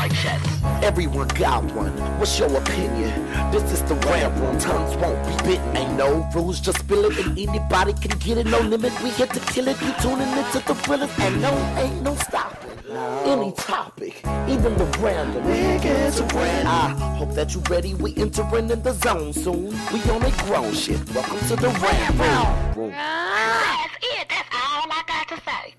mic 0.00 0.12
check. 0.14 0.40
Everyone 0.82 1.28
got 1.28 1.64
one. 1.74 1.92
What's 2.18 2.38
your 2.38 2.54
opinion? 2.56 3.10
This 3.50 3.64
is 3.72 3.82
the 3.82 3.94
rant 4.06 4.38
room. 4.40 4.58
Tongues 4.58 4.96
won't 4.96 5.20
be 5.26 5.34
bitten. 5.44 5.76
Ain't 5.76 5.96
no 5.96 6.28
rules, 6.34 6.60
just 6.60 6.78
spill 6.78 7.04
it, 7.04 7.18
and 7.18 7.38
anybody 7.38 7.92
can 7.92 8.18
get 8.18 8.38
it. 8.38 8.46
No 8.46 8.60
limit. 8.60 8.92
We 9.02 9.10
here 9.10 9.26
to 9.26 9.40
kill 9.52 9.68
it. 9.68 9.80
You 9.82 9.92
tuning 10.00 10.28
into 10.28 10.60
the 10.66 10.74
thrillers, 10.74 11.10
and 11.18 11.42
no, 11.42 11.52
ain't 11.78 12.02
no 12.02 12.14
stopping. 12.16 12.70
Any 13.24 13.52
topic, 13.52 14.20
even 14.48 14.76
the 14.76 14.86
random. 14.98 15.44
We 15.44 15.78
get 15.78 16.12
to 16.14 16.24
brand. 16.24 16.66
I 16.66 16.88
hope 17.16 17.32
that 17.34 17.54
you're 17.54 17.62
ready. 17.70 17.94
We 17.94 18.16
entering 18.16 18.70
in 18.70 18.82
the 18.82 18.92
zone 18.92 19.32
soon. 19.32 19.70
We 19.92 20.00
on 20.10 20.22
a 20.22 20.30
grown 20.44 20.74
shit. 20.74 20.98
Welcome 21.14 21.38
to 21.48 21.56
the 21.56 21.68
rant 21.68 22.76
room. 22.76 22.92
Ah, 22.96 23.88
that's 23.92 24.20
it. 24.20 24.28
That's 24.28 24.48
all 24.52 24.90
I 24.90 25.02
got 25.06 25.28
to 25.28 25.36
say. 25.44 25.74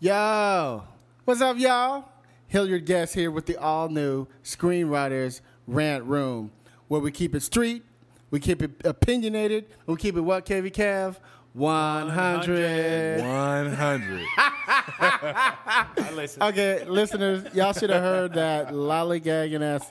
Yo, 0.00 0.82
what's 1.24 1.40
up, 1.40 1.56
y'all? 1.58 2.04
Hilliard 2.52 2.84
Guest 2.84 3.14
here 3.14 3.30
with 3.30 3.46
the 3.46 3.56
all 3.56 3.88
new 3.88 4.26
Screenwriters 4.44 5.40
Rant 5.66 6.04
Room, 6.04 6.50
where 6.88 7.00
we 7.00 7.10
keep 7.10 7.34
it 7.34 7.42
street, 7.42 7.82
we 8.30 8.40
keep 8.40 8.60
it 8.60 8.72
opinionated, 8.84 9.64
we 9.86 9.96
keep 9.96 10.18
it 10.18 10.20
what, 10.20 10.44
Kevy 10.44 10.70
Kev? 10.70 11.16
100. 11.54 13.22
100. 13.22 14.26
I 14.36 16.10
listen. 16.12 16.42
Okay, 16.42 16.84
listeners, 16.84 17.54
y'all 17.54 17.72
should 17.72 17.88
have 17.88 18.02
heard 18.02 18.34
that 18.34 18.68
lollygagging 18.68 19.62
ass. 19.62 19.90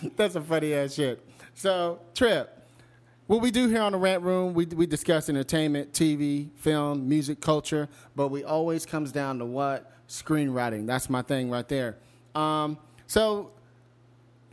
That's 0.16 0.34
a 0.34 0.40
funny 0.40 0.74
ass 0.74 0.94
shit. 0.94 1.24
So, 1.54 2.00
Trip, 2.12 2.68
what 3.28 3.40
we 3.40 3.52
do 3.52 3.68
here 3.68 3.82
on 3.82 3.92
the 3.92 3.98
Rant 3.98 4.24
Room, 4.24 4.52
we, 4.52 4.66
we 4.66 4.84
discuss 4.84 5.28
entertainment, 5.28 5.92
TV, 5.92 6.50
film, 6.56 7.08
music, 7.08 7.40
culture, 7.40 7.88
but 8.16 8.32
we 8.32 8.42
always 8.42 8.84
comes 8.84 9.12
down 9.12 9.38
to 9.38 9.44
what? 9.44 9.92
Screenwriting. 10.08 10.86
That's 10.86 11.10
my 11.10 11.22
thing 11.22 11.50
right 11.50 11.68
there. 11.68 11.96
Um, 12.34 12.78
so, 13.06 13.50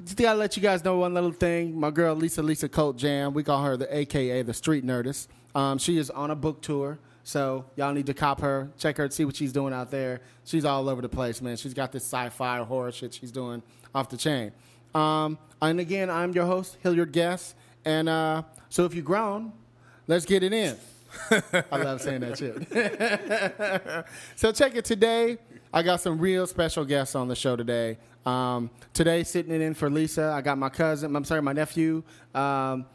just 0.04 0.18
gotta 0.18 0.38
let 0.38 0.58
you 0.58 0.64
guys 0.64 0.84
know 0.84 0.98
one 0.98 1.14
little 1.14 1.32
thing. 1.32 1.80
My 1.80 1.92
girl 1.92 2.16
Lisa 2.16 2.42
Lisa 2.42 2.68
Cult 2.68 2.98
Jam, 2.98 3.34
we 3.34 3.44
call 3.44 3.64
her 3.64 3.78
the 3.78 3.95
AKA 3.95 4.42
the 4.42 4.54
Street 4.54 4.86
Nerdist. 4.86 5.28
Um, 5.56 5.78
she 5.78 5.98
is 5.98 6.10
on 6.10 6.32
a 6.32 6.36
book 6.36 6.62
tour, 6.62 7.00
so 7.23 7.66
y'all 7.76 7.94
need 7.94 8.08
to 8.08 8.14
cop 8.14 8.42
her, 8.42 8.70
check 8.78 8.98
her, 8.98 9.10
see 9.10 9.26
what 9.26 9.36
she's 9.36 9.54
doing 9.54 9.73
out 9.73 9.92
there. 9.92 10.22
She's 10.44 10.66
all 10.66 10.90
over 10.90 11.02
the 11.02 11.10
place, 11.10 11.42
man. 11.42 11.56
She's 11.58 11.73
got 11.73 11.92
this 11.92 12.04
sci-fi 12.04 12.60
horror 12.60 12.92
shit 12.92 13.14
she's 13.14 13.32
doing 13.32 13.62
off 13.94 14.10
the 14.10 14.17
chain. 14.17 14.52
Um, 14.95 15.38
and 15.62 15.80
again, 15.80 16.10
I'm 16.10 16.34
your 16.34 16.45
host 16.45 16.78
Hilliard 16.82 17.12
Guest, 17.12 17.56
and 17.86 18.10
uh, 18.10 18.44
so 18.70 18.86
if 18.86 18.94
you're 18.94 19.04
grown, 19.04 19.54
let's 20.08 20.26
get 20.26 20.44
it 20.44 20.54
in. 20.54 20.76
I 21.31 21.78
love 21.78 22.02
saying 22.02 22.22
that 22.22 22.38
shit. 22.38 24.06
so 24.36 24.52
check 24.52 24.75
it 24.75 24.86
today. 24.86 25.38
I 25.73 25.81
got 25.81 26.02
some 26.02 26.20
real 26.20 26.45
special 26.45 26.86
guests 26.86 27.16
on 27.16 27.28
the 27.28 27.36
show 27.36 27.55
today. 27.55 27.97
Um, 28.25 28.70
today, 28.94 29.23
sitting 29.23 29.59
in 29.59 29.73
for 29.73 29.89
Lisa, 29.89 30.31
I 30.36 30.42
got 30.42 30.58
my 30.58 30.70
cousin. 30.70 31.16
I'm 31.16 31.25
sorry, 31.25 31.42
my 31.42 31.53
nephew, 31.53 32.03
um, 32.33 32.86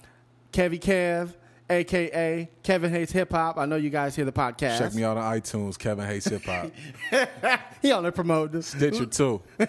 Kevy 0.53 0.81
Kev, 0.81 1.35
aka 1.69 2.49
Kevin 2.63 2.91
Hates 2.91 3.13
Hip 3.13 3.31
Hop. 3.33 3.59
I 3.59 3.67
know 3.67 3.77
you 3.77 3.91
guys 3.91 4.17
hear 4.17 4.25
the 4.25 4.33
podcast. 4.33 4.79
Check 4.79 4.95
me 4.95 5.05
out 5.05 5.17
on 5.17 5.39
iTunes, 5.39 5.79
Kevin 5.79 6.07
Hates 6.07 6.27
Hip 6.27 6.45
Hop. 6.45 6.71
He 7.81 7.93
on 7.93 8.03
there 8.03 8.11
promoting 8.11 8.57
this. 8.57 8.69
Stitcher 8.69 9.07
too. 9.07 9.41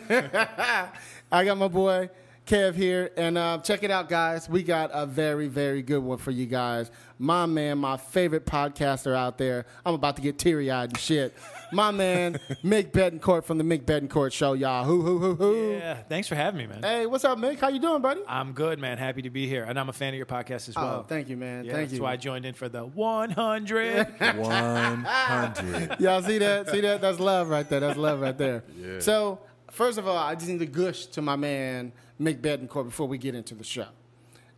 I 1.32 1.46
got 1.46 1.58
my 1.58 1.68
boy 1.68 2.10
Kev 2.50 2.74
here, 2.74 3.12
and 3.16 3.38
uh, 3.38 3.60
check 3.60 3.84
it 3.84 3.92
out, 3.92 4.10
guys. 4.10 4.50
We 4.50 4.64
got 4.64 4.90
a 4.92 5.06
very, 5.06 5.48
very 5.48 5.84
good 5.84 6.00
one 6.00 6.18
for 6.18 6.32
you 6.32 6.48
guys. 6.48 6.90
My 7.20 7.46
man, 7.46 7.78
my 7.78 7.96
favorite 7.96 8.48
podcaster 8.48 9.16
out 9.16 9.38
there. 9.38 9.68
I'm 9.86 9.94
about 9.94 10.16
to 10.16 10.24
get 10.24 10.40
teary 10.40 10.72
eyed 10.72 10.90
and 10.90 10.98
shit. 10.98 11.38
My 11.72 11.92
man, 11.92 12.34
Mick 12.64 12.92
Betancourt 12.92 13.44
from 13.44 13.60
the 13.60 13.64
Mick 13.64 13.84
Betancourt 13.84 14.34
Show, 14.34 14.54
y'all. 14.54 14.84
Hoo 14.84 15.00
hoo 15.04 15.20
hoo 15.20 15.36
hoo. 15.36 15.74
Yeah, 15.74 15.98
thanks 16.10 16.28
for 16.28 16.34
having 16.34 16.58
me, 16.58 16.66
man. 16.66 16.82
Hey, 16.82 17.06
what's 17.06 17.24
up, 17.24 17.38
Mick? 17.38 17.60
How 17.60 17.68
you 17.68 17.78
doing, 17.78 18.02
buddy? 18.02 18.22
I'm 18.28 18.54
good, 18.54 18.80
man. 18.80 18.98
Happy 18.98 19.22
to 19.22 19.30
be 19.30 19.46
here, 19.48 19.66
and 19.66 19.80
I'm 19.80 19.90
a 19.90 19.94
fan 19.94 20.16
of 20.16 20.18
your 20.18 20.26
podcast 20.26 20.70
as 20.70 20.76
well. 20.76 21.02
Oh, 21.02 21.06
thank 21.08 21.30
you, 21.30 21.38
man. 21.38 21.66
Yeah, 21.66 21.74
thank 21.74 21.90
that's 21.90 21.94
you. 21.94 22.00
That's 22.00 22.04
why 22.04 22.14
I 22.14 22.18
joined 22.18 22.48
in 22.48 22.56
for 22.56 22.68
the 22.68 22.84
100. 22.84 24.08
100. 24.38 26.00
Y'all 26.00 26.24
see 26.24 26.40
that? 26.40 26.70
See 26.72 26.82
that? 26.82 27.00
That's 27.00 27.20
love 27.20 27.50
right 27.50 27.70
there. 27.70 27.80
That's 27.80 27.98
love 27.98 28.22
right 28.22 28.36
there. 28.36 28.64
Yeah. 28.76 29.00
So, 29.00 29.40
first 29.70 30.00
of 30.00 30.08
all, 30.08 30.18
I 30.18 30.34
just 30.34 30.48
need 30.48 30.60
to 30.60 30.66
gush 30.66 31.06
to 31.08 31.22
my 31.22 31.36
man, 31.36 31.92
Mick 32.20 32.42
Betancourt, 32.42 32.86
before 32.86 33.08
we 33.08 33.18
get 33.18 33.36
into 33.36 33.56
the 33.56 33.64
show. 33.64 33.88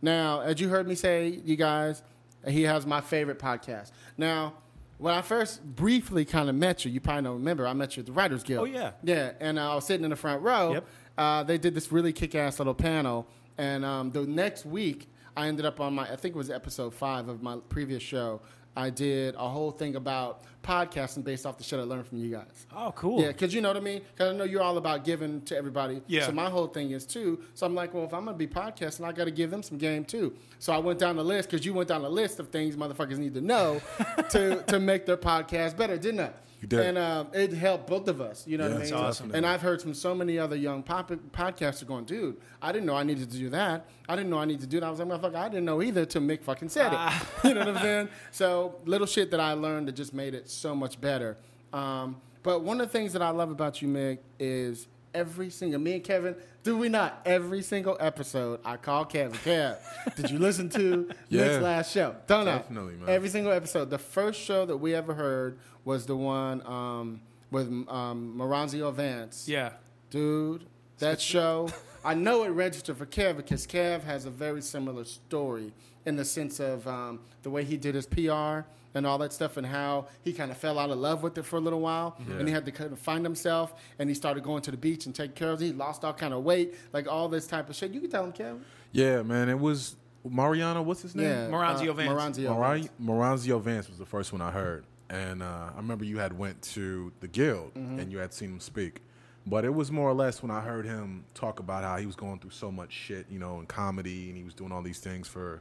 Now, 0.00 0.40
as 0.40 0.60
you 0.60 0.68
heard 0.68 0.88
me 0.88 0.94
say, 0.94 1.40
you 1.44 1.56
guys, 1.56 2.02
he 2.46 2.62
has 2.62 2.86
my 2.86 3.00
favorite 3.00 3.38
podcast. 3.38 3.92
Now, 4.16 4.54
when 4.98 5.14
I 5.14 5.22
first 5.22 5.64
briefly 5.64 6.24
kind 6.24 6.48
of 6.48 6.54
met 6.54 6.84
you, 6.84 6.90
you 6.90 7.00
probably 7.00 7.22
don't 7.22 7.34
remember, 7.34 7.66
I 7.66 7.72
met 7.72 7.96
you 7.96 8.00
at 8.00 8.06
the 8.06 8.12
Writers 8.12 8.42
Guild. 8.42 8.62
Oh, 8.62 8.64
yeah. 8.70 8.92
Yeah, 9.02 9.32
and 9.40 9.58
I 9.58 9.74
was 9.74 9.86
sitting 9.86 10.04
in 10.04 10.10
the 10.10 10.16
front 10.16 10.42
row. 10.42 10.74
Yep. 10.74 10.86
Uh, 11.18 11.42
they 11.44 11.58
did 11.58 11.74
this 11.74 11.92
really 11.92 12.12
kick 12.12 12.34
ass 12.34 12.58
little 12.58 12.74
panel. 12.74 13.26
And 13.58 13.84
um, 13.84 14.10
the 14.10 14.22
next 14.22 14.64
week, 14.64 15.08
I 15.36 15.46
ended 15.48 15.66
up 15.66 15.80
on 15.80 15.94
my, 15.94 16.04
I 16.04 16.16
think 16.16 16.34
it 16.34 16.38
was 16.38 16.50
episode 16.50 16.94
five 16.94 17.28
of 17.28 17.42
my 17.42 17.58
previous 17.68 18.02
show. 18.02 18.40
I 18.76 18.90
did 18.90 19.34
a 19.34 19.48
whole 19.48 19.70
thing 19.70 19.96
about 19.96 20.42
podcasting 20.62 21.24
based 21.24 21.44
off 21.46 21.58
the 21.58 21.64
shit 21.64 21.78
I 21.78 21.82
learned 21.82 22.06
from 22.06 22.18
you 22.18 22.30
guys. 22.30 22.66
oh, 22.74 22.92
cool. 22.94 23.20
Yeah, 23.20 23.28
because 23.28 23.52
you 23.54 23.60
know 23.60 23.68
what 23.68 23.76
I 23.76 23.80
mean? 23.80 24.02
Because 24.14 24.32
I 24.32 24.36
know 24.36 24.44
you're 24.44 24.62
all 24.62 24.78
about 24.78 25.04
giving 25.04 25.40
to 25.42 25.56
everybody. 25.56 26.02
Yeah. 26.06 26.26
So 26.26 26.32
my 26.32 26.48
whole 26.48 26.66
thing 26.66 26.92
is 26.92 27.04
too. 27.04 27.40
So 27.54 27.66
I'm 27.66 27.74
like, 27.74 27.92
well, 27.94 28.04
if 28.04 28.14
I'm 28.14 28.24
going 28.24 28.38
to 28.38 28.46
be 28.46 28.52
podcasting, 28.52 29.04
I 29.04 29.12
got 29.12 29.24
to 29.24 29.30
give 29.30 29.50
them 29.50 29.62
some 29.62 29.78
game 29.78 30.04
too. 30.04 30.34
So 30.58 30.72
I 30.72 30.78
went 30.78 30.98
down 30.98 31.16
the 31.16 31.24
list 31.24 31.50
because 31.50 31.66
you 31.66 31.74
went 31.74 31.88
down 31.88 32.02
the 32.02 32.10
list 32.10 32.38
of 32.38 32.48
things 32.48 32.76
motherfuckers 32.76 33.18
need 33.18 33.34
to 33.34 33.40
know 33.40 33.80
to, 34.30 34.62
to 34.62 34.78
make 34.78 35.06
their 35.06 35.16
podcast 35.16 35.76
better, 35.76 35.96
didn't 35.96 36.20
I? 36.20 36.30
You 36.62 36.68
did. 36.68 36.80
And 36.80 36.96
um, 36.96 37.26
it 37.34 37.52
helped 37.52 37.88
both 37.88 38.06
of 38.06 38.20
us. 38.20 38.46
You 38.46 38.56
know 38.56 38.68
Yeah, 38.68 38.74
what 38.74 38.76
I 38.76 38.82
mean? 38.84 38.90
that's 38.92 39.02
awesome. 39.02 39.34
And 39.34 39.44
I've 39.44 39.60
heard 39.60 39.82
from 39.82 39.94
so 39.94 40.14
many 40.14 40.38
other 40.38 40.54
young 40.54 40.84
pop- 40.84 41.10
podcasters 41.32 41.86
going, 41.86 42.04
dude, 42.04 42.36
I 42.62 42.70
didn't 42.70 42.86
know 42.86 42.94
I 42.94 43.02
needed 43.02 43.30
to 43.32 43.36
do 43.36 43.50
that. 43.50 43.84
I 44.08 44.14
didn't 44.14 44.30
know 44.30 44.38
I 44.38 44.44
needed 44.44 44.60
to 44.60 44.66
do 44.68 44.78
that. 44.78 44.86
I 44.86 44.90
was 44.90 45.00
like, 45.00 45.08
motherfucker, 45.08 45.34
I 45.34 45.48
didn't 45.48 45.64
know 45.64 45.82
either 45.82 46.06
till 46.06 46.22
Mick 46.22 46.42
fucking 46.44 46.68
said 46.68 46.92
it. 46.92 46.98
you 47.48 47.54
know 47.54 47.60
what 47.66 47.76
I'm 47.76 47.82
saying? 47.82 48.08
So 48.30 48.76
little 48.84 49.08
shit 49.08 49.32
that 49.32 49.40
I 49.40 49.54
learned 49.54 49.88
that 49.88 49.96
just 49.96 50.14
made 50.14 50.34
it 50.34 50.48
so 50.48 50.72
much 50.74 51.00
better. 51.00 51.36
Um, 51.72 52.20
but 52.44 52.62
one 52.62 52.80
of 52.80 52.86
the 52.86 52.92
things 52.92 53.12
that 53.14 53.22
I 53.22 53.30
love 53.30 53.50
about 53.50 53.82
you, 53.82 53.88
Mick, 53.88 54.18
is 54.38 54.86
every 55.14 55.50
single 55.50 55.80
me 55.80 55.94
and 55.94 56.04
Kevin, 56.04 56.36
do 56.62 56.76
we 56.76 56.88
not? 56.88 57.20
Every 57.24 57.62
single 57.62 57.96
episode, 58.00 58.60
I 58.64 58.76
call 58.76 59.04
Kevin. 59.04 59.38
Kev, 59.38 59.76
did 60.16 60.30
you 60.30 60.38
listen 60.38 60.68
to 60.70 61.10
Yeah. 61.28 61.44
Mick's 61.44 61.62
last 61.62 61.92
show? 61.92 62.16
Don't 62.26 62.44
know. 62.44 62.52
Definitely, 62.58 62.94
man. 62.96 63.08
Every 63.08 63.28
single 63.28 63.52
episode. 63.52 63.90
The 63.90 63.98
first 63.98 64.40
show 64.40 64.64
that 64.66 64.76
we 64.76 64.94
ever 64.94 65.14
heard 65.14 65.58
was 65.84 66.06
the 66.06 66.16
one 66.16 66.64
um, 66.66 67.20
with 67.50 67.66
um, 67.88 68.34
Maronzio 68.36 68.92
Vance. 68.94 69.48
Yeah. 69.48 69.72
Dude, 70.10 70.66
that 70.98 71.20
show, 71.20 71.68
I 72.04 72.14
know 72.14 72.44
it 72.44 72.48
registered 72.48 72.96
for 72.96 73.06
Kev 73.06 73.36
because 73.36 73.66
Kev 73.66 74.02
has 74.04 74.24
a 74.26 74.30
very 74.30 74.60
similar 74.62 75.04
story 75.04 75.72
in 76.04 76.16
the 76.16 76.24
sense 76.24 76.58
of 76.60 76.86
um, 76.88 77.20
the 77.42 77.50
way 77.50 77.64
he 77.64 77.76
did 77.76 77.94
his 77.94 78.06
PR 78.06 78.66
and 78.94 79.06
all 79.06 79.16
that 79.18 79.32
stuff 79.32 79.56
and 79.56 79.66
how 79.66 80.06
he 80.22 80.32
kind 80.32 80.50
of 80.50 80.56
fell 80.56 80.78
out 80.78 80.90
of 80.90 80.98
love 80.98 81.22
with 81.22 81.38
it 81.38 81.44
for 81.44 81.56
a 81.56 81.60
little 81.60 81.80
while 81.80 82.16
and 82.38 82.46
he 82.46 82.52
had 82.52 82.64
to 82.66 82.72
kind 82.72 82.92
of 82.92 82.98
find 82.98 83.24
himself 83.24 83.72
and 83.98 84.08
he 84.08 84.14
started 84.14 84.42
going 84.42 84.60
to 84.62 84.70
the 84.70 84.76
beach 84.76 85.06
and 85.06 85.14
taking 85.14 85.34
care 85.34 85.50
of 85.50 85.62
it. 85.62 85.66
He 85.66 85.72
lost 85.72 86.04
all 86.04 86.12
kind 86.12 86.34
of 86.34 86.42
weight, 86.42 86.74
like 86.92 87.06
all 87.08 87.28
this 87.28 87.46
type 87.46 87.70
of 87.70 87.76
shit. 87.76 87.92
You 87.92 88.00
can 88.00 88.10
tell 88.10 88.24
him, 88.24 88.32
Kev. 88.32 88.58
Yeah, 88.90 89.22
man. 89.22 89.48
It 89.48 89.58
was 89.58 89.96
Mariana. 90.28 90.82
What's 90.82 91.02
his 91.02 91.14
name? 91.14 91.26
Yeah. 91.26 91.46
Maronzio 91.48 91.90
uh, 91.90 91.92
Vance. 91.94 92.10
Maronzio 92.38 92.48
Mari- 92.58 92.80
Vance. 92.80 92.90
Maronzio 93.02 93.60
Vance 93.62 93.88
was 93.88 93.98
the 93.98 94.06
first 94.06 94.32
one 94.32 94.42
I 94.42 94.50
heard, 94.50 94.84
and 95.08 95.42
uh, 95.42 95.70
I 95.72 95.76
remember 95.76 96.04
you 96.04 96.18
had 96.18 96.36
went 96.36 96.60
to 96.74 97.12
the 97.20 97.28
Guild 97.28 97.74
Mm-hmm. 97.74 97.98
and 98.00 98.12
you 98.12 98.18
had 98.18 98.34
seen 98.34 98.50
him 98.50 98.60
speak. 98.60 99.00
But 99.46 99.64
it 99.64 99.74
was 99.74 99.90
more 99.90 100.08
or 100.08 100.14
less 100.14 100.42
when 100.42 100.50
I 100.50 100.60
heard 100.60 100.86
him 100.86 101.24
talk 101.34 101.58
about 101.58 101.82
how 101.82 101.96
he 101.96 102.06
was 102.06 102.14
going 102.14 102.38
through 102.38 102.50
so 102.50 102.70
much 102.70 102.92
shit, 102.92 103.26
you 103.28 103.38
know, 103.38 103.58
in 103.58 103.66
comedy, 103.66 104.28
and 104.28 104.36
he 104.36 104.44
was 104.44 104.54
doing 104.54 104.70
all 104.70 104.82
these 104.82 105.00
things 105.00 105.26
for 105.26 105.60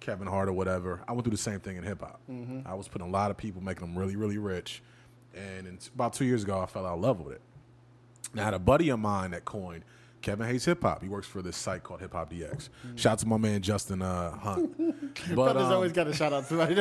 Kevin 0.00 0.26
Hart 0.26 0.48
or 0.48 0.52
whatever. 0.52 1.00
I 1.08 1.12
went 1.12 1.24
through 1.24 1.32
the 1.32 1.36
same 1.38 1.60
thing 1.60 1.76
in 1.76 1.82
hip 1.82 2.00
hop. 2.00 2.20
Mm-hmm. 2.30 2.60
I 2.66 2.74
was 2.74 2.88
putting 2.88 3.08
a 3.08 3.10
lot 3.10 3.30
of 3.30 3.38
people, 3.38 3.62
making 3.62 3.86
them 3.86 3.98
really, 3.98 4.16
really 4.16 4.38
rich, 4.38 4.82
and 5.34 5.66
in, 5.66 5.78
about 5.94 6.12
two 6.12 6.24
years 6.26 6.42
ago, 6.42 6.60
I 6.60 6.66
fell 6.66 6.84
out 6.84 6.94
of 6.94 7.00
love 7.00 7.20
with 7.20 7.34
it. 7.34 7.40
And 8.32 8.40
I 8.40 8.44
had 8.44 8.54
a 8.54 8.58
buddy 8.58 8.90
of 8.90 8.98
mine 8.98 9.30
that 9.30 9.44
coined 9.44 9.84
Kevin 10.22 10.46
hates 10.46 10.64
hip 10.64 10.82
hop. 10.82 11.02
He 11.02 11.08
works 11.08 11.26
for 11.26 11.42
this 11.42 11.56
site 11.56 11.82
called 11.82 12.00
Hip 12.00 12.12
Hop 12.12 12.30
DX. 12.30 12.68
Shout 12.94 13.12
out 13.12 13.18
to 13.18 13.26
my 13.26 13.36
man 13.36 13.60
Justin 13.60 14.00
uh, 14.00 14.30
Hunt. 14.30 14.76
but 15.28 15.34
Brothers 15.34 15.64
um, 15.64 15.72
always 15.72 15.92
got 15.92 16.04
to 16.04 16.14
shout 16.14 16.32
out 16.32 16.46
somebody. 16.46 16.76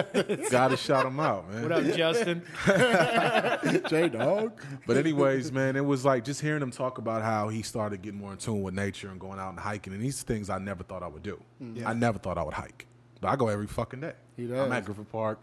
gotta 0.52 0.78
shout 0.78 1.06
him 1.06 1.20
out, 1.20 1.52
man. 1.52 1.64
What 1.64 1.72
up, 1.72 1.84
Justin? 1.96 2.44
J 3.90 4.10
Dog. 4.10 4.62
But 4.86 4.98
anyways, 4.98 5.52
man, 5.52 5.76
it 5.76 5.84
was 5.84 6.06
like 6.06 6.24
just 6.24 6.40
hearing 6.40 6.62
him 6.62 6.72
talk 6.72 7.00
about 7.00 7.24
how 7.24 7.50
he 7.50 7.64
started 7.64 8.02
getting 8.02 8.20
more 8.20 8.32
in 8.32 8.38
tune 8.38 8.62
with 8.62 8.76
nature 8.76 9.10
and 9.10 9.20
going 9.20 9.40
out 9.40 9.50
and 9.50 9.60
hiking, 9.60 9.94
and 9.94 10.02
these 10.02 10.22
things 10.22 10.50
I 10.50 10.60
never 10.60 10.84
thought 10.84 11.02
I 11.02 11.08
would 11.08 11.24
do. 11.24 11.42
Yeah. 11.60 11.90
I 11.90 11.94
never 11.94 12.20
thought 12.20 12.38
I 12.38 12.44
would 12.44 12.54
hike, 12.54 12.86
but 13.20 13.30
I 13.30 13.36
go 13.36 13.48
every 13.48 13.68
fucking 13.68 14.02
day. 14.02 14.14
He 14.38 14.46
does. 14.46 14.60
I'm 14.60 14.72
at 14.72 14.86
Griffith 14.86 15.12
Park 15.12 15.40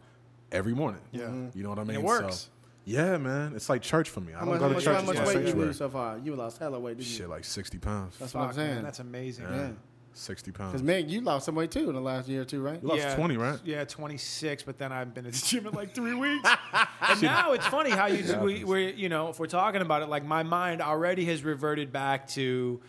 every 0.52 0.74
morning. 0.74 1.00
Yeah. 1.10 1.30
you 1.54 1.62
know 1.62 1.70
what 1.70 1.78
I 1.80 1.84
mean. 1.84 1.96
it 1.96 2.02
works. 2.02 2.36
So, 2.36 2.50
yeah, 2.88 3.19
man, 3.19 3.52
it's 3.55 3.69
like 3.69 3.82
church 3.82 4.08
for 4.08 4.20
me. 4.20 4.32
I 4.32 4.38
How 4.38 4.44
don't 4.46 4.55
much, 4.55 4.58
go 4.61 4.64
how 4.64 4.69
to 4.69 4.75
much, 4.75 4.85
church; 4.85 4.94
how 4.94 4.99
it's 5.00 5.06
much 5.08 5.17
my 5.19 5.25
weight 5.26 5.37
you 5.37 5.43
sanctuary. 5.44 5.67
lose 5.69 5.76
so 5.76 5.88
far? 5.90 6.19
You 6.19 6.35
lost 6.37 6.58
hella 6.58 6.79
weight, 6.81 6.96
didn't 6.96 7.08
you? 7.11 7.17
Shit, 7.17 7.29
like 7.29 7.44
sixty 7.44 7.79
pounds. 7.79 8.17
That's 8.19 8.32
what 8.35 8.40
I'm 8.40 8.46
Fuck, 8.49 8.56
saying. 8.56 8.82
that's 8.82 8.99
amazing. 9.00 9.44
yeah. 9.50 9.70
60 10.14 10.50
Because 10.50 10.73
pounds. 10.73 10.82
Meg, 10.82 11.08
you 11.08 11.20
lost 11.20 11.46
some 11.46 11.55
weight 11.55 11.70
too 11.70 11.88
in 11.88 11.94
the 11.94 12.00
last 12.00 12.29
year 12.29 12.43
or 12.43 12.44
two, 12.44 12.61
right? 12.61 12.82
You 12.82 12.88
lost 12.88 13.14
20, 13.14 13.37
right? 13.37 13.56
Yeah, 13.64 13.85
26, 13.85 14.64
but 14.64 14.76
then 14.76 14.90
I've 14.90 15.14
been 15.14 15.26
at 15.26 15.32
the 15.32 15.46
gym 15.46 15.64
in 15.69 15.73
like 15.75 15.94
three 15.94 16.14
weeks. 16.14 16.49
and 17.08 17.23
now 17.23 17.52
it's 17.52 17.67
funny 17.69 17.90
how 17.90 18.06
you, 18.06 18.37
we, 18.40 18.64
we're, 18.64 18.88
you 18.90 19.08
know, 19.08 19.29
if 19.29 19.38
we're 19.38 19.46
talking 19.46 19.81
about 19.81 20.02
it, 20.02 20.08
like 20.08 20.25
my 20.25 20.43
mind 20.43 20.82
already 20.82 21.25
has 21.26 21.44
reverted 21.44 21.93
back 21.93 22.26
to 22.31 22.81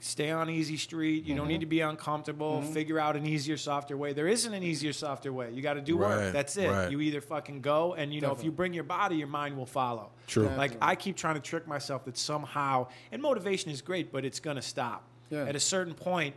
stay 0.00 0.30
on 0.30 0.48
easy 0.50 0.76
street. 0.76 1.24
You 1.24 1.34
don't 1.34 1.44
Mm-hmm. 1.44 1.52
need 1.52 1.60
to 1.60 1.66
be 1.66 1.80
uncomfortable. 1.80 2.62
Figure 2.62 2.98
out 2.98 3.16
an 3.16 3.26
easier, 3.26 3.56
softer 3.56 3.96
way. 3.96 4.12
There 4.12 4.26
isn't 4.28 4.52
an 4.52 4.62
easier, 4.62 4.92
softer 4.92 5.32
way. 5.32 5.50
You 5.52 5.62
got 5.62 5.74
to 5.74 5.80
do 5.80 5.96
Right, 5.98 6.16
work. 6.16 6.32
That's 6.32 6.56
it. 6.56 6.68
right. 6.70 6.90
You 6.90 7.00
either 7.00 7.20
fucking 7.20 7.60
go 7.60 7.94
and, 7.94 8.12
you 8.12 8.20
know, 8.20 8.32
if 8.32 8.42
you 8.42 8.50
bring 8.50 8.72
your 8.72 8.84
body, 8.84 9.16
your 9.16 9.28
mind 9.28 9.56
will 9.56 9.66
follow. 9.66 10.10
True. 10.26 10.48
Like 10.56 10.72
I 10.80 10.94
keep 10.94 11.16
trying 11.16 11.34
to 11.34 11.40
trick 11.40 11.66
myself 11.68 12.04
that 12.06 12.16
somehow, 12.18 12.88
and 13.12 13.20
motivation 13.22 13.70
is 13.70 13.82
great, 13.82 14.10
but 14.10 14.24
it's 14.24 14.40
going 14.40 14.56
to 14.56 14.62
stop. 14.62 15.04
Yeah. 15.30 15.44
At 15.44 15.54
a 15.54 15.60
certain 15.60 15.94
point, 15.94 16.34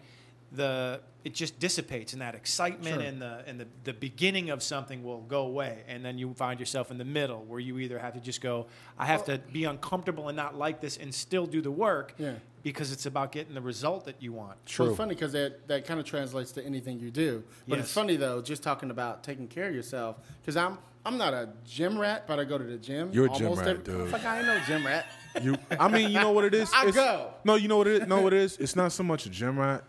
the 0.52 1.02
it 1.24 1.34
just 1.34 1.58
dissipates 1.58 2.14
and 2.14 2.22
that 2.22 2.36
excitement 2.36 2.96
Sure. 2.96 3.02
and 3.02 3.22
the 3.22 3.44
and 3.48 3.60
the, 3.60 3.68
the 3.86 3.94
beginning 3.94 4.50
of 4.52 4.62
something 4.62 5.04
will 5.04 5.22
go 5.22 5.46
away 5.48 5.80
and 5.88 6.04
then 6.06 6.18
you 6.20 6.32
find 6.36 6.60
yourself 6.60 6.92
in 6.92 6.98
the 7.00 7.06
middle 7.06 7.44
where 7.46 7.60
you 7.62 7.80
either 7.80 7.98
have 7.98 8.14
to 8.14 8.20
just 8.20 8.40
go 8.42 8.68
i 9.00 9.06
have 9.06 9.24
to 9.26 9.40
be 9.52 9.64
uncomfortable 9.64 10.28
and 10.28 10.36
not 10.36 10.56
like 10.56 10.80
this 10.82 10.98
and 10.98 11.16
still 11.16 11.46
do 11.48 11.60
the 11.62 11.72
work 11.72 12.14
Yeah. 12.20 12.34
Because 12.64 12.92
it's 12.92 13.06
about 13.06 13.32
getting 13.32 13.54
the 13.54 13.62
result 13.62 14.06
that 14.06 14.22
you 14.22 14.32
want 14.32 14.58
Well, 14.80 14.88
it's 14.90 14.98
funny 14.98 15.14
because 15.14 15.34
that, 15.34 15.68
that 15.68 15.86
kind 15.86 16.00
of 16.00 16.06
translates 16.06 16.54
to 16.54 16.66
anything 16.66 17.00
you 17.00 17.12
do. 17.12 17.44
But 17.68 17.80
it's 17.80 17.92
funny 17.94 18.16
though, 18.16 18.42
just 18.42 18.64
talking 18.64 18.90
about 18.90 19.24
taking 19.24 19.48
care 19.48 19.68
of 19.68 19.76
yourself. 19.76 20.18
Because 20.42 20.58
I'm 20.58 20.78
I'm 21.06 21.18
not 21.18 21.34
a 21.34 21.50
gym 21.66 22.00
rat, 22.00 22.24
but 22.28 22.40
I 22.40 22.46
go 22.46 22.58
to 22.58 22.64
the 22.64 22.78
gym. 22.78 23.10
You're 23.12 23.26
a 23.26 23.30
gym 23.30 23.54
rat, 23.54 23.68
every- 23.68 23.84
dude. 23.84 24.10
Fuck, 24.10 24.24
I 24.26 24.38
ain't 24.38 24.48
no 24.48 24.58
gym 24.66 24.86
rat. 24.86 25.06
You, 25.42 25.58
I 25.78 25.90
mean, 25.90 26.12
you 26.12 26.20
know 26.22 26.32
what 26.32 26.46
it 26.46 26.54
is? 26.54 26.72
I 26.74 26.88
It's- 26.88 26.96
go. 26.96 27.34
No, 27.44 27.56
you 27.56 27.68
know 27.68 27.78
what 27.78 27.88
it 27.88 28.04
is? 28.04 28.08
No, 28.08 28.22
what 28.22 28.32
it 28.34 28.40
is? 28.40 28.58
It's 28.58 28.76
not 28.76 28.94
so 28.94 29.04
much 29.04 29.26
a 29.26 29.30
gym 29.30 29.60
rat. 29.60 29.84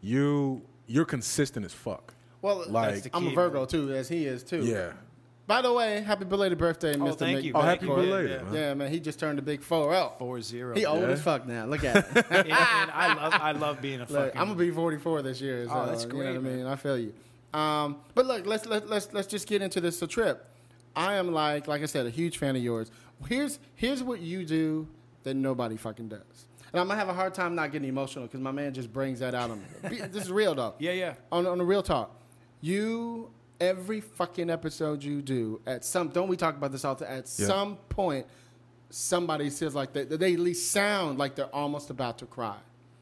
You, 0.00 0.62
you're 0.86 1.04
consistent 1.04 1.64
as 1.66 1.72
fuck. 1.72 2.14
Well, 2.42 2.64
Like- 2.68 3.02
the 3.02 3.10
I'm 3.14 3.26
a 3.26 3.30
Virgo 3.34 3.64
too, 3.64 3.92
as 3.92 4.08
he 4.08 4.26
is 4.26 4.44
too. 4.44 4.64
Yeah. 4.64 4.92
By 5.46 5.60
the 5.60 5.72
way, 5.72 6.00
happy 6.02 6.24
belated 6.24 6.56
birthday, 6.58 6.94
Mr. 6.94 7.18
thank 7.18 7.36
Mc- 7.38 7.44
you. 7.44 7.52
Oh, 7.54 7.60
Thank 7.62 7.80
happy 7.80 7.86
you. 7.86 7.94
belated, 7.96 8.30
Yeah, 8.30 8.42
man. 8.44 8.54
Yeah, 8.54 8.74
man, 8.74 8.90
he 8.92 9.00
just 9.00 9.18
turned 9.18 9.38
a 9.38 9.42
big 9.42 9.60
four 9.62 9.84
four 9.84 9.92
zero. 9.92 10.12
Four 10.18 10.40
zero. 10.40 10.74
He 10.76 10.86
old 10.86 11.00
Yeah. 11.00 11.08
as 11.08 11.20
fuck 11.22 11.46
now. 11.46 11.66
Look 11.66 11.82
at 11.84 12.06
him. 12.06 12.24
and, 12.30 12.48
and 12.48 12.50
I 12.52 13.14
love 13.14 13.34
I 13.34 13.52
love 13.52 13.82
being 13.82 14.00
a 14.00 14.04
Look, 14.08 14.10
fucking. 14.10 14.40
I'm 14.40 14.46
gonna 14.48 14.58
be 14.58 14.70
44 14.70 15.22
this 15.22 15.40
year. 15.40 15.66
So, 15.66 15.72
Oh, 15.74 15.86
that's 15.86 16.04
You 16.04 16.08
know 16.10 16.14
great, 16.16 16.26
what 16.28 16.36
I 16.36 16.54
mean? 16.56 16.66
I 16.66 16.76
feel 16.76 16.96
you. 16.98 17.12
Um, 17.52 17.96
but 18.14 18.24
look, 18.26 18.46
let's 18.46 18.66
let, 18.66 18.88
let's 18.88 19.12
let's 19.12 19.26
just 19.26 19.46
get 19.48 19.60
into 19.62 19.80
this 19.80 20.00
a 20.00 20.06
trip. 20.06 20.46
I 20.94 21.14
am 21.14 21.32
like 21.32 21.66
like 21.68 21.82
I 21.82 21.86
said, 21.86 22.06
a 22.06 22.10
huge 22.10 22.38
fan 22.38 22.54
of 22.56 22.62
yours. 22.62 22.90
Here's 23.28 23.58
here's 23.74 24.02
what 24.02 24.20
you 24.20 24.44
do 24.46 24.86
that 25.24 25.34
nobody 25.34 25.76
fucking 25.76 26.08
does. 26.08 26.46
And 26.72 26.80
I'm 26.80 26.86
gonna 26.86 26.98
have 26.98 27.08
a 27.10 27.14
hard 27.14 27.34
time 27.34 27.54
not 27.54 27.72
getting 27.72 27.88
emotional 27.88 28.24
because 28.26 28.40
my 28.40 28.52
man 28.52 28.72
just 28.72 28.92
brings 28.92 29.18
that 29.20 29.34
out 29.34 29.50
of 29.50 29.58
me. 29.58 29.90
Be- 29.90 29.96
this 30.02 30.24
is 30.24 30.30
real 30.32 30.54
though. 30.54 30.74
Yeah, 30.78 30.92
yeah. 30.92 31.14
On 31.32 31.46
on 31.46 31.58
the 31.58 31.64
real 31.64 31.82
talk, 31.82 32.16
you 32.62 33.30
every 33.62 34.00
fucking 34.00 34.50
episode 34.50 35.02
you 35.04 35.22
do 35.22 35.60
at 35.66 35.84
some 35.84 36.08
don't 36.08 36.28
we 36.28 36.36
talk 36.36 36.56
about 36.56 36.72
this 36.72 36.84
all 36.84 36.94
the 36.96 37.08
at 37.10 37.24
Yeah. 37.38 37.46
some 37.46 37.76
point 37.88 38.26
somebody 38.90 39.48
says 39.50 39.74
like 39.74 39.92
they, 39.92 40.04
they 40.04 40.34
at 40.34 40.40
least 40.40 40.72
sound 40.72 41.16
like 41.18 41.34
they're 41.36 41.54
almost 41.54 41.88
about 41.90 42.18
to 42.18 42.26
cry 42.26 42.56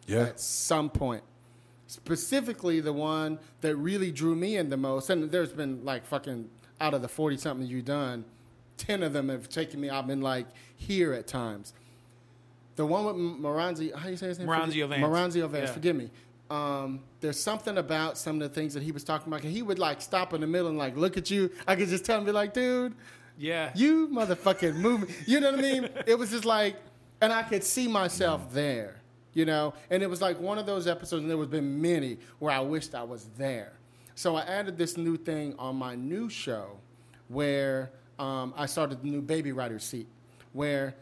Yeah. 0.06 0.22
at 0.24 0.38
some 0.38 0.88
point. 0.90 1.22
Specifically, 1.88 2.78
the 2.80 2.92
one 2.92 3.40
that 3.62 3.74
really 3.74 4.12
drew 4.12 4.36
me 4.36 4.56
in 4.56 4.68
the 4.70 4.76
most, 4.76 5.10
and 5.10 5.28
there's 5.32 5.50
been 5.52 5.84
like 5.84 6.06
fucking 6.06 6.48
out 6.80 6.94
of 6.94 7.02
the 7.02 7.08
40 7.08 7.36
something 7.36 7.66
you've 7.66 7.84
done, 7.86 8.24
10 8.76 9.02
of 9.02 9.12
them 9.12 9.28
have 9.28 9.48
taken 9.48 9.80
me, 9.80 9.90
I've 9.90 10.06
been 10.06 10.20
like 10.20 10.46
here 10.76 11.12
at 11.12 11.26
times. 11.26 11.72
The 12.76 12.86
one 12.86 13.04
with 13.06 13.16
Moranzi, 13.16 13.92
how 13.92 14.08
you 14.08 14.16
say 14.16 14.28
his 14.28 14.38
name? 14.38 14.46
Maronzio 14.46 14.88
Vance. 14.88 15.02
Maronzio 15.04 15.48
Vance, 15.50 15.68
Yeah. 15.68 15.74
forgive 15.74 15.96
me. 15.96 16.10
Um, 16.50 17.00
there's 17.20 17.38
something 17.38 17.78
about 17.78 18.18
some 18.18 18.42
of 18.42 18.48
the 18.48 18.54
things 18.54 18.74
that 18.74 18.82
he 18.82 18.90
was 18.90 19.04
talking 19.04 19.32
about. 19.32 19.42
He 19.42 19.62
would 19.62 19.78
like 19.78 20.02
stop 20.02 20.34
in 20.34 20.40
the 20.40 20.46
middle 20.46 20.68
and 20.68 20.76
like 20.76 20.96
look 20.96 21.16
at 21.16 21.30
you. 21.30 21.50
I 21.66 21.76
could 21.76 21.88
just 21.88 22.04
tell 22.04 22.18
him, 22.18 22.24
be 22.24 22.32
like, 22.32 22.52
dude, 22.52 22.94
yeah. 23.38 23.70
you 23.74 24.08
motherfucking 24.08 24.74
movie. 24.74 25.14
You 25.26 25.40
know 25.40 25.52
what 25.52 25.60
I 25.60 25.62
mean? 25.62 25.88
It 26.06 26.18
was 26.18 26.30
just 26.30 26.44
like, 26.44 26.76
and 27.20 27.32
I 27.32 27.44
could 27.44 27.62
see 27.62 27.86
myself 27.86 28.52
there, 28.52 29.00
you 29.32 29.44
know? 29.44 29.74
And 29.90 30.02
it 30.02 30.10
was 30.10 30.20
like 30.20 30.40
one 30.40 30.58
of 30.58 30.66
those 30.66 30.86
episodes, 30.88 31.22
and 31.22 31.30
there 31.30 31.38
was 31.38 31.48
been 31.48 31.80
many 31.80 32.18
where 32.40 32.52
I 32.52 32.60
wished 32.60 32.94
I 32.94 33.04
was 33.04 33.28
there. 33.36 33.72
So 34.14 34.36
I 34.36 34.42
added 34.42 34.76
this 34.76 34.96
new 34.96 35.16
thing 35.16 35.54
on 35.58 35.76
my 35.76 35.94
new 35.94 36.28
show 36.28 36.78
where 37.28 37.92
um, 38.18 38.52
I 38.56 38.66
started 38.66 39.02
the 39.02 39.08
new 39.08 39.22
baby 39.22 39.52
writer 39.52 39.78
seat, 39.78 40.08
where 40.52 40.96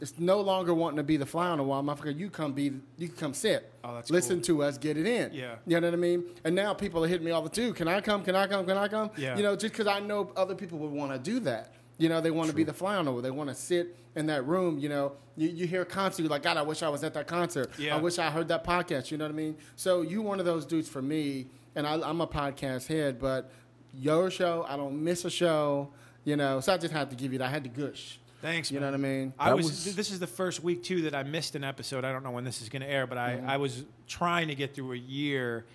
it's 0.00 0.18
no 0.18 0.40
longer 0.40 0.72
wanting 0.72 0.96
to 0.96 1.02
be 1.02 1.16
the 1.16 1.26
fly 1.26 1.48
on 1.48 1.58
the 1.58 1.64
wall. 1.64 1.82
Motherfucker, 1.82 2.18
you 2.18 2.30
come 2.30 2.52
be, 2.52 2.72
you 2.96 3.08
can 3.08 3.16
come 3.16 3.34
sit. 3.34 3.70
Oh, 3.84 3.94
that's 3.94 4.10
Listen 4.10 4.36
cool. 4.36 4.58
to 4.58 4.62
us, 4.64 4.78
get 4.78 4.96
it 4.96 5.06
in. 5.06 5.32
Yeah. 5.32 5.56
You 5.66 5.80
know 5.80 5.88
what 5.88 5.94
I 5.94 5.98
mean? 5.98 6.24
And 6.44 6.54
now 6.54 6.72
people 6.74 7.04
are 7.04 7.08
hitting 7.08 7.24
me 7.24 7.30
all 7.32 7.42
the 7.42 7.48
time. 7.48 7.74
Can 7.74 7.88
I 7.88 8.00
come? 8.00 8.22
Can 8.22 8.34
I 8.34 8.46
come? 8.46 8.66
Can 8.66 8.76
I 8.76 8.88
come? 8.88 9.10
Yeah. 9.16 9.36
You 9.36 9.42
know, 9.42 9.56
just 9.56 9.74
because 9.74 9.86
I 9.86 10.00
know 10.00 10.32
other 10.36 10.54
people 10.54 10.78
would 10.78 10.90
want 10.90 11.12
to 11.12 11.18
do 11.18 11.40
that. 11.40 11.74
You 11.98 12.08
know, 12.08 12.22
they 12.22 12.30
want 12.30 12.48
to 12.48 12.56
be 12.56 12.64
the 12.64 12.72
fly 12.72 12.96
on 12.96 13.04
the 13.04 13.12
wall. 13.12 13.20
They 13.20 13.30
want 13.30 13.50
to 13.50 13.54
sit 13.54 13.94
in 14.16 14.26
that 14.26 14.46
room. 14.46 14.78
You 14.78 14.88
know, 14.88 15.12
you, 15.36 15.50
you 15.50 15.66
hear 15.66 15.82
a 15.82 15.86
concert, 15.86 16.22
you're 16.22 16.30
like, 16.30 16.42
God, 16.42 16.56
I 16.56 16.62
wish 16.62 16.82
I 16.82 16.88
was 16.88 17.04
at 17.04 17.12
that 17.12 17.26
concert. 17.26 17.70
Yeah. 17.78 17.94
I 17.94 17.98
wish 17.98 18.18
I 18.18 18.30
heard 18.30 18.48
that 18.48 18.64
podcast. 18.64 19.10
You 19.10 19.18
know 19.18 19.26
what 19.26 19.32
I 19.32 19.36
mean? 19.36 19.56
So 19.76 20.00
you 20.00 20.22
one 20.22 20.40
of 20.40 20.46
those 20.46 20.64
dudes 20.64 20.88
for 20.88 21.02
me, 21.02 21.48
and 21.74 21.86
I, 21.86 22.00
I'm 22.00 22.22
a 22.22 22.26
podcast 22.26 22.86
head, 22.86 23.18
but 23.18 23.50
your 23.92 24.30
show, 24.30 24.64
I 24.66 24.76
don't 24.76 25.04
miss 25.04 25.26
a 25.26 25.30
show. 25.30 25.92
You 26.24 26.36
know, 26.36 26.60
so 26.60 26.72
I 26.72 26.78
just 26.78 26.92
had 26.92 27.10
to 27.10 27.16
give 27.16 27.32
you 27.32 27.38
that. 27.38 27.48
I 27.48 27.50
had 27.50 27.64
to 27.64 27.70
gush. 27.70 28.18
Thanks, 28.42 28.70
You 28.70 28.80
man. 28.80 28.92
know 28.92 28.98
what 28.98 29.06
I 29.06 29.10
mean? 29.12 29.32
I 29.38 29.54
was, 29.54 29.66
was- 29.66 29.94
This 29.94 30.10
is 30.10 30.18
the 30.18 30.26
first 30.26 30.62
week 30.62 30.82
too 30.82 31.02
that 31.02 31.14
I 31.14 31.22
missed 31.22 31.54
an 31.54 31.64
episode. 31.64 32.04
I 32.04 32.12
don't 32.12 32.22
know 32.24 32.30
when 32.30 32.44
this 32.44 32.62
is 32.62 32.68
going 32.68 32.82
to 32.82 32.88
air, 32.88 33.06
but 33.06 33.18
I, 33.18 33.40
I 33.46 33.56
was 33.58 33.84
trying 34.06 34.48
to 34.48 34.54
get 34.54 34.74
through 34.74 34.92
a 34.92 34.96
year, 34.96 35.66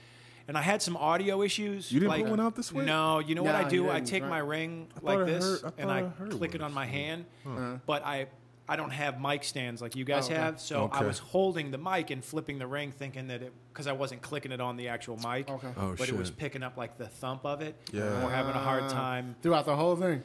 and 0.48 0.58
I 0.58 0.62
had 0.62 0.82
some 0.82 0.98
audio 0.98 1.42
issues. 1.42 1.92
You 1.92 2.00
didn't 2.00 2.10
like, 2.10 2.22
put 2.24 2.32
one 2.32 2.40
out 2.40 2.56
this 2.56 2.72
week? 2.72 2.86
No, 2.86 3.20
you 3.20 3.36
know 3.36 3.44
what 3.44 3.56
I 3.56 3.68
do? 3.68 3.90
I 3.90 4.00
take 4.00 4.24
right. 4.24 4.30
my 4.30 4.40
ring 4.40 4.88
thought 4.96 5.04
like 5.04 5.26
this, 5.26 5.62
heard- 5.62 5.74
I 5.78 5.82
and 5.82 5.92
I, 5.92 6.00
I 6.00 6.28
click 6.30 6.56
it 6.56 6.62
on 6.62 6.74
my 6.74 6.86
this 6.86 6.94
hand, 6.96 7.26
but 7.86 8.06
I. 8.06 8.28
I 8.68 8.78
don't 8.78 8.90
have 8.90 9.22
mic 9.22 9.44
stands 9.44 9.80
like 9.80 9.96
you 9.96 10.06
guys 10.06 10.24
Oh, 10.28 10.34
okay. 10.34 10.42
have, 10.42 10.60
so 10.60 10.90
I 10.92 11.04
was 11.04 11.20
holding 11.20 11.70
the 11.70 11.78
mic 11.78 12.10
and 12.10 12.26
flipping 12.26 12.58
the 12.58 12.66
ring, 12.66 12.92
thinking 12.92 13.28
that 13.28 13.44
it 13.44 13.54
because 13.72 13.86
I 13.86 13.92
wasn't 13.92 14.24
clicking 14.24 14.52
it 14.52 14.60
on 14.60 14.76
the 14.76 14.88
actual 14.88 15.18
mic, 15.18 15.48
Okay. 15.52 15.68
Oh, 15.78 15.94
but 15.96 16.10
it 16.10 16.18
was 16.18 16.32
picking 16.32 16.64
up 16.64 16.76
like 16.76 16.98
the 16.98 17.06
thump 17.06 17.46
of 17.46 17.62
it. 17.62 17.76
Yeah. 17.94 18.24
we're 18.24 18.32
having 18.32 18.56
a 18.56 18.58
hard 18.58 18.86
Ah. 18.86 18.90
time 18.90 19.36
Throughout 19.44 19.68
the 19.68 19.76
whole 19.76 19.96
thing. 19.96 20.24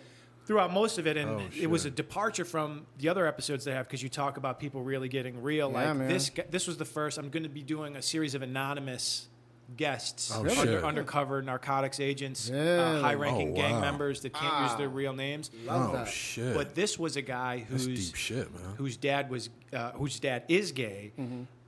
Throughout 0.50 0.72
most 0.72 0.98
of 0.98 1.06
it, 1.06 1.16
and 1.16 1.30
Oh, 1.30 1.42
it 1.56 1.68
was 1.70 1.84
a 1.84 1.90
departure 1.92 2.44
from 2.44 2.84
the 2.98 3.08
other 3.08 3.24
episodes 3.24 3.64
they 3.64 3.70
have 3.70 3.86
because 3.86 4.02
you 4.02 4.08
talk 4.08 4.36
about 4.36 4.58
people 4.58 4.82
really 4.82 5.08
getting 5.08 5.40
real. 5.44 5.70
Yeah, 5.70 5.86
like 5.90 5.96
man. 5.96 6.08
this, 6.08 6.28
this 6.50 6.66
was 6.66 6.76
the 6.76 6.84
first. 6.84 7.18
I'm 7.18 7.30
going 7.30 7.44
to 7.44 7.48
be 7.48 7.62
doing 7.62 7.94
a 7.94 8.02
series 8.02 8.34
of 8.34 8.42
anonymous 8.42 9.28
guests, 9.76 10.32
Oh, 10.34 10.40
under- 10.40 10.50
shit. 10.50 10.82
undercover 10.82 11.40
narcotics 11.40 12.00
agents, 12.00 12.50
uh, 12.50 12.98
high-ranking 13.00 13.52
Oh, 13.52 13.54
gang 13.54 13.80
members 13.80 14.22
that 14.22 14.32
can't 14.34 14.68
use 14.68 14.76
their 14.76 14.88
real 14.88 15.12
names. 15.12 15.52
Love 15.66 15.90
Oh, 15.90 15.96
that. 15.98 16.08
shit. 16.08 16.56
But 16.56 16.74
this 16.74 16.98
was 16.98 17.14
a 17.16 17.22
guy 17.22 17.64
That's 17.70 17.84
who's 17.84 18.06
deep 18.10 18.16
shit, 18.16 18.52
man. 18.52 18.74
whose 18.76 18.96
dad 18.96 19.30
was 19.30 19.50
uh, 19.72 19.92
whose 19.92 20.18
dad 20.18 20.42
is 20.48 20.72
gay, 20.72 21.12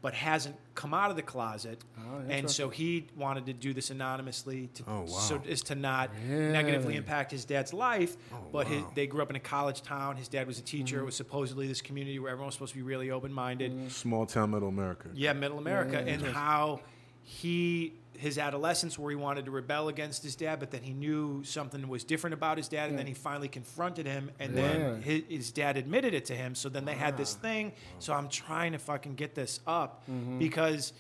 but 0.03 0.13
hasn't 0.15 0.57
come 0.75 0.93
out 0.93 1.11
of 1.11 1.17
the 1.17 1.23
closet, 1.23 1.81
oh, 1.99 2.23
and 2.29 2.51
so 2.51 2.69
he 2.69 3.07
wanted 3.17 3.47
to 3.47 3.53
do 3.53 3.73
this 3.73 3.91
anonymously 3.91 4.69
to 4.75 4.83
Oh, 4.89 5.01
wow. 5.03 5.07
so 5.07 5.41
as 5.49 5.63
to 5.65 5.75
not 5.77 6.11
Really? 6.29 6.53
negatively 6.53 6.97
impact 6.97 7.31
his 7.31 7.45
dad's 7.45 7.73
life. 7.73 8.17
Oh, 8.35 8.37
but 8.53 8.67
his, 8.67 8.83
they 8.97 9.07
grew 9.07 9.23
up 9.23 9.31
in 9.31 9.37
a 9.37 9.41
college 9.41 9.81
town. 9.83 10.17
His 10.17 10.27
dad 10.29 10.47
was 10.47 10.59
a 10.59 10.63
teacher. 10.63 10.97
Mm-hmm. 10.97 11.03
It 11.05 11.07
was 11.07 11.15
supposedly 11.17 11.69
this 11.69 11.81
community 11.81 12.19
where 12.19 12.31
everyone 12.33 12.47
was 12.47 12.55
supposed 12.57 12.73
to 12.73 12.79
be 12.79 12.83
really 12.83 13.11
open 13.13 13.33
minded. 13.33 13.73
Mm-hmm. 13.73 13.89
Small 13.89 14.27
town, 14.27 14.51
middle 14.51 14.69
America. 14.69 15.09
Yeah, 15.15 15.33
Middle 15.35 15.59
America, 15.59 15.99
and 15.99 16.21
how 16.23 16.81
he 17.23 17.95
his 18.19 18.39
adolescence 18.39 18.97
where 18.99 19.11
he 19.11 19.17
wanted 19.17 19.45
to 19.47 19.51
rebel 19.51 19.89
against 19.89 20.23
his 20.23 20.37
dad, 20.37 20.61
but 20.61 20.71
then 20.71 20.83
he 20.83 20.93
knew 20.93 21.43
something 21.43 21.89
was 21.89 22.05
different 22.05 22.35
about 22.35 22.57
his 22.57 22.69
dad, 22.69 22.89
and 22.89 22.97
then 22.97 23.07
he 23.07 23.15
finally 23.15 23.49
confronted 23.49 24.07
him, 24.07 24.31
and 24.39 24.55
Yeah. 24.55 24.63
then 24.69 25.03
his, 25.03 25.23
his 25.29 25.51
dad 25.51 25.77
admitted 25.77 26.15
it 26.15 26.27
to 26.27 26.35
him. 26.37 26.55
So 26.55 26.69
then 26.69 26.85
they 26.85 26.95
had 26.95 27.17
this 27.17 27.35
thing. 27.35 27.73
So 27.99 28.13
I'm 28.13 28.29
trying 28.29 28.73
to 28.73 28.79
fucking 28.79 29.15
get 29.17 29.35
this 29.35 29.59
up 29.67 30.05
because 30.39 30.93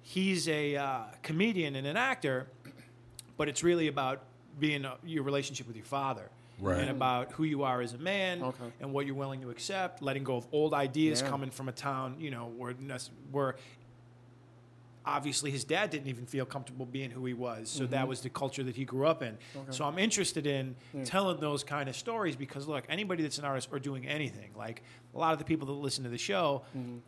he's 0.00 0.48
a 0.48 0.76
uh, 0.76 1.00
comedian 1.22 1.76
and 1.76 1.86
an 1.86 1.98
actor, 1.98 2.46
but 3.36 3.48
it's 3.48 3.62
really 3.62 3.88
about 3.88 4.22
being 4.58 4.84
a, 4.86 4.96
your 5.04 5.24
relationship 5.24 5.66
with 5.66 5.76
your 5.76 5.84
father. 5.84 6.30
Right. 6.60 6.78
And 6.78 6.90
about 6.90 7.32
who 7.32 7.44
you 7.44 7.62
are 7.62 7.80
as 7.80 7.94
a 7.94 7.98
man 7.98 8.42
Okay. 8.42 8.64
and 8.80 8.92
what 8.92 9.06
you're 9.06 9.14
willing 9.14 9.40
to 9.40 9.48
accept, 9.50 10.02
letting 10.02 10.24
go 10.24 10.36
of 10.36 10.46
old 10.52 10.72
ideas 10.74 11.20
Yeah. 11.22 11.28
coming 11.28 11.50
from 11.50 11.68
a 11.68 11.72
town, 11.72 12.16
you 12.20 12.30
know, 12.30 12.52
where, 12.56 12.74
where 13.32 13.56
obviously 15.06 15.50
his 15.50 15.64
dad 15.64 15.90
didn't 15.90 16.08
even 16.08 16.26
feel 16.26 16.44
comfortable 16.44 16.84
being 16.86 17.10
who 17.10 17.24
he 17.24 17.32
was. 17.34 17.68
So 17.70 17.84
Mm-hmm. 17.84 17.92
that 17.92 18.08
was 18.08 18.20
the 18.20 18.28
culture 18.30 18.62
that 18.62 18.76
he 18.76 18.84
grew 18.84 19.06
up 19.06 19.22
in. 19.22 19.38
So 19.70 19.84
I'm 19.84 19.98
interested 19.98 20.46
in 20.46 20.76
telling 21.04 21.40
those 21.40 21.64
kind 21.64 21.88
of 21.88 21.96
stories 21.96 22.36
because 22.36 22.68
look, 22.68 22.84
anybody 22.88 23.22
that's 23.22 23.38
an 23.38 23.44
artist 23.44 23.68
or 23.72 23.78
doing 23.78 24.06
anything, 24.06 24.50
like 24.56 24.82
a 25.14 25.18
lot 25.18 25.32
of 25.32 25.38
the 25.38 25.44
people 25.44 25.66
that 25.68 25.72
listen 25.72 26.04
to 26.04 26.10
the 26.10 26.18
show 26.18 26.62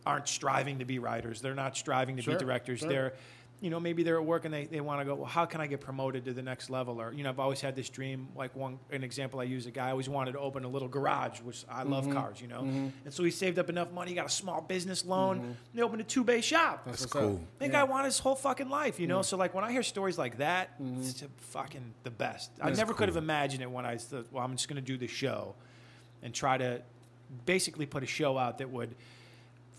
aren't 0.05 0.27
striving 0.27 0.79
to 0.79 0.85
be 0.85 0.99
writers. 0.99 1.41
They're 1.41 1.53
not 1.55 1.77
striving 1.77 2.15
to 2.17 2.21
Mm-hmm. 2.21 2.31
Sure, 2.31 2.39
be 2.39 2.45
directors. 2.45 2.79
sure. 2.79 2.89
They're 2.89 3.13
you 3.61 3.69
know, 3.69 3.79
maybe 3.79 4.03
they're 4.03 4.17
at 4.17 4.25
work 4.25 4.43
and 4.43 4.53
they, 4.53 4.65
they 4.65 4.81
want 4.81 4.99
to 4.99 5.05
go, 5.05 5.15
well, 5.15 5.25
how 5.25 5.45
can 5.45 5.61
I 5.61 5.67
get 5.67 5.79
promoted 5.79 6.25
to 6.25 6.33
the 6.33 6.41
next 6.41 6.69
level? 6.69 6.99
Or, 6.99 7.13
you 7.13 7.23
know, 7.23 7.29
I've 7.29 7.39
always 7.39 7.61
had 7.61 7.77
this 7.77 7.87
dream, 7.89 8.27
like 8.35 8.53
one, 8.57 8.77
an 8.91 9.05
example 9.05 9.39
I 9.39 9.43
use, 9.43 9.65
a 9.67 9.71
guy 9.71 9.89
always 9.89 10.09
wanted 10.09 10.33
to 10.33 10.39
open 10.39 10.65
a 10.65 10.67
little 10.67 10.89
garage, 10.89 11.39
which 11.39 11.63
I 11.71 11.83
love 11.83 12.03
Mm-hmm. 12.03 12.13
cars, 12.13 12.41
you 12.41 12.49
know? 12.49 12.59
And 12.59 12.91
so 13.13 13.23
he 13.23 13.31
saved 13.31 13.57
up 13.59 13.69
enough 13.69 13.89
money, 13.93 14.13
got 14.13 14.25
a 14.25 14.29
small 14.29 14.59
business 14.59 15.05
loan, 15.05 15.37
Mm-hmm. 15.37 15.45
and 15.45 15.55
they 15.75 15.81
opened 15.81 16.01
a 16.01 16.03
two 16.03 16.25
bay 16.25 16.41
shop. 16.41 16.83
That's 16.85 17.01
what's 17.03 17.13
cool. 17.13 17.35
up. 17.35 17.39
I 17.39 17.59
think 17.59 17.71
Yeah. 17.73 17.81
I 17.81 17.83
want 17.85 18.03
his 18.05 18.19
whole 18.19 18.35
fucking 18.35 18.67
life, 18.69 18.99
you 18.99 19.07
know. 19.07 19.21
So 19.21 19.37
like 19.37 19.53
when 19.53 19.63
I 19.63 19.71
hear 19.71 19.83
stories 19.83 20.17
like 20.17 20.39
that, 20.39 20.71
it's 20.97 21.13
just 21.13 21.31
fucking 21.37 21.93
the 22.03 22.11
best. 22.11 22.51
I 22.59 22.65
That's 22.65 22.79
never 22.79 22.93
could 22.93 23.07
have 23.07 23.17
imagined 23.17 23.63
it 23.63 23.71
when 23.71 23.85
I 23.85 23.95
thought, 23.95 24.27
well, 24.31 24.43
I'm 24.43 24.57
just 24.57 24.67
going 24.67 24.75
to 24.75 24.85
do 24.85 24.97
the 24.97 25.07
show, 25.07 25.55
and 26.21 26.33
try 26.33 26.57
to 26.57 26.81
basically 27.45 27.85
put 27.85 28.03
a 28.03 28.07
show 28.07 28.37
out 28.37 28.57
that 28.57 28.69
would, 28.69 28.93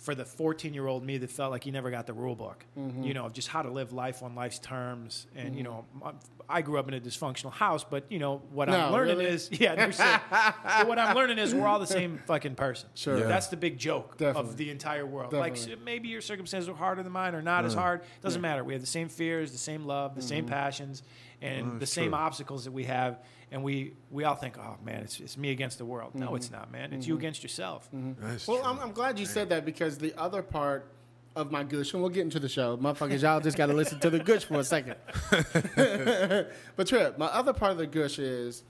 for 0.05 0.15
the 0.15 0.25
14 0.25 0.75
year 0.75 0.87
old 0.87 1.03
me 1.03 1.17
that 1.17 1.31
felt 1.31 1.51
like 1.51 1.65
he 1.65 1.71
never 1.71 1.91
got 1.91 2.07
the 2.07 2.13
rule 2.13 2.37
book, 2.37 2.65
Mm-hmm. 2.79 3.05
you 3.05 3.15
know, 3.15 3.25
of 3.25 3.33
just 3.33 3.49
how 3.49 3.63
to 3.63 3.71
live 3.71 3.93
life 3.93 4.23
on 4.23 4.35
life's 4.35 4.59
terms. 4.59 5.27
And 5.35 5.57
you 5.57 5.65
mm-hmm. 5.65 5.73
know, 5.73 5.85
I- 6.05 6.13
I 6.49 6.61
grew 6.63 6.79
up 6.79 6.89
in 6.89 6.95
a 6.95 7.01
dysfunctional 7.01 7.53
house, 7.53 7.85
but 7.85 8.05
you 8.11 8.19
know 8.19 8.43
what 8.53 8.69
I'm 8.69 8.93
learning 8.93 9.19
really? 9.19 9.31
is, 9.31 9.49
yeah, 9.61 9.75
no 9.75 9.91
shit. 9.91 10.21
but 10.31 10.87
what 10.87 10.99
I'm 10.99 11.17
learning 11.17 11.39
is 11.39 11.55
we're 11.55 11.67
all 11.67 11.79
the 11.79 11.87
same 11.87 12.21
fucking 12.27 12.55
person. 12.55 12.89
Sure. 12.95 13.19
Yeah. 13.19 13.27
That's 13.27 13.49
the 13.49 13.57
big 13.57 13.79
joke 13.79 14.19
Definitely. 14.19 14.51
of 14.51 14.57
the 14.59 14.71
entire 14.71 15.07
world. 15.07 15.31
Definitely. 15.31 15.71
Like 15.75 15.85
maybe 15.85 16.09
your 16.09 16.21
circumstances 16.21 16.69
are 16.69 16.75
harder 16.75 17.03
than 17.03 17.13
mine 17.13 17.35
or 17.35 17.41
not 17.41 17.65
as 17.65 17.75
mm. 17.75 17.79
hard. 17.79 18.03
Doesn't 18.21 18.43
matter. 18.43 18.63
We 18.63 18.75
have 18.75 18.83
the 18.83 18.87
same 18.87 19.09
fears, 19.09 19.53
the 19.53 19.59
same 19.59 19.87
love, 19.87 20.15
the 20.15 20.23
same 20.23 20.45
mm-hmm. 20.45 20.53
passions, 20.53 21.03
and 21.45 21.81
the 21.81 21.87
same 21.87 22.11
true. 22.11 22.19
obstacles 22.19 22.65
that 22.65 22.73
we 22.73 22.85
have. 22.85 23.19
And 23.51 23.63
we 23.63 23.95
we 24.11 24.25
all 24.25 24.35
think, 24.35 24.59
oh 24.59 24.77
man, 24.85 25.03
it's, 25.03 25.21
it's 25.21 25.37
me 25.37 25.51
against 25.51 25.79
the 25.79 25.85
world. 25.85 26.15
No, 26.15 26.35
it's 26.35 26.47
mm-hmm. 26.47 26.57
not, 26.57 26.73
man. 26.73 26.93
It's 26.93 27.07
you 27.07 27.15
mm-hmm. 27.15 27.21
against 27.21 27.43
yourself. 27.43 27.89
Mm-hmm. 27.95 28.27
That's 28.27 28.49
Well. 28.49 28.63
I'm, 28.65 28.79
I'm 28.81 28.93
glad 28.93 29.19
you 29.19 29.27
said 29.27 29.51
that 29.51 29.65
because 29.65 29.99
the 29.99 30.15
other 30.19 30.43
part 30.43 30.91
of 31.37 31.51
my 31.51 31.63
gush, 31.65 31.93
and 31.93 32.03
we'll 32.03 32.11
get 32.11 32.23
into 32.23 32.39
the 32.39 32.49
show, 32.49 32.77
motherfuckers, 32.77 33.23
y'all 33.23 33.41
just 33.41 33.57
got 33.57 33.67
to 33.67 33.73
listen 33.73 33.99
to 34.01 34.11
the 34.11 34.21
gush 34.21 34.45
for 34.45 34.61
a 34.61 34.65
second. 34.65 34.97
but 36.77 36.87
Trip, 36.87 37.19
my 37.19 37.27
other 37.27 37.53
part 37.53 37.73
of 37.73 37.79
the 37.79 37.87
gush 37.87 38.19
is 38.19 38.63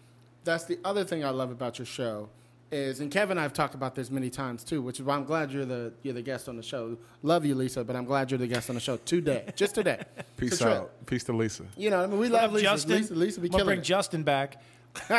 that's 0.44 0.64
the 0.64 0.78
other 0.84 1.04
thing 1.04 1.24
I 1.24 1.30
love 1.30 1.50
about 1.50 1.78
your 1.78 1.86
show 1.86 2.28
is, 2.74 3.00
and 3.00 3.10
Kevin 3.10 3.38
and 3.38 3.44
I've 3.44 3.52
talked 3.52 3.74
about 3.74 3.94
this 3.94 4.10
many 4.10 4.28
times 4.30 4.64
too, 4.64 4.82
which 4.82 4.98
is 5.00 5.06
why 5.06 5.14
I'm 5.14 5.24
glad 5.24 5.52
you're 5.52 5.64
the 5.64 5.92
you're 6.02 6.14
the 6.14 6.22
guest 6.22 6.48
on 6.48 6.56
the 6.56 6.62
show. 6.62 6.98
Love 7.22 7.44
you, 7.44 7.54
Lisa, 7.54 7.84
but 7.84 7.94
I'm 7.96 8.04
glad 8.04 8.30
you're 8.30 8.38
the 8.38 8.46
guest 8.46 8.68
on 8.68 8.74
the 8.74 8.80
show 8.80 8.96
today, 8.98 9.44
just 9.56 9.74
today. 9.74 10.02
Peace 10.36 10.58
So, 10.58 10.64
Trip, 10.64 10.76
out. 10.78 11.06
Peace 11.06 11.24
to 11.24 11.32
Lisa. 11.32 11.64
You 11.76 11.90
know, 11.90 12.02
I 12.02 12.06
mean, 12.06 12.18
we 12.18 12.28
What 12.28 12.42
love 12.42 12.52
Lisa. 12.52 12.64
Justin? 12.64 12.96
Lisa, 12.96 13.14
Lisa 13.14 13.40
be 13.40 13.46
I'm 13.48 13.52
gonna 13.52 13.62
killing 13.62 13.66
bring 13.76 13.80
it. 13.80 13.84
Justin 13.84 14.22
back. 14.24 14.60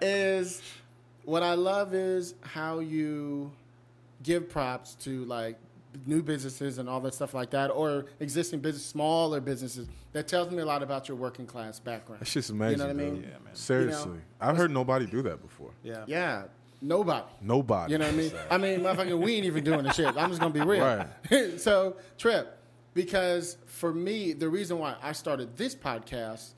is 0.00 0.62
what 1.24 1.42
I 1.42 1.54
love 1.54 1.94
is 1.94 2.34
how 2.42 2.80
you 2.80 3.52
give 4.22 4.48
props 4.50 4.94
to 4.96 5.24
like 5.24 5.58
new 6.06 6.22
businesses 6.22 6.78
and 6.78 6.88
all 6.88 7.00
that 7.00 7.14
stuff 7.14 7.34
like 7.34 7.50
that, 7.50 7.68
or 7.68 8.06
existing 8.20 8.60
business, 8.60 8.84
smaller 8.84 9.40
businesses. 9.40 9.88
That 10.12 10.28
tells 10.28 10.50
me 10.50 10.58
a 10.58 10.66
lot 10.66 10.82
about 10.82 11.08
your 11.08 11.16
working 11.16 11.46
class 11.46 11.78
background. 11.78 12.20
That's 12.20 12.32
just 12.32 12.50
amazing. 12.50 12.72
You 12.72 12.76
know 12.78 12.84
what 12.86 12.90
I 12.90 13.04
mean? 13.04 13.14
dude. 13.16 13.24
Yeah, 13.24 13.38
man. 13.44 13.54
Seriously. 13.54 14.12
You 14.12 14.16
know, 14.16 14.22
I've 14.40 14.56
heard 14.56 14.70
nobody 14.70 15.06
do 15.06 15.22
that 15.22 15.40
before. 15.42 15.70
Yeah. 15.82 16.04
Yeah, 16.06 16.44
nobody. 16.80 17.26
Nobody. 17.40 17.92
You 17.92 17.98
know 17.98 18.06
what 18.06 18.14
I 18.14 18.16
mean? 18.16 18.32
that. 18.32 18.46
I 18.50 18.58
mean, 18.58 18.80
motherfucker, 18.80 19.18
we 19.18 19.36
ain't 19.36 19.46
even 19.46 19.64
doing 19.64 19.84
the 19.84 19.92
shit. 19.92 20.16
I'm 20.16 20.28
just 20.30 20.40
gonna 20.40 20.54
be 20.54 20.60
real. 20.60 20.84
Right. 20.84 21.06
so, 21.60 21.96
Trip, 22.18 22.58
because 22.94 23.56
for 23.66 23.92
me, 23.92 24.32
the 24.32 24.48
reason 24.48 24.78
why 24.78 24.96
I 25.02 25.12
started 25.12 25.56
this 25.56 25.74
podcast 25.74 26.50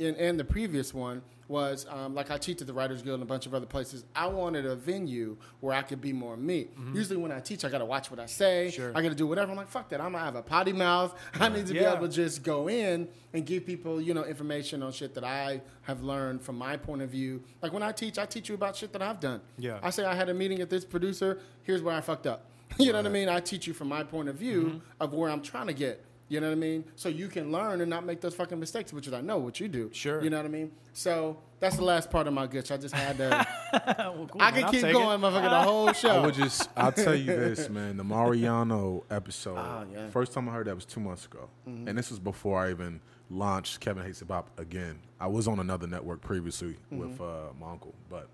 and, 0.00 0.16
and 0.16 0.38
the 0.38 0.44
previous 0.44 0.92
one 0.92 1.22
was 1.48 1.86
um, 1.88 2.14
like 2.14 2.30
I 2.30 2.38
teach 2.38 2.60
at 2.60 2.66
the 2.66 2.72
Writers 2.72 3.02
Guild 3.02 3.14
and 3.14 3.22
a 3.22 3.26
bunch 3.26 3.46
of 3.46 3.54
other 3.54 3.66
places. 3.66 4.04
I 4.14 4.26
wanted 4.26 4.66
a 4.66 4.74
venue 4.74 5.36
where 5.60 5.74
I 5.74 5.82
could 5.82 6.00
be 6.00 6.12
more 6.12 6.36
me. 6.36 6.68
Usually, 6.92 7.16
when 7.16 7.30
I 7.32 7.40
teach, 7.40 7.64
I 7.64 7.68
got 7.68 7.78
to 7.78 7.84
watch 7.84 8.10
what 8.10 8.18
I 8.18 8.26
say. 8.26 8.66
Mm-hmm. 8.68 8.76
Sure. 8.82 8.92
I 8.94 9.02
got 9.02 9.10
to 9.10 9.14
do 9.14 9.26
whatever. 9.26 9.50
I'm 9.52 9.56
like, 9.56 9.68
fuck 9.68 9.88
that. 9.90 10.00
I'm 10.00 10.12
gonna 10.12 10.24
have 10.24 10.34
a 10.36 10.42
potty 10.42 10.72
mouth. 10.72 11.14
I 11.40 11.48
need 11.48 11.66
to 11.68 11.74
Yeah. 11.74 11.90
be 11.92 11.96
able 11.96 12.08
to 12.08 12.12
just 12.14 12.42
go 12.42 12.68
in 12.68 13.08
and 13.32 13.46
give 13.46 13.64
people, 13.66 14.00
you 14.00 14.14
know, 14.14 14.24
information 14.24 14.82
on 14.82 14.92
shit 14.92 15.14
that 15.14 15.24
I 15.24 15.60
have 15.82 16.02
learned 16.02 16.42
from 16.42 16.56
my 16.58 16.76
point 16.76 17.02
of 17.02 17.10
view. 17.10 17.42
Like 17.62 17.72
when 17.72 17.82
I 17.82 17.92
teach, 17.92 18.18
I 18.18 18.26
teach 18.26 18.48
you 18.48 18.54
about 18.54 18.74
shit 18.76 18.92
that 18.92 19.02
I've 19.02 19.20
done. 19.20 19.40
Yeah. 19.58 19.78
I 19.82 19.90
say 19.90 20.04
I 20.04 20.14
had 20.14 20.28
a 20.28 20.34
meeting 20.34 20.60
at 20.60 20.70
this 20.70 20.84
producer. 20.84 21.38
Here's 21.62 21.82
where 21.82 21.94
I 21.94 22.00
fucked 22.00 22.26
up. 22.26 22.50
You 22.78 22.92
know 22.92 22.98
what 22.98 23.06
I 23.06 23.10
mean? 23.10 23.28
I 23.28 23.38
teach 23.40 23.66
you 23.68 23.72
from 23.72 23.88
my 23.88 24.02
point 24.02 24.28
of 24.28 24.34
view 24.36 24.62
Mm-hmm. 24.64 24.78
of 25.00 25.14
where 25.14 25.30
I'm 25.30 25.40
trying 25.40 25.68
to 25.68 25.72
get. 25.72 26.04
You 26.28 26.40
know 26.40 26.48
what 26.48 26.54
I 26.54 26.56
mean? 26.56 26.84
So 26.96 27.08
you 27.08 27.28
can 27.28 27.52
learn 27.52 27.80
and 27.80 27.88
not 27.88 28.04
make 28.04 28.20
those 28.20 28.34
fucking 28.34 28.58
mistakes, 28.58 28.92
which 28.92 29.06
is 29.06 29.12
I 29.12 29.20
know 29.20 29.38
what 29.38 29.60
you 29.60 29.68
do. 29.68 29.90
Sure. 29.92 30.20
You 30.22 30.28
know 30.30 30.38
what 30.38 30.46
I 30.46 30.48
mean? 30.48 30.72
So 30.92 31.38
that's 31.60 31.76
the 31.76 31.84
last 31.84 32.10
part 32.10 32.26
of 32.26 32.32
my 32.34 32.48
glitch. 32.48 32.72
I 32.72 32.76
just 32.78 32.94
had 32.94 33.16
to. 33.18 33.46
Well, 33.98 34.28
cool, 34.30 34.40
I 34.40 34.50
man. 34.50 34.54
can 34.54 34.64
I'll 34.64 34.70
keep 34.70 34.82
going, 34.82 35.20
it. 35.20 35.22
motherfucker, 35.22 35.50
the 35.50 35.62
whole 35.62 35.92
show. 35.92 36.08
I 36.08 36.24
would 36.26 36.34
just, 36.34 36.68
I'll 36.76 36.90
tell 36.92 37.14
you 37.14 37.26
this, 37.26 37.68
man. 37.68 37.96
The 37.96 38.04
Mariano 38.04 39.04
episode, 39.10 39.56
Ah, 39.58 39.84
yeah. 39.90 39.98
Mm-hmm. 39.98 40.10
first 40.10 40.32
time 40.32 40.48
I 40.48 40.52
heard 40.52 40.66
that 40.66 40.74
was 40.74 40.84
two 40.86 41.00
months 41.00 41.26
ago. 41.26 41.48
And 41.66 41.96
this 41.98 42.10
was 42.10 42.18
before 42.18 42.58
I 42.58 42.70
even 42.70 43.00
launched 43.30 43.80
Kevin 43.80 44.04
Hates 44.04 44.20
Hip 44.20 44.30
Hop 44.30 44.48
again. 44.58 44.98
I 45.20 45.26
was 45.26 45.46
on 45.48 45.58
another 45.60 45.86
network 45.86 46.20
previously 46.22 46.76
Mm-hmm. 46.92 46.98
with 46.98 47.20
uh, 47.20 47.52
my 47.60 47.70
uncle. 47.70 47.94
But 48.08 48.28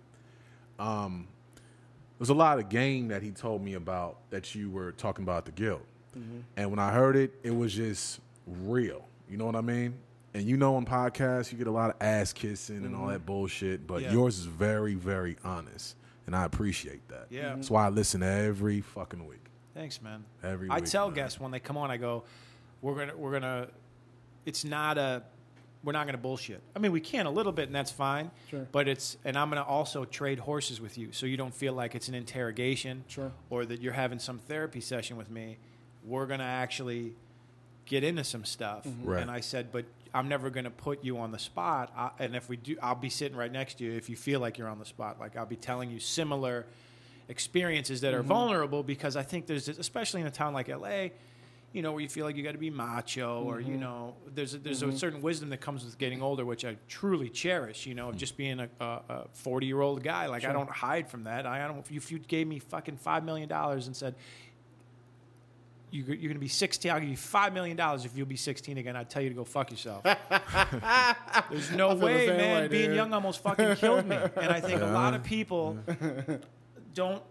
um, 0.78 1.26
there's 2.18 2.28
a 2.30 2.34
lot 2.34 2.58
of 2.58 2.68
game 2.68 3.08
that 3.08 3.22
he 3.22 3.30
told 3.32 3.62
me 3.62 3.74
about 3.74 4.18
that 4.30 4.54
you 4.54 4.70
were 4.70 4.92
talking 4.92 5.24
about 5.24 5.44
the 5.44 5.52
Guild. 5.52 5.82
Mm-hmm. 6.18 6.38
And 6.56 6.70
when 6.70 6.78
I 6.78 6.92
heard 6.92 7.16
it, 7.16 7.32
it 7.42 7.54
was 7.56 7.72
just 7.74 8.20
real. 8.46 9.04
You 9.30 9.36
know 9.36 9.46
what 9.46 9.56
I 9.56 9.60
mean? 9.60 9.94
And 10.34 10.44
you 10.44 10.56
know, 10.56 10.76
on 10.76 10.84
podcasts, 10.86 11.52
you 11.52 11.58
get 11.58 11.66
a 11.66 11.70
lot 11.72 11.90
of 11.90 11.96
ass 12.00 12.32
kissing 12.32 12.76
and 12.78 12.86
Mm-hmm. 12.92 13.00
all 13.02 13.08
that 13.08 13.26
bullshit, 13.26 13.86
but 13.86 14.02
Yeah. 14.02 14.12
yours 14.12 14.38
is 14.38 14.46
very, 14.46 14.94
very 14.94 15.36
honest. 15.44 15.96
And 16.26 16.36
I 16.36 16.44
appreciate 16.44 17.06
that. 17.08 17.26
Yeah. 17.30 17.54
That's 17.54 17.70
why 17.70 17.86
I 17.86 17.88
listen 17.88 18.22
every 18.22 18.80
fucking 18.80 19.26
week. 19.26 19.38
Thanks, 19.74 20.00
man. 20.00 20.24
Every 20.42 20.68
I 20.70 20.76
week, 20.76 20.84
tell 20.84 21.08
man. 21.08 21.14
guests 21.16 21.40
when 21.40 21.50
they 21.50 21.60
come 21.60 21.76
on, 21.76 21.90
I 21.90 21.96
go, 21.96 22.24
"We're 22.80 22.94
gonna, 22.94 23.16
we're 23.16 23.32
gonna. 23.32 23.68
It's 24.44 24.64
not 24.64 24.98
a, 24.98 25.22
we're 25.82 25.92
not 25.92 26.06
gonna 26.06 26.18
bullshit. 26.18 26.60
I 26.76 26.78
mean, 26.78 26.92
we 26.92 27.00
can 27.00 27.26
a 27.26 27.30
little 27.30 27.52
bit, 27.52 27.66
and 27.66 27.74
that's 27.74 27.90
fine. 27.90 28.30
Sure. 28.50 28.66
But 28.70 28.86
it's, 28.86 29.16
and 29.24 29.36
I'm 29.36 29.48
gonna 29.48 29.62
also 29.64 30.04
trade 30.04 30.38
horses 30.38 30.80
with 30.80 30.96
you, 30.98 31.10
so 31.12 31.26
you 31.26 31.36
don't 31.36 31.54
feel 31.54 31.72
like 31.72 31.94
it's 31.94 32.08
an 32.08 32.14
interrogation, 32.14 33.04
Sure. 33.08 33.32
or 33.50 33.64
that 33.64 33.80
you're 33.80 33.92
having 33.94 34.18
some 34.18 34.38
therapy 34.38 34.80
session 34.80 35.16
with 35.16 35.30
me. 35.30 35.58
We're 36.04 36.26
gonna 36.26 36.44
actually 36.44 37.14
get 37.86 38.04
into 38.04 38.24
some 38.24 38.44
stuff. 38.44 38.84
Mm-hmm. 38.84 39.08
Right. 39.08 39.22
And 39.22 39.30
I 39.30 39.40
said, 39.40 39.72
but 39.72 39.84
I'm 40.14 40.28
never 40.28 40.50
going 40.50 40.64
to 40.64 40.70
put 40.70 41.04
you 41.04 41.18
on 41.18 41.32
the 41.32 41.38
spot. 41.38 41.92
I, 41.96 42.10
and 42.18 42.36
if 42.36 42.48
we 42.48 42.56
do, 42.56 42.76
I'll 42.82 42.94
be 42.94 43.10
sitting 43.10 43.36
right 43.36 43.52
next 43.52 43.78
to 43.78 43.84
you 43.84 43.92
if 43.92 44.08
you 44.08 44.16
feel 44.16 44.40
like 44.40 44.58
you're 44.58 44.68
on 44.68 44.78
the 44.78 44.84
spot. 44.84 45.18
Like 45.18 45.36
I'll 45.36 45.46
be 45.46 45.56
telling 45.56 45.90
you 45.90 45.98
similar 45.98 46.66
experiences 47.28 48.02
that 48.02 48.14
are 48.14 48.20
mm-hmm. 48.20 48.28
vulnerable 48.28 48.82
because 48.82 49.16
I 49.16 49.22
think 49.22 49.46
there's, 49.46 49.68
especially 49.68 50.20
in 50.20 50.26
a 50.26 50.30
town 50.30 50.52
like 50.52 50.68
LA, 50.68 51.08
you 51.72 51.80
know, 51.80 51.92
where 51.92 52.02
you 52.02 52.08
feel 52.08 52.26
like 52.26 52.36
you 52.36 52.42
got 52.42 52.52
to 52.52 52.58
be 52.58 52.68
macho 52.68 53.42
or, 53.44 53.58
you 53.58 53.72
mm-hmm. 53.72 53.80
know, 53.80 54.14
there's 54.34 54.52
a, 54.52 54.58
there's 54.58 54.82
a 54.82 54.92
certain 54.92 55.22
wisdom 55.22 55.48
that 55.48 55.62
comes 55.62 55.84
with 55.84 55.96
getting 55.96 56.20
older, 56.20 56.44
which 56.44 56.66
I 56.66 56.76
truly 56.86 57.30
cherish, 57.30 57.86
you 57.86 57.94
know, 57.94 58.10
of 58.10 58.16
mm. 58.16 58.18
just 58.18 58.36
being 58.36 58.60
a, 58.60 58.68
a 58.80 59.24
40 59.32 59.66
year 59.66 59.80
old 59.80 60.02
guy. 60.02 60.26
Like 60.26 60.44
I 60.44 60.52
don't 60.52 60.68
hide 60.68 61.08
from 61.08 61.24
that. 61.24 61.46
I 61.46 61.66
don't, 61.66 61.90
if 61.90 62.12
you 62.12 62.18
gave 62.18 62.46
me 62.46 62.58
fucking 62.58 62.98
$5 62.98 63.24
million 63.24 63.50
and 63.50 63.96
said, 63.96 64.16
you, 65.92 66.04
you're 66.04 66.16
going 66.16 66.32
to 66.34 66.38
be 66.38 66.48
16. 66.48 66.90
I'll 66.90 66.98
give 67.00 67.08
you 67.10 67.16
$5 67.16 67.52
million 67.52 67.78
if 67.78 68.16
you'll 68.16 68.26
be 68.26 68.36
16 68.36 68.78
again. 68.78 68.96
I'd 68.96 69.10
tell 69.10 69.22
you 69.22 69.28
to 69.28 69.34
go 69.34 69.44
fuck 69.44 69.70
yourself. 69.70 70.02
There's 71.50 71.70
no 71.72 71.90
I 71.90 71.92
feel 71.92 71.96
the 71.98 72.04
way, 72.06 72.26
man. 72.28 72.62
way, 72.62 72.68
Being 72.68 72.94
young 72.94 73.12
almost 73.12 73.42
fucking 73.42 73.76
killed 73.76 74.06
me. 74.06 74.16
And 74.36 74.50
I 74.50 74.60
think 74.60 74.80
a 74.80 74.86
lot 74.86 75.14
of 75.14 75.22
people 75.22 75.78
don't. 76.94 77.22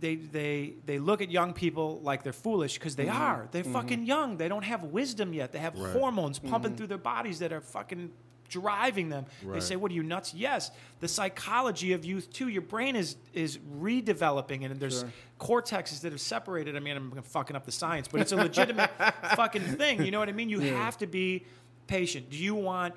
They, 0.00 0.16
they, 0.16 0.74
they 0.84 0.98
look 0.98 1.22
at 1.22 1.30
young 1.30 1.52
people 1.54 2.00
like 2.02 2.22
they're 2.22 2.32
foolish 2.32 2.74
because 2.74 2.94
they 2.96 3.06
Mm-hmm. 3.06 3.22
are. 3.22 3.48
They're 3.52 3.64
fucking 3.64 4.04
young. 4.04 4.36
They 4.36 4.48
don't 4.48 4.64
have 4.64 4.82
wisdom 4.84 5.32
yet. 5.32 5.52
They 5.52 5.60
have 5.60 5.78
Right. 5.78 5.92
hormones 5.92 6.38
Mm-hmm. 6.38 6.50
pumping 6.50 6.76
through 6.76 6.88
their 6.88 6.98
bodies 6.98 7.38
that 7.38 7.52
are 7.52 7.60
fucking 7.60 8.10
driving 8.52 9.08
them. 9.08 9.24
They 9.44 9.60
say, 9.60 9.76
"What 9.76 9.90
are 9.90 9.94
you 9.94 10.02
nuts?" 10.02 10.34
Yes, 10.34 10.70
the 11.00 11.08
psychology 11.08 11.92
of 11.94 12.04
youth 12.04 12.32
too. 12.32 12.48
Your 12.48 12.62
brain 12.62 12.94
is 12.96 13.16
is 13.32 13.58
redeveloping, 13.58 14.64
and 14.64 14.78
there's 14.78 15.00
Sure. 15.00 15.12
cortexes 15.40 16.00
that 16.02 16.12
have 16.12 16.20
separated. 16.20 16.76
I 16.76 16.80
mean, 16.80 16.96
I'm 16.96 17.22
fucking 17.22 17.56
up 17.56 17.64
the 17.64 17.72
science, 17.72 18.08
but 18.08 18.20
it's 18.20 18.32
a 18.32 18.36
legitimate 18.48 18.90
fucking 19.36 19.62
thing. 19.76 20.04
You 20.04 20.10
know 20.10 20.18
what 20.18 20.28
I 20.28 20.32
mean? 20.32 20.48
You 20.48 20.60
have 20.60 20.98
to 20.98 21.06
be 21.06 21.44
patient. 21.86 22.30
Do 22.30 22.36
you 22.36 22.54
want 22.54 22.94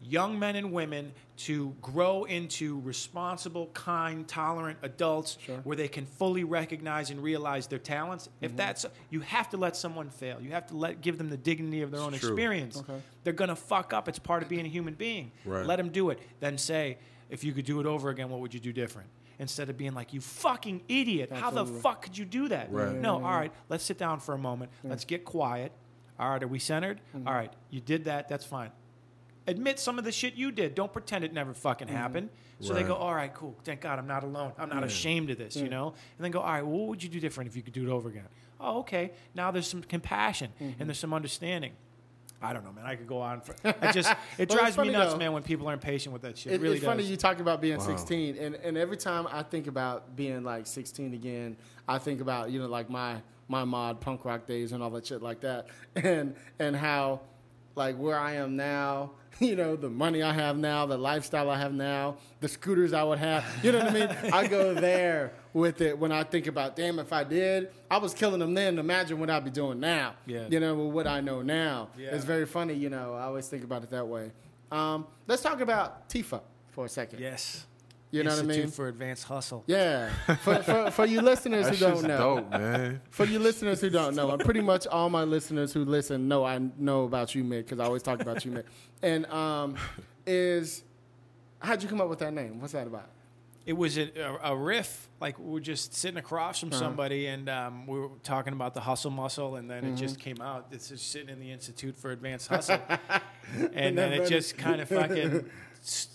young 0.00 0.38
men 0.38 0.56
and 0.56 0.72
women 0.72 1.12
to 1.36 1.74
grow 1.80 2.24
into 2.24 2.80
responsible, 2.80 3.68
kind, 3.68 4.26
tolerant 4.26 4.78
adults 4.82 5.38
where 5.64 5.76
they 5.76 5.88
can 5.88 6.06
fully 6.06 6.44
recognize 6.44 7.10
and 7.10 7.22
realize 7.22 7.66
their 7.66 7.78
talents? 7.78 8.28
If 8.40 8.56
that's 8.56 8.86
you 9.10 9.20
have 9.20 9.50
to 9.50 9.56
let 9.56 9.76
someone 9.76 10.10
fail. 10.10 10.40
You 10.40 10.50
have 10.52 10.66
to 10.68 10.76
let 10.76 11.00
give 11.00 11.18
them 11.18 11.28
the 11.28 11.36
dignity 11.36 11.82
of 11.82 11.90
their 11.90 12.00
own 12.00 12.12
true. 12.12 12.30
experience. 12.30 12.78
Okay. 12.78 13.00
They're 13.24 13.32
gonna 13.32 13.56
fuck 13.56 13.92
up. 13.92 14.08
It's 14.08 14.18
part 14.18 14.42
of 14.42 14.48
being 14.48 14.66
a 14.66 14.68
human 14.68 14.94
being. 14.94 15.32
Right. 15.44 15.66
Let 15.66 15.76
them 15.76 15.90
do 15.90 16.10
it. 16.10 16.20
Then 16.40 16.58
say, 16.58 16.98
if 17.30 17.44
you 17.44 17.52
could 17.52 17.64
do 17.66 17.80
it 17.80 17.86
over 17.86 18.10
again, 18.10 18.30
what 18.30 18.40
would 18.40 18.54
you 18.54 18.60
do 18.60 18.72
different? 18.72 19.08
Instead 19.40 19.70
of 19.70 19.76
being 19.76 19.94
like, 19.94 20.12
you 20.12 20.20
fucking 20.20 20.82
idiot. 20.88 21.30
How 21.32 21.50
the 21.50 21.64
fuck 21.64 22.02
could 22.02 22.18
you 22.18 22.24
do 22.24 22.48
that? 22.48 22.72
Right. 22.72 22.92
No, 22.92 23.16
all 23.16 23.38
right, 23.38 23.52
let's 23.68 23.84
sit 23.84 23.98
down 23.98 24.18
for 24.20 24.34
a 24.34 24.38
moment. 24.38 24.72
Let's 24.82 25.04
get 25.04 25.24
quiet. 25.24 25.72
All 26.18 26.30
right, 26.30 26.42
are 26.42 26.48
we 26.48 26.58
centered? 26.58 27.00
Mm-hmm. 27.16 27.28
All 27.28 27.34
right, 27.34 27.52
you 27.70 27.80
did 27.80 28.06
that. 28.06 28.28
That's 28.28 28.44
fine. 28.44 28.72
Admit 29.48 29.78
some 29.78 29.98
of 29.98 30.04
the 30.04 30.12
shit 30.12 30.34
you 30.34 30.52
did. 30.52 30.74
Don't 30.74 30.92
pretend 30.92 31.24
it 31.24 31.32
never 31.32 31.54
fucking 31.54 31.88
mm-hmm. 31.88 31.96
happened. 31.96 32.30
So 32.60 32.74
they 32.74 32.80
Right. 32.80 32.88
go, 32.88 32.94
all 32.94 33.14
right, 33.14 33.32
cool. 33.32 33.56
Thank 33.64 33.82
God 33.82 33.98
I'm 33.98 34.06
not 34.06 34.24
alone. 34.24 34.52
I'm 34.58 34.68
not 34.68 34.82
ashamed 34.82 35.30
of 35.30 35.38
this, 35.38 35.54
you 35.54 35.66
mm. 35.66 35.70
know? 35.70 35.88
And 36.16 36.24
then 36.24 36.32
go, 36.32 36.40
all 36.40 36.52
right, 36.52 36.66
well, 36.66 36.78
what 36.78 36.88
would 36.88 37.02
you 37.02 37.08
do 37.08 37.20
different 37.20 37.48
if 37.48 37.56
you 37.56 37.62
could 37.62 37.72
do 37.72 37.88
it 37.88 37.90
over 37.90 38.08
again? 38.08 38.24
Oh, 38.60 38.80
okay. 38.80 39.12
Now 39.34 39.52
there's 39.52 39.68
some 39.68 39.82
compassion 39.82 40.50
and 40.58 40.72
mm-hmm. 40.72 40.84
there's 40.86 40.98
some 40.98 41.14
understanding. 41.14 41.72
I 42.40 42.52
don't 42.52 42.64
know, 42.64 42.72
man. 42.72 42.84
I 42.84 42.94
could 42.94 43.06
go 43.06 43.20
on. 43.20 43.40
For, 43.40 43.54
I 43.82 43.92
just, 43.92 44.10
it 44.10 44.16
Well, 44.16 44.18
it's 44.38 44.54
drives 44.54 44.76
me 44.76 44.84
funny, 44.84 44.92
nuts, 44.92 45.12
though. 45.12 45.18
man, 45.18 45.32
when 45.32 45.42
people 45.42 45.66
aren't 45.66 45.82
patient 45.82 46.12
with 46.12 46.22
that 46.22 46.38
shit. 46.38 46.52
It, 46.52 46.56
It 46.56 46.60
really 46.60 46.76
it's 46.76 46.84
does. 46.84 46.92
funny 46.92 47.04
you 47.04 47.16
talk 47.16 47.40
about 47.40 47.60
being 47.60 47.80
16, 47.80 48.36
and, 48.36 48.54
and 48.56 48.76
every 48.76 48.96
time 48.96 49.26
I 49.30 49.42
think 49.42 49.66
about 49.66 50.14
being 50.14 50.44
like 50.44 50.66
16 50.66 51.14
again, 51.14 51.56
I 51.88 51.98
think 51.98 52.20
about 52.20 52.50
you 52.50 52.60
know 52.60 52.68
like 52.68 52.90
my 52.90 53.16
my 53.48 53.64
mod 53.64 54.00
punk 54.00 54.24
rock 54.24 54.46
days 54.46 54.72
and 54.72 54.82
all 54.82 54.90
that 54.90 55.06
shit 55.06 55.22
like 55.22 55.40
that, 55.40 55.66
and 55.96 56.36
and 56.58 56.76
how 56.76 57.20
like 57.78 57.96
where 57.96 58.18
I 58.18 58.34
am 58.34 58.56
now, 58.56 59.12
you 59.38 59.56
know 59.56 59.76
the 59.76 59.88
money 59.88 60.22
I 60.22 60.32
have 60.32 60.58
now, 60.58 60.84
the 60.84 60.98
lifestyle 60.98 61.48
I 61.48 61.58
have 61.58 61.72
now, 61.72 62.16
the 62.40 62.48
scooters 62.48 62.92
I 62.92 63.04
would 63.04 63.18
have, 63.20 63.44
you 63.62 63.72
know 63.72 63.78
what 63.78 63.88
I 63.88 63.92
mean? 63.94 64.08
I 64.32 64.46
go 64.46 64.74
there 64.74 65.32
with 65.54 65.80
it 65.80 65.98
when 65.98 66.12
I 66.12 66.24
think 66.24 66.46
about 66.46 66.76
damn 66.76 66.98
if 66.98 67.12
I 67.12 67.24
did, 67.24 67.70
I 67.90 67.98
was 67.98 68.12
killing 68.12 68.40
them 68.40 68.52
then. 68.52 68.78
Imagine 68.78 69.18
what 69.18 69.30
I'd 69.30 69.44
be 69.44 69.50
doing 69.50 69.80
now. 69.80 70.14
Yeah. 70.26 70.46
You 70.50 70.60
know 70.60 70.74
with 70.74 70.92
what 70.94 71.06
I 71.06 71.20
know 71.20 71.40
now. 71.40 71.88
Yeah. 71.96 72.08
It's 72.14 72.24
very 72.24 72.44
funny. 72.46 72.74
You 72.74 72.90
know 72.90 73.14
I 73.14 73.22
always 73.22 73.48
think 73.48 73.64
about 73.64 73.82
it 73.84 73.90
that 73.90 74.06
way. 74.06 74.32
Um, 74.70 75.06
let's 75.26 75.40
talk 75.40 75.60
about 75.62 76.10
Tifa 76.10 76.42
for 76.72 76.84
a 76.84 76.88
second. 76.88 77.20
yes. 77.20 77.64
You 78.10 78.22
know 78.24 78.30
what 78.30 78.36
I 78.38 78.40
Institute 78.40 78.64
mean? 78.64 78.70
for 78.72 78.88
Advanced 78.88 79.24
Hustle. 79.24 79.64
Yeah. 79.66 80.08
For, 80.42 80.54
for, 80.62 80.90
for 80.90 81.04
you 81.06 81.20
listeners 81.20 81.66
That 81.66 81.74
who 81.74 81.86
don't 81.86 82.02
know. 82.04 82.18
dope, 82.36 82.50
man. 82.50 83.00
For 83.10 83.26
you 83.26 83.38
listeners 83.38 83.80
who 83.82 83.90
don't 83.90 84.14
know, 84.16 84.30
and 84.30 84.40
pretty 84.42 84.62
much 84.62 84.86
all 84.86 85.10
my 85.10 85.24
listeners 85.24 85.72
who 85.74 85.84
listen 85.84 86.26
know 86.28 86.42
I 86.44 86.58
know 86.78 87.04
about 87.04 87.34
you, 87.34 87.44
Mick, 87.44 87.64
because 87.64 87.80
I 87.80 87.84
always 87.84 88.02
talk 88.02 88.20
about 88.22 88.44
you, 88.46 88.52
Mick. 88.52 88.64
And 89.02 89.26
um, 89.26 89.76
is 90.26 90.84
how'd 91.60 91.82
you 91.82 91.88
come 91.88 92.00
up 92.00 92.08
with 92.08 92.20
that 92.20 92.32
name? 92.32 92.60
What's 92.60 92.72
that 92.72 92.86
about? 92.86 93.10
It 93.66 93.76
was 93.76 93.98
a, 93.98 94.08
a, 94.18 94.52
a 94.52 94.56
riff, 94.56 95.10
like 95.20 95.38
we 95.38 95.50
were 95.52 95.60
just 95.60 95.92
sitting 95.94 96.16
across 96.16 96.62
Uh-huh. 96.62 96.70
from 96.70 96.78
somebody, 96.78 97.26
and 97.26 97.50
um, 97.50 97.86
we 97.86 97.98
were 98.00 98.08
talking 98.22 98.54
about 98.54 98.72
the 98.72 98.80
hustle 98.80 99.10
muscle, 99.10 99.56
and 99.56 99.70
then 99.70 99.84
it 99.84 99.88
Mm-hmm. 99.88 99.96
just 99.96 100.18
came 100.18 100.40
out. 100.40 100.68
It's 100.70 100.88
just 100.88 101.10
sitting 101.12 101.28
in 101.28 101.38
the 101.40 101.52
Institute 101.52 101.94
for 101.98 102.10
Advanced 102.10 102.48
Hustle, 102.48 102.80
and 103.74 103.98
then 103.98 104.14
it 104.14 104.26
just 104.26 104.56
kind 104.56 104.80
of 104.80 104.88
fucking, 104.88 105.44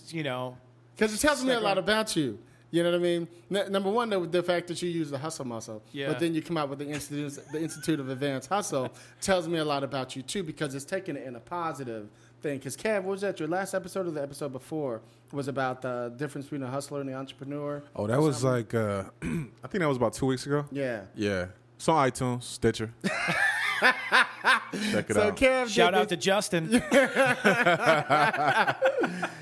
you 0.08 0.24
know, 0.24 0.56
Because 0.96 1.14
it 1.14 1.18
tells 1.18 1.44
me 1.44 1.52
a 1.52 1.60
lot 1.60 1.78
about 1.78 2.14
you. 2.16 2.38
You 2.70 2.82
know 2.82 2.90
what 2.90 2.96
I 2.96 3.02
mean? 3.02 3.28
N- 3.54 3.70
number 3.70 3.88
one, 3.88 4.10
the, 4.10 4.18
the 4.20 4.42
fact 4.42 4.66
that 4.66 4.82
you 4.82 4.90
use 4.90 5.08
the 5.08 5.18
hustle 5.18 5.44
muscle, 5.44 5.80
Yeah. 5.92 6.08
but 6.08 6.18
then 6.18 6.34
you 6.34 6.42
come 6.42 6.56
out 6.56 6.68
with 6.68 6.80
the 6.80 6.88
Institute, 6.88 7.38
the 7.52 7.62
Institute 7.62 8.00
of 8.00 8.08
Advanced 8.08 8.48
Hustle, 8.48 8.88
tells 9.20 9.46
me 9.46 9.58
a 9.58 9.64
lot 9.64 9.84
about 9.84 10.16
you 10.16 10.22
too 10.22 10.42
because 10.42 10.74
it's 10.74 10.84
taking 10.84 11.14
it 11.16 11.24
in 11.24 11.36
a 11.36 11.40
positive 11.40 12.08
thing. 12.42 12.58
Because 12.58 12.76
Kev, 12.76 13.02
what 13.04 13.12
was 13.12 13.20
that? 13.20 13.38
Your 13.38 13.48
last 13.48 13.74
episode 13.74 14.08
or 14.08 14.10
the 14.10 14.22
episode 14.22 14.52
before 14.52 15.02
was 15.30 15.46
about 15.46 15.82
the 15.82 16.12
difference 16.16 16.46
between 16.46 16.64
a 16.64 16.70
hustler 16.70 17.00
and 17.00 17.08
the 17.08 17.14
entrepreneur. 17.14 17.80
Oh, 17.94 18.08
that 18.08 18.20
was 18.20 18.42
like 18.42 18.74
uh, 18.74 19.04
I 19.22 19.68
think 19.68 19.80
that 19.80 19.86
was 19.88 19.96
about 19.96 20.14
two 20.14 20.26
weeks 20.26 20.44
ago. 20.46 20.64
Yeah. 20.72 21.02
Yeah. 21.14 21.46
It's 21.76 21.88
on 21.88 22.10
iTunes, 22.10 22.42
Stitcher. 22.42 22.92
Check 24.92 25.10
it 25.10 25.14
So 25.14 25.28
out. 25.28 25.36
Kev, 25.36 25.68
shout 25.68 25.92
did 25.92 26.00
out 26.00 26.08
to 26.08 26.16
Justin. 26.16 26.68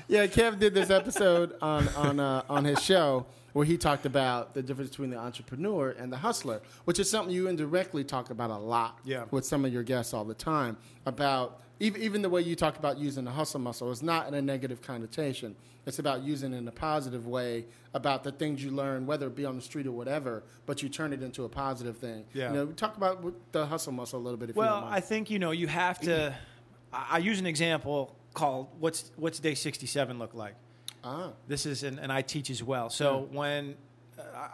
yeah, 0.07 0.27
Kev 0.27 0.59
did 0.59 0.73
this 0.73 0.89
episode 0.89 1.53
on 1.61 1.87
on 1.89 2.19
uh, 2.19 2.43
on 2.49 2.65
his 2.65 2.81
show 2.81 3.25
where 3.53 3.65
he 3.65 3.77
talked 3.77 4.05
about 4.05 4.53
the 4.55 4.61
difference 4.63 4.89
between 4.89 5.11
the 5.11 5.17
entrepreneur 5.17 5.91
and 5.91 6.11
the 6.11 6.17
hustler, 6.17 6.59
which 6.85 6.97
is 6.99 7.09
something 7.09 7.33
you 7.33 7.47
indirectly 7.47 8.03
talk 8.03 8.31
about 8.31 8.49
a 8.49 8.57
lot 8.57 8.97
Yeah. 9.05 9.25
with 9.31 9.45
some 9.45 9.63
of 9.63 9.71
your 9.71 9.83
guests 9.83 10.13
all 10.13 10.25
the 10.25 10.33
time. 10.33 10.75
About 11.05 11.59
even 11.79 12.01
even 12.01 12.21
the 12.21 12.29
way 12.29 12.41
you 12.41 12.55
talk 12.55 12.77
about 12.77 12.97
using 12.97 13.23
the 13.25 13.31
hustle 13.31 13.59
muscle 13.59 13.91
is 13.91 14.01
not 14.03 14.27
in 14.27 14.33
a 14.33 14.41
negative 14.41 14.81
connotation. 14.81 15.55
It's 15.85 15.99
about 15.99 16.23
using 16.23 16.53
it 16.53 16.57
in 16.57 16.67
a 16.67 16.71
positive 16.71 17.27
way 17.27 17.65
about 17.93 18.23
the 18.23 18.31
things 18.31 18.63
you 18.63 18.71
learn, 18.71 19.05
whether 19.05 19.27
it 19.27 19.35
be 19.35 19.43
on 19.45 19.57
the 19.57 19.61
street 19.61 19.85
or 19.85 19.91
whatever, 19.91 20.43
but 20.65 20.81
you 20.81 20.87
turn 20.87 21.11
it 21.11 21.21
into 21.21 21.43
a 21.43 21.49
positive 21.49 21.97
thing. 21.97 22.23
Yeah. 22.33 22.49
You 22.49 22.55
know, 22.55 22.65
talk 22.67 22.95
about 22.95 23.21
the 23.51 23.65
hustle 23.65 23.91
muscle 23.91 24.17
a 24.19 24.23
little 24.23 24.37
bit 24.37 24.49
if 24.49 24.55
you 24.55 24.61
Well, 24.61 24.87
I 24.89 25.01
think 25.01 25.29
you 25.29 25.39
know 25.39 25.51
you 25.51 25.67
have 25.67 25.99
to. 26.01 26.33
I 26.93 27.17
use 27.17 27.39
an 27.39 27.47
example 27.47 28.15
called 28.33 28.67
"What's 28.79 29.11
What's 29.15 29.39
Day 29.39 29.55
67 29.55 30.19
look 30.19 30.33
like." 30.33 30.55
ah, 31.03 31.31
This 31.47 31.65
is 31.65 31.83
and, 31.83 31.99
and 31.99 32.11
I 32.11 32.21
teach 32.21 32.49
as 32.49 32.63
well. 32.63 32.89
So 32.89 33.27
when 33.31 33.75
uh, 34.17 34.47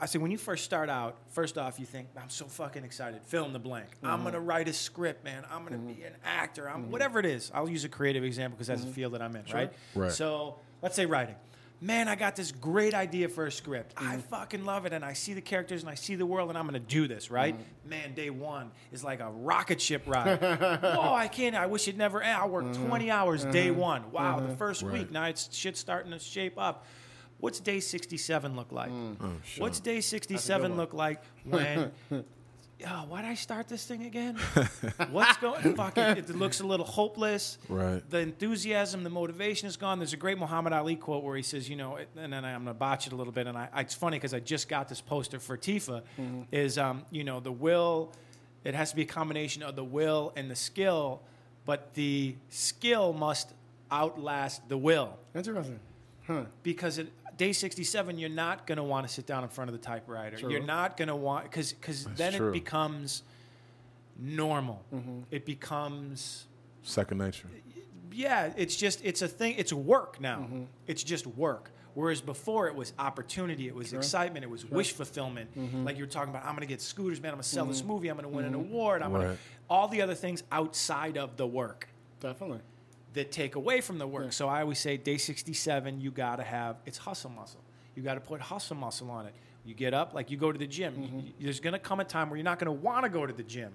I, 0.00 0.04
I 0.04 0.06
say 0.06 0.18
when 0.18 0.30
you 0.30 0.38
first 0.38 0.64
start 0.64 0.88
out, 0.88 1.16
first 1.28 1.58
off 1.58 1.78
you 1.78 1.86
think 1.86 2.08
I'm 2.20 2.30
so 2.30 2.46
fucking 2.46 2.84
excited. 2.84 3.22
Fill 3.24 3.44
in 3.44 3.52
the 3.52 3.58
blank. 3.58 3.88
I'm 4.02 4.22
gonna 4.22 4.38
mm-hmm. 4.38 4.46
write 4.46 4.68
a 4.68 4.72
script, 4.72 5.24
man. 5.24 5.44
I'm 5.50 5.64
gonna 5.64 5.78
be 5.78 5.94
mm-hmm. 5.94 6.06
an 6.06 6.16
actor. 6.24 6.68
I'm 6.68 6.82
mm-hmm. 6.82 6.92
whatever 6.92 7.18
it 7.18 7.26
is. 7.26 7.50
I'll 7.54 7.68
use 7.68 7.84
a 7.84 7.88
creative 7.88 8.24
example 8.24 8.56
because 8.56 8.68
that's 8.68 8.84
the 8.84 8.92
field 8.92 9.14
that 9.14 9.22
I'm 9.22 9.34
in, 9.36 9.44
right? 9.52 9.72
Right. 9.94 10.12
So 10.12 10.56
let's 10.82 10.96
say 10.96 11.06
writing. 11.06 11.36
Man, 11.82 12.08
I 12.08 12.14
got 12.14 12.36
this 12.36 12.52
great 12.52 12.92
idea 12.92 13.30
for 13.30 13.46
a 13.46 13.52
script. 13.52 13.94
I 13.96 14.18
fucking 14.18 14.66
love 14.66 14.84
it, 14.84 14.92
and 14.92 15.02
I 15.02 15.14
see 15.14 15.32
the 15.32 15.40
characters 15.40 15.80
and 15.80 15.88
I 15.88 15.94
see 15.94 16.14
the 16.14 16.26
world, 16.26 16.50
and 16.50 16.58
I'm 16.58 16.66
gonna 16.66 16.78
do 16.78 17.08
this, 17.08 17.30
right? 17.30 17.56
Man, 17.86 18.12
day 18.12 18.28
one 18.28 18.70
is 18.92 19.02
like 19.02 19.20
a 19.20 19.30
rocket 19.30 19.80
ship 19.80 20.02
ride. 20.06 20.38
oh, 20.82 21.14
I 21.14 21.26
can't. 21.28 21.56
I 21.56 21.66
wish 21.66 21.88
it 21.88 21.96
never. 21.96 22.20
ended. 22.20 22.42
I 22.42 22.46
worked 22.46 22.74
20 22.74 23.10
hours 23.10 23.44
day 23.46 23.70
one. 23.70 24.12
Wow, 24.12 24.40
the 24.40 24.56
first 24.56 24.82
Right. 24.82 24.92
week. 24.92 25.10
Now 25.10 25.24
it's 25.24 25.54
shit 25.54 25.76
starting 25.78 26.12
to 26.12 26.18
shape 26.18 26.58
up. 26.58 26.84
What's 27.40 27.60
day 27.60 27.80
67 27.80 28.56
look 28.56 28.70
like? 28.70 28.90
Oh, 28.90 29.32
shit. 29.44 29.62
What's 29.62 29.80
day 29.80 30.00
67 30.00 30.76
look 30.76 30.94
like 30.94 31.22
when? 31.44 31.92
Oh, 32.86 33.04
why 33.08 33.22
did 33.22 33.30
I 33.30 33.34
start 33.34 33.68
this 33.68 33.84
thing 33.84 34.04
again? 34.06 34.36
What's 35.10 35.36
going? 35.36 35.74
Fuck 35.74 35.98
it. 35.98 36.18
It 36.18 36.30
looks 36.30 36.60
a 36.60 36.66
little 36.66 36.86
hopeless. 36.86 37.58
Right. 37.68 38.02
The 38.08 38.20
enthusiasm, 38.20 39.04
the 39.04 39.10
motivation 39.10 39.68
is 39.68 39.76
gone. 39.76 39.98
There's 39.98 40.14
a 40.14 40.16
great 40.16 40.38
Muhammad 40.38 40.72
Ali 40.72 40.96
quote 40.96 41.22
where 41.22 41.36
he 41.36 41.42
says, 41.42 41.68
you 41.68 41.76
know, 41.76 41.98
and 42.16 42.32
then 42.32 42.44
I'm 42.44 42.64
gonna 42.64 42.74
botch 42.74 43.06
it 43.06 43.12
a 43.12 43.16
little 43.16 43.32
bit. 43.32 43.46
And 43.46 43.58
I, 43.58 43.68
it's 43.76 43.94
funny 43.94 44.16
because 44.16 44.32
I 44.32 44.40
just 44.40 44.68
got 44.68 44.88
this 44.88 45.00
poster 45.00 45.38
for 45.38 45.58
Tifa. 45.58 46.02
Is 46.52 46.78
um, 46.78 47.04
you 47.10 47.22
know, 47.22 47.40
the 47.40 47.52
will. 47.52 48.12
It 48.64 48.74
has 48.74 48.90
to 48.90 48.96
be 48.96 49.02
a 49.02 49.06
combination 49.06 49.62
of 49.62 49.76
the 49.76 49.84
will 49.84 50.32
and 50.36 50.50
the 50.50 50.56
skill, 50.56 51.20
but 51.66 51.92
the 51.94 52.34
skill 52.48 53.12
must 53.12 53.52
outlast 53.92 54.68
the 54.68 54.76
will 54.78 55.18
interesting. 55.34 55.80
Huh. 56.26 56.44
because 56.62 56.98
at 56.98 57.06
day 57.40 57.52
67 57.54 58.18
you're 58.18 58.28
not 58.28 58.66
going 58.66 58.76
to 58.76 58.84
want 58.84 59.08
to 59.08 59.12
sit 59.12 59.24
down 59.24 59.42
in 59.42 59.48
front 59.48 59.70
of 59.70 59.72
the 59.72 59.80
typewriter. 59.82 60.36
True. 60.36 60.50
you're 60.50 60.62
not 60.62 60.98
going 60.98 61.08
to 61.08 61.16
want 61.16 61.44
because 61.44 61.72
because 61.72 62.04
then 62.04 62.34
true. 62.34 62.50
it 62.50 62.52
becomes 62.52 63.22
normal. 64.18 64.84
Mm-hmm. 64.94 65.20
It 65.30 65.46
becomes 65.46 66.46
Second 66.82 67.16
nature. 67.16 67.48
yeah 68.12 68.52
it's 68.58 68.76
just 68.76 69.00
it's 69.02 69.22
a 69.22 69.28
thing 69.28 69.54
it's 69.56 69.72
work 69.72 70.20
now. 70.20 70.40
Mm-hmm. 70.40 70.64
It's 70.86 71.02
just 71.02 71.26
work. 71.26 71.70
Whereas 71.94 72.20
before 72.20 72.68
it 72.68 72.74
was 72.74 72.92
opportunity 72.98 73.66
it 73.68 73.74
was 73.74 73.94
excitement 73.94 74.44
it 74.44 74.50
was 74.50 74.66
wish 74.66 74.92
fulfillment. 74.92 75.58
Mm-hmm. 75.58 75.86
Like 75.86 75.96
you 75.96 76.04
were 76.04 76.10
talking 76.10 76.28
about 76.28 76.44
i'm 76.44 76.52
going 76.52 76.60
to 76.60 76.66
get 76.66 76.82
scooters 76.82 77.22
man 77.22 77.30
i'm 77.30 77.36
going 77.36 77.42
to 77.42 77.48
sell 77.48 77.64
this 77.64 77.82
movie 77.82 78.08
i'm 78.08 78.18
going 78.18 78.30
to 78.30 78.36
win 78.36 78.44
an 78.44 78.54
award 78.54 79.00
i'm 79.00 79.12
going 79.12 79.26
to 79.26 79.38
all 79.70 79.88
the 79.88 80.02
other 80.02 80.14
things 80.14 80.42
outside 80.52 81.16
of 81.16 81.38
the 81.38 81.46
work. 81.46 81.88
Definitely. 82.20 82.60
That 83.14 83.32
take 83.32 83.54
away 83.56 83.80
from 83.80 83.98
the 83.98 84.06
work. 84.06 84.32
So 84.32 84.48
I 84.48 84.62
always 84.62 84.78
say 84.78 84.96
day 84.96 85.16
67, 85.16 86.00
you 86.00 86.10
got 86.10 86.36
to 86.36 86.44
have 86.44 86.76
it's 86.86 86.98
hustle 86.98 87.30
muscle. 87.30 87.60
You 87.94 88.02
got 88.02 88.14
to 88.14 88.20
put 88.20 88.40
hustle 88.40 88.76
muscle 88.76 89.10
on 89.10 89.26
it. 89.26 89.34
You 89.64 89.74
get 89.74 89.92
up, 89.92 90.14
like 90.14 90.30
you 90.30 90.36
go 90.36 90.52
to 90.52 90.58
the 90.58 90.66
gym. 90.66 90.94
Mm-hmm. 90.94 91.18
You- 91.18 91.32
there's 91.40 91.60
going 91.60 91.72
to 91.74 91.78
come 91.78 92.00
a 92.00 92.04
time 92.04 92.30
where 92.30 92.36
you're 92.36 92.44
not 92.44 92.58
going 92.58 92.66
to 92.66 92.84
want 92.84 93.04
to 93.04 93.10
go 93.10 93.26
to 93.26 93.32
the 93.32 93.42
gym. 93.42 93.72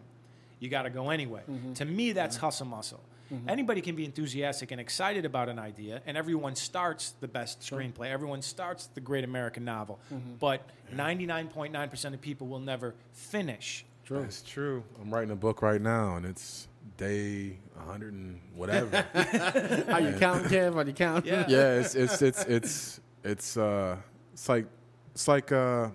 You 0.59 0.69
got 0.69 0.83
to 0.83 0.89
go 0.89 1.09
anyway. 1.09 1.41
Mm-hmm. 1.49 1.73
To 1.73 1.85
me, 1.85 2.11
that's 2.13 2.37
hustle 2.37 2.65
muscle. 2.67 3.01
Anybody 3.47 3.81
can 3.81 3.95
be 3.95 4.05
enthusiastic 4.05 4.71
and 4.71 4.79
excited 4.79 5.25
about 5.25 5.49
an 5.49 5.57
idea, 5.57 5.99
and 6.05 6.15
everyone 6.15 6.55
starts 6.55 7.15
the 7.19 7.27
best 7.27 7.59
screenplay. 7.59 8.11
Everyone 8.11 8.41
starts 8.43 8.85
the 8.93 9.01
great 9.01 9.23
American 9.23 9.65
novel. 9.65 9.99
Mm-hmm. 10.13 10.35
But 10.39 10.61
99.9% 10.95 12.13
of 12.13 12.21
people 12.21 12.47
will 12.47 12.59
never 12.59 12.93
finish. 13.11 13.83
True. 14.05 14.21
That's 14.21 14.41
true. 14.43 14.83
I'm 15.01 15.11
writing 15.11 15.31
a 15.31 15.35
book 15.35 15.61
right 15.63 15.81
now, 15.81 16.15
and 16.17 16.25
it's 16.25 16.67
day 16.97 17.57
100 17.75 18.13
and 18.13 18.39
whatever. 18.55 19.05
Are 19.89 20.01
you 20.01 20.13
counting, 20.17 20.49
Kev? 20.49 20.75
Are 20.75 20.85
you 20.87 20.93
counting? 20.93 21.31
Yeah. 21.31 21.45
yeah, 21.47 21.79
it's 21.79 21.95
it's 21.95 22.21
it's 22.21 22.43
it's 22.45 22.99
it's 23.23 23.57
uh 23.57 23.97
it's 24.33 24.47
like 24.49 24.65
it's 25.13 25.27
like 25.27 25.51
uh 25.51 25.89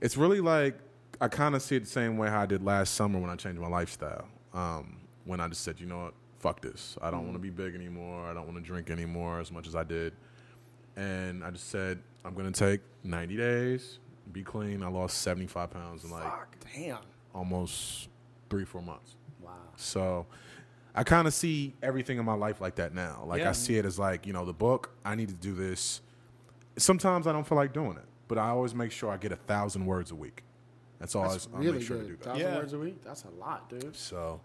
it's 0.00 0.16
really 0.16 0.40
like 0.40 0.78
I 1.20 1.28
kind 1.28 1.54
of 1.54 1.62
see 1.62 1.76
it 1.76 1.80
the 1.80 1.86
same 1.90 2.16
way 2.18 2.28
how 2.28 2.42
I 2.42 2.46
did 2.46 2.62
last 2.62 2.94
summer 2.94 3.18
when 3.18 3.30
I 3.30 3.36
changed 3.36 3.60
my 3.60 3.68
lifestyle. 3.68 4.26
Um, 4.52 4.98
when 5.24 5.40
I 5.40 5.48
just 5.48 5.62
said, 5.62 5.80
you 5.80 5.86
know 5.86 6.04
what, 6.04 6.14
fuck 6.38 6.60
this. 6.60 6.96
I 7.02 7.10
don't 7.10 7.22
want 7.22 7.32
to 7.34 7.38
be 7.38 7.50
big 7.50 7.74
anymore. 7.74 8.26
I 8.26 8.34
don't 8.34 8.44
want 8.46 8.56
to 8.58 8.62
drink 8.62 8.90
anymore 8.90 9.40
as 9.40 9.50
much 9.50 9.66
as 9.66 9.74
I 9.74 9.82
did. 9.84 10.12
And 10.96 11.42
I 11.44 11.50
just 11.50 11.68
said, 11.70 12.00
I'm 12.24 12.34
gonna 12.34 12.50
take 12.52 12.80
90 13.04 13.36
days, 13.36 13.98
be 14.32 14.42
clean. 14.42 14.82
I 14.82 14.88
lost 14.88 15.18
75 15.22 15.70
pounds 15.70 16.04
in 16.04 16.10
like 16.10 16.22
Fuck, 16.22 16.56
damn. 16.74 16.98
almost 17.34 18.08
three 18.50 18.64
four 18.64 18.82
months. 18.82 19.16
Wow. 19.46 19.52
So 19.76 20.26
I 20.94 21.04
kind 21.04 21.26
of 21.26 21.34
see 21.34 21.74
everything 21.82 22.18
in 22.18 22.24
my 22.24 22.34
life 22.34 22.60
like 22.60 22.76
that 22.76 22.94
now. 22.94 23.24
Like 23.26 23.40
Yeah. 23.40 23.50
I 23.50 23.52
see 23.52 23.76
it 23.76 23.84
as 23.84 23.98
like, 23.98 24.26
you 24.26 24.32
know, 24.32 24.44
the 24.44 24.52
book, 24.52 24.90
I 25.04 25.14
need 25.14 25.28
to 25.28 25.34
do 25.34 25.54
this. 25.54 26.00
Sometimes 26.78 27.26
I 27.26 27.32
don't 27.32 27.46
feel 27.46 27.56
like 27.56 27.72
doing 27.72 27.96
it, 27.96 28.04
but 28.28 28.38
I 28.38 28.48
always 28.48 28.74
make 28.74 28.92
sure 28.92 29.10
I 29.10 29.16
get 29.16 29.32
a 29.32 29.36
thousand 29.36 29.86
words 29.86 30.10
a 30.10 30.14
week. 30.14 30.42
That's 30.98 31.14
all 31.14 31.28
That's 31.28 31.48
I, 31.52 31.56
I 31.56 31.60
really 31.60 31.78
make 31.78 31.86
sure 31.86 31.96
good. 31.98 32.02
to 32.04 32.10
do 32.12 32.16
that. 32.16 32.24
Thousand 32.24 32.40
Yeah. 32.46 32.56
words 32.56 32.72
a 32.72 32.78
week? 32.78 33.04
That's 33.04 33.24
a 33.24 33.30
lot, 33.30 33.68
dude. 33.68 33.94
So, 33.96 34.40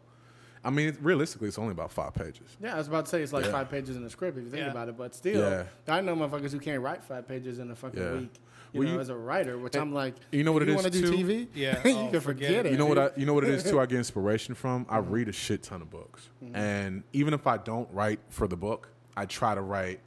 I 0.64 0.70
mean, 0.70 0.90
it, 0.90 0.98
realistically, 1.02 1.48
it's 1.48 1.58
only 1.58 1.72
about 1.72 1.92
five 1.92 2.14
pages. 2.14 2.58
Yeah, 2.62 2.76
I 2.76 2.78
was 2.78 2.88
about 2.88 3.06
to 3.06 3.10
say 3.12 3.22
it's 3.22 3.34
like 3.34 3.46
Yeah. 3.46 3.52
five 3.52 3.70
pages 3.70 3.96
in 3.96 4.04
the 4.04 4.10
script 4.10 4.38
if 4.38 4.44
you 4.44 4.50
think 4.50 4.64
Yeah. 4.66 4.72
about 4.72 4.90
it, 4.90 4.98
but 4.98 5.16
still, 5.16 5.40
Yeah. 5.50 5.64
I 5.88 6.02
know 6.02 6.16
motherfuckers 6.16 6.52
who 6.52 6.60
can't 6.60 6.82
write 6.82 7.04
five 7.04 7.28
pages 7.28 7.60
in 7.60 7.72
a 7.72 7.76
fucking 7.76 8.02
Yeah. 8.02 8.14
week. 8.14 8.34
You 8.74 8.80
Well, 8.80 8.88
know, 8.88 8.94
you- 8.96 9.00
as 9.02 9.10
a 9.10 9.16
writer, 9.16 9.58
which 9.58 9.76
I'm 9.76 9.94
like, 9.94 10.16
you 10.32 10.44
know 10.44 10.54
what 10.54 10.62
if 10.62 10.70
it 10.70 10.72
you 10.72 10.78
is, 10.78 10.84
want 10.84 10.94
to 10.94 11.02
do 11.02 11.12
too? 11.12 11.24
TV? 11.26 11.48
Yeah. 11.54 11.82
you 11.88 11.92
Oh, 11.98 12.10
can 12.10 12.22
forget 12.22 12.48
forget 12.48 12.52
it. 12.52 12.66
it. 12.68 12.72
You 12.72 12.78
know 12.78 12.86
what 12.86 12.98
I 12.98 13.10
you 13.18 13.26
know 13.26 13.34
what 13.34 13.44
it 13.44 13.50
is 13.50 13.64
too. 13.64 13.80
I 13.82 13.86
get 13.86 13.98
inspiration 13.98 14.56
from. 14.56 14.86
I 14.90 15.00
Mm-hmm. 15.00 15.12
read 15.12 15.28
a 15.28 15.34
shit 15.34 15.64
ton 15.64 15.82
of 15.82 15.90
books, 15.90 16.30
and 16.54 17.04
even 17.14 17.34
if 17.34 17.48
I 17.48 17.58
don't 17.58 17.90
write 17.94 18.20
for 18.30 18.48
the 18.48 18.56
book, 18.58 18.90
I 19.18 19.26
try 19.26 19.56
to 19.56 19.62
write 19.62 20.00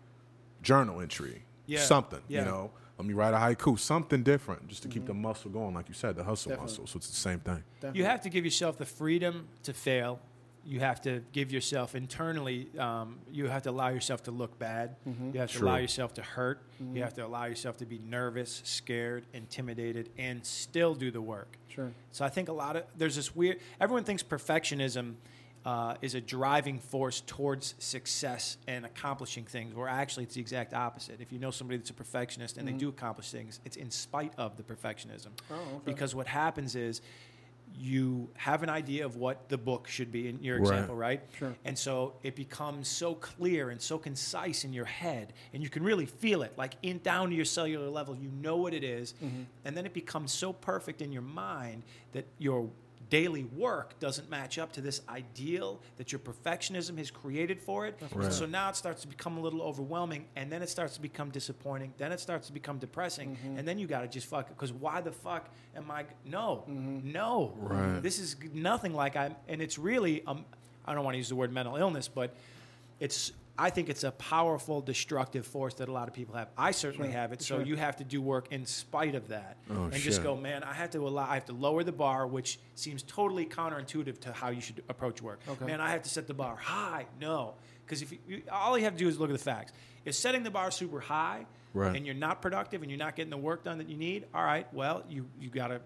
journal 0.62 1.00
entry, 1.00 1.42
Yeah. 1.66 1.80
something. 1.80 2.20
Yeah. 2.28 2.40
You 2.40 2.44
know, 2.46 2.70
let 2.98 3.06
me 3.06 3.12
write 3.12 3.34
a 3.34 3.36
haiku, 3.36 3.78
something 3.78 4.22
different, 4.22 4.66
just 4.68 4.82
to 4.84 4.88
keep 4.88 5.04
the 5.04 5.12
muscle 5.14 5.50
going, 5.50 5.74
like 5.74 5.88
you 5.88 5.94
said, 5.94 6.16
the 6.16 6.24
hustle 6.24 6.50
Definitely. 6.50 6.72
muscle. 6.72 6.86
So 6.86 6.96
it's 6.96 7.08
the 7.08 7.14
same 7.16 7.40
thing. 7.40 7.62
You 7.92 8.04
have 8.04 8.22
to 8.22 8.30
give 8.30 8.44
yourself 8.44 8.78
the 8.78 8.86
freedom 8.86 9.48
to 9.64 9.72
fail. 9.74 10.20
You 10.66 10.80
have 10.80 11.02
to 11.02 11.22
give 11.32 11.52
yourself 11.52 11.94
internally. 11.94 12.68
Um, 12.78 13.18
you 13.30 13.48
have 13.48 13.62
to 13.62 13.70
allow 13.70 13.88
yourself 13.88 14.22
to 14.24 14.30
look 14.30 14.58
bad. 14.58 14.96
You 15.04 15.40
have 15.40 15.50
to 15.52 15.58
True. 15.58 15.68
allow 15.68 15.76
yourself 15.76 16.14
to 16.14 16.22
hurt. 16.22 16.62
You 16.92 17.02
have 17.02 17.14
to 17.14 17.26
allow 17.26 17.44
yourself 17.44 17.76
to 17.78 17.86
be 17.86 17.98
nervous, 17.98 18.62
scared, 18.64 19.24
intimidated, 19.32 20.10
and 20.18 20.44
still 20.44 20.94
do 20.94 21.10
the 21.10 21.20
work. 21.20 21.58
Sure. 21.68 21.92
So 22.12 22.24
I 22.24 22.28
think 22.28 22.48
a 22.48 22.52
lot 22.52 22.76
of 22.76 22.84
there's 22.96 23.16
this 23.16 23.34
weird. 23.36 23.58
Everyone 23.80 24.04
thinks 24.04 24.22
perfectionism 24.22 25.14
uh, 25.64 25.94
is 26.02 26.14
a 26.14 26.20
driving 26.20 26.78
force 26.78 27.22
towards 27.26 27.74
success 27.78 28.58
and 28.66 28.84
accomplishing 28.84 29.44
things. 29.44 29.74
Where 29.74 29.88
actually 29.88 30.24
it's 30.24 30.34
the 30.34 30.40
exact 30.40 30.74
opposite. 30.74 31.20
If 31.20 31.32
you 31.32 31.38
know 31.38 31.50
somebody 31.50 31.78
that's 31.78 31.90
a 31.90 31.94
perfectionist 31.94 32.56
and 32.58 32.66
they 32.68 32.72
do 32.72 32.88
accomplish 32.88 33.30
things, 33.30 33.60
it's 33.64 33.76
in 33.76 33.90
spite 33.90 34.32
of 34.38 34.56
the 34.56 34.62
perfectionism. 34.62 35.28
Oh, 35.50 35.54
okay. 35.54 35.62
Because 35.84 36.14
what 36.14 36.26
happens 36.26 36.76
is 36.76 37.00
you 37.76 38.30
have 38.36 38.62
an 38.62 38.68
idea 38.70 39.04
of 39.04 39.16
what 39.16 39.48
the 39.48 39.58
book 39.58 39.88
should 39.88 40.12
be 40.12 40.28
in 40.28 40.40
your 40.42 40.58
Right. 40.60 40.62
example, 40.70 40.94
right? 40.94 41.20
Sure. 41.38 41.54
And 41.64 41.76
so 41.76 42.14
it 42.22 42.36
becomes 42.36 42.86
so 42.88 43.14
clear 43.16 43.70
and 43.70 43.80
so 43.82 43.98
concise 43.98 44.64
in 44.64 44.72
your 44.72 44.84
head, 44.84 45.32
and 45.52 45.62
you 45.62 45.68
can 45.68 45.82
really 45.82 46.06
feel 46.06 46.42
it, 46.42 46.52
like 46.56 46.74
in 46.82 46.98
down 47.00 47.30
to 47.30 47.34
your 47.34 47.44
cellular 47.44 47.88
level. 47.88 48.14
You 48.14 48.30
know 48.30 48.56
what 48.56 48.74
it 48.74 48.84
is. 48.84 49.14
Mm-hmm. 49.14 49.42
and 49.64 49.76
then 49.76 49.86
it 49.86 49.92
becomes 49.94 50.32
so 50.32 50.52
perfect 50.52 51.02
in 51.02 51.10
your 51.12 51.22
mind 51.22 51.82
that 52.12 52.26
your 52.38 52.68
daily 53.10 53.44
work 53.44 53.98
doesn't 54.00 54.28
match 54.30 54.58
up 54.58 54.72
to 54.72 54.80
this 54.80 55.00
ideal 55.08 55.80
that 55.96 56.12
your 56.12 56.18
perfectionism 56.18 56.98
has 56.98 57.10
created 57.10 57.60
for 57.60 57.86
it. 57.86 58.00
Right. 58.14 58.32
So 58.32 58.46
now 58.46 58.68
it 58.70 58.76
starts 58.76 59.02
to 59.02 59.08
become 59.08 59.36
a 59.36 59.40
little 59.40 59.62
overwhelming, 59.62 60.26
and 60.36 60.50
then 60.50 60.62
it 60.62 60.68
starts 60.68 60.94
to 60.94 61.00
become 61.02 61.30
disappointing. 61.30 61.92
Then 61.98 62.12
it 62.12 62.20
starts 62.20 62.46
to 62.48 62.52
become 62.52 62.78
depressing, 62.78 63.36
Mm-hmm. 63.36 63.58
and 63.58 63.68
then 63.68 63.78
you 63.78 63.86
got 63.86 64.00
to 64.02 64.08
just 64.08 64.26
fuck 64.26 64.46
it. 64.48 64.54
Because 64.56 64.72
why 64.72 65.00
the 65.00 65.12
fuck 65.12 65.48
am 65.76 65.90
I? 65.90 66.04
No, 66.24 66.64
no. 66.66 67.52
Right. 67.56 68.02
This 68.02 68.18
is 68.18 68.36
nothing 68.52 68.94
like 68.94 69.16
I'm, 69.16 69.34
and 69.48 69.60
it's 69.62 69.78
really. 69.78 70.22
Um, 70.26 70.44
I 70.86 70.94
don't 70.94 71.04
want 71.04 71.14
to 71.14 71.18
use 71.18 71.28
the 71.30 71.36
word 71.36 71.52
mental 71.52 71.76
illness, 71.76 72.08
but 72.08 72.34
it's. 73.00 73.32
I 73.56 73.70
think 73.70 73.88
it's 73.88 74.02
a 74.02 74.10
powerful 74.10 74.80
destructive 74.80 75.46
force 75.46 75.74
that 75.74 75.88
a 75.88 75.92
lot 75.92 76.08
of 76.08 76.14
people 76.14 76.34
have. 76.34 76.48
I 76.58 76.72
certainly 76.72 77.10
have 77.12 77.32
it. 77.32 77.40
So 77.40 77.60
you 77.60 77.76
have 77.76 77.96
to 77.96 78.04
do 78.04 78.20
work 78.20 78.48
in 78.50 78.66
spite 78.66 79.14
of 79.14 79.28
that, 79.28 79.58
Oh, 79.70 79.84
and 79.84 79.94
just 79.94 80.22
go, 80.24 80.36
man. 80.36 80.64
I 80.64 80.72
have 80.74 80.90
to 80.90 81.06
allow. 81.06 81.24
I 81.28 81.34
have 81.34 81.44
to 81.46 81.52
lower 81.52 81.84
the 81.84 81.92
bar, 81.92 82.26
which 82.26 82.58
seems 82.74 83.02
totally 83.04 83.46
counterintuitive 83.46 84.18
to 84.22 84.32
how 84.32 84.48
you 84.48 84.60
should 84.60 84.82
approach 84.88 85.22
work. 85.22 85.38
Okay. 85.48 85.66
Man, 85.66 85.80
I 85.80 85.90
have 85.90 86.02
to 86.02 86.08
set 86.10 86.26
the 86.26 86.34
bar 86.34 86.56
high. 86.56 87.06
No, 87.20 87.54
because 87.86 88.02
if 88.02 88.10
you, 88.10 88.18
you, 88.26 88.42
all 88.50 88.76
you 88.76 88.84
have 88.84 88.94
to 88.94 88.98
do 88.98 89.06
is 89.08 89.20
look 89.20 89.30
at 89.30 89.38
the 89.38 89.44
facts. 89.44 89.72
If 90.04 90.14
setting 90.16 90.42
the 90.42 90.50
bar 90.50 90.70
super 90.70 91.00
high, 91.00 91.46
Right. 91.72 91.96
and 91.96 92.04
you're 92.06 92.14
not 92.14 92.40
productive 92.42 92.82
and 92.82 92.90
you're 92.90 92.98
not 92.98 93.16
getting 93.16 93.30
the 93.30 93.36
work 93.36 93.64
done 93.64 93.78
that 93.78 93.88
you 93.88 93.96
need, 93.96 94.26
all 94.34 94.44
right. 94.44 94.66
Well, 94.74 95.02
you 95.08 95.26
you 95.40 95.48
gotta 95.48 95.74
you, 95.74 95.80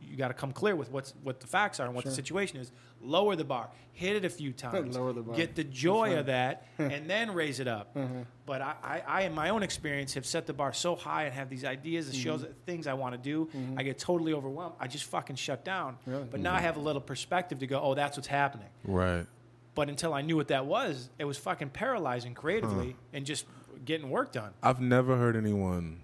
you 0.00 0.16
got 0.16 0.28
to 0.28 0.34
come 0.34 0.52
clear 0.52 0.76
with 0.76 0.90
what's 0.90 1.14
what 1.22 1.40
the 1.40 1.46
facts 1.46 1.80
are 1.80 1.86
and 1.86 1.94
what 1.94 2.04
the 2.04 2.10
situation 2.10 2.58
is. 2.58 2.72
Lower 3.02 3.34
the 3.34 3.44
bar, 3.44 3.70
hit 3.92 4.16
it 4.16 4.24
a 4.24 4.30
few 4.30 4.52
times, 4.52 4.96
Lower 4.96 5.12
the 5.12 5.22
bar. 5.22 5.34
get 5.34 5.54
the 5.54 5.64
joy 5.64 6.18
of 6.18 6.26
that, 6.26 6.66
and 6.78 7.08
then 7.08 7.32
raise 7.32 7.60
it 7.60 7.68
up. 7.68 7.94
Mm-hmm. 7.94 8.22
But 8.44 8.60
I, 8.60 8.74
I, 8.82 9.02
I, 9.06 9.20
in 9.22 9.34
my 9.34 9.50
own 9.50 9.62
experience, 9.62 10.14
have 10.14 10.26
set 10.26 10.46
the 10.46 10.52
bar 10.52 10.72
so 10.72 10.96
high 10.96 11.24
and 11.24 11.34
have 11.34 11.48
these 11.48 11.64
ideas 11.64 12.08
and 12.08 12.16
shows 12.16 12.42
mm-hmm. 12.42 12.52
things 12.66 12.86
I 12.86 12.94
want 12.94 13.14
to 13.14 13.18
do. 13.18 13.46
Mm-hmm. 13.46 13.78
I 13.78 13.82
get 13.84 13.98
totally 13.98 14.34
overwhelmed. 14.34 14.74
I 14.78 14.86
just 14.86 15.04
fucking 15.04 15.36
shut 15.36 15.64
down. 15.64 15.96
Really? 16.04 16.24
But 16.30 16.40
now 16.40 16.54
I 16.54 16.60
have 16.60 16.76
a 16.76 16.80
little 16.80 17.00
perspective 17.00 17.60
to 17.60 17.66
go. 17.66 17.80
Oh, 17.80 17.94
that's 17.94 18.16
what's 18.16 18.28
happening. 18.28 18.68
Right. 18.84 19.26
But 19.74 19.88
until 19.88 20.12
I 20.12 20.20
knew 20.20 20.36
what 20.36 20.48
that 20.48 20.66
was, 20.66 21.08
it 21.18 21.24
was 21.24 21.38
fucking 21.38 21.70
paralyzing 21.70 22.34
creatively 22.34 22.96
and 23.12 23.24
just 23.24 23.46
getting 23.84 24.10
work 24.10 24.32
done. 24.32 24.52
I've 24.62 24.80
never 24.80 25.16
heard 25.16 25.36
anyone 25.36 26.00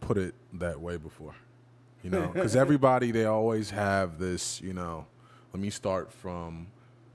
put 0.00 0.18
it 0.18 0.34
that 0.54 0.80
way 0.80 0.96
before. 0.96 1.34
You 2.06 2.12
know, 2.12 2.28
because 2.32 2.54
everybody 2.54 3.10
they 3.10 3.24
always 3.24 3.70
have 3.70 4.18
this. 4.20 4.60
You 4.60 4.72
know, 4.74 5.06
let 5.52 5.60
me 5.60 5.70
start 5.70 6.12
from 6.12 6.68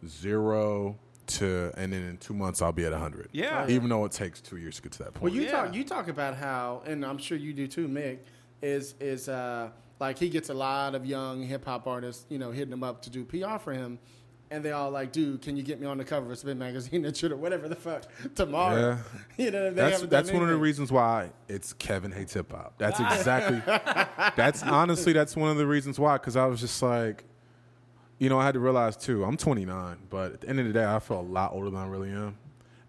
zero 0.06 0.97
to, 1.27 1.71
and 1.77 1.93
then 1.93 2.04
in 2.04 2.17
two 2.17 2.34
months 2.34 2.62
I'll 2.62 2.73
be 2.73 2.84
at 2.84 2.91
hundred. 2.91 3.30
Yeah. 3.32 3.67
Even 3.69 3.88
though 3.88 4.04
it 4.04 4.12
takes 4.12 4.41
two 4.41 4.58
years 4.58 4.75
to 4.75 4.82
get 4.82 4.91
to 4.93 4.97
that 5.04 5.13
point. 5.13 5.23
Well, 5.23 5.34
you 5.34 5.43
Yeah. 5.43 5.51
talk 5.51 5.73
you 5.73 5.84
talk 5.86 6.08
about 6.10 6.36
how, 6.36 6.82
and 6.86 7.06
I'm 7.06 7.17
sure 7.17 7.38
you 7.38 7.54
do 7.54 7.67
too, 7.67 7.88
Mick. 7.88 8.17
Is 8.62 8.95
is 8.99 9.30
uh 9.30 9.69
like 10.01 10.17
he 10.17 10.27
gets 10.30 10.49
a 10.49 10.54
lot 10.54 10.93
of 10.93 11.06
young 11.06 11.41
hip 11.41 11.63
hop 11.63 11.88
artists, 11.88 12.25
you 12.30 12.38
know, 12.38 12.51
hitting 12.51 12.73
him 12.73 12.84
up 12.84 13.01
to 13.04 13.10
do 13.10 13.23
PR 13.23 13.60
for 13.60 13.71
him, 13.71 13.97
and 14.52 14.64
they 14.64 14.74
all 14.74 14.92
like, 14.92 15.14
dude, 15.14 15.42
can 15.42 15.56
you 15.56 15.64
get 15.64 15.80
me 15.80 15.88
on 15.88 15.98
the 15.98 16.04
cover 16.04 16.30
of 16.30 16.38
Spin 16.38 16.60
magazine 16.60 17.06
and 17.06 17.16
shit 17.16 17.32
or 17.32 17.38
whatever 17.38 17.70
the 17.70 17.76
fuck 17.76 18.04
tomorrow? 18.36 18.98
you 19.38 19.50
know, 19.50 19.72
they 19.72 19.82
That's 19.82 20.02
that's 20.04 20.28
done 20.28 20.40
one 20.40 20.44
of 20.44 20.50
the 20.50 20.58
reasons 20.58 20.92
why 20.92 21.32
it's 21.48 21.74
Kevin 21.74 22.12
hates 22.12 22.34
hip 22.34 22.52
hop. 22.52 22.76
That's 22.78 23.00
exactly. 23.00 23.62
that's 24.36 24.62
honestly 24.62 25.14
that's 25.14 25.36
one 25.36 25.50
of 25.50 25.58
the 25.58 25.66
reasons 25.66 25.98
why. 25.98 26.18
Because 26.18 26.36
I 26.36 26.46
was 26.46 26.60
just 26.60 26.82
like, 26.84 27.24
you 28.20 28.30
know, 28.30 28.38
I 28.40 28.46
had 28.46 28.54
to 28.54 28.60
realize 28.60 28.98
too. 28.98 29.24
I'm 29.24 29.38
29, 29.38 29.98
but 30.10 30.34
at 30.34 30.42
the 30.42 30.50
end 30.50 30.60
of 30.60 30.68
the 30.68 30.74
day, 30.74 30.86
I 30.86 31.00
feel 31.00 31.22
a 31.22 31.22
lot 31.22 31.54
older 31.54 31.70
than 31.70 31.80
I 31.80 31.88
really 31.88 32.10
am. 32.10 32.38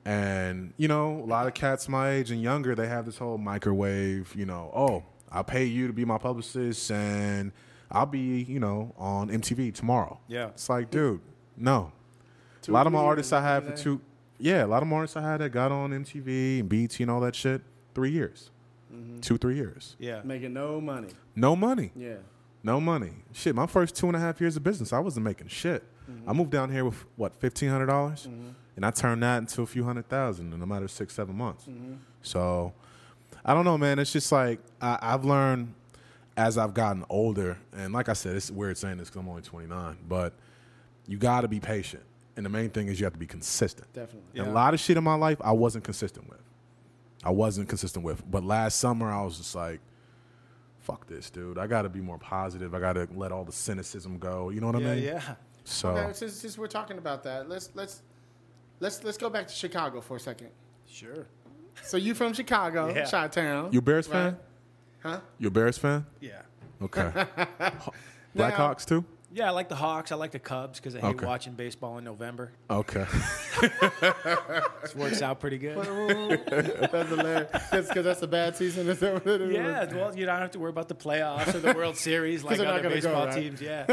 And 0.04 0.74
you 0.76 0.88
know, 0.88 1.18
a 1.18 1.26
lot 1.26 1.46
of 1.46 1.54
cats 1.54 1.88
my 1.88 2.10
age 2.10 2.32
and 2.32 2.42
younger, 2.42 2.74
they 2.74 2.88
have 2.88 3.06
this 3.06 3.18
whole 3.18 3.38
microwave. 3.38 4.34
You 4.34 4.46
know, 4.46 4.72
oh, 4.74 5.04
I'll 5.30 5.44
pay 5.44 5.64
you 5.64 5.86
to 5.86 5.92
be 5.92 6.04
my 6.04 6.18
publicist, 6.18 6.90
and 6.90 7.52
I'll 7.92 8.06
be, 8.06 8.42
you 8.42 8.58
know, 8.58 8.94
on 8.98 9.28
MTV 9.30 9.74
tomorrow. 9.74 10.18
Yeah. 10.26 10.48
it's 10.48 10.68
like, 10.68 10.90
dude, 10.90 11.20
no. 11.56 11.92
Two 12.62 12.72
a 12.72 12.74
lot 12.74 12.86
of 12.86 12.92
my 12.92 13.00
artists 13.00 13.32
I 13.32 13.40
had 13.42 13.64
for 13.64 13.72
two, 13.76 14.00
yeah, 14.38 14.64
a 14.64 14.66
lot 14.68 14.82
of 14.82 14.88
my 14.88 14.96
artists 14.96 15.16
I 15.16 15.22
had 15.22 15.40
that 15.40 15.50
got 15.50 15.72
on 15.72 15.90
MTV 15.90 16.60
and 16.60 16.68
BET 16.68 17.00
and 17.00 17.10
all 17.10 17.20
that 17.20 17.34
shit, 17.34 17.60
three 17.94 18.10
years, 18.10 18.50
two, 19.20 19.36
three 19.38 19.56
years, 19.56 19.96
Yeah. 19.98 20.20
making 20.24 20.52
no 20.52 20.80
money. 20.80 21.08
no 21.34 21.56
money, 21.56 21.90
Yeah, 21.96 22.16
no 22.62 22.80
money. 22.80 23.12
Shit, 23.32 23.54
my 23.56 23.66
first 23.66 23.96
two 23.96 24.06
and 24.06 24.14
a 24.16 24.20
half 24.20 24.40
years 24.40 24.56
of 24.56 24.62
business, 24.62 24.92
I 24.92 25.00
wasn't 25.00 25.24
making 25.24 25.48
shit. 25.48 25.82
I 26.26 26.32
moved 26.34 26.50
down 26.50 26.70
here 26.70 26.84
with 26.84 27.04
what 27.16 27.34
fifteen 27.34 27.70
hundred 27.70 27.86
dollars, 27.86 28.26
and 28.76 28.84
I 28.86 28.90
turned 28.90 29.22
that 29.22 29.38
into 29.38 29.62
a 29.62 29.66
few 29.66 29.82
hundred 29.84 30.08
thousand 30.08 30.52
in 30.52 30.60
a 30.62 30.66
matter 30.66 30.84
of 30.84 30.90
six, 30.90 31.14
seven 31.14 31.36
months. 31.36 31.66
So, 32.22 32.72
I 33.44 33.54
don't 33.54 33.64
know, 33.64 33.78
man. 33.78 33.98
It's 33.98 34.12
just 34.12 34.30
like 34.30 34.60
I, 34.80 34.98
I've 35.00 35.24
learned 35.24 35.72
as 36.36 36.58
I've 36.58 36.74
gotten 36.74 37.04
older, 37.08 37.56
and 37.76 37.92
like 37.92 38.08
I 38.08 38.12
said, 38.12 38.36
it's 38.36 38.50
weird 38.50 38.76
saying 38.78 38.98
this 38.98 39.08
because 39.08 39.20
I'm 39.22 39.28
only 39.28 39.42
29, 39.42 39.96
but 40.08 40.32
you 41.06 41.18
got 41.18 41.40
to 41.42 41.48
be 41.48 41.60
patient, 41.60 42.02
and 42.36 42.44
the 42.46 42.50
main 42.50 42.70
thing 42.70 42.88
is 42.88 42.98
you 43.00 43.04
have 43.06 43.12
to 43.12 43.18
be 43.18 43.26
consistent. 43.26 43.92
definitely. 43.92 44.38
And 44.40 44.48
a 44.48 44.52
lot 44.52 44.74
of 44.74 44.80
shit 44.80 44.96
in 44.96 45.04
my 45.04 45.14
life 45.14 45.38
I 45.42 45.52
wasn't 45.52 45.84
consistent 45.84 46.28
with. 46.28 46.40
I 47.24 47.30
wasn't 47.30 47.68
consistent 47.68 48.04
with. 48.04 48.22
But 48.30 48.44
last 48.44 48.78
summer 48.80 49.10
I 49.10 49.22
was 49.22 49.38
just 49.38 49.54
like, 49.54 49.80
fuck 50.80 51.06
this, 51.06 51.30
dude. 51.30 51.58
I 51.58 51.66
gotta 51.66 51.88
be 51.88 52.00
more 52.00 52.18
positive. 52.18 52.74
I 52.74 52.80
gotta 52.80 53.08
let 53.14 53.30
all 53.32 53.44
the 53.44 53.52
cynicism 53.52 54.18
go. 54.18 54.50
You 54.50 54.60
know 54.60 54.68
what 54.68 54.80
Yeah, 54.82 54.90
I 54.90 54.94
mean? 54.94 55.04
yeah. 55.04 55.34
So 55.64 55.90
Okay, 55.90 56.12
since, 56.12 56.32
since 56.34 56.58
we're 56.58 56.66
talking 56.66 56.98
about 56.98 57.22
that, 57.24 57.48
let's 57.48 57.70
let's 57.74 58.02
let's 58.80 59.04
let's 59.04 59.16
go 59.18 59.30
back 59.30 59.46
to 59.46 59.54
Chicago 59.54 60.00
for 60.00 60.16
a 60.16 60.20
second. 60.20 60.48
Sure. 60.88 61.26
So 61.84 61.96
you 61.96 62.14
from 62.14 62.32
Chicago, 62.32 62.92
Yeah. 62.92 63.08
Chi 63.08 63.28
Town? 63.28 63.68
you 63.72 63.78
a 63.78 63.82
Bears 63.82 64.06
fan? 64.08 64.36
Huh? 65.02 65.20
You 65.38 65.48
a 65.48 65.50
Bears 65.50 65.78
fan? 65.78 66.04
Yeah. 66.20 66.42
Okay. 66.82 67.10
Blackhawks 68.36 68.84
too? 68.84 69.04
Yeah, 69.34 69.48
I 69.48 69.50
like 69.50 69.68
the 69.68 69.74
Hawks. 69.76 70.12
I 70.12 70.16
like 70.16 70.30
the 70.32 70.38
Cubs 70.38 70.78
because 70.78 70.94
I 70.94 71.00
hate 71.00 71.16
Okay. 71.16 71.26
watching 71.26 71.54
baseball 71.54 71.96
in 71.98 72.04
November. 72.04 72.52
Okay. 72.70 73.06
This 74.82 74.94
works 74.96 75.22
out 75.22 75.38
pretty 75.40 75.58
good. 75.58 75.76
that's 76.46 77.08
hilarious. 77.08 77.48
Because 77.70 78.04
that's 78.04 78.22
a 78.22 78.26
bad 78.26 78.56
season. 78.56 78.88
Is 78.88 78.98
that 79.00 79.14
what 79.14 79.26
it 79.26 79.40
is? 79.42 79.52
yeah, 79.52 79.84
well, 79.94 80.16
you 80.16 80.26
don't 80.26 80.38
have 80.38 80.50
to 80.52 80.58
worry 80.58 80.70
about 80.70 80.88
the 80.88 80.94
playoffs 80.94 81.54
or 81.54 81.60
the 81.60 81.72
World 81.72 81.96
Series 82.08 82.42
like 82.42 82.56
they're 82.58 82.66
not 82.66 82.80
other 82.80 82.82
gonna 82.88 83.00
go, 83.00 83.08
baseball 83.08 83.26
right? 83.26 83.34
teams. 83.34 83.60
Yeah. 83.62 83.86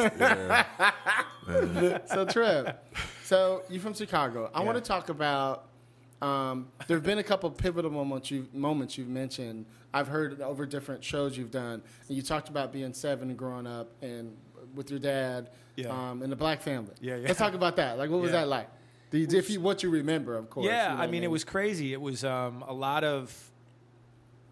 so 2.08 2.25
Trev, 2.25 2.75
so 3.23 3.63
you 3.69 3.80
from 3.80 3.93
Chicago. 3.93 4.49
I 4.54 4.63
want 4.63 4.78
to 4.78 4.82
talk 4.84 5.10
about. 5.10 5.65
Um, 6.21 6.67
there 6.88 6.97
have 6.97 7.06
been 7.06 7.19
a 7.19 7.23
couple 7.23 7.49
pivotal 7.49 7.91
moments 7.91 8.30
you 8.30 8.47
moments 8.54 8.97
you've 8.97 9.08
mentioned. 9.08 9.65
I've 9.93 10.08
heard 10.08 10.41
over 10.41 10.65
different 10.65 11.04
shows 11.04 11.38
you've 11.38 11.52
done, 11.52 11.82
and 12.08 12.17
you 12.17 12.21
talked 12.21 12.49
about 12.49 12.73
being 12.73 12.93
seven 12.93 13.30
and 13.30 13.38
growing 13.38 13.65
up 13.65 13.89
and 14.02 14.36
with 14.76 14.90
your 14.90 15.00
dad, 15.00 15.50
Yeah. 15.76 15.90
um, 16.12 16.22
in 16.24 16.30
the 16.30 16.36
black 16.36 16.62
family. 16.62 16.94
Yeah, 17.02 17.16
yeah. 17.18 17.28
Let's 17.28 17.40
talk 17.40 17.54
about 17.54 17.76
that. 17.78 17.98
Like, 17.98 18.10
what 18.10 18.22
was 18.22 18.32
Yeah. 18.32 18.42
that 18.42 18.48
like? 18.48 18.70
The, 19.12 19.24
if 19.38 19.50
you, 19.50 19.60
what 19.60 19.82
you 19.82 19.90
remember, 19.90 20.36
of 20.36 20.50
course. 20.50 20.66
Yeah, 20.68 20.84
you 20.84 20.90
know 20.90 20.96
I 20.96 21.06
what 21.06 21.12
mean, 21.12 21.24
it 21.24 21.32
was 21.32 21.44
crazy. 21.44 21.94
It 21.94 22.02
was 22.02 22.24
um, 22.24 22.64
a 22.68 22.74
lot 22.74 23.04
of 23.04 23.34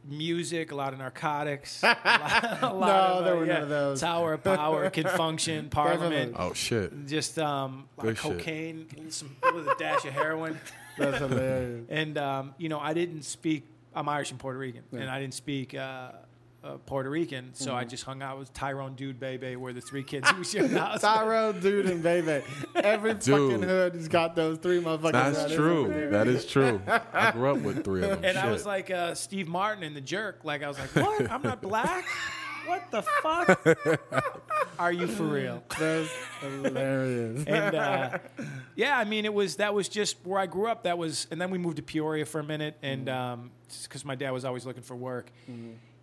music, 0.04 0.72
a 0.72 0.76
lot 0.76 0.94
of 0.94 1.00
narcotics. 1.00 1.84
A 1.84 1.88
lot, 1.88 2.62
a 2.64 2.74
lot 2.74 2.88
No, 2.88 3.20
of, 3.20 3.26
there 3.26 3.34
uh, 3.36 3.40
was 3.40 3.42
remember 3.42 3.54
none 3.54 3.62
of 3.64 3.70
those. 3.70 4.00
Tower 4.02 4.34
of 4.34 4.44
Power 4.44 4.90
can 4.92 5.06
function, 5.08 5.70
Parliament. 5.70 6.36
Oh 6.38 6.54
shit. 6.54 7.08
Just 7.08 7.38
um, 7.38 7.88
a 7.98 8.06
lot 8.06 8.12
of 8.12 8.18
cocaine, 8.20 8.88
some 9.12 9.36
with 9.54 9.68
a 9.68 9.76
dash 9.78 10.06
of 10.06 10.14
heroin. 10.14 10.60
That's 10.98 11.18
hilarious. 11.20 11.86
And 11.90 12.18
um, 12.18 12.56
you 12.58 12.70
know, 12.70 12.80
I 12.80 12.94
didn't 12.94 13.24
speak. 13.24 13.68
I'm 13.94 14.08
Irish 14.10 14.32
and 14.32 14.40
Puerto 14.40 14.58
Rican, 14.58 14.84
and 14.92 15.10
I 15.10 15.20
didn't 15.20 15.34
speak 15.34 15.74
uh, 15.76 16.12
uh, 16.64 16.78
Puerto 16.86 17.10
Rican, 17.10 17.52
so 17.54 17.68
Mm-hmm. 17.70 17.78
I 17.78 17.84
just 17.86 18.04
hung 18.04 18.22
out 18.22 18.40
with 18.40 18.54
Tyrone, 18.54 18.96
Dude, 18.96 19.20
Bebe, 19.20 19.56
were 19.56 19.74
the 19.74 19.82
three 19.82 20.04
kids 20.04 20.30
who 20.32 20.44
shared 20.44 20.72
the 20.72 20.80
house. 20.86 21.02
Tyrone, 21.02 21.60
dude, 21.60 21.86
and 21.86 22.02
baby. 22.04 22.44
Every 22.76 23.14
fucking 23.14 23.62
hood 23.64 23.94
has 23.96 24.08
got 24.08 24.36
those 24.36 24.58
three 24.58 24.82
motherfuckers. 24.82 25.12
That's 25.12 25.46
there. 25.46 25.58
true. 25.58 26.10
That 26.12 26.28
is 26.28 26.46
true. 26.46 26.82
I 27.14 27.32
grew 27.34 27.52
up 27.52 27.60
with 27.60 27.84
three 27.84 28.04
of 28.04 28.10
them. 28.10 28.26
And 28.26 28.38
I 28.38 28.52
was 28.52 28.66
like 28.66 28.90
uh, 28.92 29.14
Steve 29.16 29.48
Martin 29.48 29.84
in 29.84 29.94
The 29.94 30.02
Jerk. 30.02 30.40
Like 30.44 30.64
I 30.64 30.68
was 30.68 30.78
like, 30.80 30.90
what? 30.96 31.32
I'm 31.32 31.42
not 31.44 31.62
black. 31.62 32.06
What 32.66 32.92
the 32.92 33.02
fuck? 33.02 34.00
Are 34.78 34.92
you 34.92 35.08
for 35.08 35.24
real? 35.24 35.64
That's 35.80 36.10
hilarious. 36.42 37.46
and 37.48 37.76
uh, 37.76 38.18
yeah, 38.76 38.98
I 38.98 39.06
mean, 39.06 39.24
it 39.24 39.34
was 39.34 39.56
that 39.56 39.74
was 39.74 39.88
just 39.88 40.18
where 40.26 40.40
I 40.40 40.48
grew 40.48 40.68
up. 40.68 40.84
That 40.84 40.98
was, 40.98 41.28
and 41.32 41.40
then 41.40 41.50
we 41.50 41.58
moved 41.60 41.78
to 41.78 41.84
Peoria 41.84 42.26
for 42.26 42.40
a 42.40 42.44
minute, 42.44 42.76
and 42.82 43.06
because 43.84 44.04
my 44.04 44.16
dad 44.16 44.32
was 44.32 44.44
always 44.44 44.66
looking 44.66 44.84
for 44.84 44.96
work. 44.96 45.32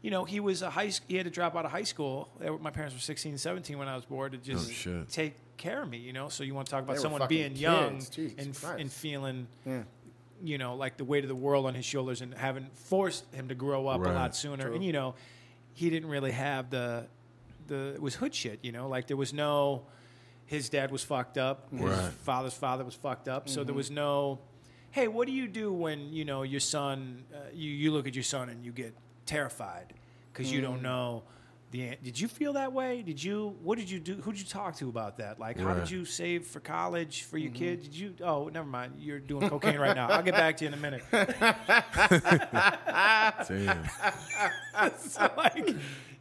You 0.05 0.11
know, 0.11 0.25
he 0.25 0.39
was 0.39 0.61
a 0.61 0.69
high. 0.69 0.91
He 1.09 1.17
had 1.17 1.25
to 1.25 1.31
drop 1.31 1.57
out 1.57 1.65
of 1.65 1.71
high 1.71 1.83
school. 1.85 2.29
My 2.61 2.71
parents 2.71 2.95
were 2.95 3.01
16, 3.01 3.39
17 3.39 3.79
when 3.79 3.89
I 3.89 3.97
was 3.97 4.05
born 4.05 4.33
to 4.33 4.37
just 4.39 4.87
Oh, 4.87 5.05
take 5.11 5.35
care 5.57 5.81
of 5.83 5.89
me. 5.89 5.97
You 5.97 6.13
know, 6.13 6.29
so 6.29 6.45
you 6.45 6.55
want 6.55 6.67
to 6.67 6.71
talk 6.73 6.83
about 6.83 6.97
They 6.97 7.03
someone 7.03 7.27
being 7.27 7.53
kids. 7.53 7.61
young 7.61 8.01
Jesus 8.13 8.35
and 8.39 8.55
Christ. 8.55 8.81
and 8.81 8.93
feeling 8.93 9.47
Yeah. 9.65 9.83
you 10.43 10.59
know, 10.59 10.75
like 10.77 10.99
the 10.99 11.05
weight 11.05 11.25
of 11.25 11.29
the 11.29 11.35
world 11.47 11.65
on 11.65 11.75
his 11.75 11.87
shoulders 11.87 12.21
and 12.21 12.35
having 12.35 12.67
forced 12.75 13.25
him 13.35 13.49
to 13.49 13.55
grow 13.55 13.87
up 13.89 14.05
a 14.05 14.11
lot 14.11 14.37
sooner. 14.37 14.73
And 14.75 14.85
you 14.85 14.93
know, 14.93 15.15
he 15.73 15.89
didn't 15.89 16.11
really 16.11 16.33
have 16.33 16.69
the 16.69 17.07
the 17.67 17.95
it 17.95 18.03
was 18.03 18.15
hood 18.17 18.35
shit, 18.35 18.59
you 18.63 18.73
know, 18.73 18.89
like 18.91 19.07
there 19.07 19.17
was 19.17 19.33
no 19.33 19.87
his 20.45 20.69
dad 20.69 20.91
was 20.91 21.03
fucked 21.03 21.39
up, 21.39 21.71
his 21.73 21.81
Right. 21.81 22.13
father's 22.13 22.53
father 22.53 22.85
was 22.85 22.95
fucked 22.95 23.27
up, 23.27 23.49
so 23.49 23.61
Mm-hmm. 23.61 23.67
there 23.69 23.75
was 23.75 23.91
no 23.91 24.39
hey, 24.91 25.09
what 25.09 25.27
do 25.27 25.33
you 25.33 25.49
do 25.49 25.73
when, 25.73 26.13
you 26.13 26.25
know, 26.27 26.43
your 26.43 26.61
son 26.61 27.25
uh, 27.35 27.39
you 27.55 27.71
you 27.71 27.91
look 27.91 28.07
at 28.07 28.15
your 28.15 28.23
son 28.23 28.51
and 28.51 28.67
you 28.67 28.71
get 28.71 28.95
terrified 29.27 29.95
cuz 30.33 30.51
you 30.53 30.61
Mm. 30.61 30.63
don't 30.63 30.83
know 30.83 31.23
the 31.71 31.83
an- 31.89 31.97
did 32.05 32.21
you 32.21 32.29
feel 32.29 32.53
that 32.53 32.73
way? 32.73 33.03
Did 33.03 33.23
you 33.23 33.57
what 33.63 33.79
did 33.79 33.91
you 33.91 33.99
do? 33.99 34.15
Who 34.17 34.31
did 34.33 34.41
you 34.41 34.47
talk 34.47 34.77
to 34.77 34.89
about 34.89 35.17
that? 35.19 35.41
Like 35.41 35.59
how 35.59 35.75
did 35.75 35.91
you 35.91 36.05
save 36.05 36.47
for 36.47 36.61
college 36.61 37.23
for 37.25 37.37
Mm-hmm. 37.37 37.45
your 37.47 37.53
kid? 37.55 37.83
Did 37.83 37.95
you 37.97 38.15
Oh, 38.23 38.49
never 38.49 38.67
mind. 38.69 38.95
You're 38.99 39.19
doing 39.19 39.49
cocaine 39.49 39.79
right 39.79 39.97
now. 39.97 40.09
I'll 40.09 40.23
get 40.23 40.35
back 40.35 40.57
to 40.59 40.65
you 40.65 40.69
in 40.69 40.75
a 40.75 40.77
minute. 40.77 41.03
Damn. 43.49 43.85
so 44.99 45.31
like, 45.37 45.75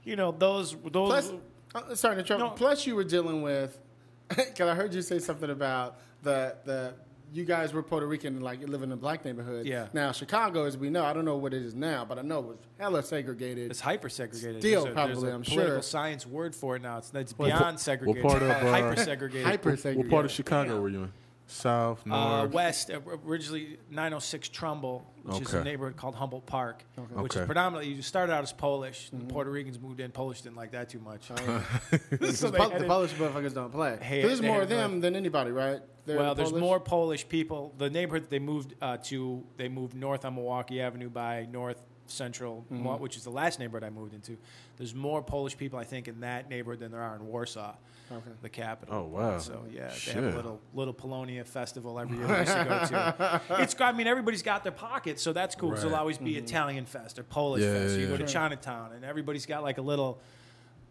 you 0.03 0.15
know, 0.15 0.31
those 0.31 0.75
those. 0.91 1.09
Plus, 1.09 1.31
uh, 1.75 1.95
sorry 1.95 2.15
to 2.15 2.21
interrupt. 2.21 2.39
No. 2.41 2.49
Plus, 2.51 2.85
you 2.85 2.95
were 2.95 3.03
dealing 3.03 3.41
with, 3.41 3.77
because 4.29 4.69
I 4.69 4.75
heard 4.75 4.93
you 4.93 5.01
say 5.01 5.19
something 5.19 5.49
about 5.49 5.97
the 6.21 6.55
the 6.65 6.93
you 7.33 7.45
guys 7.45 7.73
were 7.73 7.81
Puerto 7.81 8.05
Rican 8.07 8.35
and 8.35 8.43
like 8.43 8.61
you 8.61 8.67
live 8.67 8.83
in 8.83 8.91
a 8.91 8.95
black 8.95 9.25
neighborhood. 9.25 9.65
Yeah. 9.65 9.87
Now 9.91 10.11
Chicago, 10.11 10.65
as 10.65 10.77
we 10.77 10.89
know, 10.89 11.03
I 11.03 11.13
don't 11.13 11.25
know 11.25 11.37
what 11.37 11.53
it 11.53 11.63
is 11.63 11.73
now, 11.73 12.05
but 12.05 12.19
I 12.19 12.21
know 12.21 12.39
it 12.39 12.45
was 12.45 12.57
hella 12.79 13.01
segregated. 13.03 13.71
it's 13.71 13.79
hyper 13.79 14.09
segregated. 14.09 14.61
Still, 14.61 14.83
there's 14.83 14.91
a, 14.91 14.95
probably, 14.95 15.13
there's 15.15 15.23
a 15.23 15.35
I'm 15.35 15.41
political 15.43 15.73
sure. 15.75 15.81
science 15.81 16.27
word 16.27 16.55
for 16.55 16.75
it 16.75 16.81
now. 16.83 16.99
It's, 16.99 17.11
it's 17.13 17.33
beyond 17.33 17.59
what 17.61 17.79
segregated. 17.79 18.23
part 18.23 18.41
of, 18.43 18.49
uh, 18.49 18.59
hyper 18.71 18.95
segregated. 18.95 19.45
Hyper 19.47 19.75
segregated. 19.75 19.97
What 20.11 20.11
part 20.15 20.25
of 20.25 20.31
Chicago 20.31 20.79
were 20.79 20.89
you 20.89 21.03
in? 21.03 21.11
South, 21.45 22.01
Uh, 22.09 22.37
north. 22.43 22.51
west, 22.53 22.89
uh, 22.89 22.99
originally 23.27 23.77
906 23.91 24.47
Trumbull, 24.49 25.05
which 25.23 25.41
is 25.41 25.53
a 25.53 25.63
neighborhood 25.63 25.97
called 25.97 26.15
Humboldt 26.15 26.45
Park, 26.45 26.83
which 27.15 27.35
is 27.35 27.45
predominantly 27.45 27.93
you 27.93 28.01
started 28.01 28.31
out 28.33 28.43
as 28.43 28.53
Polish. 28.53 29.07
Mm-hmm. 29.07 29.27
The 29.27 29.33
Puerto 29.33 29.51
Ricans 29.51 29.77
moved 29.79 29.99
in. 29.99 30.11
Polish 30.11 30.41
didn't 30.41 30.55
like 30.55 30.71
that 30.71 30.89
too 30.89 30.99
much. 30.99 31.29
The 32.19 32.33
so 32.33 32.49
they 32.49 32.57
Pol- 32.57 32.69
had 32.69 32.81
the 32.81 32.85
Polish 32.87 33.11
motherfuckers 33.13 33.53
don't 33.53 33.71
play. 33.71 33.97
Hey, 34.01 34.21
there's 34.21 34.41
more 34.41 34.61
of 34.61 34.69
them 34.69 35.01
than 35.01 35.15
anybody, 35.15 35.51
right? 35.51 35.81
They're 36.05 36.17
well, 36.17 36.35
there's 36.35 36.49
Polish? 36.49 36.61
more 36.61 36.79
Polish 36.79 37.27
people. 37.29 37.73
The 37.77 37.89
neighborhood 37.89 38.23
that 38.23 38.29
they 38.29 38.39
moved 38.39 38.75
uh, 38.81 38.97
to, 39.05 39.43
they 39.57 39.69
moved 39.69 39.95
north 39.95 40.25
on 40.25 40.35
Milwaukee 40.35 40.81
Avenue 40.81 41.09
by 41.09 41.47
North 41.51 41.81
Central, 42.07 42.65
Mm-hmm. 42.71 43.01
Which 43.01 43.15
is 43.15 43.23
the 43.23 43.29
last 43.31 43.59
neighborhood 43.59 43.85
I 43.85 43.89
moved 43.89 44.13
into. 44.13 44.37
There's 44.77 44.93
more 44.93 45.21
Polish 45.23 45.57
people, 45.57 45.79
I 45.79 45.85
think, 45.85 46.07
in 46.09 46.19
that 46.19 46.49
neighborhood 46.49 46.79
than 46.81 46.91
there 46.91 47.01
are 47.01 47.15
in 47.15 47.25
Warsaw, 47.25 47.75
Okay. 48.11 48.29
the 48.41 48.49
capital. 48.49 48.93
Oh, 48.95 49.03
wow. 49.05 49.37
So 49.39 49.63
yeah, 49.71 49.89
they 50.05 50.11
have 50.11 50.25
a 50.25 50.35
little 50.35 50.59
little 50.73 50.93
Polonia 50.93 51.45
festival 51.45 51.97
every 51.97 52.17
year. 52.17 52.27
We 52.27 52.33
used 52.39 52.51
to 52.51 52.65
go 52.65 52.85
to. 52.87 53.41
It's 53.63 53.79
I 53.79 53.93
mean 53.93 54.07
everybody's 54.07 54.43
got 54.43 54.63
their 54.63 54.73
pockets, 54.73 55.23
so 55.23 55.31
that's 55.31 55.55
cool. 55.55 55.69
'cause 55.69 55.77
Right. 55.79 55.83
There'll 55.89 55.99
always 56.01 56.17
be 56.17 56.35
Italian 56.35 56.85
fest 56.85 57.17
or 57.17 57.23
Polish 57.23 57.63
Yeah, 57.63 57.73
fest. 57.73 57.93
yeah, 57.95 58.01
you 58.01 58.07
go 58.07 58.13
yeah. 58.13 58.25
to 58.25 58.27
Chinatown, 58.27 58.91
and 58.91 59.05
everybody's 59.05 59.45
got 59.45 59.63
like 59.63 59.77
a 59.77 59.81
little, 59.81 60.19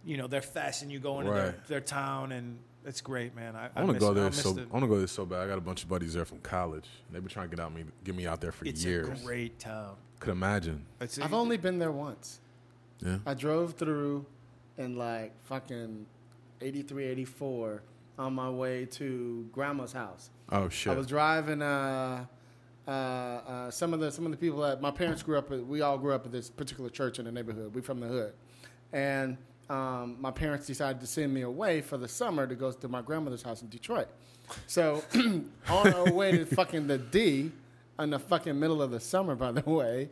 you 0.05 0.17
know, 0.17 0.27
their 0.27 0.41
fest, 0.43 0.81
and 0.83 0.91
you 0.91 0.99
go 0.99 1.21
into 1.21 1.33
their, 1.33 1.55
their 1.69 1.81
town, 1.83 2.33
and 2.33 2.59
it's 2.85 3.01
great, 3.01 3.35
man. 3.35 3.55
I, 3.57 3.71
I 3.75 3.85
want 3.85 3.95
to 3.95 4.01
go 4.01 4.13
there 4.15 4.25
miss 4.25 4.43
so 4.43 4.53
the- 4.53 4.63
I 4.63 4.67
want 4.67 4.83
to 4.85 4.89
go 4.89 4.99
there 4.99 5.07
so 5.07 5.25
bad. 5.25 5.41
I 5.41 5.47
got 5.47 5.59
a 5.59 5.63
bunch 5.63 5.83
of 5.83 5.89
buddies 5.89 6.15
there 6.15 6.25
from 6.25 6.39
college. 6.39 6.89
They've 7.11 7.23
been 7.23 7.29
trying 7.31 7.49
to 7.51 7.57
get 7.57 7.63
out 7.65 7.75
me 7.75 7.85
get 8.05 8.15
me 8.15 8.27
out 8.27 8.41
there 8.41 8.53
for 8.53 8.65
It's 8.65 8.85
years. 8.85 9.21
a 9.23 9.25
great 9.25 9.59
town. 9.59 9.97
Could 10.21 10.33
imagine. 10.33 10.85
It's 11.01 11.19
I've 11.19 11.35
only 11.35 11.57
been 11.57 11.79
there 11.79 11.93
once. 11.93 12.41
Yeah. 13.01 13.19
I 13.27 13.35
drove 13.35 13.75
through 13.75 14.27
in 14.79 14.97
like 14.97 15.33
fucking 15.45 16.07
83, 16.61 17.05
84 17.07 17.83
on 18.19 18.35
my 18.35 18.49
way 18.49 18.85
to 18.87 19.49
grandma's 19.53 19.93
house. 19.93 20.31
Oh 20.51 20.69
shit. 20.69 20.93
I 20.93 20.97
was 20.97 21.07
driving. 21.07 21.63
Uh, 21.63 22.27
uh, 22.87 22.91
uh, 22.91 23.71
some 23.71 23.95
of 23.95 24.01
the 24.01 24.11
some 24.11 24.25
of 24.27 24.33
the 24.33 24.37
people 24.37 24.61
that 24.61 24.81
my 24.81 24.91
parents 24.91 25.23
grew 25.23 25.39
up. 25.39 25.51
With, 25.51 25.61
we 25.63 25.83
all 25.83 25.99
grew 25.99 26.13
up 26.13 26.27
at 26.27 26.33
this 26.33 26.51
particular 26.51 26.91
church 26.91 27.19
in 27.19 27.25
the 27.27 27.33
neighborhood. 27.33 27.75
We 27.75 27.81
from 27.81 28.01
the 28.01 28.09
hood, 28.09 28.33
and 28.93 29.37
um, 29.69 30.17
my 30.21 30.31
parents 30.31 30.67
decided 30.67 31.01
to 31.01 31.07
send 31.07 31.33
me 31.33 31.43
away 31.43 31.81
for 31.81 31.97
the 31.97 32.09
summer 32.09 32.47
to 32.47 32.55
go 32.55 32.73
to 32.73 32.89
my 32.89 33.03
grandmother's 33.03 33.43
house 33.43 33.63
in 33.63 33.69
Detroit. 33.69 34.09
So 34.67 35.03
on 35.69 35.95
our 35.95 36.13
way 36.13 36.33
to 36.33 36.45
fucking 36.45 36.87
the 36.87 36.99
D, 36.99 37.53
in 37.99 38.11
the 38.11 38.19
fucking 38.19 38.59
middle 38.59 38.83
of 38.83 38.91
the 38.91 39.01
summer, 39.01 39.35
by 39.35 39.53
the 39.53 39.69
way. 39.69 40.11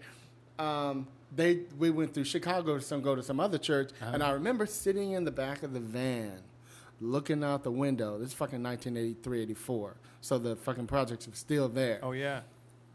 Um, 0.59 1.07
they 1.35 1.61
we 1.79 1.91
went 1.91 2.13
through 2.13 2.25
Chicago 2.25 2.77
to 2.77 2.83
some 2.83 3.03
go 3.03 3.15
to 3.15 3.23
some 3.23 3.41
other 3.41 3.59
church, 3.59 3.91
and 4.01 4.23
I 4.23 4.31
remember 4.33 4.67
sitting 4.67 5.13
in 5.13 5.25
the 5.25 5.31
back 5.31 5.63
of 5.63 5.73
the 5.73 5.81
van, 5.81 6.41
looking 7.01 7.45
out 7.45 7.63
the 7.63 7.71
window. 7.71 8.19
This 8.19 8.29
is 8.29 8.35
fucking 8.35 8.63
1983, 8.63 9.43
84. 9.43 9.97
So 10.21 10.39
the 10.39 10.57
fucking 10.57 10.87
projects 10.87 11.29
are 11.29 11.35
still 11.35 11.69
there. 11.69 12.01
Oh 12.03 12.13
yeah. 12.13 12.41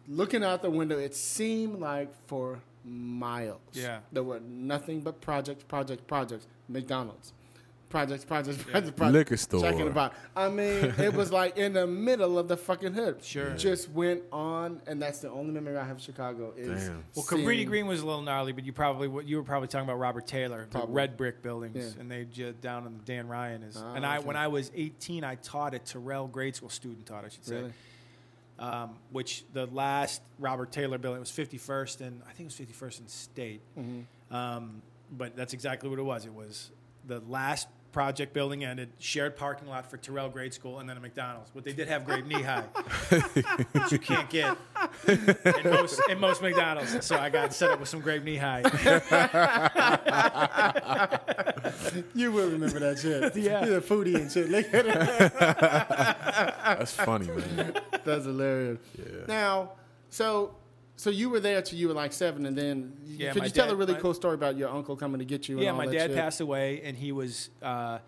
Looking 0.07 0.43
out 0.43 0.61
the 0.61 0.69
window, 0.69 0.99
it 0.99 1.15
seemed 1.15 1.79
like 1.79 2.13
for 2.27 2.59
miles. 2.85 3.59
Yeah. 3.73 3.99
There 4.11 4.23
were 4.23 4.39
nothing 4.39 5.01
but 5.01 5.21
projects, 5.21 5.63
projects, 5.63 6.03
projects. 6.07 6.47
McDonald's. 6.67 7.33
Projects, 7.87 8.25
projects, 8.25 8.61
projects, 8.63 8.91
projects. 8.91 9.13
Liquor 9.13 9.37
store. 9.37 9.61
Jack 9.61 9.75
in 9.75 9.85
the 9.85 9.91
Box. 9.91 10.17
I 10.35 10.49
mean, 10.49 10.93
it 10.97 11.13
was 11.13 11.31
like 11.31 11.55
in 11.55 11.73
the 11.73 11.85
middle 11.85 12.37
of 12.37 12.47
the 12.47 12.57
fucking 12.57 12.93
hood. 12.93 13.23
Sure. 13.23 13.51
Just 13.55 13.89
went 13.91 14.23
on, 14.33 14.81
and 14.87 15.01
that's 15.01 15.19
the 15.19 15.29
only 15.29 15.53
memory 15.53 15.77
I 15.77 15.85
have 15.85 15.97
of 15.97 16.01
Chicago 16.01 16.51
is. 16.57 16.87
Damn. 16.87 17.03
Well, 17.15 17.25
Cabrini 17.25 17.65
Green 17.65 17.85
was 17.85 18.01
a 18.01 18.05
little 18.05 18.23
gnarly, 18.23 18.51
but 18.53 18.65
you 18.65 18.73
probably 18.73 19.25
you 19.25 19.37
were 19.37 19.43
probably 19.43 19.67
talking 19.67 19.87
about 19.87 19.99
Robert 19.99 20.27
Taylor, 20.27 20.67
the 20.71 20.85
red 20.87 21.15
brick 21.15 21.41
buildings, 21.41 21.77
Yeah. 21.95 22.01
and 22.01 22.11
they 22.11 22.25
just 22.25 22.59
down 22.59 22.85
in 22.87 22.97
the 22.97 23.03
Dan 23.05 23.27
Ryan 23.27 23.63
is. 23.63 23.77
Ah, 23.77 23.93
and 23.93 24.05
I 24.05 24.17
okay. 24.17 24.25
when 24.25 24.35
I 24.35 24.47
was 24.47 24.71
18, 24.75 25.23
I 25.23 25.35
taught 25.35 25.73
at 25.75 25.85
Terrell 25.85 26.27
grade 26.27 26.55
school 26.55 26.69
student 26.69 27.05
taught, 27.05 27.23
I 27.23 27.29
should 27.29 27.45
say. 27.45 27.55
Really? 27.55 27.73
Um, 28.57 28.95
which 29.11 29.43
the 29.51 29.65
last 29.65 30.21
Robert 30.39 30.71
Taylor 30.71 30.97
building 30.97 31.19
was 31.19 31.29
51st 31.29 32.01
and 32.01 32.21
I 32.23 32.31
think 32.31 32.49
it 32.49 32.57
was 32.57 32.67
51st 32.67 32.99
and 32.99 33.09
State. 33.09 33.61
Mm-hmm. 33.77 34.33
Um, 34.33 34.81
but 35.11 35.35
that's 35.35 35.53
exactly 35.53 35.89
what 35.89 35.99
it 35.99 36.03
was. 36.03 36.25
It 36.25 36.33
was 36.33 36.71
the 37.05 37.19
last 37.27 37.67
project 37.95 38.33
building 38.33 38.65
ended, 38.65 38.89
shared 38.99 39.37
parking 39.37 39.69
lot 39.69 39.89
for 39.89 39.95
Terrell 39.95 40.27
Grade 40.27 40.53
School, 40.53 40.79
and 40.79 40.89
then 40.89 40.97
a 40.97 40.99
McDonald's. 40.99 41.49
But 41.55 41.63
they 41.63 41.71
did 41.71 41.87
have 41.87 42.03
Grape 42.03 42.25
Nehi, 42.25 42.61
which 43.71 43.93
you 43.93 43.99
can't 43.99 44.29
get 44.29 44.57
in 45.07 45.63
most, 45.63 46.01
in 46.09 46.19
most 46.19 46.41
McDonald's. 46.41 47.05
So 47.05 47.17
I 47.17 47.29
got 47.29 47.53
set 47.53 47.71
up 47.71 47.79
with 47.79 47.87
some 47.87 48.01
Grape 48.01 48.25
Nehi. 48.25 48.63
You 52.13 52.33
will 52.33 52.49
remember 52.49 52.79
that 52.79 52.99
shit. 52.99 53.33
Yeah. 53.45 53.65
You're 53.65 53.77
a 53.77 53.81
foodie 53.81 54.15
and 54.15 54.31
shit. 54.31 54.49
Look 56.65 56.71
at 56.71 56.75
it. 56.75 56.79
That's 56.79 56.93
funny, 56.93 57.27
man. 57.27 57.73
That's 58.03 58.25
hilarious. 58.25 58.79
Yeah. 58.97 59.25
Now, 59.27 59.71
so 60.09 60.55
so 60.97 61.09
you 61.09 61.29
were 61.29 61.39
there 61.39 61.61
till 61.61 61.77
you 61.77 61.87
were 61.87 61.93
like 61.93 62.13
seven, 62.13 62.45
and 62.45 62.57
then 62.57 62.97
Yeah, 63.05 63.33
could 63.33 63.41
my 63.41 63.45
you 63.45 63.51
tell 63.51 63.69
a 63.69 63.75
really 63.75 63.93
my- 63.93 63.99
cool 63.99 64.13
story 64.13 64.35
about 64.35 64.57
your 64.57 64.69
uncle 64.69 64.95
coming 64.95 65.19
to 65.19 65.25
get 65.25 65.49
you? 65.49 65.59
yeah, 65.59 65.69
and 65.69 65.77
all 65.77 65.85
my 65.85 65.87
that 65.87 65.93
dad 65.93 66.09
shit? 66.11 66.17
passed 66.17 66.41
away, 66.41 66.81
and 66.83 66.97
he 66.97 67.11
was. 67.11 67.49
Uh, 67.61 67.99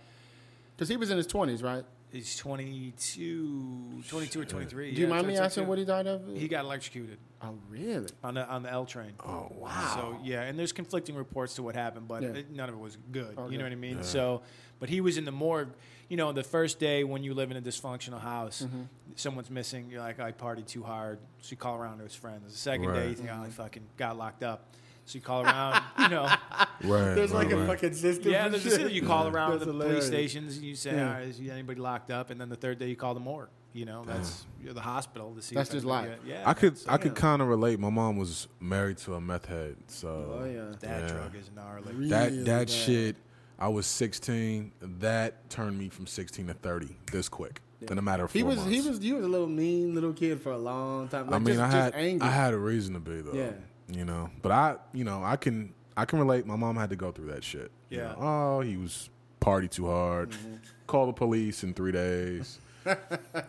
because 0.76 0.90
he 0.90 0.98
was 0.98 1.10
in 1.10 1.18
his 1.18 1.28
twenties, 1.28 1.64
right? 1.64 1.84
He's 2.12 2.38
22, 2.38 4.04
22 4.08 4.42
or 4.42 4.46
23. 4.46 4.92
Do 4.94 5.02
you 5.02 5.08
yeah, 5.08 5.14
mind 5.14 5.28
me 5.28 5.38
asking 5.38 5.68
what 5.68 5.78
he 5.78 5.84
died 5.84 6.08
of? 6.08 6.22
He 6.34 6.48
got 6.48 6.64
electrocuted 6.64 7.18
oh, 7.42 7.56
really? 7.70 8.08
on 8.24 8.36
the 8.36 8.48
on 8.48 8.64
the 8.64 8.72
L 8.72 8.86
train. 8.86 9.12
Oh 9.26 9.52
wow. 9.52 9.92
So 9.94 10.18
yeah, 10.24 10.44
and 10.44 10.58
there's 10.58 10.72
conflicting 10.72 11.16
reports 11.16 11.56
to 11.56 11.64
what 11.64 11.76
happened, 11.76 12.08
but 12.08 12.24
Yeah. 12.24 12.30
it, 12.30 12.52
none 12.52 12.70
of 12.70 12.76
it 12.76 12.80
was 12.80 12.98
good. 13.12 13.38
Okay. 13.38 13.52
You 13.52 13.58
know 13.58 13.66
what 13.66 13.74
I 13.74 13.76
mean? 13.76 14.04
So, 14.04 14.42
but 14.80 14.90
he 14.90 15.02
was 15.02 15.18
in 15.18 15.26
the 15.26 15.32
morgue. 15.32 15.70
You 16.10 16.16
know, 16.18 16.32
the 16.32 16.44
first 16.44 16.80
day 16.80 17.04
when 17.04 17.24
you 17.24 17.34
live 17.34 17.52
in 17.52 17.58
a 17.58 17.62
dysfunctional 17.62 18.22
house, 18.22 18.62
Mm-hmm. 18.62 18.84
someone's 19.16 19.50
missing. 19.50 19.90
You're 19.90 20.00
like, 20.02 20.20
I 20.20 20.32
partied 20.32 20.68
too 20.68 20.84
hard. 20.84 21.20
So 21.42 21.52
you 21.52 21.58
call 21.58 21.76
around 21.76 21.98
to 21.98 22.04
his 22.06 22.16
friends. 22.16 22.52
The 22.52 22.58
second 22.58 22.94
day, 22.94 23.10
you 23.10 23.16
think, 23.16 23.30
oh, 23.32 23.44
I 23.44 23.50
fucking 23.50 23.84
got 23.98 24.18
locked 24.18 24.44
up. 24.44 24.68
So 25.06 25.16
you 25.16 25.22
call 25.22 25.44
around, 25.44 25.82
you 26.00 26.10
know. 26.10 26.28
Right. 26.84 27.16
There's 27.16 27.32
right, 27.32 27.48
like 27.48 27.52
a 27.52 27.66
fucking 27.66 27.94
system. 27.96 28.32
Yeah, 28.32 28.44
for 28.46 28.50
there's 28.52 28.66
a 28.68 28.70
system. 28.70 28.90
You 28.92 29.02
call 29.02 29.28
around 29.28 29.54
That's 29.54 29.66
the 29.66 29.72
hilarious. 29.72 30.06
police 30.06 30.08
stations 30.08 30.58
and 30.58 30.66
you 30.66 30.76
say, 30.76 30.92
Yeah. 30.92 31.08
"All 31.08 31.14
right, 31.16 31.24
is 31.28 31.40
anybody 31.40 31.80
locked 31.82 32.12
up?" 32.12 32.30
And 32.30 32.40
then 32.40 32.50
the 32.50 32.56
third 32.56 32.78
day 32.78 32.88
you 32.88 32.96
call 32.96 33.16
the 33.16 33.20
morgue. 33.20 33.50
You 33.74 33.86
know, 33.86 34.04
that's 34.06 34.46
you're 34.64 34.74
the 34.76 34.82
hospital 34.82 35.34
to 35.34 35.42
see. 35.42 35.56
That's 35.56 35.72
just 35.72 35.86
life. 35.88 36.08
get- 36.08 36.20
Yeah, 36.26 36.44
I 36.46 36.54
could 36.54 36.74
that's- 36.76 36.88
I 36.88 36.98
could 36.98 37.14
yeah. 37.16 37.20
kind 37.22 37.42
of 37.42 37.48
relate. 37.48 37.80
My 37.80 37.90
mom 37.90 38.18
was 38.18 38.48
married 38.60 38.98
to 39.00 39.16
a 39.16 39.22
meth 39.22 39.48
head, 39.48 39.76
so 39.88 40.40
Oh 40.40 40.46
yeah. 40.46 40.76
That 40.82 41.02
Yeah. 41.02 41.08
drug 41.08 41.36
is 41.36 41.50
gnarly. 41.56 42.10
that 42.10 42.46
that 42.46 42.46
bad. 42.46 42.70
shit. 42.70 43.16
I 43.60 43.68
was 43.70 43.86
16. 43.88 44.72
That 45.00 45.50
turned 45.50 45.78
me 45.78 45.90
from 45.90 46.08
16 46.08 46.48
to 46.48 46.54
30 46.54 46.96
this 47.12 47.28
quick 47.30 47.62
in 47.90 47.98
a 47.98 48.02
matter 48.02 48.26
of 48.26 48.32
four 48.32 48.38
He 48.40 48.44
was 48.44 48.58
months. 48.58 48.72
he 48.72 48.82
was 48.90 49.00
you 49.00 49.16
was 49.16 49.26
a 49.26 49.28
little 49.28 49.48
mean 49.48 49.94
little 49.96 50.14
kid 50.14 50.42
for 50.42 50.52
a 50.52 50.58
long 50.58 51.08
time. 51.08 51.32
I 51.34 51.40
mean, 51.40 51.56
just, 51.56 51.60
I 51.60 51.66
just 51.66 51.76
had 51.76 51.96
angry. 51.96 52.28
I 52.28 52.32
had 52.32 52.54
a 52.54 52.58
reason 52.58 52.94
to 52.96 53.00
be 53.00 53.22
though. 53.22 53.34
Yeah. 53.34 53.52
You 53.90 54.04
know, 54.06 54.30
but 54.42 54.52
I, 54.52 54.76
you 54.94 55.04
know, 55.04 55.24
I 55.24 55.36
can 55.38 55.74
I 55.96 56.06
can 56.06 56.20
relate. 56.20 56.46
My 56.46 56.56
mom 56.56 56.76
had 56.76 56.90
to 56.90 56.96
go 56.96 57.12
through 57.12 57.28
that 57.28 57.44
shit. 57.44 57.72
You 57.90 58.00
Yeah. 58.00 58.08
know, 58.14 58.18
oh, 58.20 58.62
he 58.62 58.78
was 58.78 59.10
party 59.40 59.68
too 59.68 59.88
hard. 59.88 60.32
Mm-hmm. 60.32 60.56
Call 60.88 61.06
the 61.08 61.14
police 61.14 61.64
in 61.64 61.74
three 61.74 61.92
days. 61.92 62.60
you 62.86 62.96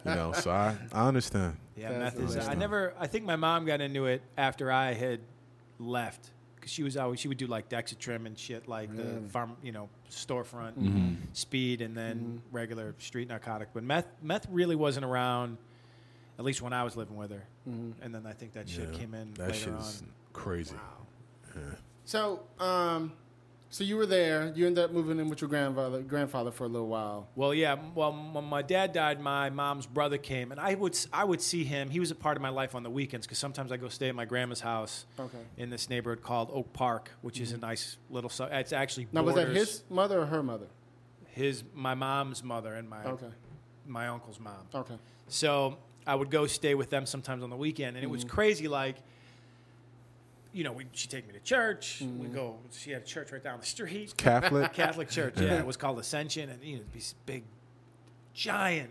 know, 0.05 0.33
so 0.33 0.51
I 0.51 0.77
I 0.93 1.07
understand. 1.09 1.57
Yeah, 1.77 1.91
That's 1.99 2.17
meth 2.19 2.37
is. 2.37 2.49
I 2.49 2.55
never. 2.55 2.93
I 2.99 3.07
think 3.07 3.25
my 3.25 3.37
mom 3.37 3.65
got 3.67 3.81
into 3.81 4.07
it 4.07 4.23
after 4.37 4.71
I 4.73 4.93
had 4.95 5.21
left 5.79 6.21
because 6.23 6.33
she 6.69 6.83
was 6.83 6.97
always 6.97 7.19
she 7.21 7.29
would 7.29 7.39
do 7.39 7.47
like 7.47 7.69
Dexatrim 7.69 8.27
and 8.27 8.39
shit 8.39 8.69
like 8.69 8.95
the 8.97 9.21
farm, 9.31 9.57
you 9.63 9.73
know, 9.73 9.89
storefront 10.11 10.75
Mm-hmm. 10.75 11.15
speed 11.33 11.81
and 11.83 11.97
then 11.97 12.43
regular 12.53 12.95
street 12.99 13.29
narcotic. 13.29 13.69
But 13.75 13.83
meth 13.85 14.07
meth 14.23 14.47
really 14.51 14.77
wasn't 14.77 15.05
around. 15.07 15.59
At 16.39 16.45
least 16.45 16.63
when 16.63 16.73
I 16.73 16.85
was 16.85 16.97
living 16.97 17.17
with 17.17 17.33
her, 17.33 17.43
and 17.67 17.95
then 18.15 18.25
I 18.25 18.33
think 18.33 18.53
that 18.53 18.69
shit 18.69 18.89
Yeah. 18.93 18.99
came 18.99 19.13
in 19.15 19.35
That 19.35 19.49
later 19.49 19.55
shit 19.55 19.73
on. 19.73 19.81
is 19.81 20.03
crazy. 20.33 20.77
So, 22.05 22.41
um, 22.59 23.13
so 23.71 23.85
you 23.85 23.97
were 23.97 24.07
there. 24.07 24.53
You 24.57 24.67
ended 24.67 24.85
up 24.85 24.93
moving 24.93 25.19
in 25.19 25.29
with 25.29 25.41
your 25.41 25.49
grandfather, 25.51 26.01
grandfather 26.03 26.51
for 26.51 26.65
a 26.65 26.69
little 26.69 26.89
while. 26.89 27.29
Well, 27.37 27.53
yeah. 27.53 27.77
Well, 27.95 28.13
when 28.33 28.45
my 28.45 28.63
dad 28.63 28.93
died, 28.93 29.21
my 29.21 29.51
mom's 29.51 29.87
brother 29.87 30.17
came, 30.19 30.51
and 30.53 30.61
I 30.61 30.75
would 30.75 30.99
I 31.13 31.25
would 31.25 31.41
see 31.43 31.65
him. 31.65 31.91
He 31.91 32.01
was 32.01 32.11
a 32.11 32.15
part 32.15 32.37
of 32.37 32.43
my 32.43 32.49
life 32.49 32.75
on 32.75 32.83
the 32.83 32.91
weekends 32.91 33.27
because 33.27 33.39
sometimes 33.39 33.71
I 33.71 33.77
go 33.77 33.89
stay 33.89 34.09
at 34.09 34.15
my 34.15 34.25
grandma's 34.25 34.61
house 34.61 35.05
Okay. 35.19 35.39
in 35.57 35.71
this 35.71 35.91
neighborhood 35.91 36.23
called 36.23 36.51
Oak 36.53 36.73
Park, 36.73 37.11
which 37.23 37.41
is 37.41 37.53
a 37.53 37.59
nice 37.59 37.97
little. 38.11 38.31
su- 38.31 38.45
It's 38.45 38.73
actually 38.73 39.09
Now, 39.13 39.23
was 39.23 39.35
that 39.35 39.49
his 39.49 39.83
mother 39.91 40.21
or 40.21 40.27
her 40.27 40.43
mother? 40.43 40.67
his 41.27 41.63
my 41.75 41.95
mom's 41.95 42.43
mother 42.43 42.75
and 42.75 42.89
my 42.89 43.05
Okay. 43.05 43.29
my 43.87 44.09
uncle's 44.09 44.41
mom. 44.41 44.67
Okay. 44.75 44.97
So 45.29 45.79
I 46.07 46.15
would 46.15 46.31
go 46.31 46.47
stay 46.47 46.75
with 46.75 46.89
them 46.91 47.05
sometimes 47.05 47.43
on 47.43 47.51
the 47.51 47.57
weekend, 47.57 47.97
and 47.97 48.05
it 48.05 48.07
Mm-hmm. 48.07 48.13
was 48.13 48.25
crazy. 48.25 48.67
Like, 48.67 48.97
you 50.59 50.65
know, 50.65 50.73
we, 50.73 50.87
she'd 50.93 51.09
take 51.09 51.25
me 51.29 51.35
to 51.35 51.39
church. 51.39 52.01
Mm-hmm. 52.03 52.19
We 52.19 52.29
go. 52.31 52.57
She 52.73 52.91
had 52.91 53.03
a 53.03 53.05
church 53.05 53.31
right 53.31 53.43
down 53.43 53.61
the 53.61 53.67
street. 53.67 54.17
Catholic. 54.17 54.73
Catholic 54.75 55.09
church. 55.09 55.35
Yeah, 55.37 55.61
it 55.61 55.65
was 55.65 55.77
called 55.77 56.01
Ascension, 56.01 56.51
and 56.51 56.61
you 56.65 56.79
know, 56.79 56.83
this 56.93 57.15
big, 57.27 57.45
giant 58.35 58.91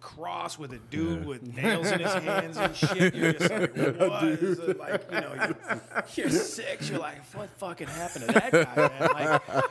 cross 0.00 0.58
with 0.58 0.72
a 0.72 0.78
dude 0.78 1.26
with 1.26 1.42
nails 1.42 1.90
in 1.90 2.00
his 2.00 2.14
hands 2.24 2.56
and 2.56 2.74
shit. 2.74 3.14
You're 3.14 3.34
just 3.34 3.50
like, 3.50 3.76
what? 3.76 4.24
It 4.24 4.78
like, 4.78 5.04
you 5.12 5.20
know, 5.20 5.34
you're, 5.34 5.82
you're 6.14 6.30
six. 6.30 6.88
You're 6.88 7.00
like, 7.00 7.22
what 7.34 7.50
fucking 7.58 7.88
happened 7.88 8.28
to 8.28 8.32
that 8.32 8.52
guy, 8.52 8.76
man? 8.76 9.10
Like, 9.12 9.64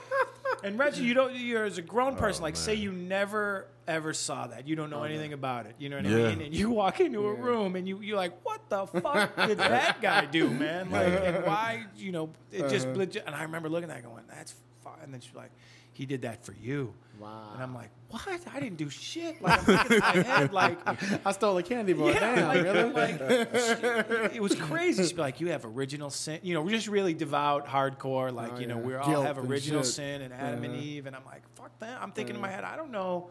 and 0.63 0.79
Reggie, 0.79 1.03
you 1.03 1.13
don't. 1.13 1.35
You're 1.35 1.65
as 1.65 1.77
a 1.77 1.81
grown 1.81 2.13
oh, 2.13 2.17
person. 2.17 2.43
like, 2.43 2.55
say 2.55 2.75
you 2.75 2.91
never 2.91 3.67
ever 3.87 4.13
saw 4.13 4.47
that. 4.47 4.67
You 4.67 4.75
don't 4.75 4.89
know 4.89 5.01
oh, 5.01 5.03
anything 5.03 5.33
about 5.33 5.65
it. 5.65 5.75
You 5.79 5.89
know 5.89 5.97
what 5.97 6.05
I 6.05 6.09
mean? 6.09 6.41
And 6.41 6.53
you 6.53 6.69
walk 6.69 6.99
into 6.99 7.25
a 7.25 7.33
room 7.33 7.75
and 7.75 7.87
you 7.87 7.99
you're 8.01 8.17
like, 8.17 8.33
what 8.43 8.67
the 8.69 8.85
fuck 8.87 9.35
did 9.47 9.57
that 9.59 10.01
guy 10.01 10.25
do, 10.25 10.49
man? 10.49 10.89
Like, 10.91 11.07
and 11.07 11.45
why? 11.45 11.85
You 11.95 12.11
know, 12.11 12.29
it 12.51 12.69
just. 12.69 12.87
Uh-huh. 12.87 12.97
legit- 12.97 13.23
And 13.25 13.35
I 13.35 13.43
remember 13.43 13.69
looking 13.69 13.89
at 13.89 13.97
it 13.97 14.03
going, 14.03 14.23
that's 14.29 14.55
fine. 14.83 14.99
And 15.03 15.13
then 15.13 15.21
she's 15.21 15.35
like, 15.35 15.51
he 15.93 16.05
did 16.05 16.21
that 16.21 16.45
for 16.45 16.53
you. 16.53 16.93
Wow. 17.19 17.51
And 17.53 17.63
I'm 17.63 17.73
like, 17.73 17.89
what? 18.09 18.27
I 18.53 18.59
didn't 18.59 18.77
do 18.77 18.89
shit. 18.89 19.41
Like, 19.41 19.67
I'm 19.67 19.99
my 19.99 20.23
head, 20.25 20.53
like, 20.53 20.77
I 21.25 21.31
stole 21.31 21.57
a 21.57 21.63
candy 21.63 21.93
bar. 21.93 22.11
yeah, 22.11 22.19
Damn, 22.35 22.47
like, 22.47 22.63
really? 22.63 22.91
like, 22.93 24.33
it 24.35 24.41
was 24.41 24.55
crazy. 24.55 25.03
She'd 25.05 25.15
be 25.15 25.21
like, 25.21 25.39
"You 25.41 25.47
have 25.47 25.65
original 25.65 26.09
sin." 26.09 26.39
You 26.43 26.53
know, 26.53 26.61
we're 26.61 26.71
just 26.71 26.87
really 26.87 27.13
devout, 27.13 27.67
hardcore. 27.67 28.31
Like, 28.33 28.53
Oh, 28.53 28.59
you 28.59 28.67
know, 28.67 28.77
yeah. 28.79 28.85
we 28.85 28.95
all 28.95 29.07
Guilt 29.09 29.25
have 29.25 29.37
original 29.39 29.83
shit. 29.83 29.93
sin 29.93 30.21
and 30.21 30.33
Adam 30.33 30.63
and 30.63 30.73
Uh-huh. 30.73 30.83
Eve. 30.83 31.05
And 31.07 31.15
I'm 31.15 31.25
like, 31.25 31.41
"Fuck 31.55 31.77
that!" 31.79 32.01
I'm 32.01 32.11
thinking 32.11 32.35
in 32.35 32.41
my 32.41 32.49
head, 32.49 32.63
I 32.63 32.75
don't 32.75 32.91
know. 32.91 33.29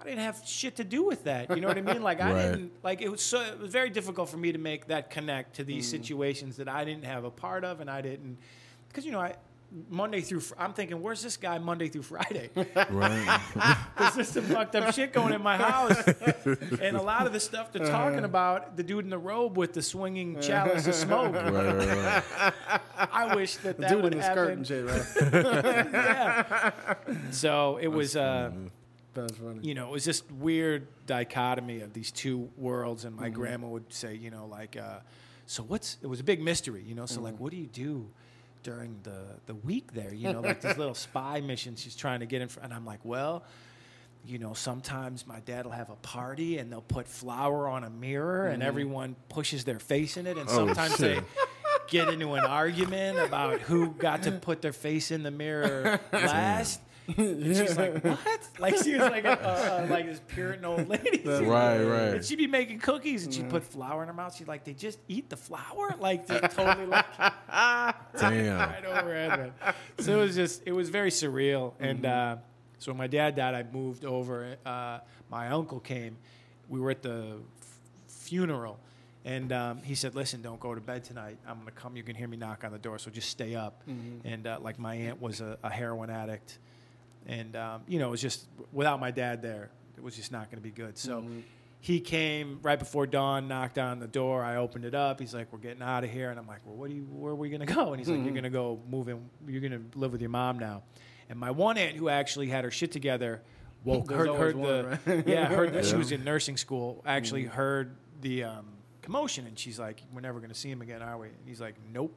I 0.00 0.04
didn't 0.04 0.20
have 0.20 0.40
shit 0.46 0.76
to 0.76 0.84
do 0.84 1.02
with 1.02 1.24
that. 1.24 1.50
You 1.50 1.60
know 1.60 1.66
what 1.66 1.76
I 1.76 1.80
mean? 1.80 2.02
Like, 2.02 2.20
I 2.20 2.32
Right. 2.32 2.42
didn't. 2.52 2.72
Like, 2.84 3.02
it 3.02 3.08
was 3.10 3.20
so. 3.20 3.40
It 3.40 3.58
was 3.58 3.72
very 3.72 3.90
difficult 3.90 4.28
for 4.28 4.36
me 4.36 4.52
to 4.52 4.58
make 4.58 4.86
that 4.88 5.10
connect 5.10 5.56
to 5.56 5.64
Mm. 5.64 5.66
these 5.66 5.88
situations 5.90 6.56
that 6.58 6.68
I 6.68 6.84
didn't 6.84 7.04
have 7.04 7.24
a 7.24 7.30
part 7.30 7.64
of, 7.64 7.80
and 7.80 7.90
I 7.90 8.00
didn't. 8.00 8.38
Because 8.88 9.04
you 9.04 9.10
know, 9.12 9.20
I. 9.20 9.34
Monday 9.90 10.22
through, 10.22 10.40
Fr- 10.40 10.54
I'm 10.58 10.72
thinking, 10.72 11.02
where's 11.02 11.22
this 11.22 11.36
guy 11.36 11.58
Monday 11.58 11.88
through 11.88 12.02
Friday? 12.02 12.48
right. 12.90 13.40
There's 13.98 14.16
just 14.16 14.32
some 14.32 14.44
fucked 14.44 14.74
up 14.76 14.94
shit 14.94 15.12
going 15.12 15.34
in 15.34 15.42
my 15.42 15.56
house. 15.58 15.96
and 16.80 16.96
a 16.96 17.02
lot 17.02 17.26
of 17.26 17.34
the 17.34 17.40
stuff 17.40 17.70
they're 17.72 17.86
talking 17.86 18.24
about, 18.24 18.76
the 18.78 18.82
dude 18.82 19.04
in 19.04 19.10
the 19.10 19.18
robe 19.18 19.58
with 19.58 19.74
the 19.74 19.82
swinging 19.82 20.40
chalice 20.40 20.86
of 20.86 20.94
smoke. 20.94 21.34
right. 21.34 21.52
Right. 21.52 22.22
Right. 22.34 22.80
I 23.12 23.34
wish 23.34 23.56
that 23.58 23.76
that 23.78 23.90
Dude 23.90 24.02
would 24.04 24.12
in 24.14 24.20
the 24.20 24.24
skirt 24.24 24.48
happen. 24.48 24.58
and 24.58 24.66
shit, 24.66 24.86
right? 24.86 25.92
Yeah. 25.92 26.94
So 27.30 27.76
it 27.80 27.88
was, 27.88 28.16
uh, 28.16 28.50
That's 29.14 29.36
funny. 29.36 29.60
you 29.62 29.74
know, 29.74 29.88
it 29.88 29.92
was 29.92 30.04
this 30.04 30.22
weird 30.30 30.86
dichotomy 31.06 31.80
of 31.80 31.92
these 31.92 32.10
two 32.10 32.48
worlds. 32.56 33.04
And 33.04 33.14
Mm-hmm. 33.14 33.22
my 33.22 33.28
grandma 33.30 33.68
would 33.68 33.92
say, 33.92 34.14
you 34.14 34.30
know, 34.30 34.46
like, 34.46 34.76
uh, 34.76 35.00
so 35.46 35.62
what's, 35.62 35.98
it 36.02 36.06
was 36.06 36.20
a 36.20 36.24
big 36.24 36.40
mystery, 36.42 36.82
you 36.86 36.94
know, 36.94 37.06
so 37.06 37.16
Mm-hmm. 37.16 37.24
like, 37.24 37.38
what 37.40 37.50
do 37.50 37.56
you 37.58 37.66
do? 37.66 38.08
During 38.62 38.98
the, 39.02 39.22
the 39.46 39.54
week 39.54 39.92
there, 39.92 40.12
you 40.12 40.32
know, 40.32 40.40
like 40.40 40.60
these 40.60 40.76
little 40.76 40.94
spy 41.08 41.40
missions 41.40 41.80
she's 41.80 41.96
trying 41.96 42.20
to 42.20 42.26
get 42.26 42.42
in. 42.42 42.48
fr- 42.48 42.60
And 42.60 42.74
I'm 42.74 42.84
like, 42.84 43.00
well, 43.04 43.44
you 44.24 44.38
know, 44.38 44.52
sometimes 44.52 45.26
my 45.26 45.40
dad 45.40 45.64
will 45.64 45.72
have 45.72 45.90
a 45.90 45.96
party 45.96 46.58
and 46.58 46.70
they'll 46.70 46.80
put 46.80 47.08
flour 47.08 47.68
on 47.68 47.84
a 47.84 47.90
mirror 47.90 48.48
and 48.48 48.62
mm. 48.62 48.66
everyone 48.66 49.16
pushes 49.28 49.64
their 49.64 49.78
face 49.78 50.16
in 50.16 50.26
it. 50.26 50.36
And 50.36 50.48
oh, 50.50 50.66
sometimes 50.66 50.98
they 50.98 51.20
get 51.88 52.08
into 52.08 52.34
an 52.34 52.44
argument 52.44 53.18
about 53.18 53.60
who 53.60 53.90
got 53.92 54.24
to 54.24 54.32
put 54.32 54.60
their 54.60 54.72
face 54.72 55.10
in 55.10 55.22
the 55.22 55.30
mirror 55.30 56.00
last. 56.12 56.80
And 57.16 57.56
she's 57.56 57.76
like, 57.76 58.02
"What?" 58.04 58.48
Like 58.58 58.76
she 58.84 58.92
was 58.92 59.00
like 59.10 59.24
a, 59.24 59.86
like 59.90 60.06
this 60.06 60.20
Puritan 60.28 60.64
old 60.66 60.88
lady. 60.94 61.22
Right, 61.24 61.82
right. 61.82 62.00
And 62.14 62.24
she'd 62.24 62.36
be 62.36 62.46
making 62.46 62.80
cookies 62.80 63.24
and 63.24 63.32
she'd 63.32 63.48
put 63.48 63.64
flour 63.64 64.02
in 64.02 64.08
her 64.08 64.14
mouth. 64.14 64.34
She's 64.36 64.46
like, 64.48 64.64
"They 64.64 64.74
just 64.74 64.98
eat 65.08 65.30
the 65.30 65.36
flour?" 65.36 65.94
Like 65.98 66.28
just 66.28 66.54
totally 66.54 66.86
like 66.86 67.06
Damn. 68.18 68.58
right 68.58 68.84
over. 68.84 69.52
So 70.00 70.18
it 70.18 70.22
was 70.22 70.34
just 70.36 70.62
it 70.66 70.72
was 70.72 70.88
very 70.90 71.10
surreal. 71.10 71.72
And 71.80 72.02
Mm-hmm. 72.02 72.38
uh, 72.38 72.42
so 72.80 72.92
when 72.92 72.98
my 72.98 73.06
dad 73.08 73.34
died, 73.34 73.54
I 73.54 73.64
moved 73.72 74.04
over. 74.04 74.56
Uh, 74.64 74.98
my 75.30 75.48
uncle 75.48 75.80
came. 75.80 76.16
We 76.68 76.78
were 76.78 76.90
at 76.92 77.02
the 77.02 77.38
f- 77.60 77.68
funeral. 78.06 78.78
And 79.24 79.52
um, 79.52 79.82
he 79.82 79.94
said, 79.94 80.14
"Listen, 80.14 80.42
don't 80.42 80.60
go 80.60 80.74
to 80.74 80.80
bed 80.80 81.04
tonight. 81.04 81.38
I'm 81.46 81.58
gonna 81.58 81.70
come. 81.72 81.96
You 81.96 82.02
can 82.04 82.14
hear 82.14 82.28
me 82.28 82.36
knock 82.36 82.62
on 82.64 82.70
the 82.72 82.78
door, 82.78 82.98
so 82.98 83.10
just 83.10 83.28
stay 83.30 83.54
up." 83.56 83.82
Mm-hmm. 83.88 84.26
And 84.28 84.46
uh, 84.46 84.58
like 84.62 84.78
my 84.78 84.94
aunt 84.94 85.20
was 85.20 85.40
a, 85.40 85.58
a 85.64 85.68
heroin 85.70 86.08
addict, 86.08 86.58
and 87.26 87.54
um, 87.56 87.82
you 87.88 87.98
know 87.98 88.08
it 88.08 88.10
was 88.12 88.22
just 88.22 88.46
without 88.72 89.00
my 89.00 89.10
dad 89.10 89.42
there, 89.42 89.70
it 89.96 90.02
was 90.02 90.16
just 90.16 90.32
not 90.32 90.50
gonna 90.50 90.60
be 90.60 90.70
good. 90.70 90.96
So 90.98 91.20
Mm-hmm. 91.20 91.40
he 91.80 92.00
came 92.00 92.58
right 92.62 92.78
before 92.78 93.06
dawn, 93.06 93.46
knocked 93.48 93.78
on 93.78 93.98
the 94.00 94.06
door. 94.08 94.42
I 94.42 94.56
opened 94.56 94.84
it 94.84 94.94
up. 94.94 95.20
He's 95.20 95.34
like, 95.34 95.52
"We're 95.52 95.58
getting 95.60 95.82
out 95.82 96.04
of 96.04 96.10
here," 96.10 96.30
and 96.30 96.38
I'm 96.38 96.46
like, 96.46 96.60
"Well, 96.64 96.74
what 96.76 96.88
do 96.90 96.96
you? 96.96 97.02
Where 97.04 97.32
are 97.32 97.36
we 97.36 97.50
gonna 97.50 97.66
go?" 97.66 97.92
And 97.92 98.00
he's 98.00 98.08
like, 98.08 98.24
"You're 98.24 98.34
gonna 98.34 98.50
go 98.50 98.80
move 98.90 99.08
in. 99.08 99.28
You're 99.46 99.60
gonna 99.60 99.82
live 99.94 100.12
with 100.12 100.20
your 100.20 100.30
mom 100.30 100.58
now." 100.58 100.82
And 101.30 101.38
my 101.38 101.50
one 101.50 101.76
aunt, 101.78 101.96
who 101.96 102.08
actually 102.08 102.48
had 102.48 102.64
her 102.64 102.70
shit 102.70 102.90
together, 102.90 103.42
woke 103.84 104.10
heard, 104.10 104.28
heard 104.30 104.56
one, 104.56 104.68
the 104.68 104.84
right? 104.88 105.04
Mm-hmm. 105.04 105.28
yeah 105.28 105.44
heard 105.46 105.72
that 105.74 105.84
she 105.90 105.94
was 105.96 106.10
in 106.10 106.24
nursing 106.24 106.56
school. 106.56 107.02
Actually 107.06 107.44
heard 107.44 107.96
the 108.22 108.44
um, 108.44 108.66
commotion, 109.02 109.46
and 109.46 109.58
she's 109.58 109.78
like, 109.78 110.02
"We're 110.12 110.20
never 110.22 110.40
gonna 110.40 110.54
see 110.54 110.70
him 110.70 110.82
again, 110.82 111.02
are 111.02 111.18
we?" 111.18 111.28
And 111.28 111.36
he's 111.46 111.60
like, 111.60 111.74
"Nope." 111.92 112.14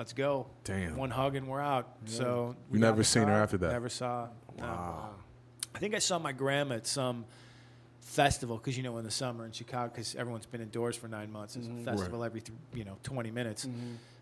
Let's 0.00 0.14
go. 0.14 0.46
Damn. 0.64 0.96
One 0.96 1.10
hug 1.10 1.36
and 1.36 1.46
we're 1.46 1.60
out. 1.60 1.86
So 2.06 2.56
we 2.70 2.78
You 2.78 2.80
never 2.80 3.04
seen 3.04 3.24
her 3.24 3.34
after 3.34 3.58
that? 3.58 3.70
Never 3.72 3.90
saw. 3.90 4.28
no. 4.58 4.64
Wow. 4.64 5.10
I 5.74 5.78
think 5.78 5.94
I 5.94 5.98
saw 5.98 6.18
my 6.18 6.32
grandma 6.32 6.76
at 6.76 6.86
some 6.86 7.26
festival 8.00 8.56
because 8.56 8.78
you 8.78 8.82
know 8.82 8.96
in 8.96 9.04
the 9.04 9.10
summer 9.10 9.44
in 9.44 9.52
Chicago 9.52 9.92
because 9.94 10.14
everyone's 10.16 10.46
been 10.46 10.62
indoors 10.62 10.96
for 10.96 11.06
nine 11.06 11.30
months. 11.30 11.52
There's 11.52 11.68
Mm-hmm. 11.68 11.86
a 11.86 11.92
festival 11.92 12.24
every 12.24 12.40
th- 12.40 12.56
you 12.72 12.84
know 12.86 12.96
20 13.02 13.30
minutes. 13.30 13.68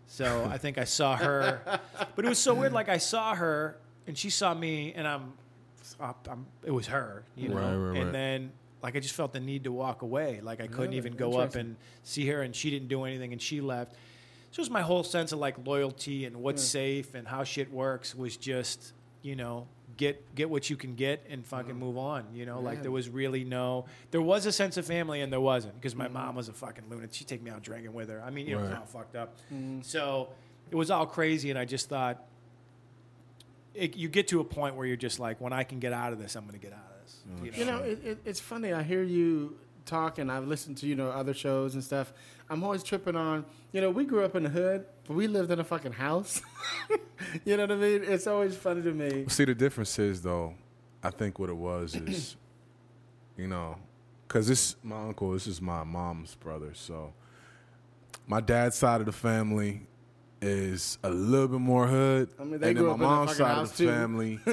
So 0.07 0.45
I 0.51 0.57
think 0.57 0.77
I 0.77 0.83
saw 0.83 1.15
her, 1.15 1.61
but 2.17 2.25
it 2.25 2.27
was 2.27 2.39
so 2.39 2.53
weird. 2.53 2.73
Like 2.73 2.89
I 2.89 2.97
saw 2.97 3.33
her 3.35 3.77
and 4.05 4.17
she 4.17 4.29
saw 4.29 4.53
me, 4.53 4.91
and 4.93 5.07
I'm, 5.07 5.31
I'm 6.01 6.45
it 6.65 6.71
was 6.71 6.87
her, 6.87 7.23
you 7.37 7.47
know. 7.47 7.55
Right, 7.55 7.75
right, 7.75 8.01
and 8.01 8.13
then 8.13 8.51
like 8.83 8.97
I 8.97 8.99
just 8.99 9.15
felt 9.15 9.31
the 9.31 9.39
need 9.39 9.63
to 9.63 9.71
walk 9.71 10.01
away. 10.01 10.41
Like 10.43 10.59
I 10.59 10.67
couldn't 10.67 10.87
Really? 10.89 10.97
even 10.97 11.13
go 11.13 11.37
up 11.39 11.55
and 11.55 11.77
see 12.03 12.27
her, 12.27 12.41
and 12.41 12.53
she 12.53 12.69
didn't 12.69 12.89
do 12.89 13.05
anything, 13.05 13.31
and 13.31 13.41
she 13.41 13.61
left. 13.61 13.95
So 14.51 14.61
it 14.63 14.69
my 14.69 14.81
whole 14.81 15.03
sense 15.03 15.31
of 15.31 15.39
like 15.39 15.65
loyalty 15.65 16.25
and 16.25 16.37
what's 16.37 16.63
mm. 16.63 16.67
safe 16.67 17.15
and 17.15 17.27
how 17.27 17.43
shit 17.43 17.71
works 17.71 18.15
was 18.15 18.35
just 18.37 18.93
you 19.21 19.35
know 19.35 19.67
get 19.97 20.33
get 20.33 20.49
what 20.49 20.69
you 20.69 20.75
can 20.75 20.95
get 20.95 21.25
and 21.29 21.45
fucking 21.45 21.75
mm. 21.75 21.79
move 21.79 21.97
on. 21.97 22.25
You 22.33 22.45
know, 22.45 22.59
like 22.59 22.81
there 22.81 22.91
was 22.91 23.09
really 23.09 23.43
no 23.43 23.85
there 24.11 24.21
was 24.21 24.45
a 24.45 24.51
sense 24.51 24.77
of 24.77 24.85
family 24.85 25.21
and 25.21 25.31
there 25.31 25.41
wasn't 25.41 25.75
because 25.75 25.95
my 25.95 26.07
mom 26.07 26.33
mm. 26.33 26.37
was 26.37 26.49
a 26.49 26.53
fucking 26.53 26.85
lunatic. 26.89 27.13
She'd 27.13 27.27
take 27.27 27.43
me 27.43 27.51
out 27.51 27.61
drinking 27.61 27.93
with 27.93 28.09
her. 28.09 28.21
I 28.25 28.29
mean, 28.29 28.47
you 28.47 28.53
know, 28.55 28.59
it 28.59 28.63
was 28.63 28.71
Right. 28.71 28.79
all 28.79 28.85
fucked 28.85 29.15
up. 29.15 29.37
So 29.81 30.29
it 30.71 30.75
was 30.75 30.91
all 30.91 31.05
crazy, 31.05 31.49
and 31.49 31.57
I 31.57 31.65
just 31.65 31.89
thought, 31.89 32.23
it, 33.73 33.95
you 33.95 34.07
get 34.07 34.27
to 34.29 34.39
a 34.39 34.43
point 34.43 34.75
where 34.75 34.85
you're 34.85 34.97
just 34.97 35.19
like, 35.19 35.41
when 35.41 35.53
I 35.53 35.63
can 35.63 35.79
get 35.79 35.93
out 35.93 36.13
of 36.13 36.19
this, 36.19 36.35
I'm 36.35 36.43
going 36.43 36.59
to 36.59 36.59
get 36.59 36.73
out 36.73 36.79
of 36.79 37.03
this. 37.03 37.17
You 37.43 37.51
know? 37.51 37.57
You 37.57 37.65
know, 37.65 37.77
it, 37.79 38.05
it, 38.05 38.17
it's 38.25 38.39
funny. 38.39 38.73
I 38.73 38.83
hear 38.83 39.03
you 39.03 39.57
talk, 39.89 40.17
and 40.17 40.31
I've 40.31 40.47
listened 40.47 40.77
to 40.77 40.87
you 40.87 40.95
know 40.95 41.09
other 41.09 41.33
shows 41.33 41.73
and 41.73 41.83
stuff. 41.83 42.13
I'm 42.49 42.63
always 42.63 42.83
tripping 42.83 43.15
on. 43.15 43.45
You 43.71 43.81
know, 43.81 43.89
we 43.89 44.05
grew 44.05 44.23
up 44.23 44.35
in 44.35 44.43
the 44.43 44.49
hood, 44.49 44.85
but 45.07 45.15
we 45.15 45.27
lived 45.27 45.51
in 45.51 45.59
a 45.59 45.63
fucking 45.63 45.93
house. 45.93 46.41
you 47.45 47.57
know 47.57 47.63
what 47.63 47.71
I 47.71 47.75
mean? 47.75 48.03
It's 48.03 48.27
always 48.27 48.55
funny 48.55 48.81
to 48.81 48.91
me. 48.91 49.25
See, 49.27 49.45
the 49.45 49.55
difference 49.55 49.97
is 49.99 50.21
though, 50.21 50.55
I 51.03 51.09
think 51.11 51.39
what 51.39 51.49
it 51.49 51.57
was 51.57 51.95
is, 51.95 52.35
you 53.37 53.47
know, 53.47 53.77
because 54.27 54.47
this 54.47 54.75
my 54.83 55.07
uncle, 55.07 55.31
this 55.31 55.47
is 55.47 55.61
my 55.61 55.83
mom's 55.83 56.35
brother, 56.35 56.71
so 56.73 57.13
my 58.27 58.39
dad's 58.39 58.75
side 58.75 59.01
of 59.01 59.05
the 59.05 59.11
family 59.11 59.87
is 60.41 60.97
a 61.03 61.09
little 61.09 61.47
bit 61.47 61.59
more 61.59 61.87
hood, 61.87 62.29
I 62.39 62.43
mean, 62.43 62.59
they 62.59 62.69
and 62.69 62.77
then 62.77 62.83
grew 62.83 62.87
my 62.87 62.93
up 62.93 62.99
mom's 62.99 63.35
side 63.37 63.57
of 63.57 63.71
the 63.71 63.77
too. 63.77 63.89
family 63.89 64.39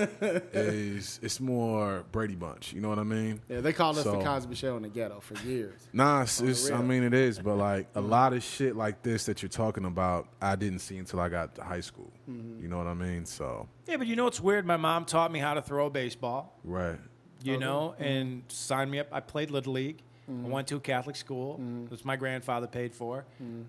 is 0.53 1.21
it's 1.23 1.41
more 1.41 2.05
Brady 2.13 2.35
Bunch. 2.35 2.73
You 2.73 2.81
know 2.81 2.89
what 2.89 2.99
I 2.99 3.05
mean? 3.05 3.41
Yeah, 3.49 3.61
they 3.61 3.73
called 3.73 3.99
us 3.99 4.05
So- 4.05 4.19
the 4.19 4.25
Cosby 4.25 4.55
Show 4.55 4.77
in 4.77 4.83
the 4.83 4.89
ghetto 4.89 5.21
for 5.21 5.35
years. 5.47 5.89
Nah, 5.93 6.23
it's, 6.23 6.41
it's 6.41 6.71
I 6.71 6.83
mean 6.83 7.03
it 7.03 7.15
is, 7.15 7.39
but 7.39 7.57
like 7.57 7.89
a 7.95 8.01
mm-hmm. 8.01 8.11
lot 8.11 8.33
of 8.33 8.43
shit 8.43 8.77
like 8.77 9.03
this 9.03 9.27
that 9.27 9.43
you're 9.43 9.49
talking 9.49 9.85
about, 9.85 10.29
I 10.41 10.57
didn't 10.57 10.81
see 10.81 10.99
until 10.99 11.21
I 11.21 11.29
got 11.29 11.55
to 11.57 11.65
high 11.65 11.81
school. 11.81 12.11
Mm-hmm. 12.29 12.63
You 12.63 12.69
know 12.69 12.79
what 12.79 12.87
I 12.87 12.95
mean? 12.95 13.25
So 13.25 13.69
Yeah, 13.87 13.97
but 13.97 14.07
you 14.07 14.17
know 14.17 14.25
what's 14.25 14.41
weird? 14.41 14.67
My 14.67 14.77
mom 14.77 15.05
taught 15.05 15.31
me 15.31 15.39
how 15.39 15.55
to 15.55 15.63
throw 15.63 15.87
a 15.87 15.91
baseball. 15.91 16.59
right, 16.65 16.99
you 17.43 17.59
know, 17.59 17.95
mm-hmm. 17.95 18.03
and 18.03 18.43
signed 18.49 18.91
me 18.91 18.99
up. 18.99 19.09
I 19.13 19.21
played 19.21 19.51
Little 19.51 19.75
League. 19.75 20.03
Mm-hmm. 20.29 20.47
I 20.47 20.49
went 20.49 20.69
to 20.69 20.77
a 20.77 20.81
Catholic 20.81 21.15
school, 21.15 21.55
which 21.89 22.05
my 22.05 22.17
grandfather 22.17 22.67
paid 22.67 22.93
for. 22.93 23.25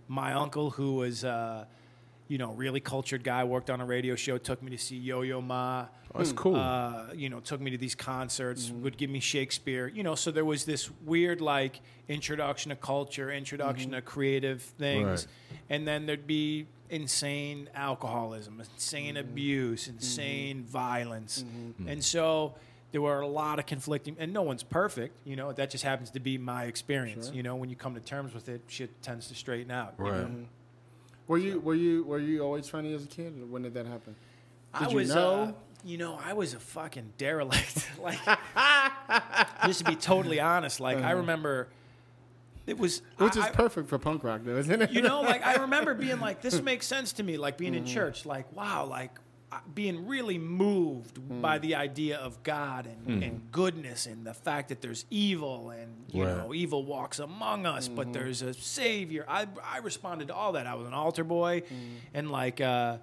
My 0.07 0.33
uncle, 0.33 0.71
who 0.71 0.95
was, 0.95 1.23
uh, 1.23 1.65
you 2.27 2.37
know, 2.37 2.51
really 2.53 2.79
cultured 2.79 3.23
guy, 3.23 3.43
worked 3.43 3.69
on 3.69 3.81
a 3.81 3.85
radio 3.85 4.15
show, 4.15 4.37
took 4.37 4.61
me 4.61 4.71
to 4.71 4.77
see 4.77 4.97
Yo 4.97 5.21
Yo 5.21 5.41
Ma. 5.41 5.85
oh, 6.13 6.19
it's 6.19 6.31
hmm. 6.31 6.35
cool. 6.37 6.55
Uh, 6.55 7.13
you 7.15 7.29
know, 7.29 7.39
took 7.39 7.61
me 7.61 7.71
to 7.71 7.77
these 7.77 7.95
concerts, 7.95 8.67
mm-hmm. 8.67 8.83
would 8.83 8.97
give 8.97 9.09
me 9.09 9.19
Shakespeare. 9.19 9.87
You 9.87 10.03
know, 10.03 10.15
so 10.15 10.31
there 10.31 10.45
was 10.45 10.65
this 10.65 10.89
weird 11.05 11.41
like 11.41 11.81
introduction 12.07 12.69
to 12.69 12.75
culture, 12.75 13.31
introduction 13.31 13.91
mm-hmm. 13.91 13.99
to 13.99 14.01
creative 14.01 14.61
things, 14.61 15.27
Right. 15.51 15.59
and 15.69 15.87
then 15.87 16.05
there'd 16.05 16.27
be 16.27 16.67
insane 16.89 17.69
alcoholism, 17.75 18.59
insane 18.59 19.15
mm-hmm. 19.15 19.29
abuse, 19.29 19.87
insane 19.87 20.63
violence, 20.63 21.43
and 21.85 22.03
so 22.03 22.55
there 22.91 23.01
were 23.01 23.19
a 23.19 23.27
lot 23.27 23.59
of 23.59 23.65
conflicting. 23.65 24.15
And 24.19 24.33
no 24.33 24.41
one's 24.41 24.63
perfect, 24.63 25.15
you 25.25 25.35
know. 25.35 25.51
That 25.51 25.69
just 25.69 25.83
happens 25.83 26.11
to 26.11 26.19
be 26.19 26.37
my 26.37 26.65
experience. 26.65 27.31
You 27.33 27.43
know, 27.43 27.55
when 27.55 27.69
you 27.69 27.75
come 27.75 27.93
to 27.95 27.99
terms 27.99 28.33
with 28.33 28.47
it, 28.49 28.61
shit 28.67 29.01
tends 29.01 29.27
to 29.27 29.35
straighten 29.35 29.71
out. 29.71 29.95
you 29.99 30.05
right. 30.05 30.21
know? 30.21 30.45
Were 31.27 31.37
you 31.37 31.59
were 31.59 31.75
you 31.75 32.03
were 32.03 32.19
you 32.19 32.41
always 32.41 32.69
funny 32.69 32.93
as 32.93 33.03
a 33.03 33.07
kid? 33.07 33.33
Or 33.41 33.45
when 33.45 33.61
did 33.63 33.73
that 33.73 33.85
happen? 33.85 34.15
I 34.73 34.79
Did 34.83 34.91
you 34.91 34.97
was, 34.97 35.13
know? 35.15 35.33
uh, 35.43 35.51
you 35.85 35.97
know, 35.97 36.19
I 36.23 36.33
was 36.33 36.53
a 36.53 36.59
fucking 36.59 37.13
derelict. 37.17 37.89
like, 38.01 38.19
just 39.65 39.79
to 39.79 39.85
be 39.85 39.95
totally 39.95 40.39
honest, 40.39 40.79
like 40.79 40.97
I 40.99 41.11
remember, 41.11 41.67
it 42.65 42.77
was 42.77 42.99
Uh-huh. 42.99 43.25
Which 43.25 43.37
I- 43.37 43.49
is 43.49 43.55
perfect 43.55 43.89
for 43.89 43.97
punk 43.97 44.23
rock, 44.23 44.41
though, 44.43 44.57
isn't 44.57 44.81
it? 44.81 44.91
you 44.91 45.01
know, 45.01 45.21
like 45.21 45.45
I 45.45 45.55
remember 45.61 45.93
being 45.93 46.19
like, 46.19 46.41
this 46.41 46.61
makes 46.61 46.85
sense 46.87 47.13
to 47.13 47.23
me, 47.23 47.37
like 47.37 47.57
being 47.57 47.73
Mm-hmm. 47.73 47.85
in 47.85 47.93
church, 47.93 48.25
like 48.25 48.51
wow, 48.55 48.85
like 48.85 49.11
uh, 49.17 49.21
being 49.73 50.07
really 50.07 50.37
moved 50.37 51.15
Mm. 51.19 51.41
by 51.41 51.57
the 51.57 51.75
idea 51.75 52.17
of 52.17 52.43
God 52.43 52.85
and, 52.85 53.23
and 53.23 53.49
goodness 53.51 54.05
and 54.05 54.25
the 54.25 54.33
fact 54.33 54.69
that 54.69 54.81
there's 54.81 55.05
evil 55.09 55.69
and 55.69 55.89
you 56.11 56.25
Right. 56.25 56.37
know 56.37 56.53
evil 56.53 56.83
walks 56.83 57.19
among 57.19 57.65
us, 57.65 57.85
Mm-hmm. 57.87 57.95
but 57.95 58.13
there's 58.13 58.41
a 58.41 58.53
savior. 58.53 59.23
I 59.27 59.47
I 59.63 59.77
responded 59.79 60.27
to 60.27 60.35
all 60.35 60.51
that. 60.53 60.67
I 60.67 60.75
was 60.75 60.85
an 60.87 60.93
altar 60.93 61.23
boy, 61.23 61.61
Mm. 61.61 61.95
and 62.13 62.31
like. 62.31 62.59
uh 62.61 62.97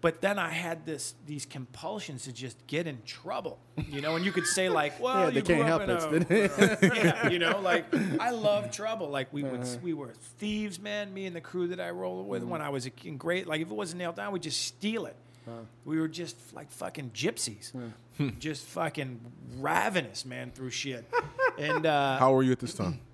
but 0.00 0.20
then 0.20 0.36
I 0.36 0.50
had 0.50 0.84
this 0.84 1.14
these 1.26 1.46
compulsions 1.46 2.24
to 2.24 2.32
just 2.32 2.56
get 2.66 2.88
in 2.88 2.98
trouble, 3.06 3.60
you 3.88 4.00
know. 4.00 4.16
And 4.16 4.24
you 4.24 4.32
could 4.32 4.46
say 4.48 4.68
like, 4.68 4.98
"Well, 5.04 5.16
Yeah, 5.20 5.26
you 5.28 5.42
they 5.42 5.54
can't 5.54 5.64
help 5.64 5.82
in 5.82 6.26
it. 6.28 6.50
yeah, 6.82 7.28
you 7.34 7.38
know, 7.38 7.60
like 7.60 7.84
I 8.18 8.30
love 8.30 8.72
trouble. 8.72 9.10
Like 9.10 9.32
we 9.32 9.44
Uh-huh. 9.44 9.58
would, 9.58 9.82
we 9.82 9.92
were 9.94 10.12
thieves, 10.38 10.80
man. 10.80 11.14
Me 11.14 11.26
and 11.26 11.36
the 11.36 11.40
crew 11.40 11.68
that 11.68 11.78
I 11.80 11.90
rolled 11.90 12.26
with 12.26 12.42
Mm-hmm. 12.42 12.50
when 12.50 12.62
I 12.62 12.70
was 12.70 12.84
a 12.86 12.90
kid, 12.90 13.16
great. 13.16 13.46
Like 13.46 13.60
if 13.60 13.70
it 13.70 13.74
wasn't 13.74 13.98
nailed 14.00 14.16
down, 14.16 14.32
we'd 14.32 14.42
just 14.42 14.62
steal 14.62 15.06
it. 15.06 15.14
We 15.84 15.98
were 15.98 16.08
just 16.08 16.36
like 16.54 16.70
fucking 16.70 17.10
gypsies, 17.14 17.72
just 18.38 18.64
fucking 18.66 19.20
ravenous, 19.58 20.24
man, 20.24 20.50
through 20.52 20.70
shit. 20.70 21.04
And 21.58 21.84
uh, 21.86 22.18
How 22.20 22.32
were 22.32 22.42
you 22.42 22.52
at 22.52 22.60
this 22.60 22.74
time? 22.74 23.00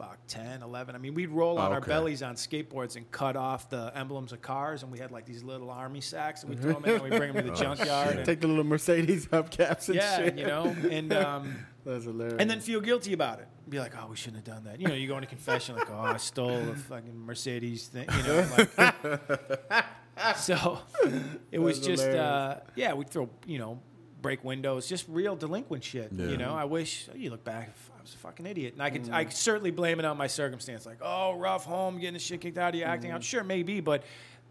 fuck 0.00 0.16
10 0.28 0.62
11 0.62 0.94
i 0.94 0.98
mean 0.98 1.12
we'd 1.12 1.28
roll 1.28 1.58
on 1.58 1.70
Oh, 1.70 1.74
our 1.74 1.80
bellies 1.82 2.22
on 2.22 2.34
skateboards 2.34 2.96
and 2.96 3.08
cut 3.10 3.36
off 3.36 3.68
the 3.68 3.92
emblems 3.94 4.32
of 4.32 4.40
cars 4.40 4.82
and 4.82 4.90
we 4.90 4.98
had 4.98 5.10
like 5.10 5.26
these 5.26 5.42
little 5.42 5.70
army 5.70 6.00
sacks 6.00 6.42
and 6.42 6.48
we'd 6.48 6.58
throw 6.62 6.72
them 6.72 6.86
in 6.86 6.90
and 6.94 7.02
we'd 7.02 7.18
bring 7.18 7.34
them 7.34 7.44
to 7.44 7.50
the 7.50 7.56
junkyard 7.62 8.16
and, 8.16 8.24
Take 8.24 8.40
the 8.40 8.48
little 8.48 8.64
Mercedes 8.64 9.26
hubcaps 9.26 9.88
and 9.88 9.96
yeah 9.96 10.16
shit. 10.16 10.38
you 10.38 10.46
know 10.46 10.74
and 10.90 11.12
um, 11.12 11.54
That's 11.84 12.04
hilarious. 12.06 12.36
and 12.38 12.48
then 12.50 12.60
feel 12.60 12.80
guilty 12.80 13.12
about 13.12 13.40
it 13.40 13.48
be 13.68 13.78
like 13.78 13.92
oh 14.02 14.06
we 14.08 14.16
shouldn't 14.16 14.46
have 14.46 14.54
done 14.56 14.64
that 14.64 14.80
you 14.80 14.88
know 14.88 14.94
you 14.94 15.06
go 15.06 15.16
into 15.16 15.26
confession 15.28 15.76
like 15.76 15.90
oh 15.90 15.98
i 16.00 16.16
stole 16.16 16.50
a 16.70 16.74
fucking 16.74 17.26
mercedes 17.26 17.86
thing 17.88 18.08
you 18.16 18.22
know 18.22 18.48
like 18.56 19.84
so 20.36 20.78
it 21.50 21.58
was 21.58 21.76
That's 21.76 21.86
just 21.86 22.08
uh, 22.08 22.56
yeah 22.74 22.92
we'd 22.94 23.08
throw 23.10 23.28
you 23.46 23.58
know 23.58 23.80
break 24.22 24.44
windows 24.44 24.86
just 24.88 25.06
real 25.08 25.34
delinquent 25.34 25.82
shit 25.82 26.10
Yeah. 26.12 26.26
you 26.26 26.36
know 26.36 26.52
i 26.54 26.64
wish 26.64 27.08
you 27.14 27.30
look 27.30 27.42
back 27.42 27.70
i 27.98 28.02
was 28.02 28.14
a 28.14 28.18
fucking 28.18 28.44
idiot 28.46 28.74
and 28.74 28.82
i 28.82 28.90
could 28.90 29.04
Mm. 29.04 29.12
i 29.14 29.24
could 29.24 29.32
certainly 29.36 29.70
blame 29.70 29.98
it 29.98 30.04
on 30.04 30.16
my 30.18 30.26
circumstance 30.26 30.84
like 30.84 30.98
oh 31.00 31.36
rough 31.38 31.64
home 31.64 31.96
getting 31.98 32.12
the 32.14 32.18
shit 32.18 32.40
kicked 32.42 32.58
out 32.58 32.74
of 32.74 32.78
you 32.78 32.84
acting 32.84 33.10
Mm. 33.10 33.14
out 33.14 33.24
sure 33.24 33.42
maybe 33.44 33.80
but 33.80 34.02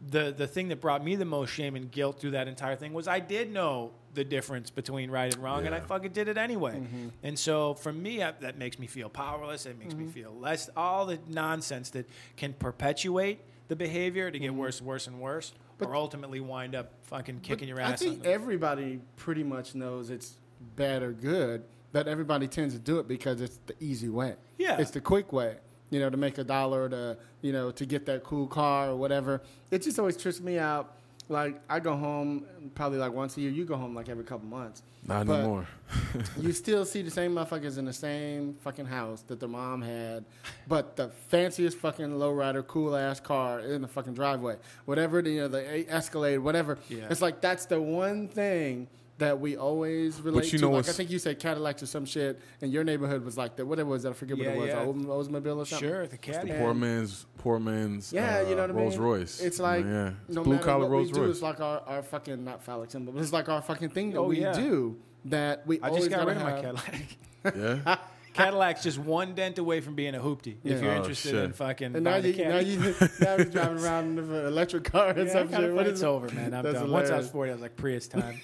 the 0.10 0.34
the 0.36 0.48
thing 0.48 0.70
that 0.70 0.80
brought 0.82 1.04
me 1.04 1.16
the 1.18 1.26
most 1.26 1.52
shame 1.52 1.76
and 1.76 1.92
guilt 1.92 2.20
through 2.20 2.32
that 2.32 2.48
entire 2.48 2.76
thing 2.76 2.94
was 2.94 3.08
i 3.08 3.20
did 3.20 3.52
know 3.54 3.92
the 4.16 4.24
difference 4.24 4.72
between 4.72 5.12
right 5.12 5.36
and 5.36 5.44
wrong 5.44 5.68
and 5.68 5.76
i 5.76 5.80
fucking 5.80 6.14
did 6.14 6.28
it 6.28 6.38
anyway 6.38 6.72
Mm-hmm. 6.80 7.08
and 7.22 7.38
so 7.38 7.76
for 7.76 7.94
me 7.94 8.24
I, 8.24 8.32
that 8.40 8.58
makes 8.58 8.80
me 8.80 8.88
feel 8.88 9.08
powerless 9.10 9.68
it 9.68 9.78
makes 9.78 9.94
Mm-hmm. 9.94 10.06
me 10.08 10.12
feel 10.12 10.34
less 10.40 10.68
all 10.76 11.06
the 11.06 11.20
nonsense 11.28 11.92
that 11.92 12.08
can 12.38 12.54
perpetuate 12.54 13.40
the 13.70 13.76
behavior 13.76 14.30
to 14.30 14.38
get 14.38 14.50
mm-hmm. 14.50 14.58
worse 14.58 14.80
and 14.80 14.88
worse 14.88 15.08
and 15.08 15.22
worse 15.22 15.54
or 15.80 15.96
ultimately 15.96 16.42
wind 16.42 16.76
up 16.76 16.92
fucking 17.04 17.40
kicking 17.40 17.70
your 17.70 17.80
ass. 17.80 17.94
I 17.94 17.96
think 17.96 18.26
everybody 18.26 19.00
pretty 19.16 19.44
much 19.44 19.76
knows 19.76 20.10
it's 20.10 20.36
bad 20.76 21.02
or 21.02 21.14
good, 21.14 21.64
but 21.94 22.08
everybody 22.08 22.48
tends 22.48 22.74
to 22.74 22.80
do 22.80 23.00
it 23.00 23.08
because 23.08 23.40
it's 23.40 23.60
the 23.66 23.76
easy 23.80 24.10
way. 24.10 24.36
Yeah. 24.58 24.78
It's 24.78 24.92
the 24.92 25.00
quick 25.00 25.32
way, 25.32 25.56
you 25.90 26.00
know, 26.00 26.10
to 26.10 26.18
make 26.18 26.38
a 26.38 26.44
dollar, 26.44 26.90
to, 26.90 27.18
you 27.42 27.54
know, 27.54 27.72
to 27.72 27.86
get 27.86 28.06
that 28.08 28.24
cool 28.24 28.48
car 28.48 28.90
or 28.90 28.96
whatever. 28.98 29.42
It 29.72 29.84
just 29.84 29.98
always 30.00 30.18
trips 30.18 30.42
me 30.42 30.60
out. 30.60 30.96
Like, 31.30 31.62
I 31.70 31.80
go 31.80 31.96
home 31.96 32.46
probably 32.74 32.98
like 32.98 33.14
once 33.14 33.38
a 33.38 33.42
year. 33.42 33.52
You 33.52 33.64
go 33.64 33.76
home 33.76 33.94
like 33.94 34.10
every 34.10 34.24
couple 34.24 34.48
months. 34.48 34.82
Not 35.06 35.28
But 35.28 35.40
anymore. 35.42 35.68
you 36.40 36.52
still 36.52 36.86
see 36.86 37.04
the 37.04 37.12
same 37.12 37.36
motherfuckers 37.36 37.78
in 37.78 37.86
the 37.86 37.94
same 37.94 38.56
fucking 38.56 38.88
house 38.88 39.22
that 39.28 39.40
their 39.40 39.48
mom 39.48 39.82
had, 39.84 40.26
but 40.68 40.96
the 40.96 41.10
fanciest 41.28 41.78
fucking 41.78 42.10
lowrider, 42.10 42.66
cool 42.66 42.96
ass 42.96 43.20
car 43.20 43.60
in 43.60 43.82
the 43.84 43.88
fucking 43.88 44.16
driveway, 44.16 44.58
whatever 44.86 45.22
the 45.22 45.30
you 45.30 45.42
know, 45.42 45.48
the 45.48 45.90
Escalade, 45.90 46.40
whatever. 46.40 46.80
Yeah. 46.90 47.08
It's 47.10 47.22
like 47.22 47.42
that's 47.42 47.66
the 47.68 47.80
one 47.80 48.28
thing 48.28 48.88
that 49.20 49.40
we 49.40 49.56
always 49.56 50.20
relate 50.22 50.52
you 50.52 50.60
to. 50.60 50.66
know 50.66 50.72
like 50.72 50.90
I 50.90 50.92
think 50.94 51.10
you 51.12 51.20
said 51.20 51.40
Cadillacs 51.40 51.84
or 51.84 51.86
some 51.86 52.06
shit, 52.06 52.40
and 52.62 52.72
your 52.74 52.84
neighborhood 52.84 53.24
was 53.24 53.38
like 53.38 53.56
that. 53.58 53.66
Whatever 53.66 53.90
it 53.90 53.92
was, 53.92 54.06
I 54.06 54.14
forget 54.14 54.38
Yeah, 54.38 54.48
what 54.48 54.56
it 54.56 54.60
was. 54.60 54.68
yeah. 54.70 54.86
Oldsmobile 54.86 55.06
Oldsmobile 55.44 55.58
or 55.58 55.66
something. 55.66 55.88
sure 55.90 56.08
the 56.08 56.18
caddy 56.18 56.52
Poor 56.54 56.74
man's 56.74 57.26
poor 57.38 57.60
man's 57.60 58.12
Yeah, 58.12 58.40
uh, 58.40 58.50
you 58.50 58.56
know 58.56 58.62
what 58.62 58.70
I 58.72 58.74
mean. 58.74 58.82
Rolls 58.84 58.98
Royce. 58.98 59.40
It's 59.42 59.60
like 59.60 59.86
yeah, 59.86 60.12
it's 60.28 60.36
no 60.36 60.44
blue 60.44 60.54
matter 60.56 60.66
collar 60.66 60.80
what 60.82 60.92
Rolls 60.92 61.08
we 61.08 61.14
do, 61.14 61.22
Royce. 61.22 61.32
it's 61.32 61.42
like 61.42 61.60
our, 61.62 61.82
our 61.86 62.02
fucking 62.02 62.44
not 62.44 62.64
phallic 62.64 62.92
symbol, 62.92 63.14
but 63.14 63.22
it's 63.22 63.32
like 63.34 63.48
our 63.50 63.62
fucking 63.62 63.90
thing 63.90 64.12
that 64.12 64.18
Oh, 64.20 64.28
we 64.28 64.42
yeah. 64.42 64.54
do 64.54 64.98
that 65.26 65.68
we 65.68 65.82
i 65.82 65.90
just 65.90 66.10
got 66.10 66.26
rid 66.26 66.38
of 66.38 66.44
my 66.44 66.62
cadillac 66.62 67.18
yeah, 67.86 67.98
cadillac's 68.34 68.82
just 68.84 68.98
one 68.98 69.36
dent 69.36 69.58
away 69.58 69.82
from 69.82 69.94
being 69.96 70.16
a 70.16 70.20
hoopty 70.20 70.56
if 70.64 70.82
you're 70.82 70.94
Oh, 70.94 70.98
interested 70.98 71.32
shit. 71.32 71.44
in 71.44 71.52
fucking 71.52 71.94
And 71.94 72.06
now 72.06 72.12
buying 72.22 72.26
a 72.26 72.28
you, 72.30 72.46
now 72.46 72.60
you 72.60 72.96
now 73.20 73.36
you're 73.36 73.46
driving 73.46 73.84
around 73.84 74.18
in 74.18 74.24
an 74.34 74.46
electric 74.46 74.86
car 74.86 75.10
and 75.10 75.28
Yeah, 75.28 75.34
some 75.34 75.50
kinda 75.50 75.68
shit. 75.68 75.74
What 75.76 75.88
it's 75.88 76.02
it? 76.02 76.06
over, 76.06 76.34
man. 76.34 76.54
I'm 76.54 76.64
That's 76.64 76.80
done. 76.80 76.90
Once 76.90 77.10
I 77.10 77.18
was 77.18 77.30
40, 77.30 77.52
I 77.52 77.54
was 77.56 77.62
like, 77.62 77.76
Prius 77.76 78.08
time. 78.08 78.40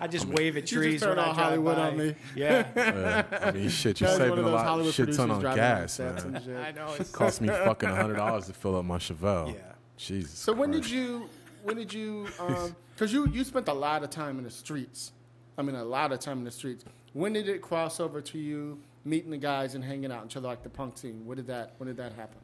I 0.00 0.06
just 0.06 0.26
wave 0.26 0.56
at 0.56 0.66
trees 0.66 1.00
just 1.00 1.06
when 1.06 1.16
turned 1.16 1.20
I 1.20 1.24
all 1.28 1.34
drive 1.34 1.46
Hollywood 1.46 1.76
by. 1.76 1.88
on 1.88 1.96
me. 1.98 2.14
Yeah, 2.36 2.66
Yeah. 2.76 3.24
I 3.42 3.50
mean, 3.50 3.68
shit, 3.68 4.00
you're 4.00 4.08
That 4.10 4.20
was 4.20 4.28
one 4.30 4.38
saving 4.38 4.44
a 4.44 4.54
lot, 4.56 4.64
Hollywood 4.66 4.94
shit 4.94 5.12
ton 5.14 5.28
producers 5.28 5.44
on 5.50 5.56
gas, 5.56 5.98
man. 5.98 6.18
and. 6.18 6.58
I 6.58 6.70
know. 6.72 6.94
It's, 6.98 7.10
Cost 7.10 7.40
me 7.40 7.48
fucking 7.48 7.88
hundred 7.88 8.16
dollars 8.16 8.46
to 8.46 8.52
fill 8.52 8.76
up 8.76 8.84
my 8.84 8.98
Chevelle. 8.98 9.52
Yeah. 9.54 9.60
Jesus. 9.96 10.30
So 10.32 10.52
when 10.52 10.70
did 10.70 10.88
you 10.88 11.28
when 11.64 11.76
did 11.76 11.92
you 11.92 12.26
um 12.38 12.76
because 12.94 13.12
you 13.12 13.26
you 13.28 13.42
spent 13.44 13.66
a 13.68 13.72
lot 13.72 14.02
of 14.04 14.10
time 14.10 14.38
in 14.38 14.44
the 14.44 14.50
streets. 14.50 15.12
I 15.56 15.62
mean 15.62 15.74
a 15.74 15.84
lot 15.84 16.12
of 16.12 16.20
time 16.20 16.38
in 16.38 16.44
the 16.44 16.50
streets. 16.52 16.84
When 17.12 17.32
did 17.32 17.48
it 17.48 17.60
cross 17.62 17.98
over 17.98 18.20
to 18.20 18.38
you 18.38 18.78
meeting 19.04 19.30
the 19.32 19.38
guys 19.38 19.74
and 19.74 19.82
hanging 19.82 20.12
out 20.12 20.22
into 20.22 20.38
like 20.38 20.62
the 20.62 20.68
punk 20.68 20.98
scene? 20.98 21.26
When 21.26 21.36
did 21.36 21.48
that 21.48 21.72
when 21.78 21.88
did 21.88 21.96
that 21.96 22.12
happen? 22.12 22.38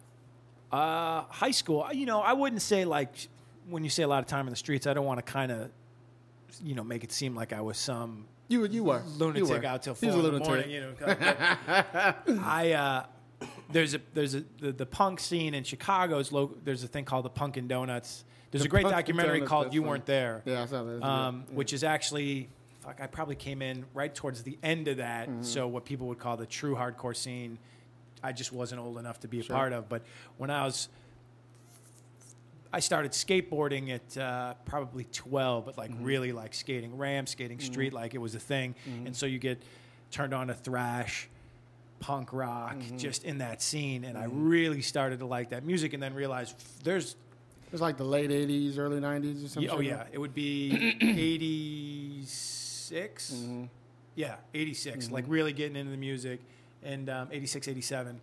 Uh, 0.72 1.22
high 1.28 1.52
school, 1.52 1.86
you 1.92 2.06
know, 2.06 2.20
I 2.20 2.32
wouldn't 2.32 2.62
say 2.62 2.84
like 2.84 3.28
when 3.68 3.84
you 3.84 3.90
say 3.90 4.02
a 4.02 4.08
lot 4.08 4.18
of 4.18 4.26
time 4.26 4.48
in 4.48 4.50
the 4.50 4.56
streets, 4.56 4.86
I 4.88 4.94
don't 4.94 5.06
want 5.06 5.24
to 5.24 5.32
kind 5.32 5.52
of, 5.52 5.70
you 6.62 6.74
know, 6.74 6.84
make 6.84 7.04
it 7.04 7.12
seem 7.12 7.34
like 7.34 7.52
I 7.52 7.60
was 7.60 7.78
some 7.78 8.26
You 8.48 8.60
were 8.60 8.66
you 8.66 8.84
were 8.84 9.02
lunatic 9.16 9.48
you 9.48 9.54
were. 9.54 9.64
out 9.66 9.82
till 9.82 9.94
four 9.94 10.10
in 10.10 10.22
the 10.22 10.38
morning. 10.38 10.70
You 10.70 10.80
know, 10.80 10.94
I 12.42 12.72
uh, 12.72 13.06
there's 13.70 13.94
a 13.94 14.00
there's 14.14 14.34
a 14.34 14.44
the, 14.60 14.72
the 14.72 14.86
punk 14.86 15.20
scene 15.20 15.54
in 15.54 15.64
Chicago's 15.64 16.32
lo- 16.32 16.54
there's 16.64 16.84
a 16.84 16.88
thing 16.88 17.04
called 17.04 17.24
the 17.24 17.30
Punkin' 17.30 17.68
Donuts. 17.68 18.24
There's 18.50 18.64
a 18.64 18.68
great 18.68 18.84
documentary 18.88 19.38
Donuts, 19.40 19.48
called 19.48 19.74
You 19.74 19.80
funny. 19.80 19.90
Weren't 19.90 20.06
There. 20.06 20.42
Yeah, 20.44 20.62
I 20.62 20.66
saw 20.66 20.84
that. 20.84 21.02
Um. 21.02 21.44
Yeah. 21.48 21.54
which 21.56 21.72
is 21.72 21.82
actually 21.84 22.48
fuck. 22.80 23.00
I 23.00 23.06
probably 23.06 23.34
came 23.36 23.62
in 23.62 23.84
right 23.94 24.14
towards 24.14 24.42
the 24.42 24.58
end 24.62 24.88
of 24.88 24.98
that. 24.98 25.28
Mm-hmm. 25.28 25.42
So 25.42 25.66
what 25.66 25.84
people 25.84 26.06
would 26.08 26.18
call 26.18 26.36
the 26.36 26.46
true 26.46 26.74
hardcore 26.76 27.16
scene, 27.16 27.58
I 28.22 28.32
just 28.32 28.52
wasn't 28.52 28.80
old 28.80 28.98
enough 28.98 29.20
to 29.20 29.28
be 29.28 29.40
a 29.40 29.44
part 29.44 29.72
of. 29.72 29.88
But 29.88 30.02
when 30.36 30.50
I 30.50 30.64
was, 30.64 30.88
I 32.74 32.80
started 32.80 33.12
skateboarding 33.12 33.90
at 33.94 34.16
uh, 34.18 34.54
probably 34.64 35.04
twelve, 35.12 35.64
but 35.66 35.78
like 35.78 35.90
Mm-hmm. 35.92 36.04
really 36.04 36.32
like 36.32 36.54
skating 36.54 36.96
ramp, 36.98 37.28
skating 37.28 37.60
street, 37.60 37.92
like 37.92 38.14
it 38.14 38.18
was 38.18 38.34
a 38.34 38.40
thing. 38.40 38.74
Mm-hmm. 38.88 39.06
And 39.06 39.16
so 39.16 39.26
you 39.26 39.38
get 39.38 39.62
turned 40.10 40.34
on 40.34 40.48
to 40.48 40.54
thrash. 40.54 41.28
Punk 42.00 42.32
rock, 42.34 42.76
Mm-hmm. 42.76 42.96
just 42.98 43.24
in 43.24 43.38
that 43.38 43.62
scene, 43.62 44.04
and 44.04 44.18
I 44.18 44.24
really 44.24 44.82
started 44.82 45.20
to 45.20 45.26
like 45.26 45.50
that 45.50 45.64
music, 45.64 45.94
and 45.94 46.02
then 46.02 46.12
realized 46.14 46.54
there's 46.84 47.12
It 47.66 47.72
was 47.72 47.80
like 47.80 47.96
the 47.96 48.04
late 48.04 48.28
'80s, 48.30 48.76
early 48.76 49.00
'90s, 49.00 49.44
or 49.44 49.48
something. 49.48 49.62
yeah, 49.62 49.76
oh 49.76 49.80
yeah, 49.80 50.04
it 50.12 50.18
would 50.18 50.34
be 50.34 50.96
86. 52.24 53.32
Mm-hmm. 53.34 53.64
Yeah, 54.16 54.36
86. 54.52 55.10
Like 55.10 55.24
really 55.28 55.52
getting 55.52 55.76
into 55.76 55.90
the 55.92 55.96
music, 55.96 56.40
and 56.82 57.08
um, 57.08 57.28
86, 57.32 57.68
87, 57.68 58.20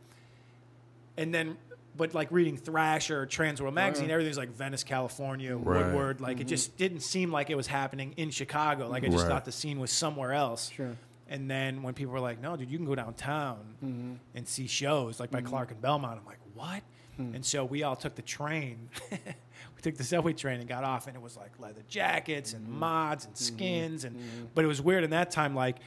and 1.18 1.34
then. 1.34 1.58
But 1.98 2.14
like 2.14 2.32
reading 2.32 2.56
Thrasher, 2.58 3.26
Transworld 3.28 3.74
magazine, 3.74 4.10
everything's 4.12 4.38
like 4.38 4.50
Venice, 4.50 4.84
California, 4.84 5.56
Right. 5.58 5.86
Woodward. 5.86 6.22
Like 6.22 6.40
it 6.40 6.48
just 6.48 6.78
didn't 6.78 7.02
seem 7.02 7.32
like 7.32 7.50
it 7.50 7.56
was 7.56 7.68
happening 7.68 8.14
in 8.18 8.32
Chicago. 8.32 8.88
Like 8.88 9.04
I 9.04 9.08
just 9.08 9.24
Right. 9.24 9.30
thought 9.30 9.46
the 9.46 9.52
scene 9.52 9.80
was 9.80 9.92
somewhere 9.92 10.32
else. 10.34 10.70
Sure. 10.70 10.96
And 11.28 11.50
then 11.50 11.84
when 11.84 11.94
people 11.94 12.14
were 12.14 12.20
like, 12.20 12.42
"No, 12.42 12.56
dude, 12.58 12.70
you 12.72 12.78
can 12.78 12.86
go 12.86 12.96
downtown 12.96 13.76
Mm-hmm. 13.84 14.14
and 14.36 14.48
see 14.48 14.68
shows 14.68 15.20
like 15.20 15.32
by 15.32 15.42
Clark 15.42 15.72
and 15.72 15.82
Belmont," 15.82 16.20
I'm 16.20 16.26
like, 16.26 16.40
"What?" 16.54 16.82
Hmm. 17.18 17.36
And 17.36 17.46
so 17.46 17.66
we 17.66 17.84
all 17.84 17.96
took 17.98 18.16
the 18.16 18.22
train. 18.22 18.90
we 19.12 19.82
took 19.82 19.96
the 19.98 20.04
subway 20.06 20.32
train 20.34 20.60
and 20.62 20.68
got 20.70 20.84
off, 20.86 21.08
and 21.08 21.16
it 21.16 21.22
was 21.22 21.36
like 21.36 21.52
leather 21.60 21.84
jackets 21.90 22.54
Mm-hmm. 22.54 22.66
and 22.66 22.74
mods 22.80 23.26
and 23.26 23.38
skins, 23.38 24.04
and 24.06 24.16
but 24.56 24.64
it 24.64 24.68
was 24.68 24.82
weird 24.82 25.04
in 25.04 25.10
that 25.10 25.30
time, 25.32 25.56
like 25.56 25.78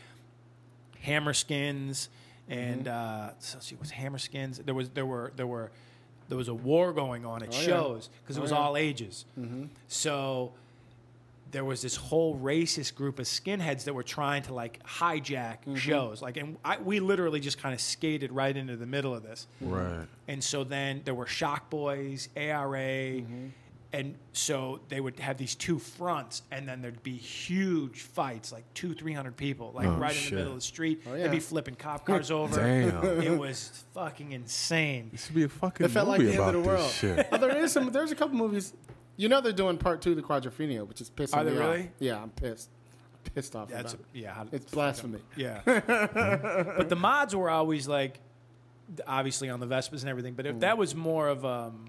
hammer 1.00 1.32
skins 1.32 2.08
and 2.48 2.84
Mm-hmm. 2.86 3.28
uh, 3.28 3.32
so 3.38 3.58
see, 3.60 3.74
it 3.74 3.80
was 3.80 3.90
hammer 3.90 4.18
skins. 4.18 4.58
There 4.58 4.74
was 4.74 4.90
there 4.90 5.06
were 5.06 5.32
there 5.36 5.46
were 5.46 5.72
there 6.28 6.38
was 6.38 6.48
a 6.48 6.54
war 6.54 6.92
going 6.92 7.24
on 7.26 7.42
at 7.42 7.48
Oh, 7.50 7.52
shows 7.52 8.08
because 8.22 8.36
it 8.36 8.40
Oh, 8.40 8.42
was 8.42 8.50
yeah. 8.50 8.56
all 8.58 8.76
ages. 8.76 9.24
So 9.88 10.52
there 11.50 11.64
was 11.64 11.82
this 11.82 11.94
whole 11.94 12.36
racist 12.38 12.96
group 12.96 13.18
of 13.20 13.26
skinheads 13.26 13.84
that 13.84 13.94
were 13.94 14.02
trying 14.02 14.42
to 14.42 14.54
like 14.54 14.82
hijack 14.84 15.58
Mm-hmm. 15.60 15.74
shows. 15.76 16.20
Like, 16.20 16.36
and 16.36 16.56
I, 16.64 16.78
we 16.78 16.98
literally 16.98 17.38
just 17.40 17.58
kind 17.58 17.72
of 17.74 17.80
skated 17.80 18.32
right 18.32 18.56
into 18.56 18.76
the 18.76 18.86
middle 18.86 19.14
of 19.14 19.22
this. 19.22 19.46
Right. 19.60 20.06
And 20.26 20.42
so 20.42 20.64
then 20.64 21.02
there 21.04 21.14
were 21.14 21.26
Shock 21.26 21.70
Boys, 21.70 22.28
ARA, 22.36 22.76
Mm-hmm. 22.78 23.46
And 23.94 24.16
so 24.32 24.80
they 24.88 25.00
would 25.00 25.18
have 25.20 25.38
these 25.38 25.54
two 25.54 25.78
fronts, 25.78 26.42
and 26.50 26.68
then 26.68 26.82
there'd 26.82 27.02
be 27.02 27.16
huge 27.16 28.00
fights, 28.02 28.52
like 28.52 28.64
two, 28.74 28.92
three 28.94 29.12
hundred 29.12 29.36
people, 29.36 29.70
like 29.74 29.86
Oh, 29.86 29.92
right 29.96 30.16
in 30.16 30.30
the 30.30 30.36
middle 30.36 30.52
of 30.52 30.58
the 30.58 30.64
street. 30.64 31.02
Oh, 31.06 31.14
yeah. 31.14 31.22
They'd 31.24 31.30
be 31.30 31.40
flipping 31.40 31.76
cop 31.76 32.04
cars 32.04 32.30
over. 32.30 32.56
Damn. 32.56 33.22
It 33.22 33.38
was 33.38 33.84
fucking 33.94 34.32
insane. 34.32 35.10
This 35.12 35.26
should 35.26 35.34
be 35.34 35.44
a 35.44 35.48
fucking 35.48 35.86
It 35.86 35.90
felt 35.90 36.08
like 36.08 36.20
movie 36.20 36.36
the 36.36 36.42
end 36.42 36.50
about 36.50 36.54
of 36.56 36.64
the 36.64 36.70
this 36.70 37.02
world. 37.04 37.16
shit. 37.16 37.28
Oh, 37.32 37.38
there 37.38 37.56
is 37.56 37.72
some. 37.72 37.90
There's 37.92 38.10
a 38.12 38.16
couple 38.16 38.36
movies. 38.36 38.74
You 39.16 39.28
know 39.28 39.40
they're 39.40 39.52
doing 39.52 39.78
part 39.78 40.02
two 40.02 40.10
of 40.10 40.16
the 40.16 40.22
Quadrophenia, 40.22 40.86
which 40.86 41.00
is 41.00 41.08
pissing 41.08 41.36
Are 41.36 41.44
me 41.44 41.50
they 41.52 41.56
off. 41.58 41.66
really? 41.70 41.90
Yeah, 42.00 42.20
I'm 42.22 42.30
pissed. 42.30 42.68
Pissed 43.34 43.54
off 43.56 43.68
That's 43.70 43.94
about 43.94 44.04
it. 44.12 44.18
yeah. 44.20 44.34
how- 44.34 44.46
It's 44.52 44.70
blasphemy. 44.70 45.20
Yeah. 45.36 45.60
but 45.64 46.88
the 46.88 46.96
mods 46.96 47.34
were 47.34 47.48
always 47.48 47.86
like, 47.88 48.18
obviously 49.06 49.48
on 49.48 49.60
the 49.60 49.66
Vespas 49.66 50.00
and 50.00 50.08
everything. 50.10 50.34
But 50.34 50.46
if 50.46 50.60
that 50.60 50.76
was 50.76 50.94
more 50.94 51.28
of, 51.28 51.44
um, 51.44 51.86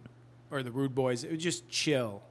or 0.51 0.63
the 0.63 0.71
Rude 0.71 0.93
Boys, 0.95 1.23
it 1.23 1.31
was 1.31 1.43
just 1.43 1.67
chill. 1.69 2.21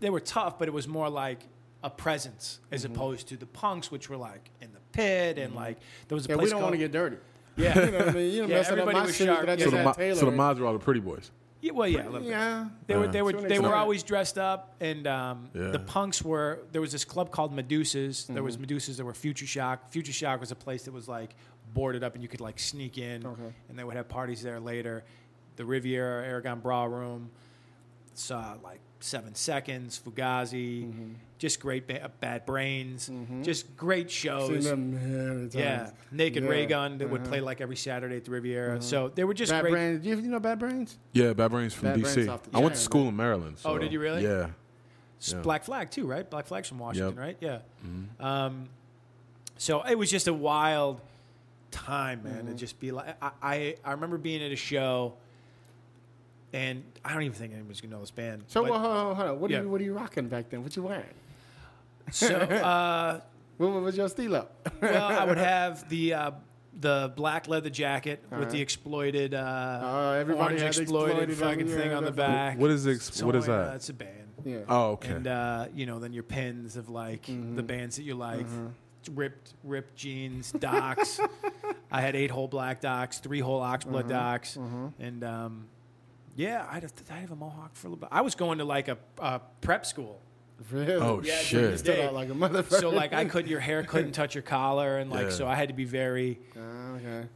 They 0.00 0.08
were 0.10 0.20
tough, 0.20 0.58
but 0.58 0.68
it 0.68 0.70
was 0.74 0.88
more 0.88 1.08
like 1.10 1.40
a 1.82 1.90
presence 1.90 2.60
as 2.72 2.84
opposed 2.84 3.28
to 3.28 3.36
the 3.36 3.46
punks, 3.46 3.90
which 3.90 4.08
were 4.08 4.16
like 4.16 4.50
in 4.60 4.72
the 4.72 4.80
pit 4.92 5.38
and 5.38 5.54
like 5.54 5.78
there 6.08 6.16
was 6.16 6.26
a 6.26 6.28
Yeah, 6.30 6.36
place 6.36 6.46
we 6.46 6.50
don't 6.50 6.62
want 6.62 6.72
to 6.74 6.78
get 6.78 6.92
dirty. 6.92 7.16
yeah. 7.56 7.78
You 7.86 7.90
know 7.90 7.98
what 7.98 8.08
I 8.08 8.12
mean? 8.12 8.30
You 8.32 8.42
know, 8.42 8.48
Yeah, 8.48 8.54
messing 8.56 8.72
up 8.74 8.78
everybody 8.80 8.98
my 8.98 9.06
was 9.06 9.16
sharp. 9.16 9.46
that 9.46 9.58
Yeah. 9.58 9.64
So 9.66 9.70
the, 9.70 9.82
had 9.82 10.16
so 10.16 10.24
the 10.26 10.30
mods 10.32 10.60
were 10.60 10.66
all 10.66 10.72
the 10.72 10.78
pretty 10.78 11.00
boys. 11.00 11.30
yeah, 11.60 11.72
well, 11.72 11.86
yeah, 11.88 12.02
a 12.02 12.04
little 12.04 12.20
bit. 12.20 12.28
Yeah. 12.30 12.68
They 12.86 12.96
were 12.96 13.06
they 13.08 13.20
were 13.22 13.32
they 13.32 13.58
were 13.58 13.74
always 13.74 14.02
dressed 14.02 14.38
up, 14.38 14.74
and 14.80 15.06
um, 15.06 15.50
Yeah. 15.54 15.68
the 15.72 15.78
punks 15.78 16.22
were. 16.22 16.60
There 16.72 16.80
was 16.80 16.92
this 16.92 17.04
club 17.04 17.30
called 17.30 17.54
Medusas. 17.54 18.26
There 18.26 18.36
Mm-hmm. 18.36 18.44
was 18.44 18.56
Medusas. 18.56 18.96
There 18.96 19.04
were 19.06 19.12
Future 19.14 19.46
Shock. 19.46 19.90
Future 19.90 20.12
Shock 20.12 20.40
was 20.40 20.50
a 20.52 20.56
place 20.56 20.84
that 20.84 20.92
was 20.92 21.06
like 21.08 21.34
boarded 21.74 22.02
up, 22.02 22.14
and 22.14 22.22
you 22.22 22.28
could 22.28 22.40
like 22.40 22.58
sneak 22.58 22.96
in, 22.98 23.26
Okay. 23.26 23.52
and 23.68 23.78
they 23.78 23.84
would 23.84 23.96
have 23.96 24.08
parties 24.08 24.42
there 24.42 24.58
later. 24.60 25.04
The 25.56 25.64
Riviera 25.66 26.24
Aragon 26.26 26.60
Ballroom 26.60 27.30
saw 28.14 28.56
like 28.62 28.80
Seven 29.00 29.34
Seconds, 29.34 30.00
Fugazi, 30.04 30.84
Mm-hmm. 30.84 31.12
just 31.38 31.58
great 31.60 31.86
ba- 31.86 32.10
Bad 32.20 32.44
Brains, 32.44 33.10
just 33.42 33.74
great 33.76 34.10
Seen 34.10 34.30
shows. 34.30 34.64
them 34.64 34.92
many 34.92 35.40
times. 35.48 35.54
Yeah, 35.54 35.90
Naked 36.12 36.44
Yeah. 36.44 36.50
Raygun 36.50 36.98
that 36.98 37.08
would 37.08 37.22
Uh-huh. 37.22 37.30
play 37.30 37.40
like 37.40 37.60
every 37.62 37.76
Saturday 37.76 38.16
at 38.16 38.24
the 38.26 38.30
Riviera. 38.30 38.82
So 38.82 39.08
they 39.08 39.24
were 39.24 39.32
just 39.34 39.50
Bad 39.52 39.62
great. 39.62 39.70
Brains. 39.70 40.04
You, 40.06 40.16
you 40.16 40.28
know 40.28 40.38
Bad 40.40 40.58
Brains? 40.58 40.98
Yeah, 41.12 41.32
Bad 41.32 41.50
Brains 41.50 41.72
from 41.72 41.88
Bad 41.90 42.00
DC. 42.00 42.28
off 42.28 42.42
the 42.42 42.56
I 42.56 42.60
went 42.60 42.74
to 42.74 42.80
school 42.80 43.08
in 43.08 43.16
Maryland. 43.16 43.56
Oh, 43.64 43.78
did 43.78 43.90
you 43.92 44.00
really? 44.00 44.22
Yeah. 44.22 44.50
Yeah. 45.22 45.38
Black 45.40 45.64
Flag 45.64 45.90
too, 45.90 46.06
right? 46.06 46.28
Black 46.28 46.46
Flag's 46.46 46.68
from 46.68 46.78
Washington, 46.78 47.14
Yep. 47.16 47.18
right? 47.18 47.36
Yeah. 47.40 47.58
Um, 48.20 48.68
so 49.58 49.82
it 49.82 49.96
was 49.96 50.10
just 50.10 50.28
a 50.28 50.32
wild 50.34 51.00
time, 51.70 52.22
man. 52.22 52.34
Mm-hmm. 52.38 52.48
To 52.48 52.54
just 52.54 52.80
be 52.80 52.90
like, 52.90 53.16
I, 53.22 53.30
I, 53.42 53.74
I 53.84 53.92
remember 53.92 54.18
being 54.18 54.42
at 54.42 54.50
a 54.52 54.56
show, 54.56 55.14
and 56.52 56.82
I 57.04 57.12
don't 57.12 57.22
even 57.22 57.34
think 57.36 57.52
anyone's 57.52 57.80
gonna 57.80 57.94
know 57.94 58.00
this 58.00 58.10
band. 58.10 58.44
So 58.48 58.62
but- 58.62 58.70
well, 58.70 58.80
hold 58.80 58.96
on, 58.96 59.16
hold 59.16 59.28
on. 59.28 59.40
What 59.40 59.50
Yeah. 59.50 59.58
are 59.58 59.62
you 59.62 59.68
What 59.68 59.80
are 59.80 59.84
you 59.84 59.94
rocking 59.94 60.28
back 60.28 60.50
then? 60.50 60.62
What 60.62 60.74
you 60.76 60.82
wearing? 60.82 61.04
so 62.10 62.34
uh, 62.36 63.20
What, 63.56 63.70
what 63.72 63.82
was 63.82 63.96
your 63.96 64.08
steel 64.08 64.36
up? 64.36 64.68
well, 64.80 65.04
I 65.04 65.24
would 65.24 65.38
have 65.52 65.88
the. 65.88 66.14
Uh, 66.14 66.30
the 66.80 67.12
black 67.16 67.46
leather 67.48 67.68
jacket 67.68 68.22
with 68.30 68.32
Alright. 68.32 68.50
the 68.52 68.60
exploited, 68.62 69.34
uh, 69.34 69.38
Uh, 69.38 70.12
everybody 70.20 70.54
orange 70.54 70.78
exploited, 70.78 71.28
exploited 71.28 71.36
fucking 71.36 71.70
on- 71.72 71.76
thing 71.78 71.92
on 71.92 72.04
the 72.04 72.12
back. 72.12 72.58
What 72.58 72.70
is 72.70 72.86
ex- 72.86 73.20
what 73.22 73.34
is 73.36 73.46
So, 73.46 73.52
uh, 73.52 73.64
that? 73.66 73.74
It's 73.76 73.88
a 73.90 73.92
band. 73.92 74.28
yeah. 74.44 74.58
Oh, 74.68 74.92
okay. 74.92 75.10
And 75.12 75.26
uh, 75.26 75.66
you 75.74 75.84
know, 75.84 75.98
then 75.98 76.12
your 76.14 76.22
pins 76.22 76.76
of 76.76 76.88
like 76.88 77.26
Mm-hmm. 77.26 77.56
the 77.56 77.62
bands 77.64 77.96
that 77.96 78.04
you 78.04 78.14
like, 78.14 78.46
ripped, 79.12 79.52
ripped 79.64 79.96
jeans, 79.96 80.52
Docs. 80.52 81.20
I 81.92 82.00
had 82.00 82.14
eight 82.14 82.30
hole 82.30 82.48
black 82.48 82.80
Docs, 82.80 83.18
three 83.18 83.40
hole 83.40 83.60
oxblood 83.60 84.04
Mm-hmm. 84.04 84.08
Docs, 84.08 84.56
and 85.00 85.24
um, 85.24 85.66
yeah, 86.36 86.66
I'd 86.70 86.82
have, 86.82 86.92
I'd 87.10 87.18
have 87.20 87.30
a 87.32 87.36
mohawk 87.36 87.74
for 87.74 87.86
a 87.86 87.90
little 87.90 88.00
bit. 88.00 88.08
I 88.12 88.20
was 88.22 88.34
going 88.34 88.58
to 88.58 88.64
like 88.64 88.88
a, 88.88 88.96
a 89.18 89.40
prep 89.60 89.84
school, 89.86 90.20
Really? 90.70 90.92
Oh, 90.94 91.20
Yeah, 91.24 91.36
shit. 91.38 91.70
You 91.70 91.76
stood 91.78 92.00
out 92.00 92.12
like 92.14 92.28
a 92.28 92.32
motherfucker. 92.32 92.80
so 92.80 92.90
like 92.90 93.12
I 93.14 93.24
could 93.24 93.46
your 93.48 93.60
hair 93.60 93.82
couldn't 93.82 94.12
touch 94.12 94.34
your 94.34 94.42
collar, 94.42 94.98
and 94.98 95.10
like 95.10 95.26
Yeah. 95.26 95.30
so 95.30 95.46
I 95.48 95.54
had 95.54 95.68
to 95.68 95.74
be 95.74 95.84
very. 95.84 96.38
Ah, 96.56 96.92
okay. 96.96 97.28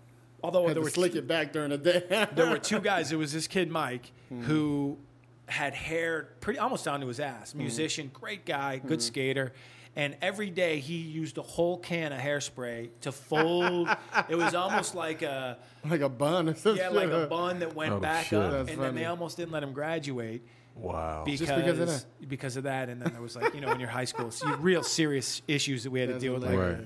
Although 0.42 0.62
Had 0.66 0.68
there 0.68 0.74
to 0.74 0.80
were 0.82 0.90
slick 0.90 1.14
it 1.14 1.26
back 1.26 1.52
during 1.52 1.70
the 1.70 1.78
day. 1.78 2.26
there 2.34 2.50
were 2.50 2.58
two 2.58 2.80
guys. 2.90 3.12
It 3.12 3.16
was 3.16 3.32
this 3.32 3.46
kid 3.46 3.70
Mike 3.70 4.12
Mm-hmm. 4.32 4.42
who 4.44 4.98
had 5.46 5.74
hair 5.74 6.28
pretty 6.40 6.58
almost 6.58 6.84
down 6.86 7.00
to 7.00 7.06
his 7.06 7.20
ass. 7.20 7.50
Mm-hmm. 7.50 7.58
Musician, 7.58 8.10
great 8.14 8.44
guy, 8.46 8.78
good 8.78 9.02
skater. 9.02 9.52
And 9.96 10.16
every 10.20 10.50
day 10.50 10.80
he 10.80 10.96
used 10.96 11.38
a 11.38 11.42
whole 11.42 11.78
can 11.78 12.12
of 12.12 12.20
hairspray 12.20 12.88
to 13.02 13.12
fold. 13.12 13.88
it 14.28 14.34
was 14.34 14.54
almost 14.54 14.94
like 14.94 15.22
a 15.22 15.58
like 15.88 16.00
a 16.00 16.08
bun 16.08 16.48
or 16.48 16.54
something. 16.56 16.76
yeah, 16.82 16.88
like 16.88 17.10
a 17.10 17.26
bun 17.26 17.60
that 17.60 17.74
went 17.76 17.92
Oh, 17.92 18.00
back 18.00 18.26
shit. 18.26 18.38
up. 18.40 18.50
That's 18.52 18.70
and 18.72 18.80
then 18.82 18.94
they 18.96 19.04
almost 19.04 19.36
didn't 19.36 19.52
let 19.52 19.62
him 19.62 19.72
graduate 19.72 20.42
Wow. 20.76 21.22
because 21.24 21.48
because 21.48 21.78
of 21.78 21.86
that? 21.88 22.04
because 22.28 22.56
of 22.56 22.64
that. 22.64 22.88
And 22.88 23.00
then 23.00 23.12
there 23.12 23.22
was 23.22 23.36
like 23.36 23.54
you 23.54 23.60
know 23.60 23.70
in 23.70 23.78
your 23.78 23.88
high 23.88 24.04
school, 24.06 24.30
so 24.32 24.48
real 24.56 24.82
serious 24.82 25.42
issues 25.46 25.84
that 25.84 25.90
we 25.90 26.00
had 26.00 26.08
to 26.08 26.14
That's 26.14 26.22
deal 26.24 26.34
with, 26.34 26.42
like. 26.44 26.58
Right. 26.58 26.78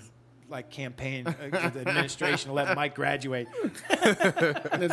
like 0.50 0.70
campaign 0.70 1.26
uh, 1.26 1.34
the 1.70 1.80
administration 1.80 2.48
to 2.48 2.54
let 2.54 2.74
Mike 2.76 2.94
graduate. 2.94 3.48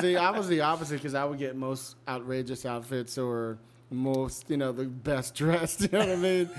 See, 0.02 0.16
I 0.18 0.32
was 0.32 0.48
the 0.48 0.62
opposite 0.62 0.96
because 0.96 1.16
I 1.16 1.26
would 1.26 1.40
get 1.40 1.56
most 1.56 1.96
outrageous 2.08 2.66
outfits 2.66 3.18
or 3.18 3.58
most, 3.92 4.50
you 4.50 4.58
know, 4.58 4.72
the 4.72 4.86
best 4.86 5.36
dressed. 5.36 5.82
You 5.82 5.90
know 5.92 6.00
what 6.00 6.10
I 6.10 6.16
mean? 6.16 6.50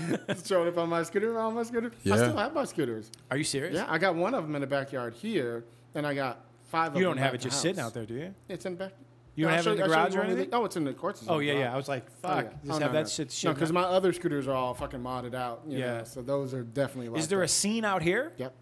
Showing 0.45 0.67
up 0.69 0.77
on 0.77 0.89
my 0.89 1.03
scooter, 1.03 1.37
on 1.39 1.53
my 1.55 1.63
scooter. 1.63 1.91
I 2.05 2.15
still 2.15 2.37
have 2.37 2.53
my 2.53 2.63
scooters. 2.65 3.11
Are 3.29 3.37
you 3.37 3.43
serious? 3.43 3.75
Yeah, 3.75 3.85
I 3.89 3.97
got 3.97 4.15
one 4.15 4.33
of 4.33 4.43
them 4.43 4.55
in 4.55 4.61
the 4.61 4.67
backyard 4.67 5.13
here, 5.13 5.65
and 5.95 6.05
I 6.07 6.13
got 6.13 6.45
five. 6.69 6.87
of 6.87 6.93
them. 6.93 7.01
You 7.01 7.07
don't 7.07 7.17
have 7.17 7.33
it 7.35 7.41
the 7.41 7.49
just 7.49 7.61
sitting 7.61 7.79
out 7.81 7.93
there, 7.93 8.05
do 8.05 8.13
you? 8.15 8.33
It's 8.47 8.65
in 8.65 8.73
the 8.73 8.85
back. 8.85 8.93
You 9.35 9.43
don't 9.45 9.51
I'll 9.51 9.57
have 9.57 9.67
it 9.67 9.71
in 9.71 9.77
the 9.77 9.87
garage 9.87 10.15
or 10.15 10.19
one 10.19 10.25
of 10.29 10.31
the- 10.35 10.41
anything? 10.43 10.53
Oh, 10.59 10.65
it's 10.65 10.75
in 10.77 10.83
the 10.83 10.93
courts. 10.93 11.23
Oh 11.27 11.37
yeah, 11.39 11.53
yeah. 11.53 11.73
I 11.73 11.77
was 11.77 11.87
like, 11.87 12.05
Oh, 12.23 12.27
fuck. 12.29 12.45
yeah. 12.45 12.49
Just 12.65 12.69
Oh, 12.69 12.73
have 12.73 12.81
no, 12.81 12.87
that 12.93 13.03
no. 13.03 13.07
shit. 13.07 13.43
No, 13.43 13.53
because 13.53 13.71
my 13.71 13.83
other 13.83 14.11
scooters 14.13 14.47
are 14.47 14.55
all 14.55 14.73
fucking 14.73 14.99
modded 14.99 15.35
out. 15.35 15.61
You 15.67 15.77
Yeah. 15.77 15.97
Know, 15.99 16.03
so 16.05 16.21
those 16.23 16.55
are 16.55 16.63
definitely. 16.63 17.09
Like 17.09 17.19
Is 17.19 17.27
there 17.27 17.43
a 17.43 17.47
scene 17.47 17.85
out 17.85 18.01
here? 18.01 18.31
Yep. 18.37 18.53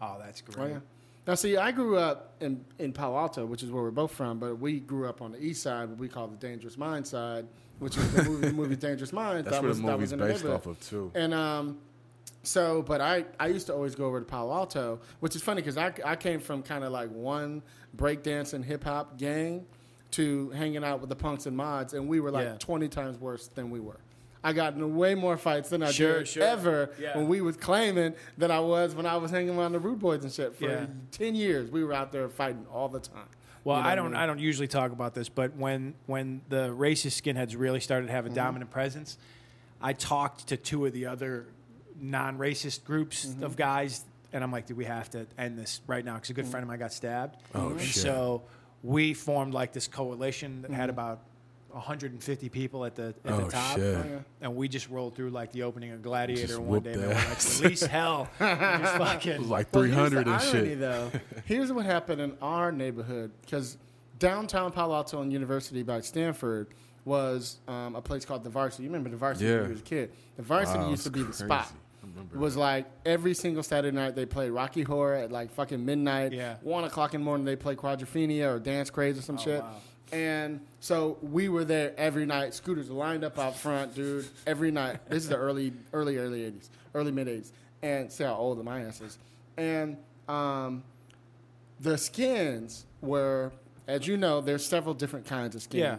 Oh, 0.00 0.16
that's 0.18 0.40
great. 0.40 0.58
Oh 0.64 0.66
yeah. 0.68 0.78
Now 1.26 1.34
see, 1.34 1.56
I 1.58 1.70
grew 1.72 1.98
up 1.98 2.34
in, 2.40 2.64
in 2.78 2.92
Palo 2.94 3.18
Alto, 3.18 3.44
which 3.44 3.62
is 3.62 3.70
where 3.70 3.82
we're 3.82 3.90
both 3.90 4.12
from, 4.12 4.38
but 4.38 4.58
we 4.58 4.78
grew 4.80 5.06
up 5.08 5.20
on 5.20 5.32
the 5.32 5.42
east 5.42 5.60
side, 5.62 5.88
what 5.90 5.98
we 5.98 6.08
call 6.08 6.28
the 6.28 6.36
Dangerous 6.36 6.78
Mind 6.78 7.04
side, 7.06 7.46
which 7.78 7.96
is 7.96 8.12
the 8.12 8.22
movie, 8.24 8.46
the 8.48 8.52
movie 8.52 8.76
Dangerous 8.76 9.12
Minds. 9.12 9.44
That's 9.44 9.56
that 9.56 9.62
where 9.62 9.68
was, 9.68 9.80
the 9.80 9.86
that 9.86 9.92
movie's 9.92 10.12
was 10.14 10.32
based 10.42 10.44
off 10.46 10.66
of 10.66 10.80
too. 10.80 11.10
And 11.14 11.32
um, 11.34 11.78
So, 12.42 12.82
but 12.82 13.00
I, 13.00 13.24
I 13.40 13.48
used 13.48 13.66
to 13.66 13.74
always 13.74 13.94
go 13.94 14.06
over 14.06 14.20
to 14.20 14.24
Palo 14.26 14.52
Alto, 14.54 15.00
which 15.20 15.34
is 15.36 15.42
funny 15.42 15.60
because 15.62 15.76
I, 15.76 15.92
I 16.04 16.16
came 16.16 16.40
from 16.40 16.62
kind 16.62 16.84
of 16.84 16.92
like 16.92 17.10
one 17.10 17.62
breakdance 17.96 18.54
and 18.54 18.64
hip 18.64 18.84
hop 18.84 19.18
gang 19.18 19.66
to 20.12 20.50
hanging 20.50 20.84
out 20.84 21.00
with 21.00 21.08
the 21.10 21.16
punks 21.16 21.46
and 21.46 21.56
mods, 21.56 21.92
and 21.92 22.08
we 22.08 22.20
were 22.20 22.30
like 22.30 22.44
Yeah. 22.46 22.56
20 22.58 22.88
times 22.88 23.18
worse 23.18 23.48
than 23.48 23.70
we 23.70 23.80
were. 23.80 23.98
I 24.44 24.52
got 24.52 24.74
in 24.74 24.94
way 24.94 25.16
more 25.16 25.36
fights 25.36 25.70
than 25.70 25.82
I 25.82 25.90
Sure, 25.90 26.18
did 26.20 26.28
sure. 26.28 26.42
ever 26.44 26.90
Yeah. 27.00 27.16
when 27.18 27.26
we 27.26 27.40
was 27.40 27.56
claiming 27.56 28.14
than 28.38 28.52
I 28.52 28.60
was 28.60 28.94
when 28.94 29.04
I 29.06 29.16
was 29.16 29.32
hanging 29.32 29.58
around 29.58 29.72
the 29.72 29.80
Rude 29.80 29.98
Boys 29.98 30.22
and 30.22 30.32
shit. 30.32 30.54
For 30.56 30.66
Yeah. 30.68 30.86
10 31.10 31.34
years, 31.34 31.70
we 31.72 31.82
were 31.82 31.92
out 31.92 32.12
there 32.12 32.28
fighting 32.28 32.64
all 32.72 32.88
the 32.88 33.00
time. 33.00 33.26
Well, 33.66 33.78
You 33.78 33.82
know 33.82 33.88
I 33.90 33.94
don't. 33.96 34.04
mean? 34.12 34.14
I 34.20 34.26
don't 34.26 34.38
usually 34.38 34.68
talk 34.68 34.92
about 34.92 35.12
this, 35.14 35.28
but 35.28 35.56
when 35.56 35.94
when 36.06 36.40
the 36.48 36.68
racist 36.68 37.20
skinheads 37.20 37.58
really 37.58 37.80
started 37.80 38.06
to 38.06 38.12
have 38.12 38.24
a 38.24 38.28
Mm-hmm. 38.28 38.36
dominant 38.36 38.70
presence, 38.70 39.18
I 39.82 39.92
talked 39.92 40.46
to 40.48 40.56
two 40.56 40.86
of 40.86 40.92
the 40.92 41.06
other 41.06 41.46
non-racist 42.00 42.84
groups 42.84 43.26
Mm-hmm. 43.26 43.42
of 43.42 43.56
guys, 43.56 44.04
and 44.32 44.44
I'm 44.44 44.52
like, 44.52 44.66
"Do 44.66 44.76
we 44.76 44.84
have 44.84 45.10
to 45.10 45.26
end 45.36 45.58
this 45.58 45.80
right 45.88 46.04
now?" 46.04 46.14
Because 46.14 46.30
a 46.30 46.34
good 46.34 46.44
Mm-hmm. 46.44 46.50
friend 46.52 46.62
of 46.62 46.68
mine 46.68 46.78
got 46.78 46.92
stabbed. 46.92 47.36
Oh, 47.56 47.70
and 47.70 47.80
shit. 47.80 48.02
So 48.04 48.42
we 48.84 49.14
formed 49.14 49.52
like 49.52 49.72
this 49.72 49.88
coalition 49.88 50.62
that 50.62 50.70
Mm-hmm. 50.70 50.80
had 50.80 50.88
about 50.90 51.22
150 51.76 52.48
people 52.48 52.84
at 52.84 52.94
the 52.94 53.14
at 53.24 53.32
Oh, 53.32 53.36
the 53.44 53.50
top, 53.50 53.76
shit. 53.76 54.06
and 54.40 54.56
we 54.56 54.66
just 54.68 54.88
rolled 54.88 55.14
through 55.14 55.30
like 55.30 55.52
the 55.52 55.62
opening 55.62 55.92
of 55.92 56.02
Gladiator 56.02 56.46
Just 56.46 56.58
one 56.60 56.80
day. 56.80 56.92
And 56.92 57.02
their 57.02 57.08
we 57.10 57.14
were 57.14 57.20
like, 57.20 57.60
"Release 57.62 57.82
hell!" 57.86 58.28
Just 58.38 58.96
fucking, 58.96 59.32
It 59.32 59.38
was 59.40 59.48
like 59.48 59.72
Well, 59.72 59.82
three 59.82 59.92
hundred 59.92 60.26
and 60.26 60.40
here's 60.40 60.50
the 60.52 60.56
irony, 60.58 60.68
shit. 60.70 60.80
Though, 60.80 61.10
here's 61.44 61.72
what 61.72 61.84
happened 61.86 62.20
in 62.22 62.36
our 62.40 62.72
neighborhood 62.72 63.30
because 63.42 63.76
downtown 64.18 64.72
Palo 64.72 64.94
Alto 64.94 65.20
and 65.20 65.32
University 65.32 65.82
by 65.82 66.00
Stanford 66.00 66.68
was 67.04 67.58
um, 67.68 67.94
a 67.94 68.00
place 68.02 68.24
called 68.24 68.42
the 68.42 68.50
Varsity. 68.50 68.84
You 68.84 68.88
remember 68.88 69.10
the 69.10 69.16
Varsity 69.16 69.46
Yeah. 69.46 69.56
when 69.58 69.64
you 69.66 69.70
was 69.72 69.80
a 69.80 69.84
kid? 69.84 70.10
The 70.36 70.42
Varsity 70.42 70.78
Wow, 70.78 70.90
used 70.90 71.02
to 71.04 71.08
it's 71.10 71.18
be 71.18 71.22
the 71.22 71.32
spot. 71.32 71.70
It 72.32 72.38
was 72.38 72.56
like 72.56 72.86
every 73.04 73.34
single 73.34 73.62
Saturday 73.62 73.94
night 73.94 74.14
they 74.16 74.24
played 74.26 74.50
Rocky 74.50 74.82
Horror 74.82 75.14
at 75.16 75.30
like 75.32 75.50
fucking 75.50 75.84
midnight. 75.84 76.32
Yeah. 76.32 76.54
One 76.62 76.84
o'clock 76.84 77.14
in 77.14 77.20
the 77.20 77.24
morning 77.24 77.44
they 77.44 77.56
play 77.56 77.74
Quadrophenia 77.76 78.54
or 78.54 78.58
Dance 78.60 78.90
Craze 78.90 79.18
or 79.18 79.22
some 79.22 79.36
shit. 79.36 79.60
wow. 79.60 79.74
And 80.12 80.60
so 80.80 81.18
we 81.20 81.48
were 81.48 81.64
there 81.64 81.92
every 81.98 82.26
night. 82.26 82.54
Scooters 82.54 82.90
lined 82.90 83.24
up 83.24 83.38
out 83.38 83.56
front, 83.56 83.94
dude. 83.94 84.26
Every 84.46 84.70
night. 84.70 85.00
This 85.08 85.24
is 85.24 85.28
the 85.28 85.36
early, 85.36 85.72
early, 85.92 86.16
early 86.16 86.40
'80s, 86.50 86.68
early 86.94 87.10
mid 87.12 87.26
'80s, 87.26 87.50
and 87.82 88.10
see 88.12 88.24
how 88.24 88.34
old 88.34 88.62
my 88.64 88.82
ass 88.82 89.00
is. 89.00 89.18
And 89.56 89.96
um, 90.28 90.84
the 91.80 91.98
skins 91.98 92.86
were, 93.00 93.52
as 93.86 94.06
you 94.06 94.16
know, 94.16 94.40
there's 94.40 94.64
several 94.64 94.94
different 94.94 95.26
kinds 95.26 95.54
of 95.56 95.62
skins. 95.62 95.80
yeah. 95.80 95.98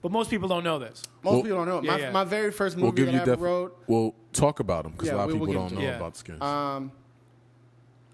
But 0.00 0.10
most 0.10 0.30
people 0.30 0.48
don't 0.48 0.64
know 0.64 0.78
this. 0.80 1.02
Most 1.22 1.32
Well- 1.32 1.42
people 1.42 1.58
don't 1.58 1.68
know. 1.68 1.78
it. 1.78 1.84
Yeah, 1.84 1.90
my, 1.92 1.98
yeah. 1.98 2.10
my 2.10 2.24
very 2.24 2.50
first 2.50 2.76
movie 2.76 2.84
We'll 2.86 2.92
give 2.92 3.06
that 3.06 3.12
you 3.12 3.18
I 3.18 3.22
ever 3.22 3.30
def- 3.32 3.40
wrote. 3.40 3.78
We'll 3.86 4.14
talk 4.32 4.58
about 4.60 4.82
them 4.84 4.92
because 4.92 5.08
Yeah, 5.08 5.14
a 5.14 5.16
lot 5.18 5.28
of 5.28 5.34
we 5.34 5.38
will 5.38 5.46
people 5.46 5.62
get 5.62 5.68
don't 5.70 5.78
into 5.78 5.84
know 5.88 5.92
it. 5.92 5.96
about 5.96 6.16
skins. 6.16 6.42
Um, 6.42 6.92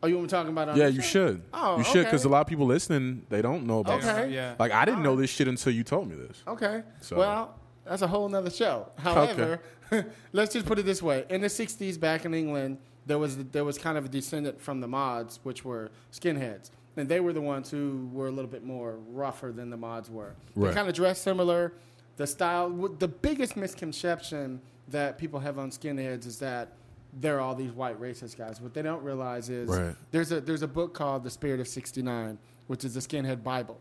oh, 0.02 0.06
you 0.06 0.14
want 0.16 0.24
me 0.24 0.28
talking 0.30 0.52
about 0.52 0.68
it? 0.68 0.70
on 0.72 0.76
yeah, 0.78 0.86
you 0.88 1.02
should. 1.02 1.42
Oh, 1.52 1.78
you 1.78 1.84
should 1.84 2.04
because 2.04 2.22
okay. 2.24 2.30
a 2.30 2.32
lot 2.32 2.40
of 2.42 2.46
people 2.46 2.66
listening 2.66 3.24
they 3.28 3.42
don't 3.42 3.66
know 3.66 3.80
about. 3.80 3.98
Okay. 3.98 4.12
skins. 4.12 4.32
Yeah. 4.32 4.54
Like 4.58 4.72
I 4.72 4.84
didn't 4.84 5.02
know 5.02 5.16
this 5.16 5.30
shit 5.30 5.48
until 5.48 5.72
you 5.72 5.84
told 5.84 6.08
me 6.08 6.16
this. 6.16 6.42
Okay. 6.46 6.82
So- 7.00 7.16
Well, 7.16 7.54
that's 7.84 8.02
a 8.02 8.06
whole 8.06 8.28
nother 8.28 8.50
show. 8.50 8.88
However, 8.98 9.60
let's 10.32 10.52
just 10.52 10.66
put 10.66 10.78
it 10.78 10.84
this 10.84 11.02
way: 11.02 11.24
in 11.30 11.40
the 11.40 11.46
'60s, 11.48 11.98
back 11.98 12.24
in 12.24 12.34
England, 12.34 12.78
there 13.06 13.18
was 13.18 13.36
there 13.38 13.64
was 13.64 13.78
kind 13.78 13.96
of 13.96 14.04
a 14.04 14.08
descendant 14.08 14.60
from 14.60 14.80
the 14.80 14.88
mods, 14.88 15.40
which 15.42 15.64
were 15.64 15.90
skinheads, 16.12 16.70
and 16.96 17.08
they 17.08 17.20
were 17.20 17.32
the 17.32 17.40
ones 17.40 17.70
who 17.70 18.08
were 18.12 18.28
a 18.28 18.30
little 18.30 18.50
bit 18.50 18.62
more 18.64 18.96
rougher 19.08 19.52
than 19.52 19.70
the 19.70 19.76
mods 19.76 20.10
were. 20.10 20.34
They 20.56 20.66
Right. 20.66 20.74
kind 20.74 20.88
of 20.88 20.94
dressed 20.94 21.22
similar. 21.22 21.72
The 22.18 22.26
style, 22.26 22.68
the 22.98 23.08
biggest 23.08 23.56
misconception 23.56 24.60
that 24.88 25.18
people 25.18 25.40
have 25.40 25.58
on 25.58 25.70
skinheads 25.70 26.26
is 26.26 26.38
that 26.40 26.72
they're 27.20 27.40
all 27.40 27.54
these 27.54 27.72
white 27.72 28.00
racist 28.00 28.36
guys. 28.36 28.60
What 28.60 28.74
they 28.74 28.82
don't 28.82 29.02
realize 29.02 29.48
is 29.50 29.68
Right. 29.68 29.94
there's 30.10 30.30
a 30.32 30.40
there's 30.40 30.62
a 30.62 30.68
book 30.68 30.94
called 30.94 31.24
The 31.24 31.30
Spirit 31.30 31.60
of 31.60 31.68
'69, 31.68 32.38
which 32.66 32.84
is 32.84 32.94
the 32.94 33.00
Skinhead 33.00 33.42
Bible. 33.42 33.78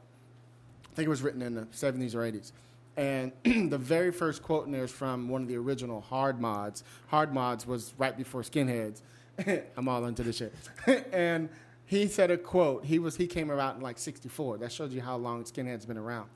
I 0.92 0.96
think 0.96 1.06
it 1.06 1.10
was 1.10 1.22
written 1.22 1.42
in 1.44 1.54
the 1.54 1.62
70s 1.68 2.16
or 2.16 2.20
80s. 2.20 2.52
And 2.96 3.32
the 3.72 3.78
very 3.78 4.12
first 4.12 4.42
quote 4.42 4.66
in 4.66 4.72
there 4.72 4.86
is 4.86 4.92
from 4.92 5.30
one 5.30 5.44
of 5.44 5.48
the 5.48 5.56
original 5.58 6.02
Hard 6.02 6.42
Mods. 6.42 6.84
Hard 7.08 7.32
Mods 7.34 7.68
was 7.68 7.94
right 8.00 8.18
before 8.18 8.42
Skinheads. 8.42 9.02
I'm 9.78 9.88
all 9.88 10.04
into 10.06 10.24
this 10.24 10.38
shit. 10.38 10.54
and 11.14 11.50
he 11.86 12.08
said 12.08 12.32
a 12.32 12.38
quote. 12.38 12.84
He 12.86 12.98
was 12.98 13.16
he 13.16 13.28
came 13.28 13.52
around 13.52 13.76
in 13.78 13.82
like 13.84 14.00
64. 14.00 14.58
That 14.58 14.72
shows 14.72 14.92
you 14.92 15.02
how 15.02 15.18
long 15.18 15.44
Skinhead's 15.44 15.86
been 15.86 16.00
around. 16.00 16.30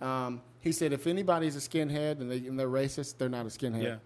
Um, 0.00 0.42
he 0.60 0.72
said, 0.72 0.92
if 0.92 1.06
anybody's 1.06 1.54
a 1.56 1.60
skinhead 1.60 2.20
and, 2.20 2.30
they, 2.30 2.38
and 2.38 2.58
they're 2.58 2.68
racist, 2.68 3.18
they're 3.18 3.28
not 3.28 3.46
a 3.46 3.50
skinhead 3.50 3.82
Yeah. 3.82 3.96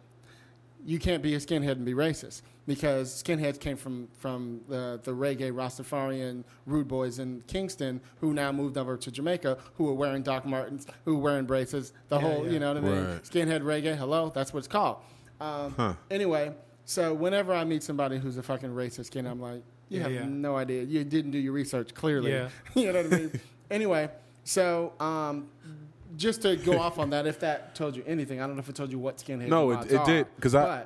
You 0.85 0.99
can't 0.99 1.23
be 1.23 1.35
a 1.35 1.39
skinhead 1.39 1.73
and 1.73 1.85
be 1.85 1.95
racist 1.95 2.43
because 2.67 3.23
skinheads 3.23 3.59
came 3.59 3.77
from 3.77 4.09
from 4.19 4.61
the, 4.69 5.01
the 5.03 5.11
reggae 5.13 5.51
Rastafarian 5.53 6.45
rude 6.67 6.89
boys 6.89 7.19
in 7.19 7.43
Kingston 7.47 8.01
who 8.21 8.35
now 8.35 8.53
moved 8.53 8.77
over 8.79 8.97
to 8.97 9.11
Jamaica 9.11 9.59
who 9.77 9.85
were 9.85 9.95
wearing 9.95 10.23
Doc 10.23 10.45
Martens, 10.47 10.87
who 11.05 11.17
were 11.17 11.23
wearing 11.23 11.47
braces, 11.47 11.93
the 12.09 12.17
Yeah, 12.17 12.23
whole 12.23 12.45
yeah. 12.45 12.51
you 12.53 12.59
know 12.59 12.69
what 12.75 12.77
I 12.77 12.87
mean? 12.87 13.05
Right. 13.07 13.23
Skinhead 13.23 13.63
reggae, 13.63 13.97
hello, 13.97 14.31
that's 14.35 14.53
what 14.53 14.59
it's 14.59 14.69
called. 14.69 14.99
Um, 15.41 15.75
Huh. 15.77 15.95
Anyway, 16.11 16.55
so 16.85 17.13
whenever 17.15 17.53
I 17.55 17.65
meet 17.65 17.83
somebody 17.83 18.19
who's 18.19 18.37
a 18.37 18.43
fucking 18.43 18.71
racist 18.71 19.07
skin, 19.07 19.27
I'm 19.27 19.41
like, 19.41 19.63
you 19.89 19.99
Yeah, 19.99 20.03
have 20.05 20.13
yeah. 20.13 20.25
no 20.27 20.57
idea. 20.57 20.83
You 20.83 21.03
didn't 21.05 21.31
do 21.31 21.39
your 21.39 21.53
research 21.53 21.95
clearly. 21.95 22.31
Yeah. 22.33 22.49
you 22.75 22.93
know 22.93 23.03
what 23.03 23.13
I 23.13 23.17
mean? 23.17 23.41
anyway, 23.71 24.11
so 24.45 24.93
um, 25.01 25.49
just 26.17 26.43
to 26.43 26.57
go 26.57 26.79
off 26.79 26.99
on 26.99 27.11
that, 27.15 27.27
if 27.27 27.41
that 27.41 27.75
told 27.75 27.97
you 27.97 28.03
anything, 28.07 28.41
I 28.41 28.47
don't 28.47 28.57
know 28.57 28.61
if 28.61 28.69
it 28.69 28.75
told 28.75 28.91
you 28.93 28.99
what 28.99 29.19
skinhead 29.19 29.49
No, 29.49 29.71
it, 29.73 29.91
it 29.93 29.97
are, 29.97 30.07
did 30.07 30.27
because 30.37 30.55
I 30.55 30.85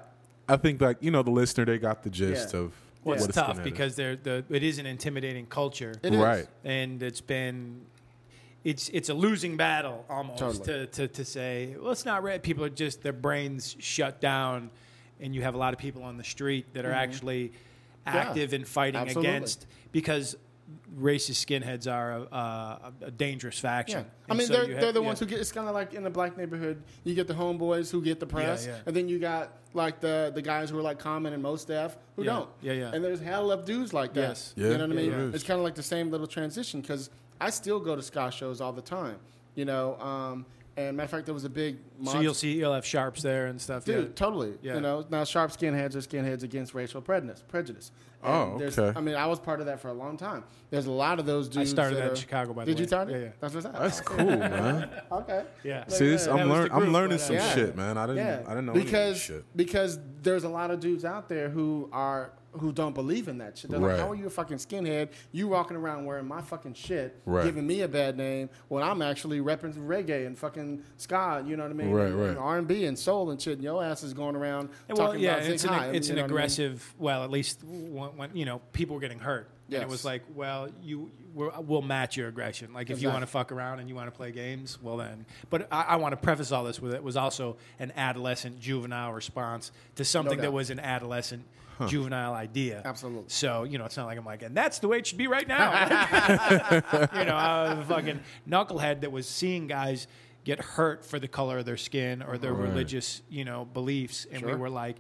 I 0.49 0.57
think 0.57 0.81
like 0.81 0.97
you 1.01 1.11
know 1.11 1.23
the 1.23 1.31
listener 1.31 1.65
they 1.65 1.79
got 1.79 2.03
the 2.03 2.11
gist 2.11 2.55
Yeah. 2.55 2.61
of 2.61 2.73
Well, 3.05 3.17
what 3.17 3.29
it's 3.29 3.37
a 3.37 3.41
tough 3.41 3.63
because 3.63 3.97
they're 3.97 4.17
the 4.17 4.45
it 4.51 4.63
is 4.63 4.79
an 4.79 4.87
intimidating 4.87 5.47
culture, 5.47 5.95
It 6.03 6.15
is. 6.15 6.21
right. 6.21 6.47
and 6.65 7.03
it's 7.03 7.21
been 7.21 7.83
it's 8.65 8.89
it's 8.91 9.09
a 9.09 9.15
losing 9.15 9.57
battle 9.57 10.05
almost 10.11 10.39
Totally. 10.41 10.65
to, 10.65 10.87
to 10.87 11.09
to 11.09 11.25
say 11.25 11.77
well 11.81 11.93
it's 11.93 12.05
not 12.05 12.23
red 12.23 12.43
People 12.43 12.65
are 12.65 12.69
just 12.71 13.03
their 13.03 13.13
brains 13.13 13.77
shut 13.79 14.21
down, 14.21 14.71
and 15.21 15.35
you 15.35 15.43
have 15.43 15.55
a 15.55 15.59
lot 15.59 15.73
of 15.73 15.79
people 15.79 16.03
on 16.03 16.17
the 16.17 16.25
street 16.25 16.73
that 16.75 16.85
are 16.85 16.93
actually 16.93 17.53
active 18.07 18.55
in 18.55 18.65
fighting 18.65 18.99
Mm-hmm. 19.01 19.09
Absolutely. 19.09 19.31
against 19.37 19.67
because 19.93 20.37
racist 20.99 21.45
skinheads 21.47 21.91
are 21.91 22.13
a, 22.13 22.21
a, 22.23 22.93
a 23.07 23.11
dangerous 23.11 23.59
faction. 23.59 24.01
Yeah. 24.01 24.33
I 24.33 24.37
mean, 24.37 24.47
so 24.47 24.53
they're, 24.55 24.69
have- 24.73 24.81
they're 24.81 24.93
the 24.93 25.01
yeah. 25.01 25.07
ones 25.07 25.21
who 25.21 25.27
get. 25.27 25.41
It's 25.41 25.53
kind 25.53 25.69
of 25.69 25.75
like 25.75 25.95
in 25.95 26.03
the 26.03 26.11
black 26.11 26.37
neighborhood. 26.37 26.83
You 27.05 27.15
get 27.15 27.29
the 27.29 27.35
homeboys 27.35 27.91
who 27.91 28.03
get 28.03 28.21
the 28.21 28.27
press, 28.27 28.67
yeah. 28.67 28.79
and 28.87 28.95
then 28.95 29.09
you 29.09 29.19
got 29.19 29.53
like 29.75 30.01
the 30.01 30.33
the 30.35 30.43
guys 30.43 30.71
who 30.71 30.79
are 30.79 30.83
like 30.83 30.99
Common 30.99 31.33
and 31.33 31.43
Mos 31.43 31.65
Def 31.65 31.97
who 32.17 32.25
Yeah. 32.25 32.33
don't. 32.33 32.51
Yeah, 32.63 32.73
yeah. 32.73 32.93
And 32.93 33.05
there's 33.05 33.21
hell 33.21 33.51
of 33.51 33.65
dudes 33.65 33.93
like 33.93 34.15
that. 34.15 34.21
Yes. 34.21 34.55
Yeah. 34.57 34.71
You 34.71 34.79
know 34.79 34.87
what 34.89 34.93
I 34.93 35.01
mean? 35.01 35.11
Yeah. 35.11 35.31
It's 35.35 35.45
kind 35.45 35.59
of 35.59 35.65
like 35.65 35.75
the 35.75 35.83
same 35.83 36.11
little 36.11 36.27
transition 36.27 36.81
because 36.81 37.11
I 37.41 37.51
still 37.51 37.81
go 37.81 37.95
to 37.97 38.03
ska 38.03 38.31
shows 38.31 38.61
all 38.61 38.73
the 38.73 38.83
time. 38.83 39.19
You 39.55 39.65
know, 39.65 39.99
um, 40.01 40.47
and 40.79 40.97
matter 40.97 41.05
of 41.07 41.11
fact, 41.11 41.27
there 41.27 41.35
was 41.35 41.45
a 41.45 41.51
big. 41.51 41.79
So 42.05 42.21
you'll 42.21 42.35
see 42.35 42.53
you'll 42.53 42.73
have 42.75 42.87
sharps 42.87 43.23
there 43.23 43.47
and 43.47 43.61
stuff. 43.61 43.85
Dude, 43.85 44.05
yeah. 44.09 44.13
totally. 44.15 44.55
Yeah. 44.63 44.75
You 44.77 44.81
know, 44.81 45.05
now 45.11 45.25
sharp 45.25 45.51
skinheads 45.51 45.95
are 45.95 45.99
skinheads 46.01 46.43
against 46.45 46.73
racial 46.75 47.01
prejudice. 47.01 47.43
Prejudice. 47.49 47.91
And 48.23 48.33
Oh, 48.35 48.59
there's- 48.59 48.77
okay. 48.79 48.99
I 48.99 49.01
mean, 49.01 49.15
I 49.15 49.27
was 49.27 49.39
part 49.39 49.61
of 49.61 49.67
that 49.67 49.81
for 49.81 49.89
a 49.89 49.93
long 49.93 50.17
time. 50.17 50.43
There's 50.71 50.87
a 50.87 50.91
lot 50.91 51.21
of 51.21 51.27
those 51.27 51.49
dudes. 51.49 51.71
I 51.71 51.73
started 51.73 51.97
that 51.97 52.01
that 52.01 52.07
in 52.07 52.13
are- 52.13 52.17
Chicago, 52.17 52.53
by 52.53 52.65
the 52.65 52.71
way. 52.73 52.75
Did 52.75 52.77
way. 52.77 52.81
you 52.83 52.87
start 52.89 53.09
it? 53.09 53.13
Yeah, 53.13 53.19
yeah. 53.19 53.29
That's 53.41 53.55
what's 53.55 53.67
up. 53.67 53.79
That's 53.79 54.01
cool, 54.01 54.27
man. 54.27 54.91
Okay. 55.13 55.45
Yeah. 55.65 55.87
See, 55.89 56.09
this, 56.11 56.27
I'm, 56.27 56.49
was 56.49 56.59
learn, 56.59 56.69
the 56.69 56.75
I'm 56.75 56.93
learning 56.93 57.19
some 57.19 57.37
uh, 57.37 57.55
shit, 57.55 57.77
man. 57.77 57.97
I 57.97 58.07
didn't 58.07 58.25
Yeah, 58.25 58.43
I 58.47 58.51
didn't 58.51 58.67
know 58.67 58.73
any 58.73 58.81
of 58.81 58.87
because 58.87 59.15
this 59.15 59.23
shit. 59.23 59.45
because 59.57 59.99
there's 60.23 60.45
a 60.45 60.49
lot 60.49 60.71
of 60.71 60.81
dudes 60.81 61.05
out 61.05 61.29
there 61.29 61.49
who 61.49 61.89
are 61.93 62.33
who 62.53 62.73
don't 62.73 62.95
believe 62.95 63.29
in 63.29 63.39
that 63.39 63.59
shit. 63.59 63.71
They're 63.71 63.79
Right. 63.79 63.93
like, 63.93 64.01
"How 64.01 64.11
are 64.11 64.15
you 64.15 64.27
a 64.27 64.31
fucking 64.31 64.57
skinhead? 64.57 65.11
You 65.33 65.49
walking 65.49 65.77
around 65.77 66.07
wearing 66.07 66.27
my 66.27 66.41
fucking 66.41 66.75
shit, 66.75 67.21
Right. 67.27 67.45
giving 67.45 67.67
me 67.67 67.83
a 67.83 67.89
bad 67.89 68.17
name 68.17 68.49
when 68.69 68.83
I'm 68.83 69.03
actually 69.03 69.41
repping 69.41 69.75
reggae 69.87 70.27
and 70.27 70.37
fucking 70.37 70.83
ska. 70.97 71.45
You 71.47 71.57
know 71.57 71.65
what 71.65 71.71
I 71.73 71.75
mean? 71.75 71.91
Right, 71.91 72.07
and, 72.07 72.17
right. 72.21 72.37
R 72.37 72.59
and 72.59 72.67
B 72.67 72.87
and 72.87 72.99
soul 72.99 73.31
and 73.31 73.41
shit. 73.41 73.55
And 73.55 73.63
your 73.63 73.85
ass 73.85 74.03
is 74.03 74.15
going 74.15 74.35
around 74.35 74.71
And 74.89 74.97
talking 74.97 75.15
well, 75.15 75.17
yeah, 75.21 75.37
about 75.37 75.51
it's 75.51 75.63
Zig 75.63 75.71
an, 75.71 75.77
High, 75.79 75.87
it's 75.91 76.09
you 76.09 76.13
an 76.13 76.17
know 76.17 76.23
what 76.23 76.25
I 76.25 76.29
mean? 76.29 76.37
aggressive. 76.39 76.95
Well, 76.99 77.23
at 77.23 77.31
least 77.31 77.63
when, 77.65 78.17
when 78.17 78.31
you 78.37 78.45
know 78.47 78.61
people 78.73 78.95
were 78.95 79.01
getting 79.01 79.19
hurt, 79.21 79.51
and 79.71 79.83
it 79.83 79.89
was 79.89 80.05
like, 80.05 80.23
well, 80.35 80.69
you 80.83 81.11
we're, 81.35 81.51
we'll 81.61 81.83
match 81.83 82.17
your 82.17 82.29
aggression. 82.29 82.73
Like 82.73 82.89
if 82.89 83.03
you 83.03 83.09
want 83.09 83.21
to 83.21 83.27
fuck 83.27 83.53
around 83.53 83.81
and 83.81 83.89
you 83.89 83.95
want 83.95 84.07
to 84.09 84.17
play 84.17 84.33
games, 84.33 84.79
well 84.83 84.97
then. 84.97 85.27
But 85.51 85.69
I, 85.71 85.83
I 85.83 85.97
want 85.97 86.13
to 86.13 86.17
preface 86.17 86.51
all 86.51 86.65
this 86.65 86.81
with 86.81 86.95
it 86.95 87.03
was 87.05 87.17
also 87.19 87.59
an 87.79 87.93
adolescent 87.95 88.59
juvenile 88.59 89.13
response 89.13 89.71
to 89.97 90.05
something 90.05 90.41
that 90.41 90.53
was 90.53 90.71
an 90.71 90.81
adolescent. 90.81 91.45
Juvenile 91.87 92.35
idea, 92.35 92.83
Absolutely. 92.85 93.25
So 93.29 93.65
you 93.65 93.79
know, 93.79 93.85
it's 93.85 93.97
not 93.97 94.07
like 94.07 94.19
I'm 94.19 94.25
like, 94.25 94.43
and 94.43 94.57
that's 94.57 94.79
the 94.81 94.89
way 94.89 94.99
it 94.99 95.07
should 95.07 95.19
be 95.19 95.27
right 95.29 95.47
now. 95.47 95.71
you 97.19 97.25
know, 97.25 97.35
I 97.37 97.75
was 97.75 97.79
a 97.85 97.89
fucking 97.89 98.21
knucklehead 98.49 99.03
that 99.03 99.13
was 99.13 99.29
seeing 99.29 99.67
guys 99.67 100.07
get 100.45 100.61
hurt 100.61 101.05
for 101.05 101.19
the 101.19 101.29
color 101.29 101.59
of 101.59 101.67
their 101.67 101.77
skin 101.77 102.23
or 102.23 102.39
their 102.39 102.53
Right. 102.53 102.69
religious, 102.69 103.23
you 103.29 103.45
know, 103.45 103.65
beliefs, 103.67 104.27
and 104.33 104.43
we 104.45 104.55
were 104.55 104.71
like, 104.71 104.97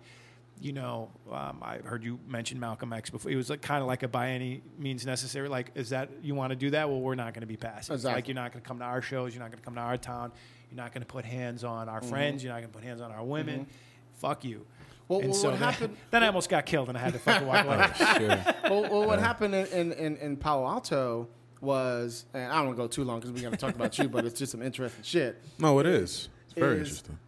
you 0.61 0.72
know, 0.72 1.11
um, 1.33 1.59
I 1.62 1.79
heard 1.79 2.03
you 2.03 2.18
mention 2.26 2.59
Malcolm 2.59 2.93
X 2.93 3.11
before. 3.11 3.31
It 3.31 3.37
was 3.37 3.49
like 3.49 3.62
kind 3.62 3.81
of 3.81 3.87
like 3.87 4.03
a 4.03 4.09
by 4.09 4.31
any 4.31 4.61
means 4.76 5.07
necessary. 5.07 5.49
Like, 5.49 5.70
is 5.76 5.91
that 5.91 6.11
you 6.22 6.35
want 6.35 6.51
to 6.51 6.57
do 6.57 6.70
that? 6.70 6.89
Well, 6.89 7.01
we're 7.01 7.14
not 7.14 7.33
going 7.33 7.43
to 7.43 7.47
be 7.47 7.57
passive. 7.57 7.95
Exactly. 7.95 8.16
Like, 8.18 8.29
you're 8.29 8.35
not 8.35 8.53
going 8.53 8.62
to 8.62 8.66
come 8.68 8.79
to 8.81 8.85
our 8.85 9.01
shows. 9.01 9.33
You're 9.35 9.43
not 9.43 9.51
going 9.53 9.61
to 9.61 9.64
come 9.64 9.76
to 9.76 9.81
our 9.81 9.97
town. 9.97 10.33
You're 10.70 10.76
not 10.76 10.93
going 10.93 11.03
to 11.03 11.07
put 11.07 11.24
hands 11.24 11.62
on 11.64 11.89
our 11.89 12.03
friends. 12.03 12.43
You're 12.43 12.53
not 12.53 12.59
going 12.61 12.70
to 12.72 12.76
put 12.76 12.85
hands 12.85 13.01
on 13.01 13.12
our 13.12 13.22
women. 13.24 13.66
Fuck 14.14 14.45
you. 14.45 14.66
Well, 15.09 15.21
and 15.21 15.31
well, 15.31 15.39
so 15.39 15.51
what 15.51 15.59
then, 15.59 15.73
happened? 15.73 15.97
then 16.11 16.23
I 16.23 16.27
almost 16.27 16.51
got 16.51 16.67
killed 16.67 16.89
and 16.89 16.99
I 16.99 17.01
had 17.01 17.15
to 17.15 17.19
fucking 17.19 17.47
walk 17.49 17.65
oh, 17.67 17.73
away. 17.73 17.91
Sure. 17.97 18.55
well, 18.65 18.83
well, 18.83 19.07
what 19.07 19.19
happened 19.19 19.55
in, 19.55 19.67
in, 19.69 19.93
in, 19.93 20.17
in 20.19 20.37
Palo 20.37 20.67
Alto 20.67 21.29
was, 21.61 22.27
and 22.35 22.53
I 22.53 22.57
don't 22.57 22.67
want 22.67 22.77
to 22.77 22.83
go 22.83 22.89
too 22.89 23.05
long 23.05 23.21
because 23.21 23.33
we're 23.33 23.41
going 23.41 23.53
to 23.53 23.59
talk 23.59 23.75
about 23.75 23.99
you, 23.99 24.09
but 24.09 24.25
it's 24.25 24.39
just 24.39 24.53
some 24.53 24.63
interesting 24.63 25.03
shit. 25.03 25.43
No, 25.59 25.79
it 25.79 25.87
is. 25.87 26.29
It's 26.45 26.53
very 26.55 26.75
Is- 26.75 26.81
interesting. 26.81 27.19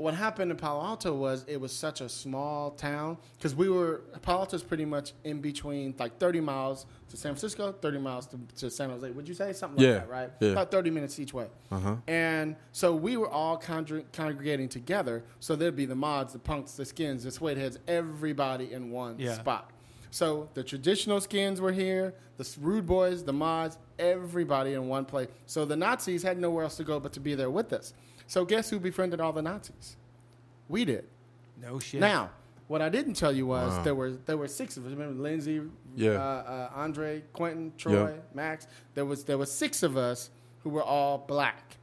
What 0.00 0.14
happened 0.14 0.50
in 0.50 0.56
Palo 0.56 0.82
Alto 0.82 1.14
was 1.14 1.44
it 1.46 1.60
was 1.60 1.76
such 1.76 2.00
a 2.00 2.08
small 2.08 2.70
town 2.70 3.18
because 3.36 3.54
we 3.54 3.68
were 3.68 4.00
Palo 4.22 4.40
Alto 4.40 4.56
is 4.56 4.62
pretty 4.62 4.86
much 4.86 5.12
in 5.24 5.42
between 5.42 5.94
like 5.98 6.18
30 6.18 6.40
miles 6.40 6.86
to 7.10 7.18
San 7.18 7.32
Francisco, 7.32 7.72
30 7.72 7.98
miles 7.98 8.26
to, 8.28 8.38
to 8.56 8.70
San 8.70 8.88
Jose. 8.88 9.10
Would 9.10 9.28
you 9.28 9.34
say 9.34 9.52
something 9.52 9.76
like 9.84 10.00
that, 10.02 10.08
right? 10.08 10.30
yeah. 10.40 10.52
About 10.52 10.70
30 10.70 10.88
minutes 10.90 11.18
each 11.20 11.34
way. 11.34 11.48
Uh-huh. 11.70 11.96
And 12.08 12.56
so 12.72 12.94
we 12.94 13.18
were 13.18 13.28
all 13.28 13.58
congr- 13.60 14.04
congregating 14.14 14.70
together. 14.70 15.22
So 15.38 15.54
there'd 15.54 15.76
be 15.76 15.84
the 15.84 15.94
mods, 15.94 16.32
the 16.32 16.38
punks, 16.38 16.72
the 16.72 16.86
skins, 16.86 17.24
the 17.24 17.30
suede 17.30 17.58
heads, 17.58 17.78
everybody 17.86 18.72
in 18.72 18.90
one 18.90 19.16
Yeah. 19.18 19.34
spot. 19.34 19.70
So 20.10 20.48
the 20.54 20.64
traditional 20.64 21.20
skins 21.20 21.60
were 21.60 21.72
here, 21.72 22.14
the 22.38 22.48
rude 22.60 22.86
boys, 22.86 23.22
the 23.22 23.32
mods, 23.34 23.76
everybody 23.98 24.72
in 24.72 24.88
one 24.88 25.04
place. 25.04 25.28
So 25.46 25.64
the 25.64 25.76
Nazis 25.76 26.22
had 26.22 26.38
nowhere 26.38 26.64
else 26.64 26.76
to 26.78 26.84
go 26.84 26.98
but 26.98 27.12
to 27.12 27.20
be 27.20 27.34
there 27.34 27.50
with 27.50 27.72
us. 27.72 27.92
So 28.30 28.44
guess 28.44 28.70
who 28.70 28.78
befriended 28.78 29.20
all 29.20 29.32
the 29.32 29.42
Nazis? 29.42 29.96
We 30.68 30.84
did. 30.84 31.04
No 31.60 31.80
shit. 31.80 32.00
Now, 32.00 32.30
what 32.68 32.80
I 32.80 32.88
didn't 32.88 33.14
tell 33.14 33.32
you 33.32 33.44
was 33.44 33.72
Wow. 33.72 33.82
there 33.82 33.94
were 33.96 34.12
there 34.12 34.36
were 34.36 34.46
six 34.46 34.76
of 34.76 34.86
us. 34.86 34.92
Remember 34.92 35.20
Lindsay, 35.20 35.60
Yeah. 35.96 36.10
uh, 36.12 36.14
uh, 36.16 36.70
Andre, 36.76 37.24
Quentin, 37.32 37.72
Troy, 37.76 38.20
Max. 38.32 38.68
There 38.94 39.04
was 39.04 39.24
there 39.24 39.36
was 39.36 39.50
six 39.50 39.82
of 39.82 39.96
us 39.96 40.30
who 40.60 40.70
were 40.70 40.84
all 40.84 41.18
black. 41.18 41.76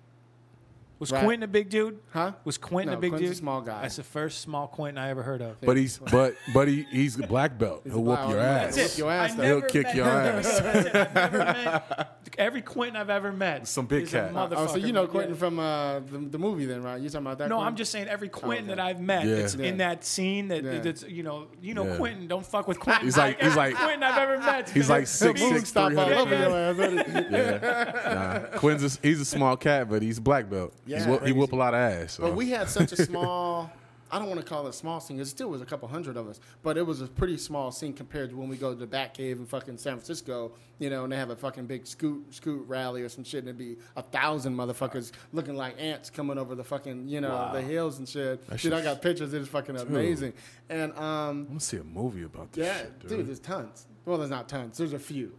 Was 0.99 1.11
right. 1.11 1.23
Quentin 1.23 1.43
a 1.43 1.47
big 1.47 1.69
dude? 1.69 1.99
Huh? 2.11 2.33
Was 2.43 2.57
Quentin 2.57 2.91
No, 2.91 2.97
a 2.97 3.01
big 3.01 3.11
Quentin's 3.11 3.29
a 3.29 3.33
dude? 3.33 3.37
small 3.39 3.61
guy. 3.61 3.81
That's 3.83 3.97
the 3.97 4.03
first 4.03 4.41
small 4.41 4.67
Quentin 4.67 4.97
I 4.97 5.09
ever 5.09 5.23
heard 5.23 5.41
of. 5.41 5.59
But 5.61 5.77
he's 5.77 5.97
but 5.99 6.35
but 6.53 6.67
he 6.67 6.85
he's 6.91 7.19
a 7.19 7.27
black 7.27 7.57
belt. 7.57 7.81
He'll 7.85 8.01
whoop 8.03 8.19
Wow, 8.19 8.29
your 8.29 8.39
that's 8.39 8.77
ass. 8.77 8.93
it. 8.95 8.97
your 8.99 9.11
ass, 9.11 9.35
He'll 9.35 9.61
kick 9.61 9.93
your 9.93 10.05
ass. 10.07 10.59
I've 10.59 10.93
never 11.13 11.37
met 11.39 12.13
every 12.37 12.61
Quentin 12.61 12.95
I've 12.95 13.09
ever 13.09 13.31
met. 13.31 13.67
Some 13.67 13.85
big 13.87 14.03
is 14.03 14.11
cat. 14.11 14.31
motherfucker. 14.33 14.53
Oh, 14.57 14.67
so 14.67 14.75
you 14.77 14.91
know 14.93 15.03
Yeah. 15.03 15.07
Quentin 15.09 15.35
from 15.35 15.59
uh, 15.59 15.99
the, 15.99 16.17
the 16.19 16.37
movie 16.37 16.65
then, 16.65 16.83
right? 16.83 17.01
You 17.01 17.09
talking 17.09 17.25
about 17.25 17.37
that? 17.39 17.49
No, 17.49 17.55
Quentin? 17.55 17.67
I'm 17.67 17.75
just 17.75 17.91
saying 17.91 18.07
every 18.07 18.29
Quentin 18.29 18.65
okay. 18.65 18.75
that 18.75 18.79
I've 18.79 18.99
met 19.01 19.25
Yeah. 19.25 19.35
that's 19.35 19.55
Yeah. 19.55 19.65
in 19.65 19.77
that 19.77 20.03
scene 20.05 20.47
that 20.49 20.63
Yeah. 20.63 20.79
that's 20.79 21.03
you 21.03 21.23
know 21.23 21.47
you 21.61 21.73
know 21.73 21.85
Yeah. 21.85 21.97
Quentin 21.97 22.27
don't 22.27 22.45
fuck 22.45 22.67
with 22.67 22.79
Quentin. 22.79 23.05
He's 23.05 23.17
like- 23.17 23.41
he's 23.41 23.55
like- 23.55 23.75
Quentin 23.75 24.03
I've 24.03 24.17
ever 24.17 24.37
met. 24.39 24.69
He's 24.77 24.89
like 24.89 25.01
He'll 25.01 25.05
six 25.07 25.41
six 25.41 25.69
stop 25.69 25.91
three 25.91 25.99
all 26.01 26.09
over 26.13 26.35
hundred. 26.35 26.39
your 26.39 26.57
ass. 26.57 26.77
wouldn't 26.77 27.07
he? 27.29 27.35
Yeah, 27.35 28.49
nah. 28.61 28.87
He's 29.01 29.21
a 29.21 29.25
small 29.25 29.57
cat, 29.57 29.89
but 29.89 30.01
he's 30.01 30.17
a 30.17 30.21
black 30.21 30.49
belt. 30.49 30.73
He's 30.87 31.05
Yeah. 31.05 31.09
whoop, 31.09 31.25
he 31.25 31.31
whoop 31.33 31.51
a 31.51 31.55
lot 31.55 31.73
of 31.73 31.79
ass. 31.79 32.13
So. 32.13 32.23
But 32.23 32.35
we 32.35 32.49
had 32.49 32.69
such 32.69 32.91
a 32.93 33.05
small. 33.05 33.71
I 34.09 34.19
don't 34.19 34.29
want 34.29 34.39
to 34.39 34.45
call 34.45 34.65
it 34.65 34.69
a 34.69 34.73
small 34.73 35.01
scene. 35.01 35.19
It 35.19 35.25
still 35.25 35.49
was 35.49 35.61
a 35.61 35.65
couple 35.65 35.85
hundred 35.89 36.15
of 36.15 36.29
us, 36.29 36.39
but 36.63 36.77
it 36.77 36.81
was 36.83 37.01
a 37.01 37.07
pretty 37.07 37.35
small 37.37 37.73
scene 37.73 37.91
compared 37.91 38.29
to 38.29 38.37
when 38.37 38.47
we 38.47 38.55
go 38.55 38.73
to 38.73 38.79
the 38.79 38.87
Batcave 38.87 39.33
in 39.33 39.45
fucking 39.45 39.77
San 39.77 39.95
Francisco, 39.95 40.53
you 40.79 40.89
know, 40.89 41.03
and 41.03 41.11
they 41.11 41.17
have 41.17 41.29
a 41.29 41.35
fucking 41.35 41.65
big 41.65 41.85
scoot 41.85 42.33
scoot 42.33 42.65
rally 42.69 43.01
or 43.01 43.09
some 43.09 43.25
shit, 43.25 43.39
and 43.39 43.49
it'd 43.49 43.57
be 43.57 43.75
a 43.97 44.01
thousand 44.01 44.55
motherfuckers 44.55 45.11
looking 45.33 45.57
like 45.57 45.75
ants 45.77 46.09
coming 46.09 46.37
over 46.37 46.55
the 46.55 46.63
fucking 46.63 47.09
you 47.09 47.19
know 47.19 47.49
the 47.51 47.61
hills 47.61 47.97
and 47.99 48.07
shit. 48.07 48.47
That 48.47 48.61
Dude, 48.61 48.71
I 48.71 48.81
got 48.81 49.01
pictures. 49.01 49.33
It's 49.33 49.49
fucking 49.49 49.75
amazing. 49.75 50.31
And 50.69 50.93
um, 50.93 51.01
I'm 51.01 51.45
gonna 51.47 51.59
see 51.59 51.75
a 51.77 51.83
movie 51.83 52.23
about 52.23 52.53
this 52.53 52.65
yeah, 52.65 52.77
shit, 52.77 52.99
dude. 52.99 53.09
dude. 53.09 53.27
there's 53.27 53.39
tons. 53.41 53.87
Well, 54.05 54.17
there's 54.19 54.29
not 54.29 54.47
tons. 54.47 54.77
There's 54.77 54.93
a 54.93 54.99
few. 54.99 55.33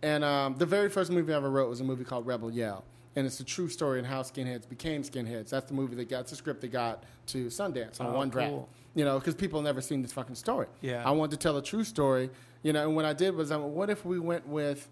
And 0.00 0.22
um, 0.22 0.54
the 0.58 0.66
very 0.66 0.88
first 0.90 1.10
movie 1.10 1.32
I 1.32 1.36
ever 1.38 1.50
wrote 1.50 1.68
was 1.68 1.80
a 1.80 1.84
movie 1.84 2.04
called 2.04 2.24
Rebel 2.24 2.52
Yell. 2.52 2.84
And 3.14 3.26
it's 3.26 3.40
a 3.40 3.44
true 3.44 3.68
story 3.68 3.98
in 3.98 4.04
how 4.06 4.22
skinheads 4.22 4.68
became 4.68 5.02
skinheads. 5.02 5.50
That's 5.50 5.66
the 5.66 5.74
movie 5.74 5.94
that 5.96 6.08
got, 6.08 6.26
the 6.28 6.36
script 6.36 6.62
that 6.62 6.68
got 6.72 7.04
to 7.26 7.46
Sundance 7.46 8.00
on 8.00 8.06
Oh, 8.06 8.12
one 8.16 8.30
draft. 8.30 8.50
cool. 8.50 8.68
You 8.94 9.04
know, 9.04 9.18
because 9.18 9.34
people 9.34 9.60
never 9.62 9.80
seen 9.82 10.00
this 10.02 10.12
fucking 10.12 10.34
story. 10.34 10.66
Yeah. 10.80 11.02
I 11.06 11.10
wanted 11.10 11.32
to 11.32 11.36
tell 11.36 11.56
a 11.58 11.62
true 11.62 11.84
story. 11.84 12.30
You 12.62 12.72
know, 12.72 12.86
and 12.86 12.96
what 12.96 13.04
I 13.04 13.12
did 13.12 13.34
was, 13.34 13.50
um, 13.52 13.74
what 13.74 13.90
if 13.90 14.04
we 14.06 14.18
went 14.18 14.46
with, 14.46 14.88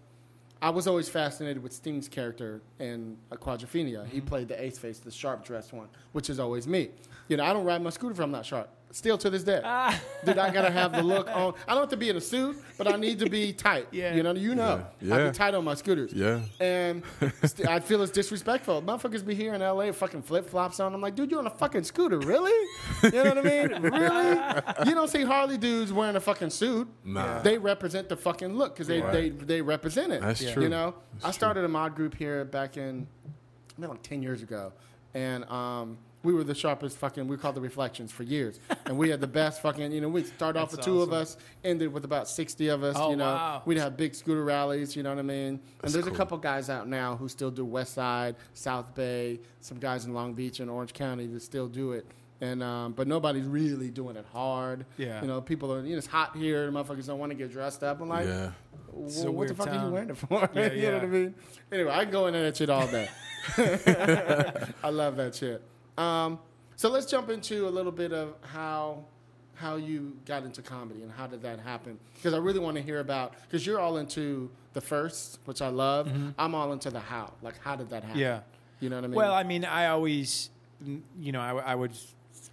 I 0.61 0.69
was 0.69 0.85
always 0.87 1.09
fascinated 1.09 1.63
with 1.63 1.73
Sting's 1.73 2.07
character 2.07 2.61
in 2.79 3.17
Quadrophenia. 3.31 4.07
He 4.07 4.21
played 4.21 4.47
the 4.47 4.61
ace 4.63 4.77
face, 4.77 4.99
the 4.99 5.09
sharp 5.09 5.43
dressed 5.43 5.73
one, 5.73 5.87
which 6.11 6.29
is 6.29 6.39
always 6.39 6.67
me. 6.67 6.89
You 7.27 7.37
know, 7.37 7.43
I 7.43 7.53
don't 7.53 7.65
ride 7.65 7.81
my 7.81 7.89
scooter 7.89 8.13
if 8.13 8.19
I'm 8.19 8.31
not 8.31 8.45
sharp. 8.45 8.69
Still 8.93 9.17
to 9.19 9.29
this 9.29 9.43
day. 9.43 9.59
Dude, 10.25 10.37
I 10.37 10.51
gotta 10.51 10.69
have 10.69 10.91
the 10.91 11.01
look 11.01 11.27
on. 11.29 11.53
I 11.67 11.71
don't 11.73 11.83
have 11.83 11.89
to 11.89 11.97
be 11.97 12.09
in 12.09 12.17
a 12.17 12.21
suit, 12.21 12.57
but 12.77 12.87
I 12.87 12.97
need 12.97 13.19
to 13.19 13.29
be 13.29 13.53
tight. 13.67 13.87
Yeah. 13.91 14.13
You 14.13 14.21
know, 14.23 14.33
you 14.33 14.53
know. 14.53 14.85
Yeah. 15.01 15.15
I 15.15 15.19
Yeah. 15.19 15.29
be 15.29 15.37
tight 15.37 15.53
on 15.55 15.63
my 15.63 15.75
scooters. 15.75 16.11
Yeah. 16.13 16.41
And 16.59 17.03
st- 17.43 17.67
I 17.69 17.79
feel 17.79 18.01
it's 18.01 18.11
disrespectful. 18.11 18.81
Motherfuckers 18.81 19.25
be 19.25 19.33
here 19.33 19.53
in 19.53 19.61
LA 19.61 19.91
fucking 19.93 20.23
flip 20.23 20.49
flops 20.49 20.79
on. 20.79 20.93
I'm 20.93 20.99
like, 21.01 21.15
dude, 21.15 21.31
you're 21.31 21.39
on 21.39 21.47
a 21.47 21.51
fucking 21.51 21.83
scooter, 21.85 22.19
really? 22.19 22.51
You 23.03 23.11
know 23.23 23.33
what 23.33 23.37
I 23.37 23.41
mean? 23.41 23.81
Really? 23.91 24.89
You 24.89 24.95
don't 24.95 25.09
see 25.09 25.23
Harley 25.23 25.57
dudes 25.57 25.93
wearing 25.93 26.15
a 26.15 26.19
fucking 26.19 26.49
suit. 26.49 26.87
Nah. 27.05 27.41
They 27.41 27.57
represent 27.57 28.09
the 28.09 28.17
fucking 28.17 28.55
look 28.57 28.73
because 28.73 28.87
they, 28.87 29.01
Right. 29.01 29.13
they 29.13 29.29
they 29.45 29.61
represent 29.61 30.11
it. 30.11 30.21
That's 30.21 30.41
You 30.41 30.51
true. 30.53 30.69
know, 30.69 30.95
That's 31.13 31.25
I 31.25 31.27
true. 31.29 31.33
started 31.33 31.63
a 31.65 31.67
mod 31.67 31.95
group 31.95 32.15
here 32.15 32.45
back 32.45 32.77
in, 32.77 33.07
I 33.77 33.81
mean, 33.81 33.89
like 33.89 34.03
ten 34.03 34.21
years 34.21 34.41
ago, 34.43 34.73
and 35.13 35.43
um, 35.45 35.97
we 36.23 36.33
were 36.33 36.43
the 36.43 36.55
sharpest 36.55 36.97
fucking. 36.97 37.27
We 37.27 37.37
called 37.37 37.55
the 37.55 37.61
Reflections 37.61 38.11
for 38.11 38.23
years, 38.23 38.59
and 38.85 38.97
we 38.97 39.09
had 39.09 39.21
the 39.21 39.27
best 39.27 39.61
fucking. 39.61 39.91
You 39.91 40.01
know, 40.01 40.09
we 40.09 40.23
started 40.23 40.59
off 40.59 40.71
with 40.71 40.79
That's 40.79 40.85
two 40.85 41.01
of 41.01 41.13
us, 41.13 41.37
ended 41.63 41.91
with 41.91 42.05
about 42.05 42.27
sixty 42.27 42.67
of 42.67 42.83
us. 42.83 42.95
Oh, 42.97 43.11
you 43.11 43.15
know, 43.15 43.25
wow. 43.25 43.61
we'd 43.65 43.77
have 43.77 43.97
big 43.97 44.13
scooter 44.15 44.43
rallies. 44.43 44.95
You 44.95 45.03
know 45.03 45.09
what 45.09 45.19
I 45.19 45.23
mean? 45.23 45.59
That's 45.79 45.93
and 45.93 45.93
there's 45.93 46.05
cool. 46.05 46.13
a 46.13 46.17
couple 46.17 46.37
guys 46.37 46.69
out 46.69 46.87
now 46.87 47.15
who 47.15 47.27
still 47.27 47.51
do 47.51 47.65
West 47.65 47.93
Side, 47.93 48.35
South 48.53 48.93
Bay, 48.93 49.39
some 49.59 49.79
guys 49.79 50.05
in 50.05 50.13
Long 50.13 50.33
Beach 50.33 50.59
and 50.59 50.69
Orange 50.69 50.93
County 50.93 51.27
that 51.27 51.41
still 51.41 51.67
do 51.67 51.93
it. 51.93 52.05
And 52.41 52.63
um, 52.63 52.93
but 52.93 53.07
nobody's 53.07 53.45
really 53.45 53.91
doing 53.91 54.15
it 54.15 54.25
hard. 54.33 54.85
Yeah. 54.97 55.21
You 55.21 55.27
know, 55.27 55.41
people 55.41 55.71
are. 55.73 55.81
You 55.81 55.91
know, 55.91 55.97
it's 55.99 56.07
hot 56.07 56.35
here. 56.35 56.65
The 56.65 56.71
motherfuckers 56.71 57.05
don't 57.05 57.19
want 57.19 57.31
to 57.31 57.35
get 57.35 57.51
dressed 57.51 57.83
up. 57.83 58.01
I'm 58.01 58.09
like, 58.09 58.25
yeah. 58.25 58.51
well, 58.91 59.03
what 59.03 59.23
the 59.23 59.31
weird 59.31 59.57
fuck 59.57 59.67
are 59.67 59.85
you 59.85 59.91
wearing 59.91 60.09
it 60.09 60.17
for? 60.17 60.49
Yeah, 60.55 60.65
you 60.73 60.81
know 60.81 60.87
yeah. 60.87 60.93
what 60.93 61.03
I 61.03 61.07
mean? 61.07 61.35
Anyway, 61.71 61.91
I 61.91 62.03
can 62.03 62.11
go 62.11 62.27
in 62.27 62.33
there 62.33 62.45
and 62.45 62.55
shit 62.55 62.69
all 62.69 62.87
day. 62.87 63.09
I 64.83 64.89
love 64.89 65.17
that 65.17 65.35
shit. 65.35 65.63
Um, 66.01 66.39
so 66.75 66.89
let's 66.89 67.05
jump 67.05 67.29
into 67.29 67.67
a 67.67 67.69
little 67.69 67.91
bit 67.91 68.11
of 68.11 68.33
how 68.41 69.05
how 69.53 69.75
you 69.75 70.17
got 70.25 70.43
into 70.43 70.61
comedy 70.63 71.03
and 71.03 71.11
how 71.11 71.27
did 71.27 71.43
that 71.43 71.59
happen? 71.59 71.99
Because 72.15 72.33
I 72.33 72.37
really 72.37 72.59
want 72.59 72.77
to 72.77 72.81
hear 72.81 72.99
about 72.99 73.33
because 73.43 73.65
you're 73.65 73.79
all 73.79 73.97
into 73.97 74.49
the 74.73 74.81
first, 74.81 75.39
which 75.45 75.61
I 75.61 75.67
love. 75.67 76.11
I'm 76.39 76.55
all 76.55 76.71
into 76.73 76.89
the 76.89 76.99
how. 76.99 77.33
Like, 77.43 77.59
how 77.61 77.75
did 77.75 77.89
that 77.91 78.01
happen? 78.03 78.19
Mm-hmm. 78.19 78.19
Yeah. 78.19 78.39
You 78.79 78.89
know 78.89 78.95
what 78.95 79.03
I 79.05 79.07
mean? 79.07 79.15
Well, 79.15 79.33
I 79.33 79.43
mean, 79.43 79.63
I 79.63 79.87
always, 79.87 80.49
you 81.19 81.31
know, 81.31 81.39
I, 81.41 81.51
I 81.73 81.75
would 81.75 81.91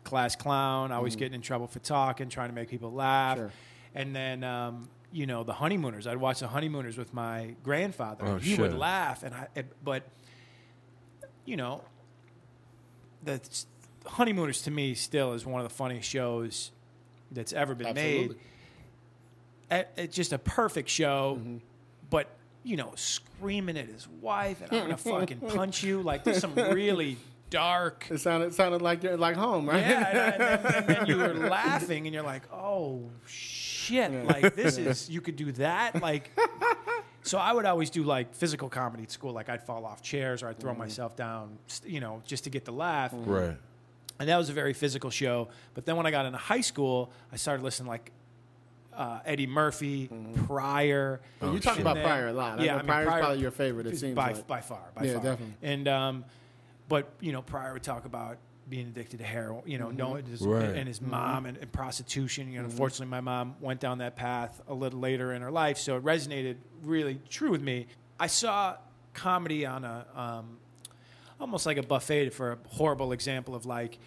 class 0.05 0.37
clown. 0.37 0.93
I 0.93 0.99
was 0.99 1.15
Mm-hmm. 1.15 1.19
getting 1.21 1.35
in 1.37 1.41
trouble 1.41 1.67
for 1.67 1.79
talking, 1.79 2.29
trying 2.29 2.51
to 2.51 2.55
make 2.55 2.69
people 2.69 2.93
laugh. 2.93 3.39
Sure. 3.39 3.53
And 3.95 4.15
then, 4.15 4.45
um, 4.45 4.91
you 5.11 5.25
know, 5.27 5.45
the 5.45 5.55
honeymooners. 5.55 6.07
I'd 6.07 6.19
watch 6.19 6.41
the 6.41 6.49
honeymooners 6.49 6.99
with 6.99 7.15
my 7.15 7.55
grandfather. 7.65 8.25
Oh, 8.27 8.33
and 8.35 8.43
he 8.43 8.57
would 8.57 8.75
laugh, 8.75 9.23
and 9.23 9.35
I. 9.35 9.47
But, 9.83 10.03
you 11.47 11.57
know, 11.57 11.83
the 13.23 13.41
honeymooners 14.07 14.63
to 14.63 14.71
me 14.71 14.95
still 14.95 15.33
is 15.33 15.45
one 15.45 15.61
of 15.61 15.69
the 15.69 15.75
funniest 15.75 16.09
shows 16.09 16.71
that's 17.31 17.53
ever 17.53 17.75
been 17.75 17.89
Absolutely. 17.89 18.37
made. 19.71 19.87
It's 19.97 20.17
just 20.17 20.33
a 20.33 20.39
perfect 20.39 20.89
show, 20.89 21.39
mm-hmm. 21.39 21.59
but 22.09 22.29
you 22.65 22.77
know, 22.77 22.93
screaming 22.95 23.77
at 23.77 23.87
his 23.87 24.09
wife 24.21 24.63
and 24.63 24.73
I'm 24.73 24.83
gonna 24.83 24.97
fucking 24.97 25.41
punch 25.49 25.83
you. 25.83 26.03
Like 26.03 26.25
there's 26.25 26.39
some 26.39 26.55
really 26.55 27.19
dark. 27.51 28.07
it 28.11 28.19
sounded 28.19 28.47
it 28.47 28.55
sounded 28.55 28.83
like 28.83 29.03
you're 29.03 29.17
like 29.17 29.37
home, 29.37 29.69
right? 29.69 29.81
Yeah, 29.81 30.09
and, 30.09 30.43
and 30.43 30.65
then, 30.65 30.75
and 30.75 30.87
then 30.87 31.07
you 31.07 31.17
were 31.17 31.35
laughing 31.49 32.07
and 32.07 32.15
you're 32.15 32.25
like, 32.25 32.51
oh 32.53 33.11
shit! 33.27 34.11
Like 34.25 34.55
this 34.55 34.79
is 34.79 35.11
you 35.11 35.21
could 35.21 35.37
do 35.37 35.53
that. 35.53 36.01
Like, 36.03 36.31
so 37.29 37.39
I 37.39 37.53
would 37.53 37.65
always 37.67 37.91
do 37.91 38.03
like 38.03 38.35
physical 38.35 38.69
comedy 38.69 39.03
at 39.03 39.11
school. 39.11 39.33
Like 39.33 39.49
I'd 39.49 39.63
fall 39.63 39.85
off 39.85 40.03
chairs 40.03 40.43
or 40.43 40.49
I'd 40.49 40.59
throw 40.59 40.75
myself 40.75 41.17
down, 41.17 41.59
you 41.87 42.01
know, 42.01 42.23
just 42.27 42.45
to 42.45 42.51
get 42.51 42.65
the 42.65 42.73
laugh. 42.73 43.13
Right. 43.15 43.57
And 44.21 44.29
that 44.29 44.37
was 44.37 44.49
a 44.49 44.53
very 44.53 44.73
physical 44.73 45.11
show. 45.11 45.49
But 45.75 45.87
then 45.87 45.97
when 45.97 46.07
I 46.07 46.11
got 46.11 46.27
into 46.27 46.39
high 46.39 46.61
school, 46.63 47.11
I 47.33 47.37
started 47.37 47.63
listening 47.63 47.89
like 47.89 48.11
uh, 48.93 49.21
Eddie 49.25 49.47
Murphy, 49.47 50.11
Pryor. 50.47 51.21
And 51.41 51.55
you 51.55 51.61
talk 51.61 51.75
and 51.75 51.83
about 51.83 51.95
then- 51.95 52.05
Pryor 52.05 52.29
a 52.29 52.33
lot. 52.33 52.61
Yeah, 52.61 52.75
I 52.75 52.79
know 52.79 52.85
Pryor's 52.85 53.09
probably 53.09 53.41
your 53.41 53.51
favorite, 53.53 53.87
it 53.87 53.93
is 53.93 54.01
seems 54.01 54.15
by, 54.17 54.33
like. 54.33 54.47
by 54.47 54.61
far, 54.61 54.81
by 54.95 55.05
Yeah, 55.05 55.13
far. 55.15 55.23
definitely. 55.23 55.55
And 55.63 55.87
um, 55.87 56.25
but 56.89 57.09
you 57.21 57.31
know, 57.33 57.43
Pryor 57.43 57.75
would 57.75 57.83
talk 57.85 58.07
about 58.07 58.39
being 58.69 58.89
addicted 58.89 59.19
to 59.19 59.25
heroin. 59.25 59.63
You 59.67 59.79
know, 59.79 59.87
Mm-hmm. 59.89 59.97
knowing 59.97 60.27
his, 60.27 60.41
Right. 60.43 60.65
and 60.77 60.87
his 60.87 61.01
mom 61.01 61.47
and, 61.47 61.57
and 61.59 61.71
prostitution. 61.73 62.51
You 62.53 62.59
know, 62.61 62.65
unfortunately, 62.67 63.07
my 63.11 63.21
mom 63.21 63.57
went 63.61 63.81
down 63.81 63.99
that 63.99 64.17
path 64.17 64.61
a 64.69 64.75
little 64.75 65.01
later 65.01 65.33
in 65.33 65.43
her 65.43 65.51
life, 65.51 65.79
so 65.79 65.97
it 65.97 66.05
resonated 66.05 66.57
really 66.83 67.21
true 67.29 67.51
with 67.51 67.63
me. 67.63 67.87
I 68.21 68.27
saw 68.27 68.77
comedy 69.15 69.65
on 69.67 69.85
a 69.85 70.07
um, 70.15 70.59
almost 71.41 71.67
like 71.67 71.77
a 71.77 71.83
buffet 71.83 72.31
for 72.31 72.53
a 72.53 72.59
horrible 72.69 73.13
example 73.13 73.55
of 73.55 73.65
like 73.67 73.99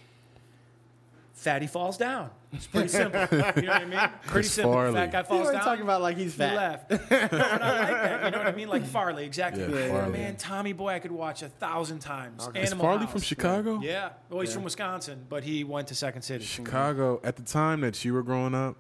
fatty 1.34 1.68
falls 1.68 1.98
down. 1.98 2.30
It's 2.54 2.68
pretty 2.68 2.90
simple. 2.90 3.22
you 3.32 3.38
know 3.38 3.46
what 3.48 3.68
I 3.68 3.86
mean? 3.86 4.10
Pretty 4.28 4.40
It's 4.46 4.56
simple. 4.56 4.74
Farley. 4.74 4.94
Fat 4.96 5.12
guy 5.12 5.20
You 5.20 5.24
falls 5.26 5.48
ain't 5.48 5.54
down. 5.54 5.64
talking 5.64 5.84
about 5.84 6.02
like 6.02 6.18
he's 6.18 6.34
He 6.34 6.38
fat. 6.40 6.56
left. 6.56 6.90
but 6.90 7.02
I 7.12 7.26
like 7.30 7.32
that. 7.32 8.26
You 8.26 8.32
know 8.32 8.38
what 8.40 8.48
I 8.48 8.52
mean? 8.52 8.68
Like 8.68 8.86
Farley, 8.86 9.26
exactly. 9.26 9.64
Yeah, 9.64 9.70
Yeah, 9.86 9.90
Farley. 9.90 10.12
Man, 10.20 10.36
Tommy 10.36 10.74
Boy, 10.74 10.90
I 10.90 11.00
could 11.00 11.12
watch 11.12 11.44
a 11.44 11.50
thousand 11.50 12.00
times. 12.00 12.48
Is 12.56 12.72
Animal 12.72 12.84
Farley 12.86 13.02
House. 13.04 13.12
from 13.12 13.22
Chicago? 13.22 13.80
Yeah. 13.82 14.10
Well, 14.30 14.42
he's 14.42 14.54
from 14.54 14.64
Wisconsin, 14.64 15.26
but 15.30 15.44
he 15.44 15.64
went 15.64 15.88
to 15.90 15.96
Second 15.96 16.24
City. 16.24 16.44
Chicago. 16.44 17.22
At 17.24 17.38
the 17.38 17.44
time 17.44 17.82
that 17.82 18.04
you 18.04 18.14
were 18.14 18.24
growing 18.24 18.54
up, 18.54 18.76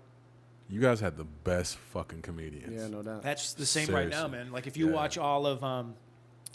you 0.70 0.80
guys 0.82 1.00
had 1.00 1.18
the 1.18 1.24
best 1.26 1.78
fucking 1.78 2.22
comedians. 2.22 2.74
Yeah, 2.74 2.88
no 2.88 3.02
doubt. 3.04 3.24
That's 3.24 3.54
the 3.54 3.66
same 3.66 3.88
right 3.94 4.08
now, 4.10 4.28
Seriously. 4.28 4.38
man. 4.38 4.52
Like 4.52 4.68
if 4.68 4.78
you 4.78 4.88
Yeah. 4.90 4.96
watch 4.96 5.18
all 5.18 5.46
of 5.46 5.64
um 5.64 5.96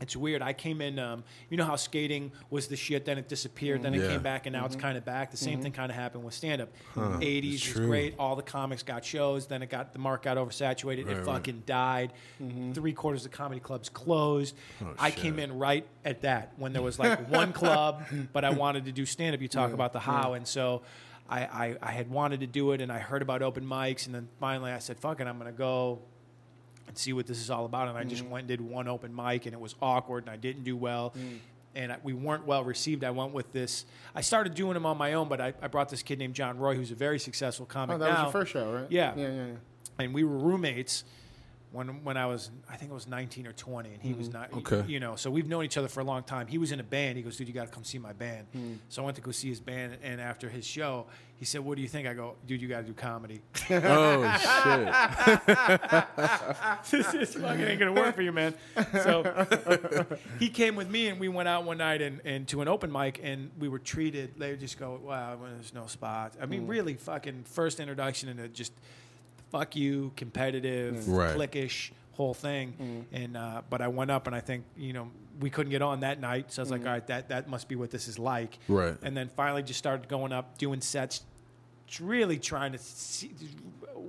it's 0.01 0.15
weird. 0.15 0.43
I 0.43 0.53
came 0.53 0.81
in 0.81 0.99
um 0.99 1.25
you 1.49 1.57
know 1.57 1.65
how 1.65 1.77
skating 1.77 2.33
was 2.51 2.67
the 2.69 2.77
shit, 2.77 3.05
then 3.05 3.17
it 3.19 3.29
disappeared, 3.29 3.83
then 3.83 3.95
it 3.95 4.03
Yeah. 4.03 4.09
came 4.09 4.23
back 4.23 4.47
and 4.47 4.53
now 4.53 4.61
Mm-hmm. 4.61 4.67
it's 4.75 4.77
kind 4.77 4.99
of 4.99 5.05
back. 5.05 5.31
The 5.31 5.37
same 5.37 5.63
thing 5.63 5.73
kind 5.73 5.91
of 5.91 5.97
happened 5.97 6.25
with 6.25 6.35
stand 6.35 6.61
up. 6.63 6.69
Huh, 6.95 7.19
80s 7.21 7.55
it's 7.55 7.75
was 7.75 7.87
great. 7.87 8.15
All 8.19 8.37
the 8.37 8.43
comics 8.43 8.83
got 8.83 9.05
shows, 9.05 9.47
then 9.47 9.63
it 9.63 9.71
got 9.71 9.93
the 9.93 9.99
mark 9.99 10.23
got 10.25 10.37
oversaturated. 10.37 11.07
Right, 11.07 11.15
it 11.15 11.17
right. 11.19 11.25
fucking 11.27 11.63
died. 11.67 12.13
Mm-hmm. 12.43 12.73
Three 12.73 12.93
quarters 12.93 13.25
of 13.25 13.31
the 13.31 13.37
comedy 13.37 13.61
clubs 13.61 13.89
closed. 13.89 14.55
Oh, 14.83 14.95
I 14.99 15.11
shit. 15.11 15.19
came 15.21 15.39
in 15.39 15.59
right 15.59 15.87
at 16.05 16.23
that 16.23 16.53
when 16.57 16.73
there 16.73 16.83
was 16.83 16.99
like 16.99 17.31
one 17.31 17.53
club, 17.53 18.03
but 18.33 18.45
I 18.45 18.51
wanted 18.51 18.85
to 18.87 18.93
do 18.93 19.07
stand 19.07 19.35
up. 19.35 19.41
You 19.41 19.49
talk 19.49 19.73
about 19.73 19.93
the 19.93 20.01
how 20.01 20.35
and 20.35 20.47
so 20.47 20.83
I, 21.29 21.41
I, 21.41 21.77
I 21.83 21.91
had 21.91 22.09
wanted 22.11 22.41
to 22.41 22.47
do 22.47 22.73
it 22.73 22.81
and 22.81 22.93
I 22.93 22.99
heard 22.99 23.21
about 23.23 23.43
open 23.43 23.65
mics 23.67 24.07
and 24.07 24.15
then 24.15 24.29
finally 24.39 24.71
I 24.71 24.79
said, 24.79 24.99
fuck 24.99 25.21
it, 25.21 25.27
I'm 25.27 25.39
gonna 25.39 25.51
go 25.53 25.99
and 26.97 27.01
see 27.03 27.13
what 27.13 27.27
this 27.27 27.39
is 27.39 27.51
all 27.51 27.67
about. 27.67 27.89
And 27.89 27.99
I 27.99 28.05
just 28.05 28.25
mm. 28.25 28.31
went 28.31 28.43
and 28.43 28.49
did 28.49 28.61
one 28.61 28.89
open 28.89 29.15
mic, 29.15 29.45
and 29.45 29.53
it 29.53 29.61
was 29.61 29.75
awkward, 29.83 30.25
and 30.25 30.31
I 30.31 30.37
didn't 30.37 30.65
do 30.65 30.77
well. 30.77 31.13
Mm. 31.17 31.39
And 31.75 31.93
I, 31.93 31.99
we 32.03 32.15
weren't 32.15 32.47
well 32.47 32.65
received. 32.65 33.05
I 33.05 33.11
went 33.11 33.35
with 33.35 33.53
this. 33.53 33.85
I 34.15 34.23
started 34.23 34.55
doing 34.55 34.73
them 34.75 34.87
on 34.87 34.97
my 34.97 35.13
own, 35.13 35.29
but 35.29 35.43
I, 35.43 35.53
I 35.61 35.69
brought 35.69 35.91
this 35.91 36.03
kid 36.03 36.19
named 36.19 36.35
John 36.35 36.59
Roy, 36.59 36.75
who's 36.75 36.91
a 36.91 36.95
very 36.95 37.19
successful 37.19 37.67
comic 37.67 37.97
Oh, 37.97 37.99
that 37.99 38.07
now. 38.07 38.25
was 38.25 38.33
your 38.33 38.33
first 38.33 38.53
show, 38.53 38.73
right? 38.73 38.87
Yeah. 38.89 39.13
Yeah, 39.15 39.29
yeah, 39.29 39.47
yeah. 39.47 39.53
And 39.99 40.15
we 40.15 40.25
were 40.25 40.39
roommates 40.39 41.05
when 41.73 42.05
when 42.05 42.17
I 42.17 42.27
was, 42.27 42.51
I 42.71 42.77
think 42.77 42.91
I 42.91 42.95
was 42.95 43.07
19 43.07 43.47
or 43.47 43.53
20, 43.53 43.93
and 43.93 44.03
he 44.03 44.15
was 44.15 44.29
mm-hmm. 44.29 44.39
not. 44.39 44.53
Okay. 44.55 44.85
You 44.87 45.01
know, 45.01 45.17
so 45.17 45.31
we've 45.31 45.49
known 45.49 45.65
each 45.65 45.77
other 45.77 45.89
for 45.89 46.01
a 46.01 46.05
long 46.05 46.23
time. 46.23 46.47
He 46.47 46.59
was 46.59 46.73
in 46.73 46.81
a 46.81 46.85
band. 46.85 47.17
He 47.17 47.23
goes, 47.23 47.37
dude, 47.37 47.49
you 47.49 47.55
got 47.55 47.67
to 47.67 47.73
come 47.73 47.85
see 47.85 47.99
my 47.99 48.13
band. 48.13 48.47
Hmm. 48.53 48.75
So 48.89 49.03
I 49.03 49.05
went 49.05 49.17
to 49.17 49.23
go 49.23 49.31
see 49.31 49.49
his 49.49 49.61
band, 49.61 49.99
and 50.03 50.21
after 50.21 50.49
his 50.49 50.67
show, 50.67 51.07
he 51.39 51.45
said, 51.45 51.63
"What 51.63 51.77
do 51.77 51.83
you 51.83 51.89
think?" 51.89 52.09
I 52.09 52.15
go, 52.15 52.37
"Dude, 52.47 52.63
you 52.63 52.69
got 52.69 52.81
to 52.81 52.87
do 52.87 52.95
comedy." 52.95 53.43
Oh 53.71 54.23
shit! 54.39 54.89
this 56.91 57.15
is 57.15 57.35
fucking 57.35 57.61
ain't 57.61 57.79
gonna 57.79 57.93
work 57.93 58.15
for 58.15 58.23
you, 58.23 58.33
man. 58.33 58.55
So 59.03 59.47
he 60.39 60.49
came 60.49 60.77
with 60.77 60.89
me, 60.89 61.09
and 61.09 61.21
we 61.21 61.29
went 61.29 61.49
out 61.49 61.65
one 61.65 61.79
night 61.79 62.01
and, 62.01 62.21
and 62.25 62.49
to 62.49 62.63
an 62.63 62.69
open 62.69 62.91
mic, 62.91 63.21
and 63.23 63.51
we 63.59 63.69
were 63.69 63.79
treated. 63.79 64.39
They 64.39 64.53
would 64.53 64.61
just 64.61 64.79
go, 64.79 64.99
"Wow, 65.03 65.39
there's 65.43 65.75
no 65.75 65.87
spots." 65.87 66.39
I 66.41 66.47
mean, 66.47 66.63
hmm. 66.63 66.69
really, 66.69 66.95
fucking 66.95 67.45
first 67.45 67.81
introduction 67.81 68.31
into 68.31 68.49
just 68.49 68.73
fuck 69.59 69.77
you, 69.77 70.13
competitive, 70.17 71.09
Right. 71.09 71.37
cliquish 71.37 71.91
whole 72.13 72.35
thing. 72.35 73.07
And 73.13 73.37
uh, 73.37 73.63
but 73.69 73.81
I 73.83 73.89
went 73.89 74.11
up, 74.11 74.27
and 74.27 74.35
I 74.37 74.41
think 74.41 74.65
you 74.77 74.93
know 74.93 75.11
we 75.41 75.51
couldn't 75.51 75.71
get 75.71 75.83
on 75.83 76.01
that 76.01 76.21
night, 76.21 76.53
so 76.53 76.61
I 76.61 76.65
was 76.65 76.71
like, 76.71 76.83
"All 76.83 76.93
right, 76.93 77.07
that 77.09 77.29
that 77.29 77.49
must 77.49 77.69
be 77.69 77.77
what 77.77 77.91
this 77.91 78.09
is 78.09 78.19
like." 78.19 78.59
Right. 78.69 78.97
And 79.03 79.17
then 79.17 79.29
finally, 79.29 79.63
just 79.63 79.79
started 79.79 80.09
going 80.09 80.33
up, 80.33 80.59
doing 80.59 80.81
sets, 80.81 81.23
really 82.01 82.39
trying 82.39 82.73
to 82.73 82.79
see, 82.79 83.31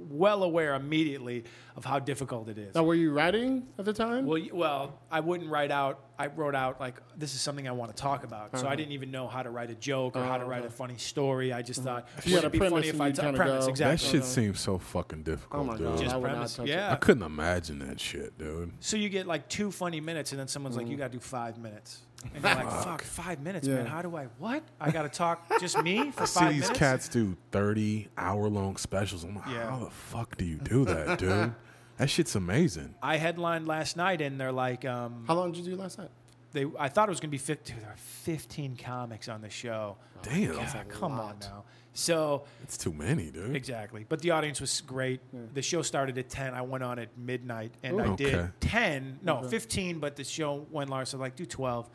well 0.09 0.43
aware 0.43 0.73
immediately 0.75 1.43
of 1.75 1.83
how 1.85 1.99
difficult 1.99 2.47
it 2.49 2.57
is. 2.57 2.75
Now, 2.75 2.83
were 2.83 2.95
you 2.95 3.11
writing 3.11 3.67
at 3.77 3.85
the 3.85 3.93
time? 3.93 4.25
Well, 4.25 4.41
well, 4.53 4.99
I 5.11 5.19
wouldn't 5.19 5.49
write 5.49 5.71
out. 5.71 5.99
I 6.19 6.27
wrote 6.27 6.55
out 6.55 6.79
like 6.79 6.95
this 7.15 7.35
is 7.35 7.41
something 7.41 7.67
I 7.67 7.71
want 7.71 7.95
to 7.95 8.01
talk 8.01 8.23
about. 8.23 8.57
So 8.57 8.63
I 8.63 8.67
uh-huh. 8.67 8.75
didn't 8.75 8.93
even 8.93 9.11
know 9.11 9.27
how 9.27 9.43
to 9.43 9.51
write 9.51 9.69
a 9.69 9.75
joke 9.75 10.15
or 10.15 10.23
how 10.23 10.37
to 10.37 10.45
write 10.45 10.63
a 10.63 10.67
uh-huh. 10.67 10.75
funny 10.75 10.97
story. 10.97 11.53
I 11.53 11.61
just 11.61 11.85
uh-huh. 11.85 12.01
thought 12.01 12.25
you 12.25 12.33
had 12.35 12.43
would 12.43 12.53
it 12.53 12.57
a 12.57 12.59
be 12.59 12.69
funny 12.69 12.87
if 12.87 12.93
and 12.93 13.03
I 13.03 13.07
you 13.07 13.13
t- 13.13 13.21
kinda 13.21 13.37
premise 13.37 13.65
go- 13.65 13.69
exactly. 13.69 14.07
That 14.07 14.17
shit 14.17 14.25
seems 14.25 14.59
so 14.59 14.79
fucking 14.79 15.23
difficult, 15.23 15.61
Oh 15.61 15.63
my 15.65 15.77
dude. 15.77 15.87
God. 15.87 15.99
just 15.99 16.15
I 16.15 16.19
premise. 16.19 16.55
touch 16.55 16.67
it. 16.67 16.71
Yeah. 16.71 16.91
I 16.91 16.95
couldn't 16.95 17.23
imagine 17.23 17.79
that 17.79 17.99
shit, 17.99 18.37
dude. 18.37 18.71
So 18.79 18.97
you 18.97 19.09
get 19.09 19.27
like 19.27 19.47
two 19.47 19.71
funny 19.71 20.01
minutes, 20.01 20.31
and 20.31 20.39
then 20.39 20.47
someone's 20.47 20.75
like, 20.75 20.87
"You 20.87 20.93
mm-hmm. 20.93 21.01
got 21.01 21.11
to 21.11 21.17
do 21.17 21.19
five 21.19 21.59
minutes," 21.59 22.01
and 22.33 22.43
you're 22.43 22.55
like, 22.55 22.71
"Fuck, 22.83 23.03
five 23.03 23.39
minutes, 23.39 23.67
Yeah. 23.67 23.75
man. 23.75 23.85
How 23.85 24.01
do 24.01 24.15
I? 24.15 24.25
What? 24.39 24.63
I 24.81 24.89
got 24.89 25.03
to 25.03 25.09
talk 25.09 25.59
just 25.59 25.81
me 25.83 26.09
for 26.15 26.23
I 26.23 26.25
see 26.25 26.45
these 26.45 26.61
minutes?" 26.61 26.79
cats 26.79 27.09
do 27.09 27.37
thirty 27.51 28.07
hour 28.17 28.49
long 28.49 28.77
specials. 28.77 29.23
I'm 29.23 29.35
like, 29.35 29.45
Yeah. 29.47 29.69
how 29.69 29.83
the 29.83 29.91
fuck 29.91 30.35
do 30.37 30.45
you 30.45 30.57
do 30.57 30.85
that, 30.85 31.19
dude? 31.19 31.53
that 31.97 32.09
shit's 32.09 32.35
amazing. 32.35 32.95
I 33.01 33.17
headlined 33.17 33.67
last 33.67 33.97
night, 33.97 34.21
and 34.21 34.39
they're 34.39 34.51
like, 34.51 34.85
um, 34.85 35.23
How 35.27 35.35
long 35.35 35.51
did 35.51 35.65
you 35.65 35.75
do 35.75 35.81
last 35.81 35.97
night? 35.97 36.09
they. 36.53 36.65
I 36.79 36.89
thought 36.89 37.09
it 37.09 37.11
was 37.11 37.19
gonna 37.19 37.31
be 37.31 37.37
50. 37.37 37.73
There 37.73 37.89
are 37.89 37.95
15 37.97 38.77
comics 38.77 39.27
on 39.29 39.41
the 39.41 39.49
show. 39.49 39.97
Damn, 40.23 40.53
God, 40.55 40.85
come 40.89 41.13
on 41.19 41.35
now. 41.41 41.63
So 41.93 42.43
it's 42.61 42.77
too 42.77 42.93
many, 42.93 43.31
dude. 43.31 43.55
Exactly. 43.55 44.05
But 44.07 44.21
the 44.21 44.29
audience 44.29 44.61
was 44.61 44.81
great. 44.81 45.19
The 45.55 45.63
show 45.63 45.81
started 45.81 46.15
at 46.19 46.29
10. 46.29 46.53
I 46.53 46.61
went 46.61 46.83
on 46.83 46.99
at 46.99 47.17
midnight 47.17 47.71
and 47.81 47.99
I 47.99 48.09
Ooh. 48.09 48.15
did 48.15 48.35
Okay. 48.35 48.49
10, 48.59 49.19
no, 49.23 49.41
15, 49.41 49.97
but 49.97 50.15
the 50.15 50.23
show 50.23 50.67
went 50.69 50.91
large. 50.91 51.07
So, 51.07 51.17
like, 51.17 51.35
do 51.35 51.43
12. 51.45 51.89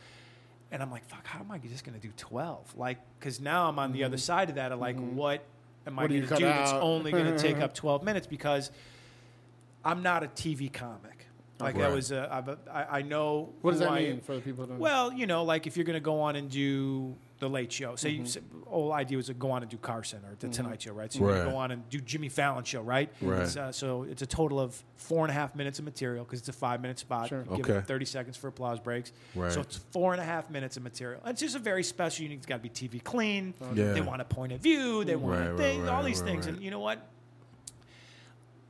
And 0.73 0.83
I'm 0.83 0.91
like, 0.91 1.05
fuck, 1.09 1.25
how 1.25 1.39
am 1.39 1.53
I 1.53 1.59
just 1.59 1.85
going 1.85 1.99
to 1.99 2.05
do 2.05 2.13
12? 2.17 2.77
Like, 2.77 2.99
because 3.21 3.39
now 3.41 3.69
I'm 3.69 3.79
on 3.79 3.93
the 3.93 4.03
other 4.03 4.17
side 4.17 4.49
of 4.49 4.57
that 4.57 4.73
of 4.73 4.81
like, 4.81 4.99
what 4.99 5.45
am 5.87 5.97
I 5.99 6.03
What 6.03 6.11
do 6.11 6.15
going 6.17 6.23
to 6.23 6.29
cut 6.31 6.39
do 6.39 6.45
that's 6.47 6.73
only 6.73 7.13
going 7.13 7.27
to 7.27 7.39
take 7.39 7.59
up 7.61 7.73
12 7.73 8.03
minutes? 8.03 8.27
Because 8.27 8.73
I'm 9.85 10.03
not 10.03 10.23
a 10.23 10.29
TV 10.29 10.73
comic. 10.73 11.27
Like, 11.61 11.77
that 11.77 11.83
Right. 11.89 11.95
was 11.95 12.11
a, 12.11 12.59
I, 12.73 12.99
I 12.99 13.03
know. 13.03 13.51
What 13.61 13.73
does 13.73 13.81
that 13.81 13.91
I 13.91 14.01
mean 14.01 14.11
am. 14.15 14.21
for 14.21 14.35
the 14.35 14.41
people? 14.41 14.65
Who 14.65 14.71
don't 14.71 14.81
Well, 14.81 15.13
you 15.13 15.27
know, 15.29 15.45
like 15.45 15.69
if 15.69 15.77
you're 15.77 15.85
going 15.85 15.95
to 15.95 16.01
go 16.01 16.21
on 16.21 16.35
and 16.35 16.51
do 16.51 17.15
the 17.39 17.49
Late 17.49 17.71
Show, 17.73 17.95
say, 17.95 18.17
Mm-hmm. 18.17 18.57
you, 18.59 18.65
whole 18.67 18.93
idea 18.93 19.17
was 19.17 19.27
to 19.27 19.35
go 19.35 19.53
on 19.53 19.63
and 19.63 19.71
do 19.71 19.77
Carson 19.77 20.21
or 20.25 20.35
the 20.41 20.49
Tonight 20.49 20.83
Show, 20.83 20.93
right? 20.93 21.13
So 21.13 21.21
Right. 21.25 21.45
to 21.45 21.51
go 21.51 21.57
on 21.57 21.71
and 21.71 21.89
do 21.89 22.01
Jimmy 22.01 22.29
Fallon 22.31 22.65
Show, 22.65 22.81
right? 22.83 23.13
Right. 23.21 23.43
It's, 23.43 23.57
uh, 23.57 23.71
so 23.71 24.03
it's 24.05 24.23
a 24.23 24.27
total 24.27 24.59
of 24.59 24.83
four 24.97 25.21
and 25.25 25.31
a 25.31 25.35
half 25.35 25.55
minutes 25.55 25.79
of 25.79 25.85
material 25.85 26.25
because 26.25 26.41
it's 26.41 26.49
a 26.49 26.53
five 26.53 26.81
minute 26.81 26.99
spot. 26.99 27.29
Sure. 27.29 27.45
You 27.49 27.57
Give 27.59 27.67
Okay. 27.71 27.79
it 27.79 27.87
30 27.87 28.07
seconds 28.07 28.37
for 28.37 28.49
applause 28.49 28.81
breaks. 28.81 29.13
Right. 29.37 29.53
So 29.53 29.61
it's 29.61 29.77
four 29.93 30.13
and 30.13 30.21
a 30.21 30.25
half 30.25 30.51
minutes 30.51 30.77
of 30.77 30.83
material. 30.83 31.21
And 31.23 31.31
it's 31.33 31.41
just 31.43 31.55
a 31.55 31.61
very 31.61 31.85
special, 31.85 32.25
unique. 32.25 32.39
It's 32.39 32.47
got 32.47 32.57
to 32.57 32.63
be 32.63 32.71
TV 32.71 32.99
clean. 33.05 33.55
Yeah. 33.75 33.93
They 33.93 34.01
want 34.01 34.21
a 34.21 34.25
point 34.25 34.51
of 34.53 34.61
view. 34.61 35.05
They 35.05 35.15
want 35.17 35.39
Right, 35.39 35.47
a 35.49 35.53
right, 35.55 35.79
right, 35.81 35.89
all 35.91 36.03
these 36.03 36.21
things. 36.23 36.47
And 36.47 36.61
you 36.61 36.73
know 36.73 36.81
what? 36.81 37.07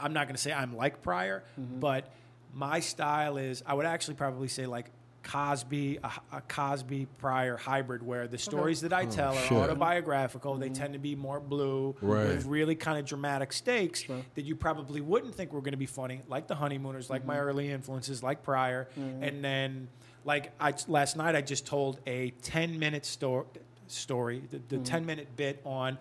I'm 0.03 0.13
not 0.13 0.27
going 0.27 0.37
to 0.37 0.43
say 0.43 0.53
I'm 0.53 0.77
like 0.77 1.03
Pryor, 1.03 1.45
Mm-hmm. 1.61 1.81
but 1.81 2.13
my 2.55 2.81
style 2.81 3.37
is 3.37 3.63
I 3.67 3.75
would 3.75 3.87
actually 3.87 4.15
probably 4.15 4.49
say 4.49 4.67
like 4.67 4.91
Cosby, 5.23 5.99
a, 6.03 6.11
a 6.33 6.41
Cosby 6.43 7.07
Pryor 7.19 7.57
hybrid, 7.57 8.03
where 8.03 8.27
the 8.27 8.39
stories 8.39 8.81
that 8.81 8.93
I 8.93 9.05
oh, 9.05 9.11
tell 9.11 9.33
are 9.35 9.39
Oh, 9.39 9.49
shit. 9.49 9.53
autobiographical. 9.53 10.57
They 10.57 10.67
mm-hmm. 10.67 10.75
tend 10.75 10.93
to 10.95 10.99
be 10.99 11.15
more 11.15 11.39
blue, 11.41 11.95
Right. 12.03 12.27
with 12.27 12.45
really 12.47 12.75
kind 12.75 12.99
of 12.99 13.05
dramatic 13.05 13.53
stakes 13.53 14.05
that 14.35 14.43
you 14.45 14.57
probably 14.57 15.01
wouldn't 15.01 15.35
think 15.35 15.53
were 15.53 15.61
going 15.61 15.73
to 15.73 15.79
be 15.79 15.87
funny, 15.87 16.23
like 16.29 16.49
the 16.49 16.57
Honeymooners, 16.57 17.09
like 17.09 17.25
my 17.25 17.37
mm-hmm. 17.37 17.45
early 17.47 17.71
influences, 17.71 18.23
like 18.23 18.43
Pryor, 18.43 18.89
mm-hmm. 18.99 19.23
and 19.23 19.45
then 19.45 19.89
like 20.25 20.53
I 20.61 20.75
last 20.89 21.17
night 21.17 21.35
I 21.37 21.41
just 21.41 21.67
told 21.67 22.01
a 22.07 22.31
10 22.43 22.79
minute 22.79 23.07
sto- 23.07 23.47
story, 23.87 24.43
the, 24.51 24.61
the 24.77 24.79
10 24.79 25.07
minute 25.07 25.37
bit 25.37 25.61
on. 25.65 25.99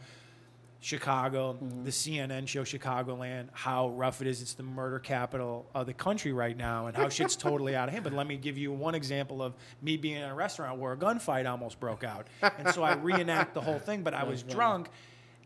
Chicago, 0.84 1.54
mm-hmm. 1.54 1.84
the 1.84 1.92
CNN 1.92 2.48
show 2.48 2.64
Chicagoland, 2.64 3.50
how 3.52 3.90
rough 3.90 4.20
it 4.20 4.28
is. 4.28 4.42
It's 4.42 4.56
the 4.56 4.64
murder 4.64 4.98
capital 4.98 5.70
of 5.76 5.86
the 5.86 5.94
country 5.94 6.34
right 6.34 6.58
now, 6.58 6.88
and 6.88 6.98
how 6.98 7.08
shit's 7.08 7.36
totally 7.36 7.76
out 7.76 7.88
of 7.88 7.94
hand. 7.94 8.04
But 8.04 8.14
let 8.14 8.26
me 8.26 8.36
give 8.36 8.58
you 8.58 8.72
one 8.72 8.96
example 8.96 9.44
of 9.44 9.54
me 9.84 9.96
being 9.96 10.18
in 10.18 10.24
a 10.24 10.34
restaurant 10.34 10.80
where 10.80 10.92
a 10.92 10.98
gunfight 10.98 11.50
almost 11.50 11.80
broke 11.80 12.04
out, 12.04 12.28
and 12.42 12.74
so 12.74 12.82
I 12.82 12.96
reenact 12.96 13.54
the 13.54 13.62
whole 13.62 13.78
thing. 13.78 14.02
But 14.02 14.16
I 14.16 14.24
was 14.24 14.42
drunk, 14.42 14.90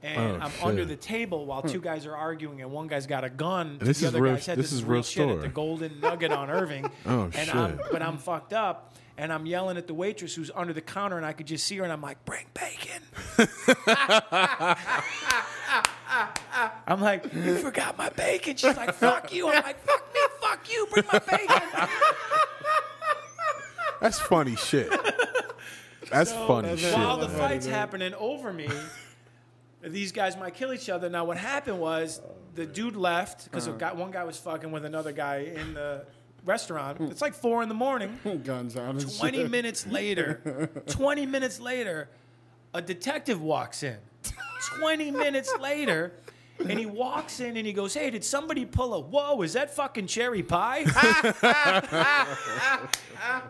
and 0.02 0.42
Oh, 0.42 0.46
I'm 0.46 0.52
shit. 0.52 0.64
under 0.64 0.86
the 0.86 0.96
table 0.96 1.46
while 1.46 1.62
two 1.62 1.80
hmm. 1.80 1.84
guys 1.84 2.06
are 2.06 2.16
arguing, 2.16 2.62
and 2.62 2.72
one 2.72 2.88
guy's 2.88 3.06
got 3.06 3.26
a 3.26 3.30
gun. 3.30 3.80
to 3.80 3.86
This 3.86 4.00
the 4.00 4.08
is 4.08 4.14
other 4.14 4.22
real- 4.22 4.36
guy's 4.36 4.46
head. 4.46 4.58
this 4.58 4.72
is 4.72 4.86
real 4.86 5.04
shit 5.04 5.28
at 5.28 5.42
the 5.42 5.50
Golden 5.50 6.00
Nugget 6.00 6.32
on 6.32 6.50
Irving. 6.50 6.90
Oh, 7.06 7.30
and 7.36 7.50
I'm, 7.52 7.78
shit. 7.78 7.88
but 7.92 8.02
I'm 8.02 8.18
fucked 8.18 8.54
up. 8.54 8.95
And 9.18 9.32
I'm 9.32 9.46
yelling 9.46 9.78
at 9.78 9.88
the 9.88 9.94
waitress 9.94 10.36
who's 10.36 10.52
under 10.54 10.74
the 10.74 10.82
counter, 10.82 11.16
and 11.16 11.26
I 11.26 11.32
could 11.32 11.48
just 11.48 11.66
see 11.66 11.78
her, 11.78 11.84
and 11.84 11.94
I'm 11.94 12.02
like, 12.02 12.26
"Bring 12.26 12.46
bacon." 12.54 13.02
I'm 16.88 17.02
like, 17.02 17.34
you 17.34 17.58
forgot 17.58 17.98
my 17.98 18.10
bacon. 18.10 18.56
She's 18.56 18.78
like, 18.78 18.94
fuck 18.94 19.34
you. 19.34 19.50
I'm 19.50 19.64
like, 19.64 19.80
fuck 19.86 20.14
me, 20.14 20.20
fuck 20.40 20.72
you. 20.72 20.88
Bring 20.92 21.06
my 21.12 21.20
bacon. 21.20 21.62
That's 24.02 24.20
funny 24.20 24.56
shit. 24.56 24.94
That's 26.12 26.32
funny 26.32 26.78
shit. 26.78 26.94
While 26.94 27.18
the 27.18 27.28
man. 27.28 27.38
fight's 27.38 27.66
happening 27.66 28.14
over 28.16 28.54
me, 28.54 28.70
these 29.82 30.12
guys 30.12 30.38
might 30.38 30.54
kill 30.54 30.74
each 30.74 30.90
other. 30.90 31.10
Now, 31.10 31.26
what 31.26 31.38
happened 31.38 31.80
was 31.80 32.22
the 32.54 32.66
dude 32.66 32.96
left 32.96 33.46
because 33.46 33.68
uh-huh. 33.68 33.96
one 33.96 34.12
guy 34.12 34.24
was 34.24 34.38
fucking 34.38 34.72
with 34.72 34.86
another 34.86 35.12
guy 35.12 35.38
in 35.56 35.74
the 35.74 36.06
restaurant. 36.46 36.98
Hmm. 36.98 37.06
It's 37.06 37.22
like 37.22 37.34
four 37.34 37.62
in 37.64 37.70
the 37.70 37.76
morning. 37.76 38.20
guns 38.44 38.78
out. 38.78 38.96
and 38.96 39.18
20 39.18 39.38
shit. 39.38 39.52
minutes 39.52 39.88
later, 39.88 40.70
20 40.88 41.26
minutes 41.26 41.60
later, 41.60 42.10
a 42.74 42.82
detective 42.82 43.42
walks 43.42 43.84
in. 43.84 43.98
20 44.80 45.12
minutes 45.12 45.54
later, 45.60 46.14
And 46.60 46.80
he 46.80 46.86
walks 46.86 47.40
in 47.42 47.58
and 47.58 47.68
he 47.68 47.74
goes, 47.74 47.94
"Hey, 47.94 48.10
did 48.10 48.24
somebody 48.24 48.66
pull 48.66 48.94
a 48.94 49.00
whoa? 49.00 49.42
Is 49.42 49.54
that 49.54 49.76
fucking 49.76 50.08
cherry 50.08 50.42
pie?" 50.42 50.80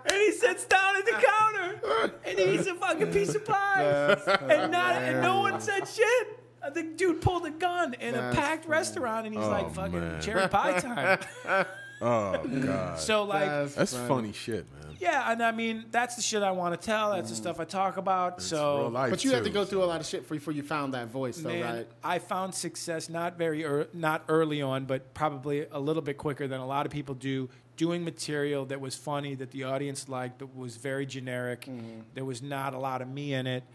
and 0.06 0.16
he 0.16 0.32
sits 0.32 0.66
down 0.66 0.98
at 0.98 1.06
the 1.06 1.12
counter 1.12 2.12
and 2.26 2.40
he 2.40 2.56
eats 2.56 2.68
a 2.68 2.74
fucking 2.76 3.12
piece 3.14 3.36
of 3.36 3.46
pie, 3.46 4.18
and 4.50 4.72
not 4.72 4.96
and 5.04 5.22
no 5.22 5.40
one 5.40 5.62
said 5.62 5.88
shit. 5.88 6.40
Uh, 6.64 6.72
the 6.72 6.82
dude 6.82 7.22
pulled 7.22 7.46
a 7.46 7.52
gun 7.52 7.94
in 7.96 8.16
a 8.16 8.18
That's 8.18 8.36
packed 8.36 8.68
restaurant, 8.68 9.28
and 9.28 9.36
he's 9.36 9.44
oh, 9.44 9.50
like, 9.52 9.72
"Fucking 9.72 10.00
man. 10.00 10.22
cherry 10.22 10.48
pie 10.48 10.80
time." 10.80 11.66
Oh 12.02 12.44
god, 12.66 13.00
So 13.00 13.24
like, 13.24 13.74
that's 13.74 13.96
funny 13.96 14.34
shit, 14.34 14.66
man. 14.74 14.98
yeah, 15.00 15.32
and 15.32 15.42
I 15.42 15.52
mean, 15.52 15.86
that's 15.92 16.16
the 16.16 16.22
shit 16.22 16.44
I 16.44 16.52
want 16.52 16.80
to 16.80 16.86
tell. 16.86 17.12
That's 17.14 17.30
the 17.30 17.36
stuff 17.36 17.60
I 17.60 17.64
talk 17.66 17.98
about. 17.98 18.42
so 18.42 18.78
Real 18.80 18.90
life, 18.90 19.10
But 19.12 19.24
you 19.24 19.32
had 19.32 19.44
to 19.46 19.50
go 19.50 19.64
through 19.66 19.84
a 19.84 19.86
lot 19.86 20.02
of 20.02 20.06
shit 20.06 20.28
before 20.28 20.54
you 20.54 20.64
found 20.64 20.94
that 20.94 21.08
voice, 21.08 21.38
though, 21.38 21.50
Man, 21.50 21.76
right? 21.78 21.88
I 22.04 22.20
found 22.20 22.54
success 22.54 23.10
not 23.10 23.38
very 23.38 23.62
ear 23.62 23.88
not 23.94 24.24
early 24.28 24.62
on, 24.62 24.86
but 24.86 25.14
probably 25.14 25.66
a 25.72 25.80
little 25.80 26.02
bit 26.02 26.18
quicker 26.18 26.48
than 26.48 26.60
a 26.60 26.68
lot 26.68 26.86
of 26.86 26.92
people 26.92 27.16
do. 27.16 27.50
Doing 27.78 28.06
material 28.06 28.64
that 28.68 28.80
was 28.80 28.96
funny, 28.96 29.36
that 29.36 29.52
the 29.52 29.66
audience 29.66 30.08
liked, 30.08 30.40
that 30.40 30.56
was 30.56 30.78
very 30.78 31.06
generic. 31.06 31.66
Mm-hmm. 31.66 32.00
There 32.14 32.24
was 32.24 32.42
not 32.42 32.74
a 32.74 32.80
lot 32.80 33.02
of 33.02 33.10
me 33.10 33.34
in 33.34 33.48
it. 33.48 33.66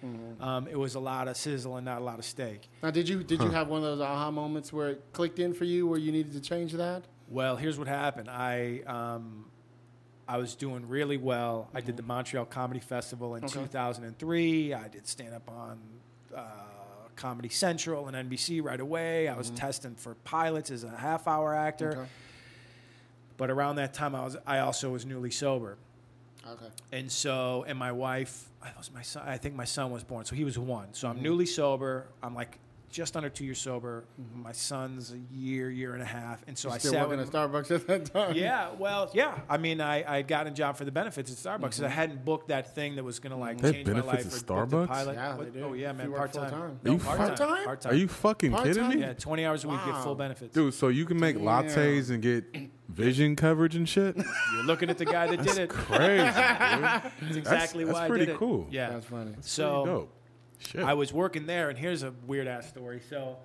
Um, 0.40 0.66
it 0.68 0.78
was 0.78 0.94
a 0.94 1.00
lot 1.00 1.28
of 1.28 1.36
sizzle 1.36 1.76
and 1.76 1.84
not 1.84 2.00
a 2.00 2.04
lot 2.04 2.18
of 2.18 2.24
steak. 2.24 2.70
Now, 2.82 2.90
did 2.90 3.06
you 3.06 3.22
did 3.22 3.42
you 3.42 3.50
have 3.50 3.68
one 3.68 3.84
of 3.84 3.98
those 3.98 4.00
aha 4.00 4.30
moments 4.30 4.72
where 4.72 4.88
it 4.88 5.04
clicked 5.12 5.38
in 5.38 5.52
for 5.52 5.64
you, 5.64 5.86
where 5.86 5.98
you 5.98 6.12
needed 6.12 6.32
to 6.32 6.40
change 6.40 6.72
that? 6.72 7.02
Well, 7.30 7.56
here's 7.56 7.78
what 7.78 7.86
happened. 7.88 8.28
I 8.28 8.80
um, 8.86 9.46
I 10.28 10.38
was 10.38 10.54
doing 10.54 10.88
really 10.88 11.16
well. 11.16 11.68
I 11.74 11.80
did 11.80 11.96
the 11.96 12.02
Montreal 12.02 12.44
Comedy 12.44 12.80
Festival 12.80 13.36
in 13.36 13.42
2003. 13.42 14.74
I 14.74 14.88
did 14.88 15.06
stand 15.06 15.34
up 15.34 15.48
on 15.48 15.78
uh, 16.36 16.42
Comedy 17.16 17.48
Central 17.48 18.08
and 18.08 18.30
NBC 18.30 18.62
right 18.62 18.80
away. 18.80 19.28
I 19.28 19.36
was 19.36 19.50
testing 19.50 19.94
for 19.94 20.14
pilots 20.24 20.70
as 20.70 20.84
a 20.84 20.90
half 20.90 21.26
hour 21.28 21.54
actor. 21.54 21.90
Okay. 21.92 22.08
But 23.36 23.50
around 23.50 23.76
that 23.76 23.94
time, 23.94 24.14
I 24.14 24.24
was 24.24 24.36
I 24.46 24.58
also 24.58 24.90
was 24.90 25.06
newly 25.06 25.30
sober, 25.30 25.78
Okay. 26.46 26.66
and 26.92 27.10
so 27.10 27.64
and 27.66 27.78
my 27.78 27.90
wife, 27.90 28.48
I 28.62 28.68
was 28.76 28.90
my 28.92 29.00
son. 29.02 29.22
I 29.26 29.38
think 29.38 29.54
my 29.54 29.64
son 29.64 29.90
was 29.92 30.04
born, 30.04 30.26
so 30.26 30.34
he 30.36 30.44
was 30.44 30.58
one. 30.58 30.88
So 30.92 31.08
I'm 31.08 31.22
newly 31.22 31.46
sober. 31.46 32.06
I'm 32.22 32.34
like 32.34 32.58
just 32.90 33.16
under 33.16 33.28
two 33.28 33.44
years 33.44 33.58
sober. 33.60 34.04
My 34.34 34.52
son's 34.52 35.12
a 35.12 35.18
year, 35.34 35.70
year 35.70 35.94
and 35.94 36.02
a 36.02 36.06
half, 36.06 36.42
and 36.48 36.58
so 36.58 36.70
I 36.70 36.78
Still 36.78 36.92
sat 36.92 37.08
working 37.08 37.20
with 37.24 37.34
at 37.34 37.50
Starbucks 37.50 37.70
at 37.74 37.86
that 37.86 38.04
time. 38.06 38.34
yeah, 38.34 38.70
well, 38.78 39.10
yeah. 39.14 39.38
I 39.48 39.58
mean, 39.58 39.80
I 39.80 40.04
I 40.06 40.16
had 40.16 40.28
gotten 40.28 40.52
a 40.52 40.56
job 40.56 40.76
for 40.76 40.84
the 40.84 40.90
benefits 40.92 41.30
at 41.30 41.36
Starbucks 41.38 41.54
Mm-hmm. 41.56 41.62
because 41.62 41.82
I 41.82 41.88
hadn't 41.88 42.24
booked 42.24 42.48
that 42.48 42.74
thing 42.74 42.96
that 42.96 43.04
was 43.04 43.18
going 43.20 43.30
to 43.32 43.36
like 43.36 43.58
They 43.60 43.68
have 43.68 43.74
change 43.76 43.86
my 43.88 43.92
life. 44.00 44.06
benefits 44.06 44.42
at 44.42 44.50
or 44.50 44.66
booked 44.66 44.90
a 44.90 44.94
Starbucks? 44.94 44.96
pilot. 44.96 45.14
Yeah, 45.14 45.36
What- 45.36 45.52
they 45.54 45.60
do. 45.60 45.64
Oh 45.66 45.72
yeah, 45.74 45.92
man, 45.92 46.12
part 46.12 46.32
time. 46.32 46.50
No, 46.82 46.90
Are 46.90 46.94
you 46.94 46.98
part 47.00 47.18
fuck-time? 47.18 47.64
Part 47.64 47.80
time. 47.80 47.92
Are 47.92 47.96
you 47.96 48.08
fucking 48.08 48.52
kidding 48.52 48.74
Part-time? 48.74 48.88
me, 48.98 49.00
Yeah, 49.00 49.12
twenty 49.14 49.44
hours 49.46 49.64
a 49.64 49.68
week, 49.68 49.80
get 49.86 50.02
full 50.02 50.14
benefits. 50.14 50.52
dude? 50.54 50.74
So 50.74 50.88
you 50.88 51.06
can 51.06 51.18
make 51.20 51.36
lattes 51.36 52.10
and 52.10 52.20
get 52.22 52.44
vision 52.88 53.36
coverage 53.36 53.76
and 53.76 53.88
shit. 53.88 54.16
You're 54.16 54.64
looking 54.64 54.90
at 54.90 54.98
the 54.98 55.04
guy 55.04 55.28
that 55.28 55.42
did 55.44 55.58
it. 55.58 55.70
Crazy, 55.70 56.24
dude. 56.24 56.32
That's 56.32 57.36
exactly 57.36 57.84
that's 57.84 57.94
why 57.98 58.08
pretty 58.08 58.22
I 58.22 58.26
did 58.26 58.34
it. 58.34 58.38
cool. 58.38 58.66
Yeah, 58.70 58.90
That's 58.90 59.06
funny. 59.06 59.34
So 59.42 59.86
Dope. 59.86 60.16
Shit. 60.68 60.82
I 60.82 60.94
was 60.94 61.12
working 61.12 61.46
there, 61.46 61.68
and 61.70 61.78
here's 61.78 62.02
a 62.02 62.12
weird 62.26 62.46
ass 62.46 62.68
story. 62.68 63.00
So, 63.08 63.36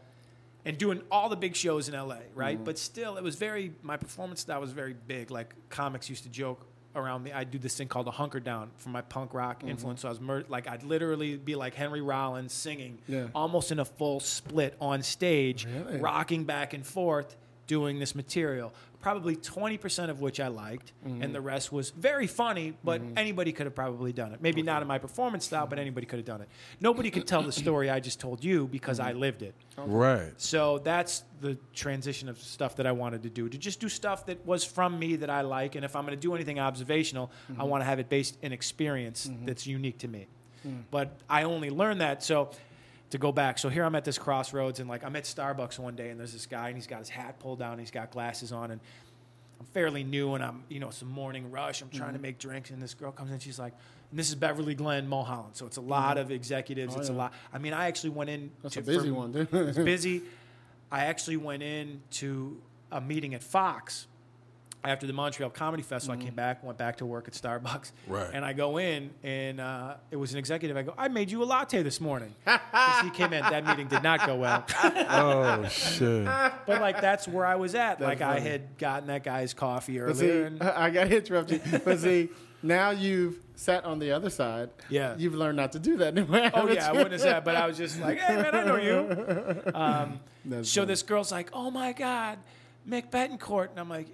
and 0.66 0.78
doing 0.78 1.01
all 1.11 1.30
the 1.30 1.36
big 1.36 1.55
shows 1.55 1.88
in 1.89 1.95
LA, 1.95 2.18
right? 2.34 2.55
Mm-hmm. 2.55 2.63
But 2.63 2.78
still, 2.78 3.18
it 3.18 3.24
was 3.24 3.36
very 3.36 3.74
my 3.82 3.97
performance 3.97 4.41
style 4.41 4.61
was 4.61 4.72
very 4.72 4.93
big. 5.07 5.32
Like 5.32 5.53
comics 5.70 6.09
used 6.09 6.24
to 6.24 6.30
joke 6.30 6.66
around 6.95 7.24
me. 7.24 7.32
I'd 7.32 7.51
do 7.51 7.57
this 7.57 7.76
thing 7.76 7.88
called 7.88 8.07
a 8.07 8.11
hunker 8.11 8.39
down 8.39 8.72
from 8.78 8.93
my 8.93 9.01
punk 9.01 9.34
rock 9.34 9.59
mm-hmm. 9.59 9.70
influence. 9.70 10.01
So 10.01 10.07
I 10.07 10.11
was 10.11 10.22
mur- 10.22 10.45
like 10.47 10.68
I'd 10.68 10.84
literally 10.84 11.36
be 11.36 11.55
like 11.55 11.74
Henry 11.74 12.01
Rollins 12.01 12.53
singing, 12.53 12.99
Yeah. 13.07 13.28
almost 13.36 13.72
in 13.72 13.80
a 13.80 13.86
full 13.86 14.20
split 14.20 14.76
on 14.80 15.03
stage, 15.03 15.66
Really? 15.66 15.99
rocking 15.99 16.45
back 16.45 16.74
and 16.74 16.86
forth. 16.86 17.36
Doing 17.68 17.99
this 17.99 18.16
material, 18.16 18.74
probably 19.01 19.36
20% 19.36 20.09
of 20.09 20.22
which 20.22 20.39
I 20.39 20.47
liked, 20.47 20.93
Mm-hmm. 21.05 21.22
and 21.22 21.36
the 21.36 21.41
rest 21.41 21.72
was 21.72 21.91
very 21.91 22.28
funny, 22.28 22.74
but 22.84 23.01
mm-hmm. 23.01 23.18
anybody 23.18 23.51
could 23.51 23.66
have 23.66 23.76
probably 23.76 24.11
done 24.11 24.34
it. 24.34 24.41
Maybe 24.41 24.63
not 24.63 24.82
in 24.82 24.88
my 24.88 24.97
performance 24.97 25.45
style, 25.45 25.68
but 25.68 25.78
anybody 25.78 26.07
could 26.07 26.18
have 26.18 26.26
done 26.26 26.41
it. 26.41 26.49
Nobody 26.80 27.11
could 27.11 27.28
tell 27.28 27.43
the 27.43 27.51
story 27.63 27.89
I 27.89 27.99
just 27.99 28.20
told 28.20 28.43
you 28.43 28.68
because 28.68 28.99
I 28.99 29.11
mm-hmm. 29.11 29.20
lived 29.20 29.41
it. 29.43 29.55
right. 29.78 30.34
So 30.38 30.80
that's 30.80 31.24
the 31.41 31.57
transition 31.74 32.30
of 32.30 32.39
stuff 32.39 32.76
that 32.78 32.88
I 32.88 32.91
wanted 32.91 33.24
to 33.24 33.30
do 33.30 33.47
to 33.47 33.57
just 33.57 33.80
do 33.80 33.89
stuff 33.89 34.26
that 34.26 34.43
was 34.45 34.63
from 34.63 34.97
me 34.97 35.16
that 35.18 35.30
I 35.30 35.41
like. 35.41 35.76
And 35.76 35.86
if 35.86 35.95
I'm 35.95 36.05
going 36.05 36.18
to 36.18 36.22
do 36.22 36.34
anything 36.34 36.59
observational, 36.59 37.32
I 37.49 37.53
mm-hmm. 37.53 37.70
want 37.70 37.82
to 37.82 37.86
have 37.86 37.99
it 37.99 38.09
based 38.09 38.38
in 38.41 38.51
experience 38.53 39.30
that's 39.45 39.68
unique 39.68 39.99
to 39.99 40.07
me. 40.07 40.28
Mm. 40.68 40.84
But 40.91 41.18
I 41.30 41.43
only 41.43 41.70
learned 41.70 42.01
that. 42.01 42.24
So 42.24 42.49
to 43.12 43.18
go 43.18 43.32
back, 43.32 43.58
so 43.58 43.70
here 43.70 43.84
I'm 43.84 43.95
at 43.95 44.03
this 44.03 44.18
crossroads 44.18 44.80
and 44.80 44.89
like 44.89 45.03
I'm 45.03 45.16
at 45.16 45.24
Starbucks 45.24 45.80
one 45.80 45.95
day 45.95 46.10
and 46.10 46.20
there's 46.20 46.34
this 46.34 46.45
guy 46.45 46.70
and 46.70 46.78
he's 46.78 46.88
got 46.88 46.99
his 46.99 47.10
hat 47.10 47.39
pulled 47.39 47.60
down, 47.60 47.80
he's 47.80 47.91
got 47.91 48.12
glasses 48.12 48.51
on 48.51 48.72
and 48.72 48.82
I'm 49.60 49.66
fairly 49.68 50.03
new 50.03 50.34
and 50.34 50.43
I'm, 50.43 50.64
you 50.70 50.80
know, 50.80 50.89
it's 50.89 51.01
a 51.01 51.06
morning 51.06 51.51
rush. 51.51 51.82
I'm 51.82 51.89
trying 51.89 52.10
to 52.10 52.16
mm-hmm. 52.16 52.24
make 52.24 52.39
drinks 52.39 52.72
and 52.72 52.82
this 52.82 52.93
girl 52.93 53.12
comes 53.12 53.32
in. 53.32 53.39
She's 53.39 53.60
like, 53.60 53.74
and 54.10 54.20
this 54.20 54.30
is 54.30 54.36
Beverly 54.36 54.76
Glen 54.76 55.08
Mulholland. 55.08 55.56
So 55.56 55.66
it's 55.66 55.78
a 55.78 55.82
lot 55.82 56.18
mm-hmm. 56.18 56.26
of 56.26 56.32
executives. 56.32 56.95
Oh, 56.95 56.99
it's 56.99 57.10
a 57.10 57.14
lot. 57.14 57.34
I 57.53 57.58
mean, 57.58 57.74
I 57.74 57.88
actually 57.88 58.12
went 58.12 58.30
in. 58.30 58.51
That's 58.62 58.76
to- 58.76 58.82
a 58.82 58.84
busy 58.84 59.10
for- 59.10 59.16
one, 59.16 59.32
dude. 59.32 59.53
it's 59.53 59.78
busy. 59.78 60.24
I 60.91 61.06
actually 61.06 61.38
went 61.38 61.64
in 61.64 62.01
to 62.12 62.62
a 62.91 63.01
meeting 63.01 63.34
at 63.34 63.43
Fox 63.43 64.08
after 64.86 65.08
the 65.08 65.14
Montreal 65.14 65.50
Comedy 65.50 65.84
Festival. 65.84 66.20
I 66.20 66.24
came 66.24 66.34
back, 66.36 66.64
went 66.64 66.78
back 66.78 66.98
to 66.98 67.06
work 67.06 67.28
at 67.28 67.34
Starbucks. 67.34 67.92
Right. 68.08 68.30
And 68.34 68.46
I 68.46 68.54
go 68.54 68.78
in, 68.78 69.10
and 69.24 69.60
uh, 69.60 69.96
it 70.12 70.16
was 70.16 70.32
an 70.34 70.40
executive. 70.40 70.78
I 70.78 70.84
go, 70.84 70.94
I 70.98 71.08
made 71.08 71.32
you 71.32 71.44
a 71.44 71.46
latte 71.46 71.82
this 71.84 72.00
morning. 72.00 72.34
he 73.04 73.10
came 73.12 73.34
in. 73.34 73.42
That 73.42 73.66
meeting 73.66 73.88
did 73.88 74.04
not 74.04 74.26
go 74.26 74.36
well. 74.36 74.66
Oh 75.08 75.68
shit. 75.68 76.26
But 76.26 76.82
like 76.82 77.02
that's 77.02 77.28
where 77.28 77.46
I 77.46 77.56
was 77.56 77.76
at. 77.76 78.00
like 78.02 78.22
I 78.22 78.40
had 78.40 78.78
gotten 78.78 79.08
that 79.08 79.24
guy's 79.24 79.54
coffee 79.54 80.00
But 80.00 80.18
see, 80.18 80.30
earlier. 80.30 80.46
and, 80.46 80.64
I 80.64 80.90
got 80.90 81.10
to 81.10 81.18
interrupt 81.18 81.52
you. 81.52 81.62
But 81.84 82.00
see, 82.00 82.30
now 82.64 82.92
you've 82.92 83.38
sat 83.56 83.86
on 83.86 84.00
the 84.00 84.12
other 84.12 84.30
side. 84.30 84.70
Yeah. 84.90 85.16
You've 85.18 85.36
learned 85.36 85.58
not 85.58 85.72
to 85.74 85.80
do 85.80 85.98
that 85.98 86.18
anymore. 86.18 86.52
Oh 86.54 86.68
yeah, 86.70 86.90
I 86.90 86.92
wouldn't 86.92 87.12
have 87.12 87.22
said, 87.22 87.44
but 87.44 87.56
I 87.56 87.68
was 87.68 87.78
just 87.78 88.00
like, 88.00 88.20
"Hey 88.20 88.36
man, 88.36 88.54
I 88.56 88.64
know 88.64 88.76
you." 88.78 89.62
Um, 89.74 90.20
so 90.64 90.82
funny. 90.82 90.88
this 90.88 91.04
girl's 91.04 91.32
like, 91.32 91.50
"Oh 91.54 91.72
my 91.72 91.94
god, 91.94 92.38
Mick 92.88 93.10
Betancourt," 93.12 93.70
and 93.72 93.80
I'm 93.80 93.90
like, 93.90 94.08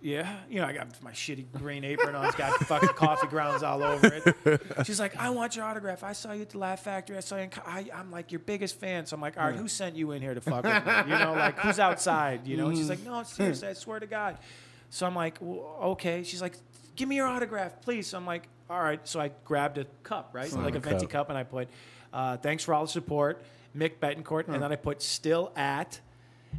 "Yeah." 0.00 0.36
You 0.48 0.60
know, 0.60 0.66
I 0.66 0.72
got 0.72 1.02
my 1.02 1.12
shitty 1.12 1.46
green 1.52 1.84
apron 1.84 2.14
on. 2.14 2.26
It's 2.26 2.36
got 2.36 2.58
fucking 2.66 2.90
coffee 2.90 3.26
grounds 3.26 3.62
all 3.62 3.82
over 3.82 4.06
it. 4.44 4.86
She's 4.86 5.00
like, 5.00 5.16
"I 5.16 5.30
want 5.30 5.56
your 5.56 5.64
autograph. 5.64 6.02
I 6.02 6.12
saw 6.12 6.32
you 6.32 6.42
at 6.42 6.50
the 6.50 6.58
Laugh 6.58 6.80
Factory. 6.82 7.16
I 7.16 7.20
saw 7.20 7.36
you. 7.36 7.42
In 7.42 7.50
co- 7.50 7.62
I, 7.66 7.86
I'm 7.94 8.10
like 8.10 8.32
your 8.32 8.38
biggest 8.40 8.78
fan." 8.80 9.06
So 9.06 9.14
I'm 9.14 9.20
like, 9.20 9.38
"All 9.38 9.46
right, 9.46 9.56
who 9.56 9.68
sent 9.68 9.96
you 9.96 10.12
in 10.12 10.22
here 10.22 10.34
to 10.34 10.40
fuck 10.40 10.64
with 10.64 10.86
me? 10.86 11.12
You 11.12 11.18
know, 11.18 11.32
like 11.34 11.58
who's 11.58 11.78
outside? 11.78 12.46
You 12.46 12.56
know?" 12.56 12.68
And 12.68 12.76
she's 12.76 12.88
like, 12.88 13.04
"No, 13.04 13.22
seriously, 13.22 13.68
I 13.68 13.72
swear 13.74 14.00
to 14.00 14.06
God." 14.06 14.38
So 14.90 15.06
I'm 15.06 15.14
like, 15.14 15.38
well, 15.40 15.76
"Okay." 15.92 16.22
She's 16.24 16.42
like, 16.42 16.54
"Give 16.96 17.08
me 17.08 17.16
your 17.16 17.26
autograph, 17.26 17.80
please." 17.82 18.06
So 18.08 18.16
I'm 18.18 18.26
like, 18.26 18.48
"All 18.68 18.80
right." 18.82 19.00
So 19.06 19.20
I 19.20 19.30
grabbed 19.44 19.78
a 19.78 19.84
cup, 20.02 20.30
right, 20.32 20.50
like 20.52 20.74
a 20.74 20.80
venti 20.80 21.06
cup. 21.06 21.10
cup, 21.10 21.28
and 21.28 21.38
I 21.38 21.44
put, 21.44 21.68
uh, 22.12 22.36
"Thanks 22.38 22.64
for 22.64 22.74
all 22.74 22.84
the 22.84 22.90
support, 22.90 23.42
Mick 23.76 23.98
Betancourt," 24.00 24.48
and 24.48 24.62
then 24.62 24.72
I 24.72 24.76
put 24.76 25.02
"Still 25.02 25.52
at." 25.56 26.00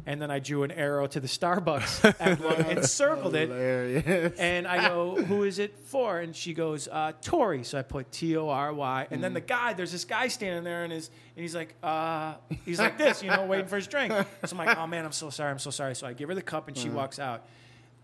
And 0.04 0.20
then 0.20 0.30
I 0.32 0.40
drew 0.40 0.64
an 0.64 0.72
arrow 0.72 1.06
to 1.06 1.20
the 1.20 1.28
Starbucks 1.28 2.16
emblem 2.20 2.60
and 2.62 2.84
circled 2.84 3.36
it. 3.36 4.34
And 4.38 4.66
I 4.66 4.88
go, 4.88 5.14
who 5.22 5.44
is 5.44 5.58
it 5.60 5.78
for? 5.78 6.18
And 6.18 6.34
she 6.34 6.54
goes, 6.54 6.88
uh, 6.88 7.12
Tori. 7.22 7.62
So 7.62 7.78
I 7.78 7.82
put 7.82 8.10
T 8.10 8.36
O 8.36 8.48
R 8.48 8.72
Y. 8.74 9.06
And 9.10 9.22
then 9.22 9.32
the 9.32 9.40
guy, 9.40 9.74
there's 9.74 9.92
this 9.92 10.04
guy 10.04 10.26
standing 10.28 10.64
there, 10.64 10.82
and 10.82 10.92
his, 10.92 11.08
and 11.36 11.42
he's 11.42 11.54
like, 11.54 11.74
uh, 11.82 12.34
he's 12.64 12.80
like 12.80 12.98
this, 12.98 13.22
you 13.22 13.30
know, 13.30 13.44
waiting 13.46 13.66
for 13.66 13.76
his 13.76 13.86
drink. 13.86 14.12
So 14.12 14.56
I'm 14.56 14.66
like, 14.66 14.76
oh 14.76 14.86
man, 14.86 15.04
I'm 15.04 15.12
so 15.12 15.30
sorry, 15.30 15.50
I'm 15.50 15.58
so 15.60 15.70
sorry. 15.70 15.94
So 15.94 16.06
I 16.06 16.14
give 16.14 16.28
her 16.28 16.34
the 16.34 16.42
cup, 16.42 16.68
and 16.68 16.76
she 16.76 16.88
walks 16.88 17.18
out. 17.18 17.44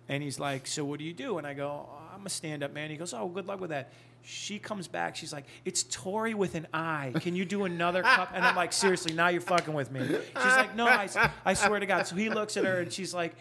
And 0.09 0.23
he's 0.23 0.39
like, 0.39 0.67
so 0.67 0.85
what 0.85 0.99
do 0.99 1.05
you 1.05 1.13
do? 1.13 1.37
And 1.39 1.47
I 1.47 1.53
go, 1.55 1.87
oh, 1.91 1.99
I'm 2.15 2.25
a 2.25 2.31
stand-up 2.31 2.73
man. 2.73 2.91
He 2.91 2.97
goes, 2.97 3.13
oh, 3.13 3.29
good 3.29 3.47
luck 3.47 3.61
with 3.61 3.71
that. 3.71 3.93
She 4.23 4.59
comes 4.59 4.89
back. 4.89 5.17
She's 5.17 5.33
like, 5.33 5.47
it's 5.65 5.85
Tori 5.85 6.35
with 6.35 6.55
an 6.55 6.67
I. 6.73 7.13
Can 7.21 7.35
you 7.35 7.45
do 7.45 7.65
another 7.65 8.03
cup? 8.03 8.31
And 8.35 8.45
I'm 8.45 8.55
like, 8.57 8.73
seriously, 8.73 9.15
now 9.15 9.29
you're 9.29 9.41
fucking 9.41 9.73
with 9.73 9.91
me. 9.91 10.07
She's 10.07 10.35
like, 10.35 10.77
no, 10.77 10.87
I, 10.87 11.09
I 11.45 11.55
swear 11.55 11.81
to 11.81 11.87
God. 11.87 12.07
So 12.07 12.15
he 12.17 12.29
looks 12.29 12.57
at 12.57 12.65
her, 12.65 12.81
and 12.81 12.93
she's 12.93 13.15
like, 13.15 13.35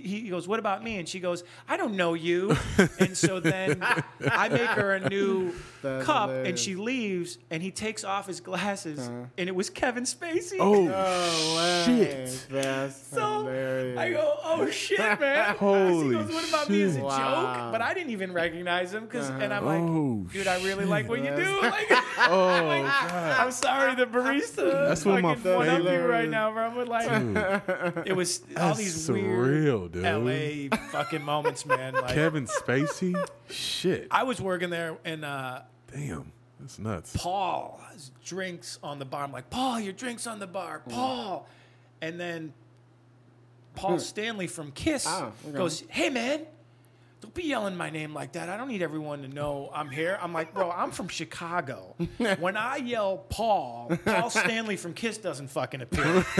he 0.00 0.20
he 0.20 0.28
goes, 0.28 0.46
what 0.48 0.58
about 0.58 0.82
me? 0.82 0.98
And 0.98 1.08
she 1.08 1.20
goes, 1.20 1.44
I 1.68 1.76
don't 1.76 1.94
know 1.96 2.14
you. 2.14 2.56
And 2.98 3.16
so 3.16 3.40
then 3.40 3.80
I 3.82 4.48
make 4.48 4.70
her 4.70 4.94
a 4.94 5.08
new 5.08 5.52
That's 5.82 6.04
cup, 6.06 6.30
and 6.30 6.58
she 6.58 6.74
leaves, 6.74 7.38
and 7.50 7.62
he 7.62 7.70
takes 7.70 8.04
off 8.04 8.26
his 8.26 8.40
glasses, 8.40 8.98
Uh-huh. 9.00 9.26
and 9.38 9.48
it 9.48 9.54
was 9.54 9.68
Kevin 9.70 10.04
Spacey. 10.04 10.56
Oh, 10.60 10.88
Oh, 10.88 11.82
shit. 11.84 12.46
That's 12.50 12.96
So 13.08 13.40
hilarious. 13.44 13.98
I 13.98 14.10
go, 14.10 14.36
oh 14.44 14.70
shit, 14.70 14.98
man. 15.20 15.56
Holy 15.58 16.06
he 16.06 16.12
goes, 16.12 16.32
what 16.32 16.48
about 16.48 16.70
me 16.70 16.82
as 16.82 16.96
a. 16.96 17.00
Wow. 17.00 17.16
joke? 17.18 17.72
But 17.72 17.82
I 17.82 17.94
didn't 17.94 18.10
even 18.10 18.32
recognize 18.32 18.92
him 18.94 19.04
because, 19.04 19.28
and 19.28 19.52
I'm 19.52 19.64
like, 19.64 19.80
Oh, 19.82 20.26
dude, 20.32 20.46
I 20.46 20.62
really 20.64 20.84
like 20.86 21.08
what 21.08 21.18
you 21.22 21.34
do. 21.34 21.60
Like, 21.64 21.90
Oh 22.28 22.64
like, 22.66 22.84
god. 22.84 23.40
I'm 23.40 23.50
sorry, 23.52 23.94
the 23.94 24.06
barista. 24.06 24.88
That's 24.88 25.04
what 25.04 25.20
my 25.22 25.34
fucking 25.34 25.54
one 25.58 25.68
up 25.68 25.78
you 25.80 25.84
favorite- 25.88 26.08
right 26.08 26.28
now, 26.28 26.52
bro. 26.52 26.70
But 26.74 26.88
like, 26.88 28.06
it 28.06 28.14
was 28.14 28.40
all 28.56 28.68
That's 28.74 28.78
these 28.78 29.08
surreal, 29.08 29.80
weird 29.82 29.83
dude. 29.88 30.02
LA 30.04 30.76
fucking 30.92 31.22
moments, 31.22 31.64
man. 31.66 31.94
Like, 32.04 32.14
Kevin 32.14 32.46
Spacey. 32.46 33.14
Shit. 33.50 34.08
I 34.10 34.22
was 34.24 34.40
working 34.40 34.70
there 34.70 34.96
and. 35.04 35.24
uh 35.24 35.60
Damn. 35.92 36.32
That's 36.60 36.78
nuts. 36.78 37.14
Paul 37.16 37.80
has 37.90 38.10
drinks 38.24 38.78
on 38.82 38.98
the 38.98 39.04
bar. 39.04 39.24
I'm 39.24 39.32
like, 39.32 39.50
Paul, 39.50 39.80
your 39.80 39.92
drinks 39.92 40.26
on 40.26 40.38
the 40.38 40.46
bar, 40.46 40.82
Paul. 40.88 41.46
And 42.00 42.18
then 42.18 42.52
Paul 43.74 43.98
Stanley 43.98 44.46
from 44.46 44.70
Kiss 44.72 45.04
Oh, 45.08 45.32
okay. 45.48 45.56
goes, 45.56 45.82
"Hey 45.88 46.10
man, 46.10 46.46
don't 47.24 47.34
be 47.34 47.44
yelling 47.44 47.74
my 47.74 47.88
name 47.88 48.12
like 48.12 48.32
that. 48.32 48.50
I 48.50 48.56
don't 48.56 48.68
need 48.68 48.82
everyone 48.82 49.22
to 49.22 49.28
know 49.28 49.70
I'm 49.74 49.90
here." 49.90 50.18
I'm 50.20 50.32
like, 50.32 50.52
"Bro, 50.52 50.70
I'm 50.70 50.90
from 50.90 51.08
Chicago. 51.08 51.96
when 52.38 52.56
I 52.56 52.76
yell 52.76 53.16
Paul, 53.16 53.96
Paul 54.04 54.28
Stanley 54.30 54.76
from 54.76 54.92
Kiss 54.92 55.16
doesn't 55.18 55.48
fucking 55.48 55.80
appear." 55.80 56.04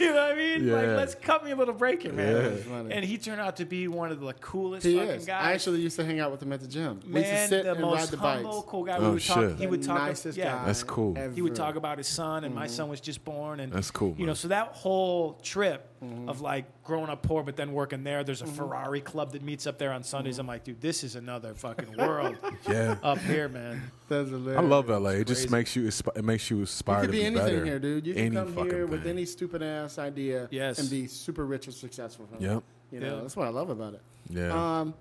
you 0.00 0.06
know 0.06 0.14
what 0.14 0.32
I 0.32 0.34
mean? 0.36 0.70
Like, 0.70 0.86
Yeah. 0.86 0.96
let's 0.96 1.14
cut 1.14 1.44
me 1.44 1.50
a 1.50 1.56
little 1.56 1.74
break 1.74 2.02
here, 2.02 2.12
man. 2.12 2.62
Yeah. 2.66 2.96
And 2.96 3.04
he 3.04 3.18
turned 3.18 3.40
out 3.40 3.56
to 3.56 3.64
be 3.64 3.88
one 3.88 4.10
of 4.10 4.20
the 4.20 4.32
coolest 4.34 4.86
He 4.86 4.96
fucking 4.96 5.10
is. 5.10 5.26
guys. 5.26 5.44
I 5.44 5.52
actually 5.52 5.80
used 5.80 5.96
to 5.96 6.04
hang 6.04 6.20
out 6.20 6.30
with 6.30 6.42
him 6.42 6.52
at 6.52 6.60
the 6.60 6.66
gym. 6.66 7.00
we 7.06 7.20
used 7.20 7.26
to 7.26 7.32
man, 7.34 7.48
sit 7.48 7.64
the 7.64 7.72
and 7.72 7.80
ride 7.82 7.90
most 7.90 8.10
the 8.10 8.16
humble, 8.16 8.60
bikes. 8.60 8.70
cool 8.70 8.84
guy. 8.84 8.96
Oh, 8.96 9.02
we 9.02 9.10
would 9.10 9.22
talk. 9.22 9.58
He 9.58 9.66
would 9.66 9.82
talk. 9.82 9.98
nicest 9.98 10.38
yeah, 10.38 10.56
guy 10.56 10.64
That's 10.66 10.82
cool. 10.82 11.18
ever. 11.18 11.34
he 11.34 11.42
would 11.42 11.54
talk 11.54 11.76
about 11.76 11.98
his 11.98 12.08
son, 12.08 12.44
and 12.44 12.54
my 12.54 12.66
mm-hmm. 12.66 12.74
son 12.74 12.88
was 12.88 13.00
just 13.00 13.24
born, 13.24 13.60
and 13.60 13.72
That's 13.72 13.90
cool, 13.90 14.14
You 14.18 14.26
know, 14.26 14.34
so 14.34 14.48
that 14.48 14.68
whole 14.68 15.34
trip 15.42 15.88
mm-hmm. 16.02 16.28
of 16.28 16.40
like 16.40 16.66
growing 16.84 17.08
up 17.08 17.22
poor 17.22 17.42
but 17.42 17.56
then 17.56 17.72
working 17.72 18.04
there. 18.04 18.22
There's 18.24 18.42
a 18.42 18.46
Ferrari 18.46 19.00
club 19.00 19.32
that 19.32 19.42
meets 19.42 19.66
up 19.66 19.78
there 19.78 19.90
on 19.92 20.02
Sundays. 20.02 20.38
I'm 20.38 20.46
like, 20.46 20.64
dude, 20.64 20.80
this 20.80 21.02
is 21.02 21.16
another 21.16 21.54
fucking 21.54 21.96
world 21.96 22.36
Yeah. 22.68 22.96
up 23.02 23.18
here, 23.18 23.48
man. 23.48 23.90
That's 24.08 24.28
I 24.30 24.60
love 24.60 24.88
LA. 24.90 25.10
It 25.10 25.26
just 25.26 25.50
makes 25.50 25.74
you 25.74 25.86
it 25.88 26.24
makes 26.24 26.50
you 26.50 26.58
You 26.58 26.62
aspire 26.64 27.00
could 27.00 27.06
to 27.06 27.12
be 27.12 27.18
be 27.20 27.24
anything 27.24 27.46
better. 27.46 27.64
here, 27.64 27.78
dude. 27.78 28.06
You 28.06 28.14
can 28.14 28.22
Any 28.26 28.36
come 28.36 28.52
fucking 28.54 28.70
here 28.70 28.86
with 28.86 29.02
thing. 29.02 29.10
any 29.12 29.24
stupid 29.24 29.62
ass 29.62 29.98
idea 29.98 30.46
Yes. 30.50 30.78
and 30.78 30.90
be 30.90 31.06
super 31.06 31.46
rich 31.46 31.66
and 31.66 31.74
successful 31.74 32.26
from 32.26 32.36
it. 32.44 32.48
Yep. 32.48 32.62
You 32.92 33.00
know, 33.00 33.16
Yeah. 33.16 33.22
that's 33.22 33.34
what 33.36 33.46
I 33.46 33.50
love 33.50 33.70
about 33.70 33.94
it. 33.94 34.02
Yeah. 34.30 34.80
Um, 34.80 34.94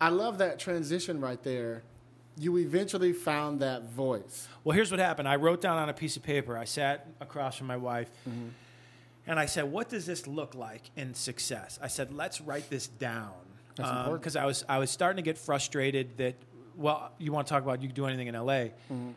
I 0.00 0.08
love 0.10 0.38
that 0.38 0.58
transition 0.58 1.20
right 1.20 1.42
there. 1.42 1.82
You 2.36 2.58
eventually 2.58 3.12
found 3.12 3.60
that 3.60 3.90
voice. 3.90 4.48
Well, 4.64 4.74
here's 4.74 4.90
what 4.90 4.98
happened. 5.00 5.28
I 5.28 5.36
wrote 5.36 5.60
down 5.60 5.78
on 5.78 5.88
a 5.88 5.92
piece 5.94 6.16
of 6.16 6.22
paper. 6.22 6.58
I 6.58 6.64
sat 6.64 7.06
across 7.20 7.56
from 7.56 7.66
my 7.68 7.76
wife, 7.76 8.08
Mm-hmm. 8.28 8.48
And 9.26 9.38
I 9.38 9.46
said, 9.46 9.64
"What 9.70 9.88
does 9.88 10.06
this 10.06 10.26
look 10.26 10.54
like 10.54 10.90
in 10.96 11.14
success?" 11.14 11.78
I 11.82 11.88
said, 11.88 12.12
"Let's 12.12 12.40
write 12.40 12.68
this 12.70 12.86
down." 12.88 13.32
Because 13.76 14.36
I 14.36 14.44
was 14.46 14.64
I 14.68 14.78
was 14.78 14.90
starting 14.90 15.16
to 15.16 15.22
get 15.28 15.36
frustrated 15.38 16.16
that 16.18 16.34
well, 16.76 17.10
you 17.18 17.32
want 17.32 17.46
to 17.46 17.52
talk 17.52 17.62
about 17.62 17.82
you 17.82 17.88
can 17.88 17.94
do 17.94 18.06
anything 18.06 18.26
in 18.28 18.34
LA. 18.34 18.52
Mm-hmm. 18.90 19.10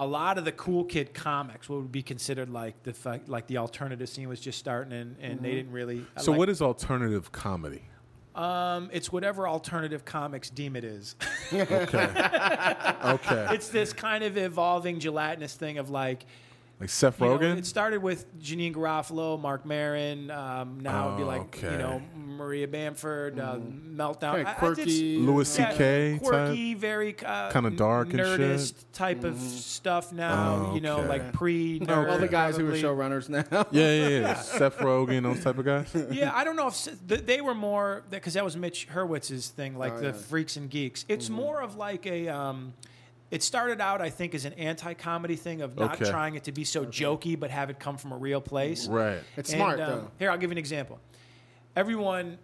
A 0.00 0.06
lot 0.06 0.38
of 0.38 0.44
the 0.44 0.52
cool 0.52 0.84
kid 0.84 1.12
comics, 1.12 1.68
what 1.68 1.80
would 1.80 1.90
be 1.92 2.02
considered 2.02 2.50
like 2.50 2.80
the 2.84 3.20
like 3.26 3.46
the 3.46 3.56
alternative 3.58 4.08
scene, 4.08 4.28
was 4.28 4.40
just 4.40 4.58
starting, 4.58 4.92
and, 4.92 5.16
and 5.20 5.34
Mm-hmm. 5.34 5.42
they 5.44 5.50
didn't 5.54 5.72
really. 5.72 6.06
so 6.18 6.30
like- 6.32 6.38
what 6.38 6.48
is 6.48 6.62
alternative 6.62 7.32
comedy? 7.32 7.82
Um, 8.34 8.88
it's 8.92 9.10
whatever 9.10 9.48
alternative 9.48 10.04
comics 10.04 10.48
deem 10.50 10.76
it 10.76 10.84
is. 10.84 11.16
Okay. 11.52 11.86
okay. 13.04 13.46
it's 13.50 13.68
this 13.70 13.92
kind 13.92 14.22
of 14.22 14.36
evolving 14.36 15.00
gelatinous 15.00 15.54
thing 15.56 15.78
of 15.78 15.90
like 15.90 16.24
like 16.80 16.88
Seth 16.90 17.20
you 17.20 17.26
know, 17.26 17.38
Rogen? 17.38 17.58
it 17.58 17.66
started 17.66 18.00
with 18.02 18.38
Janeane 18.38 18.74
Garofalo, 18.74 19.40
Marc 19.40 19.66
Maron. 19.66 20.30
Um, 20.30 20.78
now 20.80 21.06
it'd 21.08 21.16
be 21.18 21.24
Oh, 21.24 21.26
like 21.26 21.40
okay. 21.56 21.72
you 21.72 21.78
know 21.78 22.00
Maria 22.14 22.68
Bamford, 22.68 23.40
uh, 23.40 23.56
Meltdown. 23.56 24.20
Kind 24.36 24.46
I- 24.46 24.50
I 24.50 24.52
did- 24.52 24.58
quirky. 24.58 25.18
Louis 25.18 25.58
yeah, 25.58 25.70
C.K. 25.72 26.20
quirky, 26.22 26.74
very 26.74 27.16
uh, 27.26 27.50
Kinda 27.50 27.70
dark 27.70 28.10
and 28.10 28.20
nerdist 28.20 28.76
shit? 28.78 28.92
type 28.92 29.24
of 29.24 29.38
stuff. 29.40 30.12
Now 30.12 30.68
Oh, 30.70 30.74
you 30.76 30.80
know, 30.80 30.98
okay. 30.98 31.08
like 31.08 31.32
pre. 31.32 31.80
Okay. 31.82 31.92
All 31.92 32.18
the 32.18 32.28
guys 32.28 32.56
who 32.56 32.68
are 32.68 32.72
showrunners 32.76 33.28
now. 33.28 33.44
yeah, 33.72 33.92
yeah, 33.92 34.08
yeah. 34.20 34.34
Seth 34.34 34.78
Rogen, 34.78 35.24
those 35.24 35.42
type 35.42 35.58
of 35.58 35.64
guys. 35.64 35.92
Yeah, 36.12 36.30
I 36.34 36.44
don't 36.44 36.54
know 36.56 36.68
if 36.68 36.74
s- 36.74 36.90
they 37.06 37.40
were 37.40 37.54
more 37.56 38.04
because 38.08 38.34
that 38.34 38.44
was 38.44 38.56
Mitch 38.56 38.86
Hurwitz's 38.88 39.48
thing, 39.48 39.76
like 39.76 39.94
Oh, 39.94 40.00
the 40.00 40.06
yeah. 40.06 40.12
freaks 40.12 40.56
and 40.56 40.70
geeks. 40.70 41.04
It's 41.08 41.26
Mm-hmm. 41.26 41.34
more 41.34 41.60
of 41.60 41.76
like 41.76 42.06
a. 42.06 42.28
Um, 42.28 42.74
it 43.30 43.42
started 43.42 43.80
out, 43.80 44.00
I 44.00 44.10
think, 44.10 44.34
as 44.34 44.44
an 44.44 44.54
anti-comedy 44.54 45.36
thing 45.36 45.60
of 45.60 45.76
not 45.76 46.00
Okay. 46.00 46.10
trying 46.10 46.34
it 46.34 46.44
to 46.44 46.52
be 46.52 46.64
so 46.64 46.86
jokey, 46.86 47.38
but 47.38 47.50
have 47.50 47.68
it 47.70 47.78
come 47.78 47.96
from 47.98 48.12
a 48.12 48.16
real 48.16 48.40
place. 48.40 48.86
Right. 48.88 49.20
It's 49.36 49.50
And, 49.50 49.58
smart 49.58 49.80
um, 49.80 49.86
though. 49.90 50.10
Here, 50.18 50.30
I'll 50.30 50.38
give 50.38 50.50
you 50.50 50.54
an 50.54 50.58
example. 50.58 50.98
Everyone, 51.76 52.38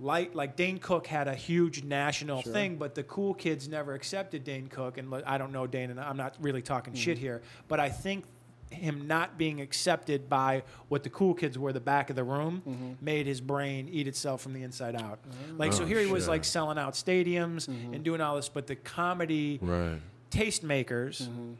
like 0.00 0.34
like 0.34 0.56
Dane 0.56 0.78
Cook 0.78 1.06
had 1.06 1.28
a 1.28 1.34
huge 1.34 1.84
national 1.84 2.42
thing, 2.42 2.76
but 2.76 2.94
the 2.94 3.02
cool 3.04 3.34
kids 3.34 3.68
never 3.68 3.94
accepted 3.94 4.42
Dane 4.42 4.66
Cook. 4.68 4.98
And 4.98 5.10
like, 5.10 5.24
I 5.26 5.38
don't 5.38 5.52
know 5.52 5.66
Dane, 5.66 5.90
and 5.90 6.00
I'm 6.00 6.16
not 6.16 6.34
really 6.40 6.62
talking 6.62 6.94
shit 6.94 7.16
Mm-hmm. 7.16 7.24
here, 7.26 7.42
but 7.68 7.78
I 7.78 7.88
think 7.90 8.24
him 8.72 9.06
not 9.06 9.38
being 9.38 9.60
accepted 9.60 10.28
by 10.28 10.62
what 10.88 11.02
the 11.02 11.10
cool 11.10 11.34
kids 11.34 11.58
were 11.58 11.72
the 11.72 11.80
back 11.80 12.10
of 12.10 12.16
the 12.16 12.24
room 12.24 12.62
Mm-hmm. 12.66 12.92
made 13.04 13.26
his 13.26 13.40
brain 13.40 13.88
eat 13.90 14.06
itself 14.08 14.40
from 14.42 14.52
the 14.52 14.62
inside 14.62 14.94
out. 14.96 15.18
Like 15.56 15.72
so 15.72 15.82
Oh, 15.82 15.86
here 15.86 16.00
he 16.00 16.06
was 16.10 16.26
like 16.28 16.44
selling 16.44 16.78
out 16.78 16.94
stadiums 16.94 17.68
Mm-hmm. 17.68 17.94
and 17.94 18.04
doing 18.04 18.20
all 18.20 18.36
this, 18.36 18.48
but 18.48 18.66
the 18.66 18.76
comedy 18.76 19.58
Right. 19.62 20.00
tastemakers 20.30 21.22
Mm-hmm. 21.22 21.52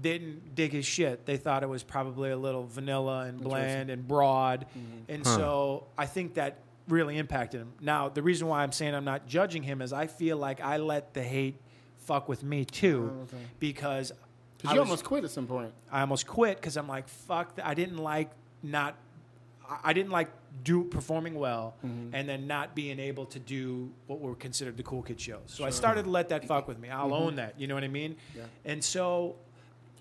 didn't 0.00 0.54
dig 0.54 0.72
his 0.72 0.86
shit. 0.86 1.26
They 1.26 1.36
thought 1.36 1.62
it 1.62 1.68
was 1.68 1.82
probably 1.82 2.30
a 2.30 2.36
little 2.36 2.64
vanilla 2.66 3.22
and 3.26 3.40
bland 3.40 3.90
and 3.90 4.06
broad. 4.06 4.66
Mm-hmm. 4.70 5.12
And 5.12 5.26
Huh. 5.26 5.36
so 5.36 5.86
I 5.96 6.06
think 6.06 6.34
that 6.34 6.58
really 6.88 7.18
impacted 7.18 7.60
him. 7.60 7.72
Now, 7.80 8.08
the 8.08 8.22
reason 8.22 8.46
why 8.48 8.62
I'm 8.62 8.72
saying 8.72 8.94
I'm 8.94 9.04
not 9.04 9.26
judging 9.26 9.62
him 9.62 9.82
is 9.82 9.92
I 9.92 10.06
feel 10.06 10.36
like 10.38 10.60
I 10.60 10.78
let 10.78 11.12
the 11.14 11.22
hate 11.22 11.60
fuck 11.98 12.28
with 12.28 12.42
me 12.42 12.64
too 12.64 13.12
Oh, 13.14 13.22
okay. 13.24 13.42
because 13.60 14.12
Because 14.58 14.74
you 14.74 14.80
was- 14.80 14.88
almost 14.88 15.04
quit 15.04 15.24
at 15.24 15.30
some 15.30 15.46
point. 15.46 15.72
I 15.90 16.00
almost 16.02 16.26
quit 16.26 16.56
because 16.56 16.76
I'm 16.76 16.88
like, 16.88 17.08
fuck, 17.08 17.56
th- 17.56 17.66
I 17.66 17.74
didn't 17.74 17.98
like 17.98 18.30
not, 18.62 18.96
I- 19.84 19.92
didn't 19.92 20.10
like 20.12 20.28
do 20.64 20.82
performing 20.84 21.34
well 21.34 21.74
Mm-hmm. 21.86 22.14
and 22.14 22.28
then 22.28 22.46
not 22.46 22.74
being 22.74 22.98
able 22.98 23.26
to 23.26 23.38
do 23.38 23.90
what 24.06 24.18
were 24.20 24.34
considered 24.34 24.76
the 24.76 24.82
cool 24.82 25.02
kid 25.02 25.20
shows. 25.20 25.42
So 25.46 25.64
I 25.64 25.70
started 25.70 26.04
to 26.04 26.10
let 26.10 26.30
that 26.30 26.44
fuck 26.46 26.66
with 26.66 26.78
me. 26.78 26.88
I'll 26.90 27.14
own 27.14 27.36
that. 27.36 27.54
You 27.60 27.66
know 27.68 27.74
what 27.74 27.84
I 27.84 27.88
mean? 27.88 28.12
Mm-hmm. 28.14 28.38
Yeah. 28.38 28.44
And 28.72 28.82
so 28.82 29.36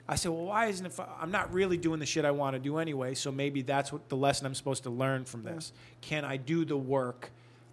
I 0.08 0.16
said, 0.16 0.32
well, 0.32 0.46
why 0.46 0.68
isn't 0.68 0.86
it? 0.86 0.94
Fu- 0.94 1.04
I'm 1.22 1.32
not 1.32 1.54
really 1.54 1.78
doing 1.78 2.00
the 2.00 2.06
shit 2.06 2.24
I 2.26 2.32
want 2.32 2.56
to 2.56 2.60
do 2.60 2.78
anyway. 2.78 3.14
So 3.14 3.32
maybe 3.32 3.62
that's 3.62 3.92
what 3.92 4.08
the 4.10 4.16
lesson 4.18 4.48
I'm 4.48 4.56
supposed 4.56 4.84
to 4.84 4.90
learn 4.90 5.26
from 5.26 5.44
this. 5.44 5.74
Can 6.02 6.24
I 6.26 6.38
do 6.38 6.64
the 6.66 6.78
work? 6.78 7.30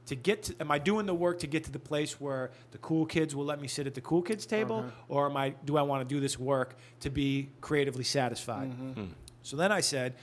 To 0.06 0.14
get 0.14 0.44
to, 0.44 0.54
am 0.60 0.70
I 0.70 0.78
doing 0.78 1.06
the 1.06 1.14
work 1.14 1.38
to 1.40 1.46
get 1.46 1.64
to 1.64 1.70
the 1.70 1.78
place 1.78 2.20
where 2.20 2.50
the 2.72 2.78
cool 2.78 3.06
kids 3.06 3.34
will 3.34 3.46
let 3.46 3.60
me 3.60 3.68
sit 3.68 3.86
at 3.86 3.94
the 3.94 4.02
cool 4.02 4.20
kids 4.20 4.44
table, 4.44 4.82
mm-hmm. 4.82 5.12
or 5.12 5.30
am 5.30 5.36
I? 5.36 5.54
Do 5.64 5.78
I 5.78 5.82
want 5.82 6.06
to 6.06 6.14
do 6.14 6.20
this 6.20 6.38
work 6.38 6.76
to 7.00 7.10
be 7.10 7.48
creatively 7.60 8.04
satisfied? 8.04 8.70
Mm-hmm. 8.70 9.00
Hmm. 9.00 9.12
So 9.42 9.56
then 9.56 9.72
I 9.72 9.80
said, 9.80 10.14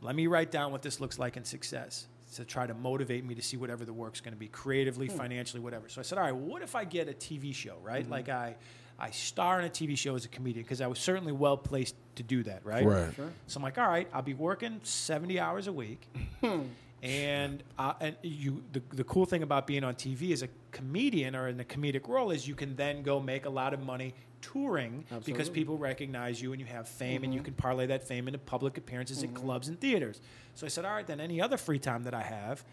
let 0.00 0.16
me 0.16 0.26
write 0.26 0.50
down 0.50 0.72
what 0.72 0.82
this 0.82 1.00
looks 1.00 1.18
like 1.18 1.36
in 1.36 1.44
success 1.44 2.06
to 2.34 2.44
try 2.44 2.66
to 2.66 2.74
motivate 2.74 3.24
me 3.24 3.34
to 3.34 3.42
see 3.42 3.56
whatever 3.56 3.84
the 3.84 3.92
work's 3.92 4.20
going 4.20 4.32
to 4.34 4.38
be 4.38 4.48
creatively, 4.48 5.06
hmm. 5.06 5.16
financially, 5.16 5.60
whatever. 5.60 5.88
So 5.88 6.00
I 6.00 6.04
said, 6.04 6.18
all 6.18 6.24
right, 6.24 6.34
what 6.34 6.62
if 6.62 6.74
I 6.74 6.84
get 6.84 7.08
a 7.08 7.12
TV 7.12 7.54
show, 7.54 7.76
right? 7.82 8.02
Mm-hmm. 8.02 8.12
Like 8.12 8.28
I, 8.28 8.56
I 8.98 9.10
star 9.10 9.60
in 9.60 9.66
a 9.66 9.70
TV 9.70 9.96
show 9.96 10.14
as 10.14 10.24
a 10.24 10.28
comedian 10.28 10.64
because 10.64 10.80
I 10.80 10.86
was 10.86 10.98
certainly 10.98 11.32
well 11.32 11.56
placed 11.56 11.94
to 12.16 12.22
do 12.22 12.42
that, 12.44 12.64
right? 12.64 12.84
Right. 12.84 13.12
So 13.46 13.58
I'm 13.58 13.62
like, 13.62 13.78
all 13.78 13.88
right, 13.88 14.08
I'll 14.12 14.22
be 14.22 14.34
working 14.34 14.80
70 14.82 15.38
hours 15.38 15.66
a 15.66 15.72
week. 15.72 16.08
Hmm. 16.40 16.62
And 17.02 17.62
uh, 17.78 17.94
and 18.00 18.16
you 18.22 18.62
the, 18.72 18.82
the 18.90 19.04
cool 19.04 19.26
thing 19.26 19.42
about 19.42 19.66
being 19.66 19.82
on 19.82 19.94
TV 19.94 20.32
as 20.32 20.42
a 20.42 20.48
comedian 20.70 21.34
or 21.34 21.48
in 21.48 21.58
a 21.58 21.64
comedic 21.64 22.06
role 22.08 22.30
is 22.30 22.46
you 22.46 22.54
can 22.54 22.76
then 22.76 23.02
go 23.02 23.18
make 23.18 23.44
a 23.44 23.50
lot 23.50 23.74
of 23.74 23.80
money 23.80 24.14
touring 24.40 25.00
because 25.00 25.16
Absolutely. 25.16 25.44
Mm-hmm. 25.44 25.54
people 25.54 25.78
recognize 25.78 26.42
you 26.42 26.52
and 26.52 26.60
you 26.60 26.66
have 26.66 26.88
fame 26.88 27.24
and 27.24 27.32
you 27.32 27.40
can 27.40 27.54
parlay 27.54 27.86
that 27.86 28.06
fame 28.06 28.28
into 28.28 28.38
public 28.38 28.76
appearances 28.76 29.22
at 29.22 29.34
clubs 29.34 29.68
and 29.68 29.80
theaters. 29.80 30.20
So 30.54 30.66
I 30.66 30.68
said, 30.68 30.84
all 30.84 30.92
right, 30.92 31.06
then 31.06 31.20
any 31.20 31.40
other 31.40 31.56
free 31.56 31.78
time 31.78 32.02
that 32.04 32.14
I 32.14 32.22
have, 32.22 32.64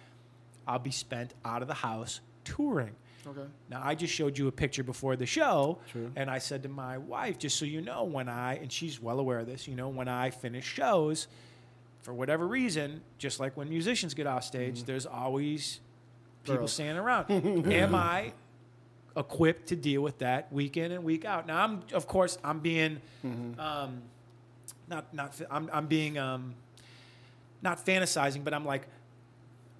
I'll 0.67 0.79
be 0.79 0.91
spent 0.91 1.33
out 1.45 1.61
of 1.61 1.67
the 1.67 1.75
house 1.75 2.21
touring. 2.43 2.95
Okay. 3.27 3.47
Now 3.69 3.81
I 3.83 3.95
just 3.95 4.13
showed 4.13 4.37
you 4.37 4.47
a 4.47 4.51
picture 4.51 4.83
before 4.83 5.15
the 5.15 5.25
show, 5.25 5.79
True. 5.91 6.11
and 6.15 6.29
I 6.29 6.39
said 6.39 6.63
to 6.63 6.69
my 6.69 6.97
wife, 6.97 7.37
just 7.37 7.57
so 7.57 7.65
you 7.65 7.81
know, 7.81 8.03
when 8.03 8.29
I 8.29 8.55
and 8.55 8.71
she's 8.71 9.01
well 9.01 9.19
aware 9.19 9.39
of 9.39 9.45
this, 9.47 9.67
you 9.67 9.75
know, 9.75 9.89
when 9.89 10.07
I 10.07 10.29
finish 10.31 10.65
shows, 10.65 11.27
for 12.01 12.13
whatever 12.13 12.47
reason, 12.47 13.01
just 13.17 13.39
like 13.39 13.55
when 13.57 13.69
musicians 13.69 14.13
get 14.13 14.27
off 14.27 14.43
stage, 14.43 14.83
there's 14.83 15.05
always 15.05 15.79
people 16.43 16.59
Girls. 16.59 16.73
standing 16.73 16.97
around. 16.97 17.29
Am 17.71 17.93
I 17.95 18.33
equipped 19.17 19.67
to 19.67 19.75
deal 19.75 20.01
with 20.01 20.19
that 20.19 20.51
week 20.53 20.77
in 20.77 20.91
and 20.91 21.03
week 21.03 21.25
out? 21.25 21.45
Now 21.47 21.63
I'm, 21.63 21.81
of 21.93 22.07
course, 22.07 22.37
I'm 22.43 22.59
being, 22.59 23.01
um, 23.23 24.01
not 24.87 25.13
not 25.13 25.39
I'm 25.51 25.69
I'm 25.73 25.87
being 25.87 26.17
um, 26.17 26.55
not 27.61 27.85
fantasizing, 27.85 28.43
but 28.43 28.53
I'm 28.53 28.65
like 28.65 28.87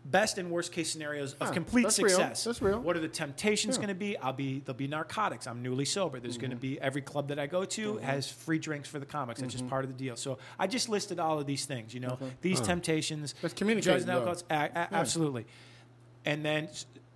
best 0.06 0.38
and 0.38 0.50
worst 0.50 0.72
case 0.72 0.91
scenarios 0.91 1.34
of 1.34 1.47
Huh, 1.50 1.54
complete 1.54 1.84
that's 1.84 2.00
real. 2.00 2.10
success. 2.10 2.43
That's 2.43 2.62
real. 2.62 2.80
What 2.80 2.95
are 2.97 3.00
the 3.00 3.08
temptations 3.08 3.76
Yeah. 3.76 3.82
going 3.84 3.89
to 3.89 4.00
be? 4.00 4.18
I'll 4.18 4.34
be 4.34 4.60
there'll 4.66 4.78
be 4.78 4.88
narcotics. 4.88 5.45
I'm 5.47 5.62
newly 5.62 5.86
sober. 5.86 6.20
There's 6.20 6.38
going 6.38 6.50
to 6.52 6.56
Mm-hmm. 6.56 6.62
be 6.62 6.82
every 6.82 7.02
club 7.02 7.28
that 7.30 7.38
I 7.39 7.45
go 7.47 7.66
to 7.66 7.97
has 7.97 8.30
free 8.30 8.60
drinks 8.60 8.89
for 8.89 8.97
the 9.00 9.06
comics. 9.06 9.39
That's 9.39 9.54
Mm-hmm. 9.54 9.60
just 9.62 9.70
part 9.70 9.86
of 9.86 9.91
the 9.91 9.97
deal. 9.97 10.16
So 10.16 10.38
I 10.58 10.68
just 10.68 10.89
listed 10.89 11.20
all 11.20 11.39
of 11.39 11.45
these 11.45 11.66
things. 11.66 11.93
You 11.93 12.00
know, 12.00 12.18
these 12.41 12.60
temptations, 12.62 13.36
That's 13.41 13.54
communicating, 13.54 14.06
drugs 14.06 14.43
and 14.50 14.74
a- 14.74 14.80
a- 14.80 14.93
absolutely. 14.95 15.45
And 16.26 16.43
then 16.45 16.70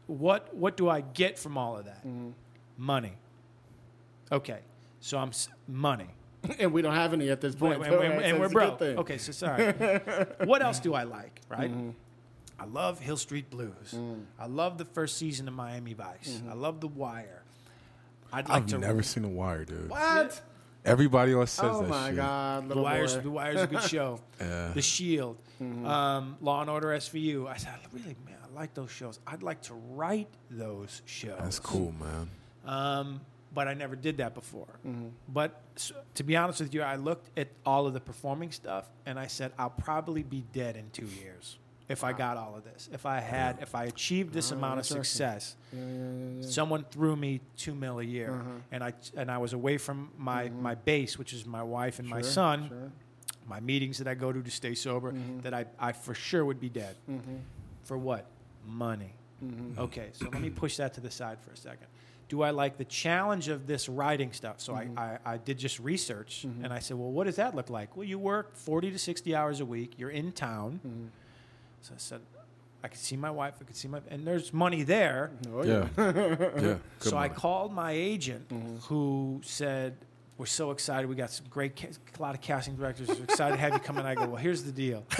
what 0.08 0.54
what 0.56 0.78
do 0.78 0.90
I 0.90 1.02
get 1.02 1.40
from 1.40 1.58
all 1.58 1.78
of 1.78 1.86
that? 1.86 2.06
Mm-hmm. 2.06 2.30
Money. 2.78 3.14
Okay, 4.32 4.60
so 5.00 5.18
I'm 5.18 5.30
s- 5.30 5.50
money. 5.68 6.08
and 6.60 6.74
we 6.74 6.82
don't 6.82 6.94
have 6.96 7.14
any 7.14 7.30
at 7.30 7.40
this 7.40 7.56
point. 7.56 7.76
And, 7.76 7.86
so 7.86 8.00
and- 8.00 8.22
and 8.22 8.40
we're 8.40 8.50
that's 8.50 8.56
a 8.56 8.70
good 8.72 8.78
broke. 8.78 8.98
Okay, 9.00 9.18
so 9.18 9.32
sorry. 9.32 9.72
what 10.46 10.62
else 10.62 10.80
do 10.80 10.94
I 10.94 11.04
like? 11.04 11.40
Right. 11.50 11.72
Mm-hmm. 12.66 12.78
I 12.78 12.82
love 12.82 13.00
Hill 13.00 13.18
Street 13.18 13.50
Blues. 13.50 13.94
Mm. 13.94 14.24
I 14.40 14.46
love 14.48 14.78
the 14.78 14.86
first 14.86 15.18
season 15.18 15.48
of 15.48 15.54
Miami 15.54 15.94
Vice. 15.94 16.40
Mm-hmm. 16.40 16.50
I 16.50 16.54
love 16.54 16.82
The 16.82 16.88
Wire. 16.88 17.44
I'd 18.32 18.50
like 18.50 18.58
I've 18.64 18.66
to 18.68 18.78
never 18.80 19.04
seen 19.04 19.24
The 19.24 19.30
wire, 19.30 19.64
dude. 19.64 19.90
What? 19.90 20.42
Everybody 20.86 21.34
always 21.34 21.52
says 21.52 21.70
Oh 21.72 21.82
that 21.82 21.90
my 21.90 22.08
shit. 22.08 22.16
God, 22.18 22.64
The 22.64 22.68
little 22.70 22.84
Wire's, 22.84 23.14
boy. 23.16 23.22
the 23.22 23.30
Wire's 23.32 23.62
a 23.62 23.68
good 23.68 23.84
show. 23.84 24.20
Yeah. 24.42 24.72
The 24.74 24.82
Shield, 24.82 25.38
um, 25.62 26.36
Law 26.42 26.62
and 26.62 26.70
Order 26.70 26.88
SVU. 26.90 27.48
I 27.48 27.56
said, 27.58 27.74
really, 27.94 28.16
man, 28.26 28.36
I 28.44 28.54
like 28.54 28.74
those 28.74 28.92
shows. 28.92 29.20
I'd 29.26 29.44
like 29.44 29.62
to 29.64 29.76
write 29.76 30.28
those 30.50 31.02
shows. 31.06 31.38
That's 31.40 31.60
cool, 31.60 31.94
man. 31.94 32.30
Um, 32.66 33.22
but 33.54 33.68
I 33.68 33.76
never 33.76 33.96
did 33.96 34.18
that 34.18 34.34
before. 34.34 34.68
But 35.30 35.62
s 35.78 35.94
to 36.16 36.24
be 36.24 36.36
honest 36.36 36.60
with 36.60 36.74
you, 36.74 36.82
I 36.82 36.96
looked 36.96 37.30
at 37.38 37.50
all 37.66 37.86
of 37.88 37.94
the 37.94 38.00
performing 38.02 38.52
stuff 38.52 38.86
and 39.06 39.20
I 39.20 39.28
said, 39.28 39.52
I'll 39.60 39.70
probably 39.70 40.24
be 40.24 40.44
dead 40.54 40.76
in 40.76 40.90
two 40.92 41.06
years 41.06 41.60
if 41.90 42.04
I 42.04 42.14
got 42.14 42.38
all 42.38 42.56
of 42.56 42.64
this. 42.64 42.90
If 42.92 43.06
I 43.06 43.20
had, 43.20 43.60
if 43.62 43.76
I 43.76 43.86
achieved 43.86 44.34
this 44.34 44.52
oh, 44.52 44.56
amount 44.56 44.80
of 44.80 44.86
success, 44.86 45.56
someone 46.42 46.86
threw 46.92 47.16
me 47.16 47.42
two 47.58 47.76
mil 47.76 48.00
a 48.00 48.04
year, 48.04 48.32
uh-huh. 48.32 48.50
and 48.72 48.84
I 48.84 48.94
and 49.18 49.30
I 49.30 49.38
was 49.38 49.54
away 49.54 49.78
from 49.78 50.12
my 50.18 50.46
mm-hmm. 50.46 50.62
my 50.62 50.76
base, 50.76 51.18
which 51.18 51.34
is 51.34 51.46
my 51.46 51.64
wife 51.64 52.00
and 52.00 52.08
my 52.08 52.22
Sure, 52.22 52.32
son 52.32 52.68
sure. 52.70 52.92
my 53.48 53.60
meetings 53.60 53.98
that 53.98 54.08
I 54.08 54.14
go 54.14 54.32
to 54.32 54.42
to 54.42 54.52
stay 54.52 54.76
sober, 54.76 55.12
mm-hmm. 55.12 55.42
that 55.42 55.54
I, 55.54 55.66
I 55.80 55.92
for 55.92 56.14
sure 56.14 56.46
would 56.46 56.60
be 56.60 56.70
dead. 56.70 56.96
Mm-hmm. 57.10 57.36
For 57.84 57.98
what? 57.98 58.26
Money. 58.66 59.14
Okay, 59.78 60.10
so 60.14 60.30
let 60.32 60.42
me 60.42 60.50
push 60.50 60.78
that 60.78 60.94
to 60.94 61.02
the 61.02 61.12
side 61.12 61.38
for 61.42 61.52
a 61.52 61.58
second. 61.58 61.88
Do 62.30 62.42
I 62.42 62.52
like 62.52 62.78
the 62.78 62.86
challenge 62.86 63.50
of 63.50 63.68
this 63.68 63.90
writing 63.90 64.32
stuff? 64.32 64.62
So 64.62 64.74
I, 64.74 64.88
I, 64.96 65.18
I 65.34 65.38
did 65.38 65.58
just 65.58 65.80
research 65.80 66.46
and 66.46 66.72
I 66.72 66.80
said, 66.80 66.98
well, 66.98 67.12
what 67.12 67.26
does 67.26 67.36
that 67.36 67.54
look 67.54 67.70
like? 67.70 67.98
Well, 67.98 68.06
you 68.06 68.18
work 68.18 68.56
40 68.56 68.92
to 68.92 68.98
60 68.98 69.36
hours 69.36 69.60
a 69.60 69.66
week, 69.66 69.96
you're 69.98 70.10
in 70.10 70.32
town. 70.32 71.12
So 71.84 71.94
I 71.94 71.98
said, 71.98 72.22
I 72.84 72.88
could 72.88 73.00
see 73.00 73.16
my 73.18 73.30
wife, 73.30 73.56
I 73.62 73.66
could 73.66 73.76
see 73.76 73.88
my, 73.90 74.00
and 74.10 74.26
there's 74.26 74.52
money 74.54 74.84
there. 74.84 75.32
Oh, 75.54 75.64
Yeah. 75.64 75.88
yeah. 75.98 76.14
Good 76.56 76.80
So 77.00 77.18
I 77.18 77.28
called 77.30 77.74
my 77.74 77.92
agent, 77.92 78.52
who 78.84 79.42
said, 79.44 79.96
"We're 80.38 80.46
so 80.46 80.72
excited. 80.72 81.08
We 81.10 81.16
got 81.16 81.30
some 81.30 81.46
great, 81.50 81.76
ca- 81.76 81.90
a 82.18 82.22
lot 82.22 82.36
of 82.36 82.42
casting 82.42 82.76
directors. 82.78 83.10
We're 83.10 83.24
excited 83.26 83.56
to 83.56 83.62
have 83.62 83.74
you 83.74 83.80
come 83.80 83.98
in." 84.00 84.06
I 84.06 84.16
go, 84.16 84.26
"Well, 84.28 84.36
here's 84.38 84.64
the 84.64 84.72
deal." 84.72 85.04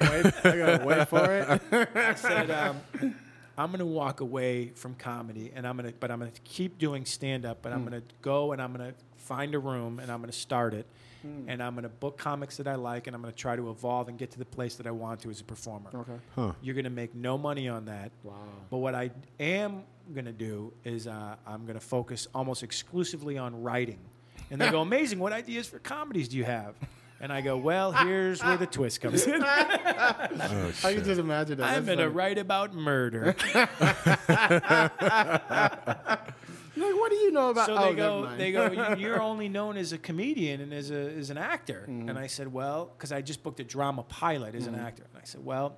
Wait, 0.00 0.26
I 0.44 0.56
gotta 0.56 0.84
wait 0.84 1.08
for 1.08 1.32
it. 1.32 1.88
I 1.96 2.14
said, 2.14 2.50
um, 2.50 2.80
"I'm 3.56 3.70
going 3.70 3.78
to 3.80 3.86
walk 3.86 4.20
away 4.20 4.68
from 4.74 4.94
comedy, 4.94 5.50
and 5.54 5.66
I'm 5.66 5.76
going 5.76 5.90
to, 5.90 5.96
but 5.98 6.10
I'm 6.10 6.18
going 6.20 6.30
to 6.30 6.40
keep 6.42 6.78
doing 6.78 7.04
stand 7.04 7.44
up. 7.46 7.58
But 7.62 7.72
I'm 7.72 7.84
going 7.84 8.00
to 8.00 8.06
go 8.22 8.52
and 8.52 8.60
I'm 8.62 8.72
going 8.72 8.90
to 8.92 8.94
find 9.16 9.54
a 9.54 9.58
room 9.58 9.98
and 10.00 10.10
I'm 10.12 10.18
going 10.18 10.30
to 10.30 10.36
start 10.38 10.74
it." 10.74 10.86
And 11.22 11.62
I'm 11.62 11.74
going 11.74 11.82
to 11.82 11.88
book 11.88 12.18
comics 12.18 12.56
that 12.58 12.68
I 12.68 12.76
like, 12.76 13.06
and 13.06 13.16
I'm 13.16 13.22
going 13.22 13.32
to 13.32 13.38
try 13.38 13.56
to 13.56 13.70
evolve 13.70 14.08
and 14.08 14.18
get 14.18 14.30
to 14.32 14.38
the 14.38 14.44
place 14.44 14.76
that 14.76 14.86
I 14.86 14.90
want 14.90 15.20
to 15.22 15.30
as 15.30 15.40
a 15.40 15.44
performer. 15.44 15.90
Okay. 15.92 16.12
Huh. 16.34 16.52
You're 16.62 16.74
going 16.74 16.84
to 16.84 16.90
make 16.90 17.14
no 17.14 17.36
money 17.36 17.68
on 17.68 17.86
that. 17.86 18.12
Wow. 18.22 18.34
But 18.70 18.78
what 18.78 18.94
I 18.94 19.10
am 19.40 19.82
going 20.14 20.26
to 20.26 20.32
do 20.32 20.72
is 20.84 21.06
uh, 21.06 21.36
I'm 21.46 21.66
going 21.66 21.78
to 21.78 21.84
focus 21.84 22.28
almost 22.34 22.62
exclusively 22.62 23.36
on 23.36 23.62
writing. 23.62 23.98
And 24.50 24.60
they 24.60 24.70
go, 24.70 24.80
amazing. 24.80 25.18
What 25.18 25.32
ideas 25.32 25.68
for 25.68 25.78
comedies 25.78 26.28
do 26.28 26.36
you 26.36 26.44
have? 26.44 26.74
And 27.20 27.32
I 27.32 27.40
go, 27.40 27.56
well, 27.56 27.90
here's 27.90 28.42
where 28.44 28.56
the 28.56 28.66
twist 28.66 29.00
comes 29.00 29.26
in. 29.26 29.44
Oh, 30.40 30.72
I 30.84 30.94
can 30.94 31.04
just 31.04 31.18
imagine 31.18 31.58
that. 31.58 31.66
I'm 31.66 31.84
That's 31.84 31.86
going 31.86 31.98
to 31.98 32.10
write 32.10 32.38
about 32.38 32.74
murder. 32.74 33.34
Like, 36.78 36.94
what 36.94 37.10
do 37.10 37.16
you 37.16 37.30
know 37.32 37.50
about? 37.50 37.66
so 37.66 37.76
oh, 37.76 37.80
they 37.80 37.94
never 37.94 37.96
go, 37.96 38.36
they 38.36 38.52
go. 38.52 38.70
"You- 38.70 38.96
You're 39.02 39.22
only 39.22 39.48
known 39.48 39.76
as 39.76 39.92
a 39.92 39.98
comedian 39.98 40.60
and 40.60 40.72
as 40.72 40.90
a 40.90 41.12
as 41.16 41.30
an 41.30 41.38
actor. 41.38 41.86
Mm-hmm. 41.88 42.08
And 42.08 42.18
I 42.18 42.26
said, 42.28 42.52
well, 42.52 42.90
because 42.96 43.12
I 43.12 43.20
just 43.22 43.42
booked 43.42 43.60
a 43.60 43.64
drama 43.64 44.02
pilot 44.04 44.54
as 44.54 44.66
an 44.66 44.74
actor. 44.74 45.04
And 45.12 45.20
I 45.22 45.24
said, 45.24 45.44
well, 45.44 45.76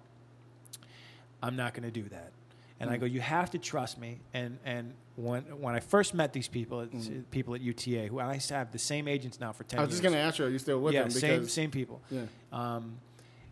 I'm 1.43 1.57
not 1.57 1.75
going 1.75 1.85
to 1.85 1.91
do 2.03 2.09
that. 2.11 2.33
And 2.79 2.89
I 2.91 2.97
Mm. 2.97 3.01
go, 3.01 3.07
you 3.07 3.21
have 3.21 3.51
to 3.51 3.59
trust 3.59 3.99
me. 3.99 4.21
And 4.33 4.59
and 4.65 4.95
when 5.17 5.43
when 5.61 5.75
I 5.75 5.81
first 5.81 6.15
met 6.15 6.33
these 6.33 6.49
people, 6.49 6.81
it's, 6.81 7.09
uh, 7.09 7.13
people 7.31 7.55
at 7.55 7.61
UTA, 7.61 8.07
who 8.09 8.19
I 8.21 8.35
used 8.35 8.49
to 8.49 8.55
have 8.55 8.73
the 8.73 8.79
same 8.79 9.07
agents 9.07 9.39
now 9.39 9.53
for 9.53 9.65
ten 9.65 9.79
Mm. 9.79 9.83
I 9.83 9.85
was 9.87 9.91
years. 9.93 10.01
just 10.01 10.13
gonna 10.15 10.25
ask 10.27 10.39
you, 10.39 10.47
are 10.47 10.49
you 10.49 10.59
still 10.59 10.81
with 10.81 10.95
yeah, 10.95 11.03
them? 11.03 11.11
same 11.11 11.49
same 11.49 11.71
people. 11.71 12.01
yeah. 12.11 12.23
Um, 12.53 12.99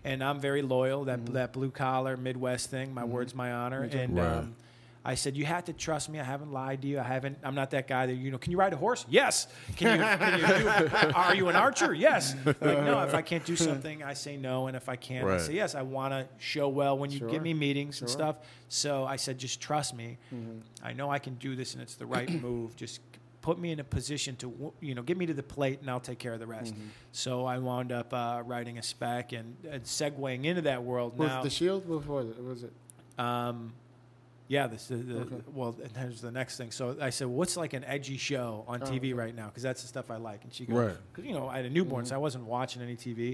and 0.05 0.25
I'm 0.25 0.41
very 0.41 0.63
loyal. 0.63 1.05
That 1.05 1.19
Mm-hmm. 1.21 1.35
that 1.35 1.53
blue 1.53 1.71
collar 1.71 2.17
Midwest 2.17 2.71
thing. 2.71 2.95
My 2.95 3.05
word's 3.05 3.35
my 3.35 3.53
honor. 3.53 3.83
And 3.83 4.17
Right. 4.17 4.27
um, 4.27 4.55
I 5.09 5.15
said, 5.15 5.39
you 5.39 5.47
have 5.47 5.65
to 5.65 5.73
trust 5.73 6.11
me. 6.11 6.21
I 6.21 6.23
haven't 6.23 6.53
lied 6.53 6.83
to 6.83 6.89
you. 6.89 6.99
I 7.01 7.03
haven't. 7.03 7.39
I'm 7.43 7.55
not 7.55 7.71
that 7.71 7.89
guy 7.89 8.05
that 8.05 8.13
you 8.13 8.31
know. 8.31 8.37
Can 8.37 8.53
you 8.53 8.59
ride 8.59 8.75
a 8.75 8.77
horse? 8.77 9.07
Yes. 9.09 9.47
Can 9.77 9.99
you? 9.99 10.05
Can 10.05 10.39
you 10.39 10.47
do, 11.01 11.13
are 11.15 11.35
you 11.35 11.49
an 11.49 11.57
archer? 11.57 11.95
Yes. 11.95 12.35
Like 12.45 12.61
no. 12.61 13.01
If 13.05 13.15
I 13.15 13.23
can't 13.23 13.43
do 13.43 13.57
something, 13.69 14.03
I 14.03 14.13
say 14.13 14.37
no. 14.37 14.67
And 14.67 14.77
if 14.77 14.87
I 14.91 14.97
can, 14.97 15.23
I 15.25 15.27
Right. 15.27 15.41
say 15.41 15.55
yes. 15.55 15.75
I 15.75 15.81
want 15.81 16.13
to 16.13 16.29
show 16.37 16.69
well 16.69 16.99
when 16.99 17.11
you 17.11 17.21
Sure. 17.21 17.31
give 17.31 17.43
me 17.43 17.55
meetings 17.55 18.03
and 18.03 18.11
stuff. 18.11 18.37
So 18.69 19.07
I 19.07 19.17
said, 19.17 19.39
just 19.39 19.63
trust 19.63 19.95
me. 19.95 20.19
Mm-hmm. 20.35 20.59
I 20.83 20.93
know 20.93 21.09
I 21.11 21.19
can 21.19 21.37
do 21.37 21.57
this, 21.57 21.73
and 21.73 21.83
it's 21.83 21.95
the 21.95 22.05
right 22.05 22.29
move. 22.43 22.77
Just 22.77 23.01
put 23.41 23.59
me 23.59 23.73
in 23.73 23.81
a 23.81 23.85
position 23.85 24.37
to 24.37 24.75
you 24.83 24.95
know 24.95 25.01
get 25.03 25.17
me 25.17 25.25
to 25.25 25.33
the 25.33 25.43
plate 25.43 25.81
and 25.81 25.89
I'll 25.91 26.01
take 26.01 26.19
care 26.19 26.35
of 26.35 26.41
the 26.41 26.47
rest. 26.47 26.75
Mm-hmm. 26.75 26.89
So 27.13 27.47
I 27.47 27.57
wound 27.57 27.93
up 27.93 28.13
uh, 28.13 28.43
writing 28.45 28.77
a 28.77 28.83
spec 28.83 29.33
and, 29.33 29.57
and 29.71 29.85
segueing 29.85 30.45
into 30.45 30.61
that 30.63 30.83
world 30.83 31.17
Was 31.17 31.29
now. 31.31 31.43
the 31.43 31.49
Shield? 31.49 31.89
What 31.89 32.05
was 32.07 32.29
it? 32.29 32.43
Was 32.45 32.63
it? 32.65 32.73
um, 33.19 33.73
yeah, 34.49 34.67
this 34.67 34.87
the, 34.89 34.97
the 34.97 35.21
Okay. 35.21 35.37
well. 35.55 35.77
And 35.83 35.95
here's 35.97 36.21
the 36.21 36.31
next 36.33 36.57
thing. 36.57 36.71
So 36.71 36.97
I 37.01 37.11
said, 37.11 37.27
"What's 37.29 37.57
like 37.57 37.75
an 37.75 37.85
edgy 37.85 38.17
show 38.17 38.65
on 38.67 38.83
Oh, 38.83 38.87
TV 38.87 38.97
okay. 38.97 39.13
right 39.13 39.35
now?" 39.37 39.47
Because 39.47 39.63
that's 39.63 39.83
the 39.83 39.89
stuff 39.89 40.11
I 40.11 40.17
like. 40.17 40.43
And 40.45 40.53
she 40.53 40.65
goes, 40.67 40.77
Right. 40.77 40.97
"Because 41.13 41.27
you 41.29 41.35
know 41.35 41.49
I 41.49 41.57
had 41.59 41.67
a 41.67 41.71
newborn, 41.71 42.05
Mm-hmm. 42.05 42.09
so 42.11 42.15
I 42.15 42.19
wasn't 42.19 42.45
watching 42.45 42.83
any 42.83 42.97
TV." 42.97 43.33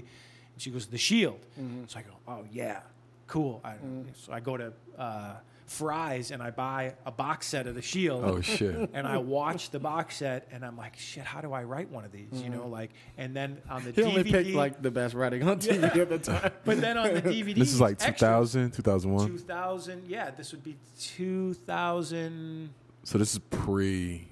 And 0.53 0.61
she 0.61 0.69
goes, 0.71 0.85
"The 0.87 0.97
Shield." 0.97 1.39
So 1.87 1.99
I 1.99 2.01
go, 2.01 2.11
"Oh 2.27 2.45
yeah, 2.51 2.81
cool." 3.27 3.61
I, 3.63 3.71
Mm-hmm. 3.73 4.09
So 4.15 4.33
I 4.33 4.39
go 4.41 4.57
to 4.57 4.73
uh, 4.97 5.35
Fry's 5.67 6.29
and 6.31 6.43
I 6.43 6.51
buy 6.51 6.93
a 7.05 7.11
box 7.11 7.47
set 7.47 7.65
of 7.67 7.73
The 7.75 7.81
Shield. 7.81 8.23
Oh 8.23 8.39
shit. 8.41 8.89
and 8.93 9.07
I 9.07 9.17
watch 9.17 9.71
the 9.71 9.79
box 9.79 10.17
set, 10.17 10.47
and 10.51 10.63
I'm 10.63 10.77
like, 10.77 10.95
"Shit, 10.97 11.23
how 11.23 11.41
do 11.41 11.53
I 11.53 11.63
write 11.63 11.89
one 11.89 12.05
of 12.05 12.11
these?" 12.11 12.29
You 12.33 12.49
know, 12.49 12.67
like, 12.67 12.91
and 13.17 13.35
then 13.35 13.61
on 13.69 13.83
the 13.83 13.91
Mm-hmm. 13.91 14.01
He 14.01 14.07
DVD, 14.07 14.09
only 14.19 14.31
picked 14.31 14.49
like 14.55 14.81
the 14.81 14.91
best 14.91 15.13
writing 15.15 15.41
on 15.47 15.59
TV 15.59 15.83
at 15.97 16.09
the 16.09 16.17
time. 16.31 16.51
but 16.65 16.79
then 16.81 16.97
on 16.97 17.13
the 17.13 17.21
DVD, 17.23 17.55
This 17.55 17.73
is 17.73 17.81
like 17.81 17.93
extras, 18.01 18.53
2000, 18.53 18.71
2001. 18.71 19.27
2000, 19.27 20.03
yeah, 20.07 20.29
this 20.31 20.51
would 20.51 20.63
be 20.63 20.75
2000. 20.99 22.69
So 23.03 23.17
this 23.17 23.33
is 23.33 23.39
pre. 23.49 24.27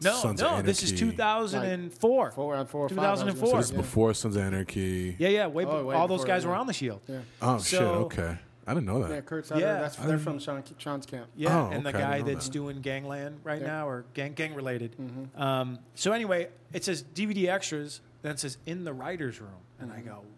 No, 0.00 0.14
Sons 0.14 0.40
no, 0.40 0.58
of 0.58 0.64
this 0.64 0.82
is 0.84 0.92
Anarchy. 0.92 1.10
2004. 1.16 2.30
Four 2.30 2.54
and 2.54 2.68
four 2.68 2.86
or 2.86 2.88
five. 2.88 2.98
I 3.00 3.10
was 3.10 3.20
gonna 3.20 3.32
2004. 3.32 3.50
So 3.50 3.56
this 3.56 3.66
is 3.66 3.72
yeah. 3.72 3.76
before 3.78 4.14
Sons 4.14 4.36
of 4.36 4.42
Anarchy. 4.42 5.16
Yeah, 5.18 5.28
yeah, 5.28 5.46
way, 5.48 5.64
Oh, 5.64 5.80
be- 5.82 5.88
way 5.88 5.96
all 5.96 6.06
those 6.06 6.20
before, 6.20 6.26
guys 6.34 6.44
yeah. 6.44 6.50
were 6.50 6.56
on 6.56 6.66
the 6.68 6.72
Shield. 6.72 7.00
Yeah. 7.08 7.18
Oh 7.42 7.58
shit. 7.60 7.80
Okay. 7.82 8.36
I 8.68 8.74
didn't 8.74 8.86
know 8.86 9.02
that. 9.02 9.10
Yeah, 9.10 9.20
Kurt 9.22 9.46
Sutter. 9.46 9.60
Yeah. 9.60 9.80
That's 9.80 9.96
they're 9.96 10.18
from 10.18 10.38
Sean, 10.38 10.62
Sean's 10.76 11.06
camp. 11.06 11.28
Yeah, 11.34 11.58
Oh, 11.58 11.70
and 11.72 11.84
the 11.84 11.88
okay, 11.90 11.98
guy 11.98 12.22
that's 12.22 12.46
that. 12.46 12.52
doing 12.52 12.80
Gangland 12.82 13.40
right 13.42 13.60
Yeah. 13.60 13.66
now, 13.66 13.88
or 13.88 14.04
gang 14.14 14.34
gang 14.34 14.54
related. 14.54 14.94
Mm-hmm. 15.00 15.40
Um, 15.40 15.78
so 15.94 16.12
anyway, 16.12 16.48
it 16.72 16.84
says 16.84 17.02
DVD 17.14 17.48
extras. 17.48 18.00
Then 18.22 18.32
it 18.32 18.40
says 18.40 18.58
in 18.66 18.84
the 18.84 18.92
writers' 18.92 19.40
room, 19.40 19.50
and 19.80 19.90
Mm-hmm. 19.90 19.98
I 20.00 20.02
go, 20.02 20.12
what? 20.12 20.20
Let 20.20 20.24
me 20.24 20.37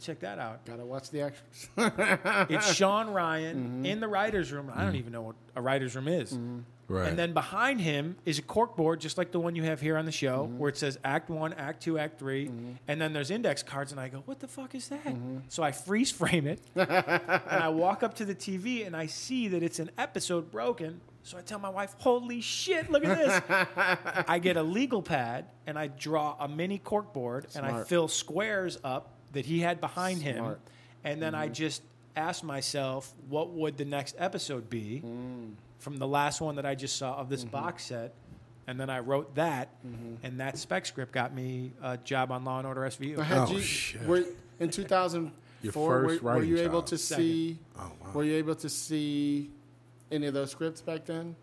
check 0.00 0.20
that 0.20 0.38
out. 0.38 0.64
Gotta 0.64 0.84
watch 0.84 1.10
the 1.10 1.22
extras. 1.22 1.68
It's 2.50 2.72
Sean 2.74 3.10
Ryan 3.10 3.56
Mm-hmm. 3.56 3.86
in 3.86 4.00
the 4.00 4.08
writers' 4.08 4.52
room. 4.52 4.70
I 4.74 4.84
don't 4.84 4.96
even 4.96 5.12
know 5.12 5.22
what 5.22 5.36
a 5.56 5.62
writers' 5.62 5.94
room 5.96 6.08
is. 6.08 6.36
Right. 6.86 7.08
And 7.08 7.18
then 7.18 7.32
behind 7.32 7.80
him 7.80 8.16
is 8.26 8.38
a 8.38 8.42
cork 8.42 8.76
board, 8.76 9.00
just 9.00 9.16
like 9.16 9.32
the 9.32 9.40
one 9.40 9.56
you 9.56 9.62
have 9.62 9.80
here 9.80 9.96
on 9.96 10.04
the 10.04 10.12
show, 10.12 10.44
Mm-hmm. 10.44 10.58
where 10.58 10.68
it 10.68 10.76
says 10.76 10.98
Act 11.02 11.30
One, 11.30 11.54
Act 11.54 11.82
Two, 11.82 11.98
Act 11.98 12.18
3 12.18 12.50
and 12.88 13.00
then 13.00 13.12
there's 13.14 13.30
index 13.30 13.62
cards. 13.62 13.90
And 13.92 14.00
I 14.00 14.08
go, 14.08 14.22
"What 14.26 14.40
the 14.40 14.48
fuck 14.48 14.74
is 14.74 14.88
that?" 14.88 15.04
Mm-hmm. 15.04 15.38
So 15.48 15.62
I 15.62 15.72
freeze 15.72 16.10
frame 16.10 16.46
it, 16.46 16.60
and 16.76 16.90
I 17.48 17.68
walk 17.70 18.02
up 18.02 18.14
to 18.16 18.24
the 18.26 18.34
TV, 18.34 18.86
and 18.86 18.94
I 18.94 19.06
see 19.06 19.48
that 19.48 19.62
it's 19.62 19.78
an 19.78 19.90
episode 19.96 20.50
broken. 20.50 21.00
So 21.22 21.38
I 21.38 21.40
tell 21.40 21.58
my 21.58 21.70
wife, 21.70 21.94
"Holy 22.00 22.42
shit, 22.42 22.90
look 22.90 23.02
at 23.02 23.16
this!" 23.16 23.42
I 24.28 24.38
get 24.38 24.58
a 24.58 24.62
legal 24.62 25.00
pad, 25.00 25.46
and 25.66 25.78
I 25.78 25.86
draw 25.86 26.36
a 26.38 26.46
mini 26.48 26.76
cork 26.76 27.14
board, 27.14 27.46
and 27.56 27.64
I 27.64 27.82
fill 27.84 28.08
squares 28.08 28.76
up 28.84 29.13
that 29.34 29.46
he 29.46 29.60
had 29.60 29.80
behind 29.80 30.22
him, 30.22 30.56
and 31.04 31.20
then 31.22 31.34
I 31.34 31.46
mm-hmm. 31.46 31.54
just 31.54 31.82
asked 32.16 32.42
myself, 32.44 33.12
"What 33.28 33.50
would 33.50 33.76
the 33.76 33.84
next 33.84 34.16
episode 34.18 34.68
be?" 34.70 35.02
Mm. 35.04 35.52
from 35.78 35.98
the 35.98 36.08
last 36.08 36.40
one 36.40 36.56
that 36.56 36.64
I 36.64 36.74
just 36.74 36.96
saw 36.96 37.14
of 37.16 37.28
this 37.28 37.42
Mm-hmm. 37.42 37.50
box 37.50 37.84
set. 37.84 38.14
And 38.66 38.80
then 38.80 38.88
I 38.88 39.00
wrote 39.00 39.34
that, 39.34 39.68
mm-hmm. 39.86 40.24
and 40.24 40.40
that 40.40 40.56
spec 40.56 40.86
script 40.86 41.12
got 41.12 41.34
me 41.34 41.72
a 41.82 41.98
job 41.98 42.32
on 42.32 42.44
Law 42.46 42.56
and 42.58 42.66
Order 42.66 42.80
SVU. 42.80 43.22
Oh, 43.30 43.52
you, 43.52 43.60
shit. 43.60 44.02
Were, 44.06 44.24
in 44.58 44.70
2004, 44.70 45.30
Your 45.60 45.72
were, 46.02 46.08
first 46.08 46.22
were 46.22 46.32
writing 46.32 46.48
you 46.48 46.58
able 46.60 46.80
to 46.80 46.96
Second. 46.96 47.24
see? 47.24 47.58
Oh, 47.78 47.92
wow. 48.00 48.12
Were 48.14 48.24
you 48.24 48.36
able 48.36 48.54
to 48.54 48.70
see 48.70 49.50
any 50.10 50.26
of 50.26 50.32
those 50.32 50.50
scripts 50.50 50.80
back 50.80 51.04
then? 51.04 51.36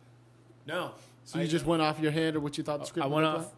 No, 0.65 0.93
So 1.25 1.37
you 1.37 1.43
I- 1.43 1.47
just 1.47 1.67
went 1.67 1.83
off 1.83 1.99
your 1.99 2.11
head 2.11 2.35
or 2.35 2.39
what 2.39 2.57
you 2.57 2.63
thought 2.63 2.77
the 2.77 2.85
uh, 2.85 2.87
script 2.87 3.05
I 3.05 3.07
went 3.07 3.27
look 3.27 3.41
off 3.41 3.51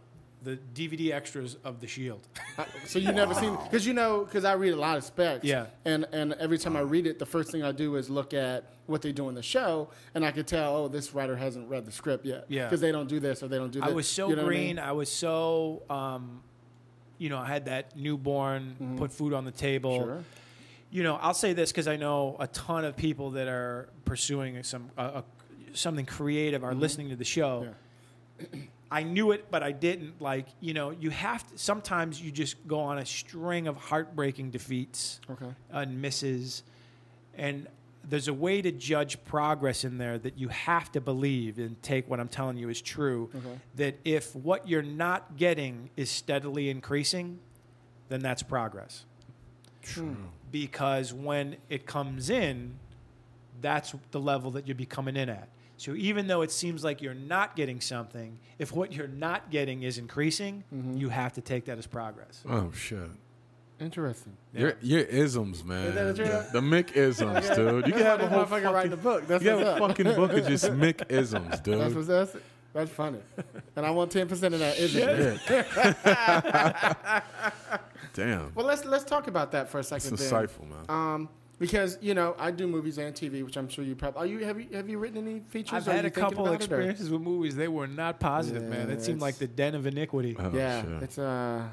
the 0.43 0.59
DVD 0.73 1.11
extras 1.11 1.57
of 1.63 1.79
The 1.79 1.87
Shield. 1.87 2.27
So 2.85 2.99
you 2.99 3.11
never 3.11 3.33
seen 3.33 3.55
because 3.63 3.87
you 3.87 3.93
know 3.93 4.25
because 4.25 4.45
I 4.45 4.53
read 4.53 4.73
a 4.73 4.77
lot 4.77 4.97
of 4.97 5.03
specs. 5.03 5.43
Yeah. 5.43 5.67
And 5.85 6.05
and 6.11 6.33
every 6.33 6.57
time 6.57 6.75
I 6.75 6.81
read 6.81 7.07
it, 7.07 7.17
the 7.17 7.25
first 7.25 7.51
thing 7.51 7.63
I 7.63 7.71
do 7.71 7.95
is 7.95 8.09
look 8.09 8.33
at 8.33 8.73
what 8.85 9.01
they 9.01 9.11
do 9.11 9.29
in 9.29 9.35
the 9.35 9.41
show, 9.41 9.89
and 10.13 10.25
I 10.25 10.31
could 10.31 10.45
tell, 10.45 10.75
oh, 10.75 10.87
this 10.87 11.13
writer 11.13 11.35
hasn't 11.35 11.69
read 11.69 11.85
the 11.85 11.91
script 11.91 12.25
yet. 12.25 12.45
Yeah. 12.49 12.65
Because 12.65 12.81
they 12.81 12.91
don't 12.91 13.07
do 13.07 13.19
this 13.19 13.41
or 13.41 13.47
they 13.47 13.57
don't 13.57 13.71
do 13.71 13.79
that. 13.79 13.89
I 13.89 13.93
was 13.93 14.07
so 14.07 14.29
You 14.29 14.35
know 14.35 14.43
what 14.43 14.51
I 14.51 14.55
green. 14.55 14.67
mean? 14.67 14.79
I, 14.79 14.91
was 14.91 15.11
so, 15.11 15.83
um, 15.89 16.41
you 17.17 17.29
know, 17.29 17.37
I 17.37 17.47
had 17.47 17.65
that 17.65 17.95
newborn, 17.95 18.95
put 18.97 19.11
food 19.11 19.33
on 19.33 19.45
the 19.45 19.51
table. 19.51 19.99
Mm-hmm. 19.99 20.09
Sure. 20.09 20.23
You 20.91 21.03
know, 21.03 21.15
I'll 21.15 21.33
say 21.33 21.53
this 21.53 21.71
because 21.71 21.87
I 21.87 21.95
know 21.95 22.35
a 22.39 22.47
ton 22.47 22.85
of 22.85 22.95
people 22.95 23.31
that 23.31 23.47
are 23.47 23.89
pursuing 24.05 24.61
some 24.63 24.91
uh, 24.97 25.01
uh, 25.01 25.21
something 25.73 26.05
creative 26.05 26.63
are 26.63 26.75
listening 26.75 27.09
to 27.09 27.15
the 27.15 27.25
show. 27.25 27.73
Mm-hmm. 28.39 28.55
Yeah. 28.55 28.61
I 28.93 29.01
knew 29.03 29.31
it, 29.31 29.49
but 29.49 29.63
I 29.63 29.71
didn't. 29.71 30.21
Like, 30.21 30.45
you 30.59 30.73
know, 30.75 30.91
you 30.91 31.09
have 31.09 31.49
to, 31.49 31.57
sometimes 31.57 32.21
you 32.21 32.31
just 32.31 32.55
go 32.67 32.79
on 32.79 32.99
a 32.99 33.05
string 33.05 33.67
of 33.67 33.75
heartbreaking 33.75 34.51
defeats 34.51 35.19
Okay. 35.31 35.51
and 35.71 35.99
misses. 35.99 36.61
And 37.35 37.67
there's 38.07 38.27
a 38.27 38.33
way 38.33 38.61
to 38.61 38.71
judge 38.71 39.23
progress 39.25 39.83
in 39.83 39.97
there 39.97 40.19
that 40.19 40.37
you 40.37 40.49
have 40.49 40.91
to 40.91 41.01
believe 41.01 41.57
and 41.57 41.81
take 41.81 42.07
what 42.07 42.19
I'm 42.19 42.27
telling 42.27 42.57
you 42.57 42.69
is 42.69 42.81
true. 42.81 43.31
That 43.77 43.97
if 44.05 44.35
what 44.35 44.67
you're 44.69 44.83
not 44.83 45.37
getting 45.37 45.89
is 45.97 46.11
steadily 46.11 46.69
increasing, 46.69 47.39
then 48.09 48.19
that's 48.19 48.43
progress. 48.43 49.05
True. 49.81 50.17
Because 50.51 51.13
when 51.13 51.55
it 51.69 51.87
comes 51.87 52.29
in, 52.29 52.75
that's 53.59 53.95
the 54.11 54.19
level 54.19 54.51
that 54.51 54.67
you'll 54.67 54.77
be 54.77 54.85
coming 54.85 55.15
in 55.15 55.29
at. 55.29 55.47
So 55.77 55.93
even 55.95 56.27
though 56.27 56.41
it 56.43 56.51
seems 56.51 56.83
like 56.83 57.01
you're 57.01 57.13
not 57.13 57.55
getting 57.55 57.81
something, 57.81 58.37
if 58.59 58.71
what 58.71 58.93
you're 58.93 59.07
not 59.07 59.49
getting 59.49 59.83
is 59.83 59.97
increasing, 59.97 60.63
you 60.95 61.09
have 61.09 61.33
to 61.33 61.41
take 61.41 61.65
that 61.65 61.77
as 61.77 61.87
progress. 61.87 62.43
Oh 62.49 62.71
shit. 62.71 63.09
Interesting. 63.79 64.37
Your 64.53 64.77
your 64.81 65.01
isms, 65.01 65.63
man. 65.65 65.95
that 65.95 66.05
what 66.17 66.53
the 66.53 66.61
Mick 66.61 66.95
isms, 66.95 67.49
dude. 67.55 67.87
You 67.87 67.93
can 67.93 68.03
have 68.03 68.21
a 68.21 68.27
whole 68.27 68.43
motherfucker 68.45 68.49
fucking, 68.49 68.71
write 68.71 68.89
the 68.91 68.97
book. 68.97 69.27
That's 69.27 69.43
you 69.43 69.49
have 69.49 69.59
a 69.61 69.77
fucking 69.79 70.13
book 70.15 70.31
of 70.31 70.47
just 70.47 70.65
Mick 70.71 71.09
isms, 71.11 71.59
dude. 71.59 71.79
That's 71.79 71.93
dude. 71.93 71.95
what's 72.07 72.07
that's, 72.31 72.37
that's 72.71 72.91
funny. 72.91 73.17
And 73.75 73.85
I 73.85 73.89
want 73.91 74.11
ten 74.11 74.27
percent 74.27 74.53
of 74.53 74.59
that. 74.61 74.77
Isn't 74.77 75.09
it? 75.09 75.39
Damn. 78.13 78.51
Well, 78.53 78.65
let's 78.65 78.85
let's 78.85 79.03
talk 79.03 79.27
about 79.27 79.51
that 79.51 79.69
for 79.69 79.77
a 79.77 79.79
It's 79.81 79.89
second. 79.89 80.17
then. 80.17 80.29
insightful, 80.31 80.69
man. 80.69 80.85
Um, 80.89 81.29
because 81.59 81.97
you 82.01 82.13
know 82.13 82.35
I 82.39 82.51
do 82.51 82.67
movies 82.67 82.97
and 82.97 83.13
TV, 83.15 83.43
which 83.45 83.57
I'm 83.57 83.69
sure 83.69 83.83
you 83.85 83.95
probably. 83.95 84.21
Are 84.21 84.25
you 84.25 84.45
have 84.45 84.59
you 84.59 84.67
have 84.73 84.89
you 84.89 84.97
written 84.97 85.27
any 85.27 85.39
features? 85.41 85.73
I've 85.73 85.87
Are 85.87 85.93
had 85.93 86.03
you 86.03 86.07
a 86.07 86.11
couple 86.11 86.45
about 86.47 86.55
it, 86.55 86.61
or- 86.61 86.65
experiences 86.65 87.09
with 87.09 87.21
movies. 87.21 87.55
They 87.55 87.67
were 87.67 87.87
not 87.87 88.19
positive, 88.19 88.63
Yeah, 88.63 88.69
man. 88.69 88.89
It 88.89 89.01
seemed 89.01 89.21
like 89.21 89.35
the 89.37 89.47
den 89.47 89.75
of 89.75 89.85
iniquity. 89.85 90.35
Oh, 90.39 90.51
yeah, 90.53 90.81
shit. 90.81 91.03
it's 91.03 91.17
uh, 91.17 91.63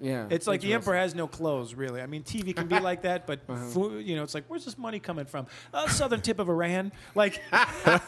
yeah. 0.00 0.26
It's 0.30 0.46
like 0.46 0.60
the 0.60 0.74
emperor 0.74 0.96
has 0.96 1.14
no 1.14 1.26
clothes, 1.26 1.74
really. 1.74 2.00
I 2.00 2.06
mean, 2.06 2.22
TV 2.22 2.54
can 2.54 2.68
be 2.68 2.78
like 2.78 3.02
that, 3.02 3.26
but 3.26 3.40
Uh-huh. 3.48 3.64
fu- 3.66 3.98
you 3.98 4.14
know, 4.16 4.22
it's 4.22 4.34
like, 4.34 4.44
where's 4.48 4.64
this 4.64 4.78
money 4.78 5.00
coming 5.00 5.24
from? 5.24 5.46
Uh, 5.74 5.88
southern 5.88 6.20
tip 6.20 6.38
of 6.38 6.48
Iran. 6.48 6.92
Like, 7.16 7.40
like 7.52 8.00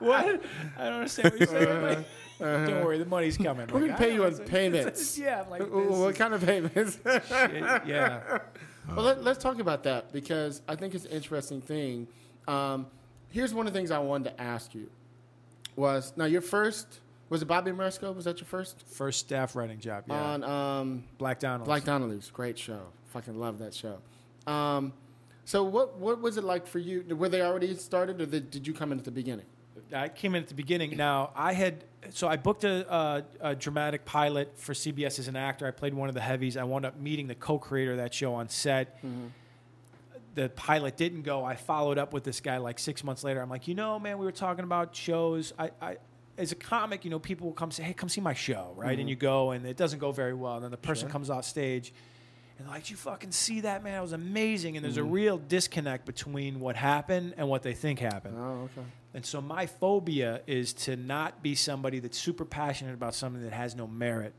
what? 0.00 0.42
I 0.78 0.84
don't 0.84 0.92
understand 0.94 1.30
what 1.32 1.40
you're 1.40 1.48
saying. 1.48 1.82
Like, 1.82 2.06
Don't 2.38 2.84
worry, 2.84 2.98
the 2.98 3.04
money's 3.06 3.36
coming. 3.36 3.66
We 3.68 3.80
Like, 3.80 3.82
can 3.82 3.90
I 3.92 3.96
pay 3.98 4.14
you 4.14 4.24
on 4.24 4.36
payments. 4.38 5.18
yeah, 5.22 5.42
I'm 5.42 5.50
like 5.50 5.62
this 5.62 5.70
What 5.70 6.10
is 6.10 6.16
kind 6.18 6.34
of 6.34 6.44
payments? 6.44 6.98
shit. 7.04 7.22
Yeah. 7.86 8.38
Well, 8.94 9.04
let, 9.04 9.24
let's 9.24 9.42
talk 9.42 9.58
about 9.58 9.82
that 9.84 10.12
because 10.12 10.62
I 10.68 10.76
think 10.76 10.94
it's 10.94 11.04
an 11.04 11.12
interesting 11.12 11.60
thing. 11.60 12.06
Um, 12.46 12.86
here's 13.30 13.52
one 13.52 13.66
of 13.66 13.72
the 13.72 13.78
things 13.78 13.90
I 13.90 13.98
wanted 13.98 14.36
to 14.36 14.42
ask 14.42 14.74
you 14.74 14.88
was 15.74 16.12
now 16.16 16.24
your 16.24 16.40
first 16.40 17.00
was 17.28 17.42
it 17.42 17.46
Bobby 17.46 17.72
Moresco? 17.72 18.12
Was 18.12 18.24
that 18.26 18.38
your 18.38 18.46
first 18.46 18.82
First 18.86 19.20
staff 19.20 19.56
writing 19.56 19.80
job. 19.80 20.04
Yeah. 20.06 20.14
on 20.14 20.44
um, 20.44 21.04
Black 21.18 21.40
Donald. 21.40 21.66
Black 21.66 21.84
Donnelly's? 21.84 22.30
Great 22.30 22.58
show. 22.58 22.82
Fucking 23.08 23.38
love 23.38 23.58
that 23.58 23.74
show. 23.74 23.98
Um, 24.46 24.92
so 25.44 25.64
what 25.64 25.98
what 25.98 26.20
was 26.20 26.36
it 26.36 26.44
like 26.44 26.66
for 26.66 26.78
you? 26.78 27.04
Were 27.16 27.28
they 27.28 27.42
already 27.42 27.74
started, 27.76 28.20
or 28.20 28.26
did 28.26 28.66
you 28.66 28.72
come 28.72 28.92
in 28.92 28.98
at 28.98 29.04
the 29.04 29.10
beginning? 29.10 29.46
I 29.92 30.08
came 30.08 30.34
in 30.34 30.42
at 30.42 30.48
the 30.48 30.54
beginning. 30.54 30.96
Now 30.96 31.30
I 31.34 31.52
had 31.52 31.84
so 32.10 32.28
I 32.28 32.36
booked 32.36 32.64
a, 32.64 32.94
a, 32.94 33.24
a 33.40 33.54
dramatic 33.54 34.04
pilot 34.04 34.52
for 34.56 34.72
CBS 34.72 35.18
as 35.18 35.28
an 35.28 35.36
actor. 35.36 35.66
I 35.66 35.70
played 35.70 35.94
one 35.94 36.08
of 36.08 36.14
the 36.14 36.20
heavies. 36.20 36.56
I 36.56 36.64
wound 36.64 36.86
up 36.86 36.98
meeting 36.98 37.26
the 37.26 37.34
co-creator 37.34 37.92
of 37.92 37.98
that 37.98 38.14
show 38.14 38.34
on 38.34 38.48
set. 38.48 38.96
Mm-hmm. 38.98 39.26
The 40.34 40.48
pilot 40.50 40.96
didn't 40.96 41.22
go. 41.22 41.44
I 41.44 41.56
followed 41.56 41.96
up 41.96 42.12
with 42.12 42.24
this 42.24 42.40
guy 42.40 42.58
like 42.58 42.78
six 42.78 43.02
months 43.02 43.24
later. 43.24 43.40
I'm 43.40 43.48
like, 43.48 43.68
you 43.68 43.74
know, 43.74 43.98
man, 43.98 44.18
we 44.18 44.26
were 44.26 44.32
talking 44.32 44.64
about 44.64 44.94
shows. 44.94 45.52
I, 45.58 45.70
I 45.80 45.96
as 46.38 46.52
a 46.52 46.56
comic, 46.56 47.04
you 47.04 47.10
know, 47.10 47.18
people 47.18 47.46
will 47.46 47.54
come 47.54 47.70
say, 47.70 47.82
hey, 47.82 47.94
come 47.94 48.08
see 48.08 48.20
my 48.20 48.34
show, 48.34 48.72
right? 48.76 48.90
And 48.90 49.00
mm-hmm. 49.00 49.08
you 49.08 49.16
go, 49.16 49.50
and 49.52 49.66
it 49.66 49.76
doesn't 49.76 49.98
go 49.98 50.12
very 50.12 50.34
well. 50.34 50.56
And 50.56 50.64
then 50.64 50.70
the 50.70 50.76
person 50.76 51.08
comes 51.08 51.30
off 51.30 51.44
stage. 51.44 51.92
And 52.58 52.68
like, 52.68 52.90
you 52.90 52.96
fucking 52.96 53.32
see 53.32 53.60
that, 53.60 53.84
man? 53.84 53.98
It 53.98 54.02
was 54.02 54.12
amazing. 54.12 54.76
And 54.76 54.84
there's 54.84 54.96
a 54.96 55.00
mm-hmm. 55.00 55.10
real 55.10 55.38
disconnect 55.38 56.06
between 56.06 56.60
what 56.60 56.76
happened 56.76 57.34
and 57.36 57.48
what 57.48 57.62
they 57.62 57.74
think 57.74 57.98
happened. 57.98 58.36
Oh, 58.38 58.68
okay. 58.76 58.86
And 59.16 59.24
so 59.24 59.40
my 59.40 59.64
phobia 59.64 60.42
is 60.46 60.74
to 60.74 60.94
not 60.94 61.42
be 61.42 61.54
somebody 61.54 62.00
that's 62.00 62.18
super 62.18 62.44
passionate 62.44 62.92
about 62.92 63.14
something 63.14 63.42
that 63.42 63.52
has 63.54 63.74
no 63.74 63.86
merit. 63.86 64.34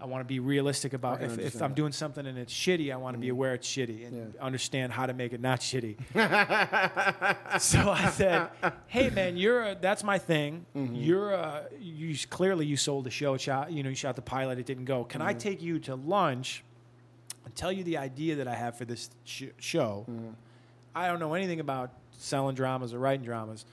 I 0.00 0.06
want 0.06 0.22
to 0.22 0.26
be 0.26 0.40
realistic 0.40 0.94
about 0.94 1.22
if, 1.22 1.38
if 1.38 1.62
I'm 1.62 1.70
that. 1.70 1.74
doing 1.76 1.92
something 1.92 2.26
and 2.26 2.36
it's 2.38 2.52
shitty, 2.52 2.92
I 2.92 2.96
want 2.96 3.14
to 3.14 3.20
be 3.20 3.28
aware 3.28 3.54
it's 3.54 3.68
shitty 3.68 4.04
and 4.06 4.34
Yeah. 4.34 4.42
understand 4.42 4.92
how 4.92 5.06
to 5.06 5.12
make 5.12 5.32
it 5.32 5.40
not 5.40 5.60
shitty. 5.60 5.96
so 7.60 7.88
I 7.90 8.10
said, 8.10 8.48
"Hey 8.88 9.10
man, 9.10 9.36
you're 9.36 9.62
a, 9.62 9.74
that's 9.80 10.02
my 10.02 10.18
thing. 10.18 10.66
Mm-hmm. 10.74 10.94
You're 10.96 11.32
a, 11.32 11.66
you 11.78 12.16
clearly 12.30 12.66
you 12.66 12.76
sold 12.76 13.04
the 13.04 13.10
show, 13.10 13.36
shot 13.36 13.70
you 13.70 13.82
know 13.84 13.90
you 13.90 13.94
shot 13.94 14.16
the 14.16 14.22
pilot, 14.22 14.58
it 14.58 14.66
didn't 14.66 14.86
go. 14.86 15.04
Can 15.04 15.22
I 15.22 15.30
Mm-hmm. 15.32 15.38
take 15.38 15.62
you 15.62 15.78
to 15.80 15.94
lunch 15.94 16.64
and 17.44 17.54
tell 17.54 17.70
you 17.70 17.84
the 17.84 17.98
idea 17.98 18.36
that 18.36 18.48
I 18.48 18.54
have 18.56 18.76
for 18.76 18.84
this 18.86 19.10
sh- 19.24 19.44
show? 19.58 20.06
Mm-hmm. 20.10 20.30
I 20.94 21.06
don't 21.06 21.20
know 21.20 21.34
anything 21.34 21.60
about 21.60 21.92
selling 22.20 22.54
dramas 22.54 22.94
or 22.94 22.98
writing 22.98 23.24
dramas. 23.24 23.64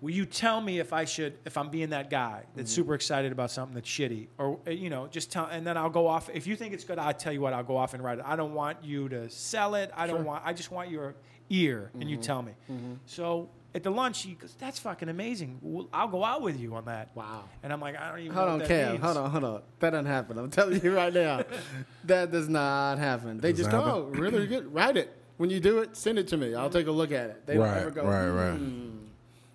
Will 0.00 0.12
you 0.12 0.24
tell 0.24 0.62
me 0.62 0.78
if 0.78 0.94
I 0.94 1.04
should, 1.04 1.34
if 1.44 1.58
I'm 1.58 1.68
being 1.68 1.90
that 1.90 2.08
guy 2.08 2.44
that's 2.56 2.72
mm-hmm. 2.72 2.80
super 2.80 2.94
excited 2.94 3.32
about 3.32 3.50
something 3.50 3.74
that's 3.74 3.88
shitty, 3.88 4.28
or 4.38 4.58
uh, 4.66 4.70
you 4.70 4.88
know, 4.88 5.08
just 5.08 5.30
tell, 5.30 5.44
and 5.46 5.66
then 5.66 5.76
I'll 5.76 5.90
go 5.90 6.06
off. 6.06 6.30
If 6.32 6.46
you 6.46 6.56
think 6.56 6.72
it's 6.72 6.84
good, 6.84 6.98
I'll 6.98 7.12
tell 7.12 7.34
you 7.34 7.42
what. 7.42 7.52
I'll 7.52 7.62
go 7.62 7.76
off 7.76 7.92
and 7.92 8.02
write 8.02 8.18
it. 8.18 8.24
I 8.26 8.34
don't 8.34 8.54
want 8.54 8.82
you 8.82 9.10
to 9.10 9.28
sell 9.28 9.74
it. 9.74 9.90
I 9.94 10.06
don't 10.06 10.24
want. 10.24 10.42
I 10.46 10.54
just 10.54 10.70
want 10.70 10.90
your 10.90 11.14
ear, 11.50 11.90
and 11.92 12.08
you 12.08 12.16
mm-hmm. 12.16 12.22
tell 12.22 12.42
me. 12.42 12.52
Mm-hmm. 12.70 12.94
So 13.04 13.50
at 13.74 13.82
the 13.82 13.90
lunch, 13.90 14.22
he 14.22 14.32
goes, 14.32 14.54
"That's 14.58 14.78
fucking 14.78 15.10
amazing. 15.10 15.58
Well, 15.60 15.86
I'll 15.92 16.08
go 16.08 16.24
out 16.24 16.40
with 16.40 16.58
you 16.58 16.74
on 16.76 16.86
that." 16.86 17.10
Wow. 17.14 17.44
And 17.62 17.70
I'm 17.70 17.80
like, 17.80 18.00
I 18.00 18.08
don't 18.08 18.20
even 18.20 18.32
Hold 18.32 18.46
know 18.46 18.52
on, 18.54 18.58
what 18.60 18.68
that 18.68 18.74
Cam. 18.74 18.92
means. 18.92 19.04
Hold 19.04 19.16
on, 19.18 19.30
hold 19.30 19.44
on. 19.44 19.62
That 19.80 19.90
doesn't 19.90 20.06
happen. 20.06 20.38
I'm 20.38 20.50
telling 20.50 20.82
you 20.82 20.96
right 20.96 21.12
now. 21.12 21.44
that 22.04 22.32
does 22.32 22.48
not 22.48 22.96
happen. 22.96 23.38
They 23.38 23.52
Does 23.52 23.66
just 23.66 23.70
go, 23.70 23.82
oh, 23.82 24.18
really 24.18 24.46
good. 24.46 24.72
Write 24.72 24.96
it. 24.96 25.14
When 25.40 25.48
you 25.48 25.58
do 25.58 25.78
it, 25.78 25.96
send 25.96 26.18
it 26.18 26.28
to 26.28 26.36
me. 26.36 26.54
I'll 26.54 26.68
take 26.68 26.86
a 26.86 26.90
look 26.92 27.12
at 27.12 27.30
it. 27.30 27.46
They 27.46 27.54
don't 27.54 27.66
ever 27.66 27.86
Right, 27.86 27.94
go, 27.94 28.04
right, 28.04 28.28
right. 28.28 28.58
"Hmm." 28.58 28.98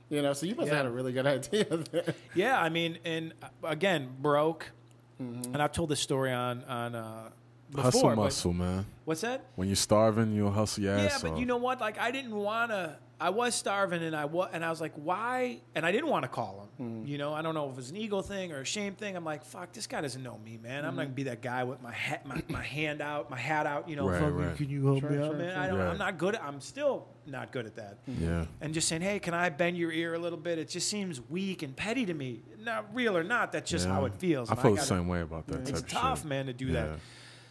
You 0.09 0.23
know, 0.23 0.33
so 0.33 0.47
you 0.47 0.55
must 0.55 0.65
Yeah. 0.67 0.77
have 0.77 0.85
had 0.85 0.91
a 0.91 0.95
really 0.95 1.13
good 1.13 1.27
idea. 1.27 1.63
there. 1.91 2.15
Yeah, 2.33 2.59
I 2.59 2.69
mean, 2.69 2.97
and 3.05 3.33
uh, 3.43 3.49
again, 3.67 4.09
broke. 4.19 4.71
And 5.19 5.61
I've 5.61 5.71
told 5.73 5.89
this 5.89 5.99
story 5.99 6.31
on 6.33 6.63
on 6.63 6.95
uh, 6.95 7.29
before. 7.69 7.83
Hustle 7.83 8.15
muscle, 8.15 8.53
man. 8.53 8.85
What's 9.05 9.21
that? 9.21 9.45
When 9.57 9.67
you're 9.67 9.75
starving, 9.75 10.33
you'll 10.33 10.49
hustle 10.51 10.83
your 10.85 10.97
Yeah, 10.97 11.03
ass 11.03 11.11
Yeah, 11.11 11.19
but 11.21 11.31
off. 11.33 11.39
you 11.39 11.45
know 11.45 11.57
what? 11.57 11.79
Like, 11.79 11.99
I 11.99 12.09
didn't 12.09 12.35
want 12.35 12.71
to. 12.71 12.97
I 13.17 13.29
was 13.29 13.55
starving, 13.55 14.03
and 14.03 14.13
I 14.13 14.25
was, 14.25 14.49
and 14.51 14.63
I 14.65 14.69
was 14.69 14.81
like, 14.81 14.91
why? 14.95 15.61
And 15.73 15.85
I 15.85 15.93
didn't 15.93 16.09
want 16.09 16.23
to 16.23 16.27
call 16.27 16.67
him. 16.77 16.85
Mm-hmm. 16.85 17.07
You 17.07 17.17
know, 17.17 17.33
I 17.33 17.41
don't 17.41 17.53
know 17.55 17.65
if 17.67 17.71
it 17.71 17.75
was 17.77 17.89
an 17.89 17.95
ego 17.95 18.21
thing 18.21 18.51
or 18.51 18.59
a 18.59 18.65
shame 18.65 18.93
thing. 18.93 19.15
I'm 19.15 19.23
like, 19.23 19.45
fuck, 19.45 19.71
this 19.71 19.87
guy 19.87 20.01
doesn't 20.01 20.21
know 20.21 20.37
me, 20.43 20.59
man. 20.61 20.79
I'm 20.79 20.83
not 20.83 20.89
mm-hmm. 20.91 20.97
gonna 21.03 21.09
be 21.15 21.23
that 21.23 21.41
guy 21.41 21.63
with 21.63 21.81
my 21.81 21.93
hat, 21.93 22.25
my, 22.25 22.43
my 22.49 22.61
hand 22.61 23.01
out, 23.01 23.29
my 23.29 23.37
hat 23.37 23.65
out. 23.67 23.87
You 23.87 23.95
know, 23.95 24.09
Right, 24.09 24.21
right. 24.21 24.57
can 24.57 24.69
you 24.69 24.85
help 24.85 24.99
Sure, 24.99 25.09
me 25.09 25.17
out, 25.17 25.27
sure, 25.31 25.33
man? 25.37 25.53
sure. 25.53 25.59
I 25.63 25.67
don't, 25.67 25.79
Right. 25.79 25.87
I'm 25.87 25.97
not 25.97 26.17
good. 26.17 26.35
At, 26.35 26.43
I'm 26.43 26.59
still 26.59 27.07
not 27.25 27.53
good 27.53 27.65
at 27.65 27.75
that. 27.77 28.05
Mm-hmm. 28.05 28.23
yeah. 28.25 28.45
And 28.59 28.73
just 28.73 28.89
saying, 28.89 29.01
hey, 29.01 29.19
can 29.19 29.33
I 29.33 29.47
bend 29.47 29.77
your 29.77 29.93
ear 29.93 30.13
a 30.15 30.19
little 30.19 30.37
bit? 30.37 30.59
It 30.59 30.67
just 30.67 30.89
seems 30.89 31.21
weak 31.29 31.63
and 31.63 31.73
petty 31.73 32.05
to 32.07 32.13
me. 32.13 32.41
Not 32.59 32.93
real 32.93 33.15
or 33.15 33.23
not, 33.23 33.53
that's 33.53 33.71
just 33.71 33.87
yeah. 33.87 33.93
how 33.93 34.03
it 34.05 34.13
feels. 34.15 34.51
I 34.51 34.55
feel 34.55 34.71
the 34.71 34.75
gotta- 34.77 34.87
same 34.87 35.07
way 35.07 35.21
about 35.21 35.47
that 35.47 35.61
it's 35.61 35.71
type 35.71 35.79
of 35.79 35.87
tough, 35.87 36.19
shit. 36.19 36.27
man, 36.27 36.47
to 36.47 36.53
do 36.53 36.65
Yeah. 36.65 36.73
that. 36.87 36.99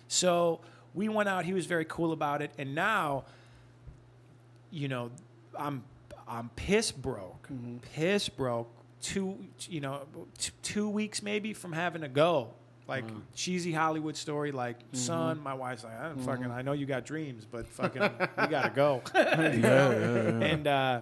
So 0.08 0.60
we 0.92 1.08
went 1.08 1.30
out. 1.30 1.46
He 1.46 1.54
was 1.54 1.64
very 1.64 1.86
cool 1.86 2.12
about 2.12 2.42
it, 2.42 2.50
and 2.58 2.74
now, 2.74 3.24
you 4.70 4.88
know, 4.88 5.10
I'm 5.58 5.84
I'm 6.26 6.50
piss 6.56 6.90
broke, 6.90 7.48
mm-hmm. 7.48 7.78
piss 7.78 8.28
broke. 8.28 8.70
Two, 9.00 9.36
you 9.68 9.82
know, 9.82 10.06
t- 10.38 10.52
two 10.62 10.88
weeks 10.88 11.22
maybe 11.22 11.52
from 11.52 11.72
having 11.72 12.02
to 12.02 12.08
go. 12.08 12.54
Like 12.86 13.06
mm. 13.06 13.20
cheesy 13.34 13.72
Hollywood 13.72 14.16
story, 14.16 14.52
like 14.52 14.78
mm-hmm. 14.78 14.96
son, 14.96 15.42
my 15.42 15.54
wife's 15.54 15.84
like, 15.84 15.98
I 15.98 16.08
don't 16.08 16.20
fucking, 16.20 16.44
mm-hmm. 16.44 16.52
I 16.52 16.62
know 16.62 16.72
you 16.72 16.84
got 16.84 17.06
dreams, 17.06 17.46
but 17.50 17.66
fucking, 17.66 18.02
we 18.02 18.46
gotta 18.46 18.72
go. 18.74 19.02
Yeah, 19.14 19.50
yeah, 19.50 19.90
yeah. 19.90 20.46
and 20.46 20.66
uh, 20.66 21.00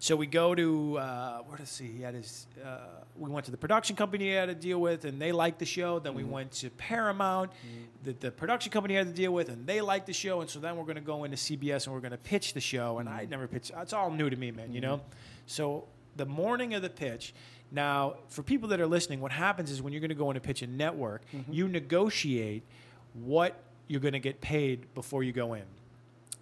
so 0.00 0.16
we 0.16 0.26
go 0.26 0.54
to 0.54 0.98
uh, 0.98 1.38
where 1.40 1.58
to 1.58 1.66
see? 1.66 1.86
He 1.86 2.02
had 2.02 2.14
his. 2.14 2.46
Uh, 2.64 2.78
we 3.18 3.28
went 3.28 3.44
to 3.44 3.50
the 3.50 3.58
production 3.58 3.96
company 3.96 4.24
he 4.24 4.30
had 4.30 4.46
to 4.46 4.54
deal 4.54 4.80
with, 4.80 5.04
and 5.04 5.20
they 5.20 5.30
liked 5.30 5.58
the 5.58 5.66
show. 5.66 5.98
Then 5.98 6.14
we 6.14 6.22
mm-hmm. 6.22 6.32
went 6.32 6.52
to 6.52 6.70
Paramount, 6.70 7.50
mm-hmm. 7.50 8.04
that 8.04 8.18
the 8.18 8.30
production 8.30 8.72
company 8.72 8.94
had 8.94 9.08
to 9.08 9.12
deal 9.12 9.30
with, 9.30 9.50
and 9.50 9.66
they 9.66 9.82
liked 9.82 10.06
the 10.06 10.14
show. 10.14 10.40
And 10.40 10.48
so 10.48 10.58
then 10.58 10.76
we're 10.78 10.84
going 10.84 10.94
to 10.94 11.02
go 11.02 11.24
into 11.24 11.36
CBS 11.36 11.84
and 11.84 11.94
we're 11.94 12.00
going 12.00 12.12
to 12.12 12.16
pitch 12.16 12.54
the 12.54 12.62
show. 12.62 12.98
And 12.98 13.10
I 13.10 13.20
mm-hmm. 13.20 13.30
never 13.30 13.46
pitched. 13.46 13.72
It's 13.76 13.92
all 13.92 14.10
new 14.10 14.30
to 14.30 14.36
me, 14.36 14.50
man. 14.50 14.72
You 14.72 14.80
know. 14.80 15.02
So 15.44 15.84
the 16.16 16.26
morning 16.26 16.72
of 16.72 16.80
the 16.80 16.90
pitch. 16.90 17.34
Now, 17.70 18.14
for 18.28 18.42
people 18.42 18.70
that 18.70 18.80
are 18.80 18.86
listening, 18.86 19.20
what 19.20 19.30
happens 19.30 19.70
is 19.70 19.80
when 19.80 19.92
you're 19.92 20.00
going 20.00 20.08
to 20.08 20.16
go 20.16 20.28
in 20.30 20.36
and 20.36 20.42
pitch 20.42 20.62
a 20.62 20.66
network, 20.66 21.22
you 21.48 21.68
negotiate 21.68 22.64
what 23.12 23.62
you're 23.86 24.00
going 24.00 24.14
to 24.14 24.18
get 24.18 24.40
paid 24.40 24.92
before 24.92 25.22
you 25.22 25.30
go 25.30 25.54
in 25.54 25.62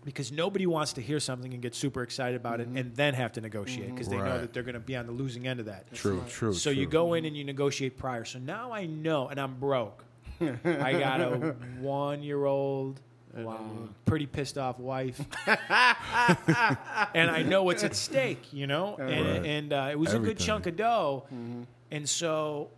because 0.09 0.33
nobody 0.33 0.67
wants 0.67 0.95
to 0.95 1.03
hear 1.03 1.21
something 1.21 1.53
and 1.53 1.61
get 1.63 1.75
super 1.75 2.03
excited 2.03 2.35
about 2.37 2.61
it 2.61 2.69
and 2.69 2.95
then 2.97 3.13
have 3.13 3.33
to 3.33 3.41
negotiate 3.43 3.91
because 3.95 4.09
they 4.09 4.17
know 4.17 4.41
that 4.41 4.53
they're 4.55 4.63
going 4.63 4.73
to 4.75 4.81
be 4.81 4.97
on 4.97 5.05
the 5.07 5.13
losing 5.13 5.47
end 5.47 5.61
of 5.61 5.67
that. 5.67 5.93
True, 5.93 6.25
true. 6.29 6.55
So 6.55 6.71
you 6.71 6.87
go 6.87 7.13
in 7.15 7.27
and 7.27 7.37
you 7.37 7.45
negotiate 7.45 7.99
prior. 7.99 8.25
So 8.25 8.39
now 8.39 8.73
I 8.73 8.87
know, 8.87 9.29
and 9.29 9.39
I'm 9.39 9.57
broke. 9.57 10.05
I 10.41 10.93
got 10.93 11.21
a 11.21 11.55
one 11.79 12.23
year 12.23 12.45
old 12.47 13.01
Wow. 13.37 13.89
pretty 14.07 14.27
pissed 14.27 14.57
off 14.59 14.79
wife, 14.81 15.21
and 17.15 17.31
I 17.31 17.43
know 17.47 17.63
what's 17.63 17.85
at 17.85 17.95
stake, 17.95 18.53
you 18.53 18.67
know, 18.67 18.97
and, 18.99 19.09
Right. 19.11 19.45
and 19.45 19.73
uh, 19.73 19.89
it 19.93 19.99
was 19.99 20.15
a 20.15 20.19
good 20.19 20.39
chunk 20.39 20.67
of 20.67 20.77
dough, 20.77 21.25
and 21.91 22.09
so 22.09 22.71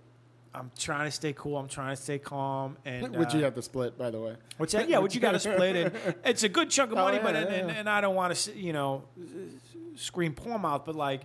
I'm 0.55 0.71
trying 0.79 1.05
to 1.07 1.11
stay 1.13 1.33
cool. 1.33 1.57
I'm 1.57 1.69
trying 1.69 1.95
to 1.95 2.03
stay 2.03 2.19
calm, 2.19 2.77
and 2.85 3.17
Would 3.17 3.33
you 3.33 3.41
uh, 3.41 3.45
have 3.45 3.55
to 3.55 3.63
split, 3.63 3.97
by 3.97 4.11
the 4.11 4.19
way? 4.21 4.37
What's 4.57 4.73
that? 4.73 4.89
Yeah, 4.89 4.99
what 4.99 5.15
you 5.15 5.21
got 5.21 5.33
to 5.33 5.39
split 5.51 5.77
it. 5.77 5.95
It's 6.25 6.43
a 6.43 6.49
good 6.49 6.71
chunk 6.71 6.91
of 6.93 6.99
Oh, 6.99 7.03
money, 7.03 7.19
yeah, 7.19 7.23
but 7.23 7.37
and, 7.37 7.51
yeah, 7.51 7.57
and, 7.57 7.69
yeah. 7.69 7.75
and 7.77 7.89
I 7.89 8.01
don't 8.01 8.17
want 8.17 8.35
to, 8.35 8.59
you 8.59 8.73
know, 8.73 9.05
scream 9.95 10.33
poor 10.35 10.59
mouth, 10.59 10.85
but 10.85 10.97
like 10.97 11.23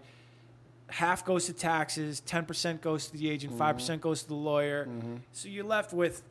half 0.89 1.25
goes 1.25 1.47
to 1.47 1.53
taxes, 1.53 2.19
ten 2.19 2.45
percent 2.45 2.81
goes 2.81 3.07
to 3.07 3.13
the 3.17 3.29
agent, 3.29 3.53
Mm-hmm. 3.53 3.59
5 3.59 3.75
percent 3.75 4.01
goes 4.01 4.21
to 4.23 4.27
the 4.27 4.35
lawyer. 4.35 4.87
So 5.31 5.49
you're 5.49 5.65
left 5.65 5.93
with. 5.93 6.21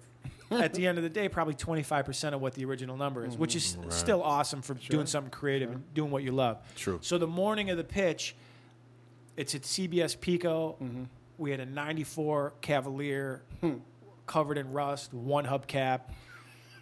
At 0.51 0.75
the 0.75 0.87
end 0.87 0.99
of 0.99 1.03
the 1.05 1.11
day, 1.11 1.29
probably 1.29 1.55
25% 1.55 2.33
of 2.35 2.41
what 2.41 2.53
the 2.55 2.65
original 2.67 2.97
number 2.97 3.25
is, 3.27 3.37
which 3.37 3.57
is 3.57 3.77
still 3.89 4.23
awesome 4.23 4.63
for 4.63 4.75
doing 4.75 5.07
something 5.07 5.31
creative 5.31 5.73
and 5.73 5.83
doing 5.95 6.11
what 6.13 6.23
you 6.23 6.31
love. 6.33 6.59
True. 6.77 6.99
So 7.03 7.19
the 7.19 7.27
morning 7.27 7.71
of 7.71 7.77
the 7.79 7.83
pitch, 7.83 8.37
it's 9.37 9.55
at 9.57 9.63
CBS 9.63 10.21
Pico. 10.21 10.77
Mm-hmm. 10.81 11.05
We 11.39 11.51
had 11.51 11.61
a 11.61 11.67
94 11.67 12.55
Cavalier 12.61 13.43
Hmm. 13.61 13.75
covered 14.27 14.59
in 14.59 14.73
rust, 14.73 15.13
one 15.13 15.45
hubcap. 15.47 16.01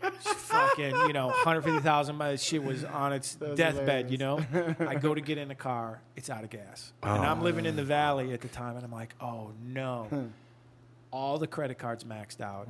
fucking, 0.01 0.91
you 1.07 1.13
know, 1.13 1.29
150,000 1.29 2.17
miles. 2.17 2.43
Shit 2.43 2.63
was 2.63 2.83
on 2.85 3.13
its 3.13 3.37
That's 3.37 3.55
deathbed, 3.55 4.11
you 4.11 4.19
know? 4.19 4.45
I 4.81 4.97
go 4.97 5.15
to 5.15 5.21
get 5.21 5.39
in 5.39 5.47
the 5.49 5.55
car, 5.55 6.03
it's 6.17 6.29
out 6.29 6.43
of 6.45 6.51
gas. 6.51 6.93
And 7.03 7.23
I'm 7.25 7.43
living 7.43 7.67
in 7.67 7.77
the 7.77 7.85
valley 7.85 8.33
at 8.33 8.41
the 8.41 8.49
time, 8.49 8.75
and 8.77 8.85
I'm 8.85 8.91
like, 8.93 9.15
oh 9.21 9.53
no. 9.65 10.31
All 11.13 11.39
the 11.39 11.47
credit 11.47 11.79
cards 11.79 12.05
maxed 12.05 12.41
out. 12.41 12.69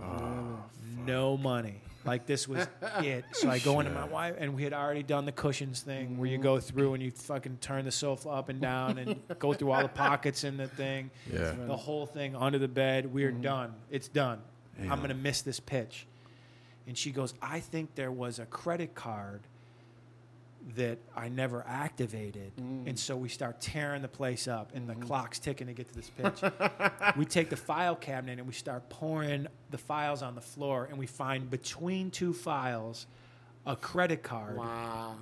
no 1.06 1.36
money. 1.36 1.80
Like 2.04 2.26
this 2.26 2.48
was 2.48 2.66
it. 2.98 3.24
So 3.32 3.48
I 3.48 3.58
go 3.58 3.80
into 3.80 3.92
my 3.92 4.04
wife, 4.04 4.34
and 4.38 4.54
we 4.54 4.64
had 4.64 4.72
already 4.72 5.02
done 5.02 5.24
the 5.24 5.32
cushions 5.32 5.80
thing 5.80 6.18
where 6.18 6.28
you 6.28 6.38
go 6.38 6.58
through 6.58 6.90
mm. 6.90 6.94
and 6.94 7.02
you 7.02 7.10
fucking 7.10 7.58
turn 7.60 7.84
the 7.84 7.92
sofa 7.92 8.28
up 8.28 8.48
and 8.48 8.60
down 8.60 8.98
and 8.98 9.20
go 9.38 9.52
through 9.52 9.70
all 9.70 9.82
the 9.82 9.88
pockets 10.06 10.44
in 10.44 10.56
the 10.56 10.68
thing 10.68 11.10
Yeah. 11.32 11.54
the 11.66 11.76
whole 11.76 12.06
thing 12.06 12.34
under 12.34 12.58
the 12.58 12.68
bed. 12.68 13.12
We're 13.12 13.30
mm-hmm. 13.30 13.42
done. 13.42 13.74
It's 13.90 14.08
done. 14.08 14.40
I'm 14.80 15.00
gonna 15.00 15.14
miss 15.14 15.42
this 15.42 15.60
pitch. 15.60 16.06
And 16.86 16.98
she 16.98 17.12
goes, 17.12 17.34
I 17.40 17.60
think 17.60 17.94
there 17.94 18.10
was 18.10 18.40
a 18.40 18.46
credit 18.46 18.94
card 18.94 19.42
that 20.76 20.98
I 21.16 21.28
never 21.28 21.64
activated. 21.66 22.52
Mm. 22.56 22.88
And 22.88 22.98
so 22.98 23.16
we 23.16 23.28
start 23.28 23.60
tearing 23.60 24.02
the 24.02 24.08
place 24.08 24.48
up 24.48 24.72
and 24.74 24.88
the 24.88 24.94
mm-hmm. 24.94 25.02
clock's 25.02 25.38
ticking 25.38 25.66
to 25.66 25.72
get 25.72 25.88
to 25.88 25.94
this 25.94 26.10
pitch. 26.10 26.52
we 27.16 27.24
take 27.24 27.50
the 27.50 27.56
file 27.56 27.96
cabinet 27.96 28.38
and 28.38 28.46
we 28.46 28.54
start 28.54 28.88
pouring 28.88 29.46
the 29.70 29.78
files 29.78 30.22
on 30.22 30.34
the 30.34 30.40
floor 30.40 30.86
and 30.88 30.98
we 30.98 31.06
find 31.06 31.50
between 31.50 32.10
two 32.10 32.32
files 32.32 33.06
a 33.66 33.76
credit 33.76 34.22
card 34.22 34.56
Wow. 34.56 35.14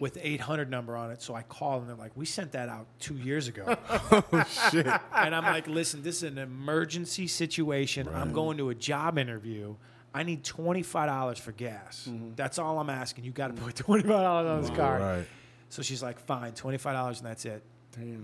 with 0.00 0.18
800 0.20 0.70
number 0.70 0.96
on 0.96 1.10
it. 1.10 1.22
So 1.22 1.34
I 1.34 1.42
call 1.42 1.80
and 1.80 1.88
they're 1.88 1.96
like, 1.96 2.16
"We 2.16 2.26
sent 2.26 2.52
that 2.52 2.68
out 2.68 2.86
two 2.98 3.16
years 3.16 3.48
ago." 3.48 3.76
oh 3.90 4.44
Shit. 4.70 4.86
and 4.86 5.34
I'm 5.34 5.44
like, 5.44 5.68
"Listen, 5.68 6.02
this 6.02 6.16
is 6.16 6.22
an 6.24 6.38
emergency 6.38 7.26
situation. 7.26 8.08
I'm 8.08 8.32
going 8.32 8.56
to 8.58 8.70
a 8.70 8.74
job 8.74 9.18
interview. 9.18 9.76
I 10.12 10.22
need 10.22 10.44
twenty 10.44 10.82
five 10.82 11.08
dollars 11.08 11.38
for 11.38 11.52
gas. 11.52 12.06
Mm-hmm. 12.10 12.30
That's 12.36 12.58
all 12.58 12.78
I'm 12.78 12.90
asking. 12.90 13.24
You 13.24 13.30
got 13.30 13.54
to 13.54 13.62
put 13.62 13.76
twenty 13.86 14.02
five 14.02 14.22
dollars 14.22 14.48
on 14.48 14.60
this 14.62 14.70
car. 14.70 14.98
Right. 14.98 15.26
So 15.68 15.82
she's 15.82 16.02
like, 16.02 16.18
"Fine, 16.18 16.52
twenty 16.52 16.78
five 16.78 16.94
dollars, 16.94 17.18
and 17.18 17.26
that's 17.28 17.44
it." 17.44 17.62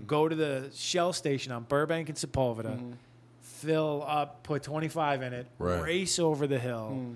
Go 0.07 0.27
to 0.27 0.35
the 0.35 0.69
Shell 0.73 1.13
station 1.13 1.51
on 1.51 1.63
Burbank 1.63 2.09
and 2.09 2.17
Sepulveda. 2.17 2.77
Mm-hmm. 2.77 2.91
Fill 3.41 4.03
up, 4.07 4.43
put 4.43 4.63
25 4.63 5.23
in 5.23 5.33
it, 5.33 5.47
Right. 5.57 5.81
race 5.81 6.19
over 6.19 6.45
the 6.45 6.59
hill, 6.59 6.91
mm. 6.95 7.15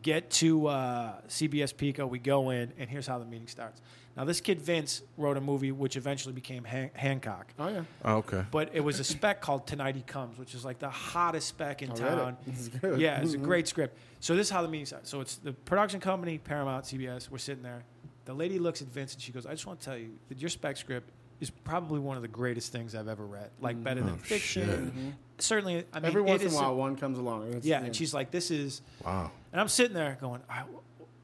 get 0.00 0.30
to 0.30 0.66
uh, 0.66 1.12
CBS 1.28 1.76
Pico. 1.76 2.06
We 2.06 2.18
go 2.18 2.50
in, 2.50 2.72
and 2.78 2.88
here's 2.88 3.06
how 3.06 3.18
the 3.18 3.24
meeting 3.26 3.46
starts. 3.46 3.80
Now, 4.16 4.24
this 4.24 4.42
kid 4.42 4.60
Vince 4.60 5.00
wrote 5.16 5.38
a 5.38 5.40
movie 5.40 5.72
which 5.72 5.96
eventually 5.96 6.34
became 6.34 6.64
Han- 6.64 6.90
Hancock, 6.92 7.46
Oh, 7.58 7.68
yeah. 7.68 7.82
Oh, 8.04 8.16
okay. 8.16 8.44
but 8.50 8.68
it 8.74 8.80
was 8.80 9.00
a 9.00 9.04
spec 9.04 9.40
called 9.40 9.66
Tonight 9.66 9.96
He 9.96 10.02
Comes, 10.02 10.38
which 10.38 10.54
is 10.54 10.64
like 10.66 10.78
the 10.78 10.90
hottest 10.90 11.48
spec 11.48 11.80
in 11.82 11.90
I 11.90 11.94
read 11.94 12.00
it. 12.00 12.04
town. 12.16 12.36
This 12.46 12.60
is 12.60 12.68
good. 12.68 13.00
Yeah, 13.00 13.20
it's 13.22 13.32
a 13.32 13.36
mm-hmm. 13.36 13.44
great 13.46 13.68
script. 13.68 13.96
So 14.20 14.36
this 14.36 14.48
is 14.48 14.50
how 14.50 14.60
the 14.60 14.68
meeting 14.68 14.84
starts. 14.86 15.08
So 15.08 15.20
it's 15.22 15.36
the 15.36 15.52
production 15.52 15.98
company, 15.98 16.36
Paramount, 16.38 16.84
CBS. 16.84 17.30
We're 17.30 17.38
sitting 17.38 17.62
there. 17.62 17.84
The 18.26 18.34
lady 18.34 18.58
looks 18.58 18.82
at 18.82 18.88
Vince 18.88 19.14
and 19.14 19.22
she 19.22 19.32
goes, 19.32 19.46
"I 19.46 19.52
just 19.52 19.66
want 19.66 19.80
to 19.80 19.84
tell 19.84 19.96
you 19.96 20.10
that 20.28 20.38
your 20.38 20.50
spec 20.50 20.76
script 20.76 21.10
is 21.40 21.50
probably 21.50 21.98
one 21.98 22.16
of 22.16 22.22
the 22.22 22.28
greatest 22.28 22.70
things 22.70 22.94
I've 22.94 23.08
ever 23.08 23.26
read. 23.26 23.50
Like 23.60 23.82
better 23.82 24.00
mm-hmm. 24.00 24.10
than 24.10 24.18
Oh, 24.20 24.22
fiction. 24.24 24.68
Mm-hmm. 24.68 25.08
Certainly, 25.38 25.86
I 25.92 25.98
mean, 25.98 26.04
Every 26.06 26.20
it 26.22 26.26
once 26.26 26.42
in 26.42 26.48
a 26.48 26.50
is- 26.50 26.54
while, 26.56 26.76
one 26.76 26.94
comes 26.96 27.18
along. 27.18 27.48
It's- 27.48 27.64
Yeah, 27.64 27.82
and 27.82 27.96
she's 27.96 28.12
like, 28.14 28.30
"This 28.30 28.50
is," 28.52 28.82
Wow. 29.04 29.30
and 29.52 29.60
I'm 29.60 29.68
sitting 29.68 29.94
there 29.94 30.18
going, 30.20 30.40
"I, 30.48 30.62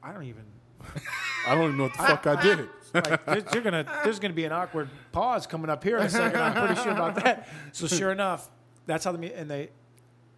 I 0.03 0.11
don't 0.11 0.23
even." 0.23 0.43
I 1.47 1.55
don't 1.55 1.63
even 1.65 1.77
know 1.77 1.83
what 1.83 1.93
the 1.93 2.03
fuck 2.03 2.27
I 2.27 2.41
did. 2.41 2.69
Like, 2.93 3.25
there's, 3.25 3.43
you're 3.53 3.63
gonna, 3.63 3.85
there's 4.03 4.19
gonna 4.19 4.33
be 4.33 4.45
an 4.45 4.51
awkward 4.51 4.89
pause 5.11 5.45
coming 5.47 5.69
up 5.69 5.83
here 5.83 5.97
in 5.97 6.05
a 6.05 6.09
second. 6.09 6.41
I'm 6.41 6.65
pretty 6.67 6.81
sure 6.81 6.91
about 6.91 7.15
that. 7.23 7.47
So 7.71 7.87
sure 7.87 8.11
enough, 8.11 8.49
that's 8.85 9.05
how 9.05 9.11
the 9.11 9.35
and 9.35 9.49
they. 9.49 9.69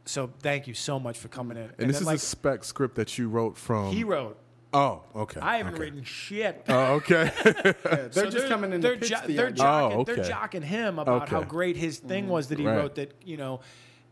So 0.06 0.32
thank 0.42 0.68
you 0.68 0.74
so 0.74 1.00
much 1.00 1.18
for 1.18 1.28
coming 1.28 1.58
in. 1.58 1.72
And, 1.78 1.90
this 1.90 1.98
then, 1.98 2.02
is 2.02 2.06
like 2.08 2.18
a 2.18 2.20
spec 2.20 2.64
script 2.64 2.96
that 2.96 3.18
you 3.18 3.30
wrote 3.30 3.58
from. 3.58 3.92
he 3.92 4.04
wrote. 4.04 4.38
Oh, 4.74 5.04
okay. 5.16 5.40
I 5.42 5.58
haven't 5.58 5.74
okay. 5.74 5.84
written 5.84 6.04
shit. 6.04 6.64
Oh, 6.70 6.94
okay. 6.96 7.30
Yeah, 7.46 7.74
they're 7.84 8.12
So 8.12 8.30
just 8.30 8.48
coming 8.48 8.72
in 8.72 8.80
they're 8.80 8.94
to 8.94 9.00
pitch 9.00 9.10
jo- 9.10 9.28
the 9.28 9.36
they're 9.36 9.48
oh, 9.48 9.52
jocking, 9.52 9.96
Oh, 9.96 10.04
they're 10.06 10.18
jocking 10.18 10.64
him 10.64 10.98
about 10.98 11.28
how 11.28 11.44
great 11.44 11.76
his 11.76 12.00
thing 12.00 12.24
mm-hmm. 12.24 12.34
was 12.34 12.48
that 12.48 12.60
he 12.60 12.66
Right. 12.66 12.78
wrote. 12.78 12.96
That 12.96 13.14
you 13.26 13.36
know, 13.38 13.60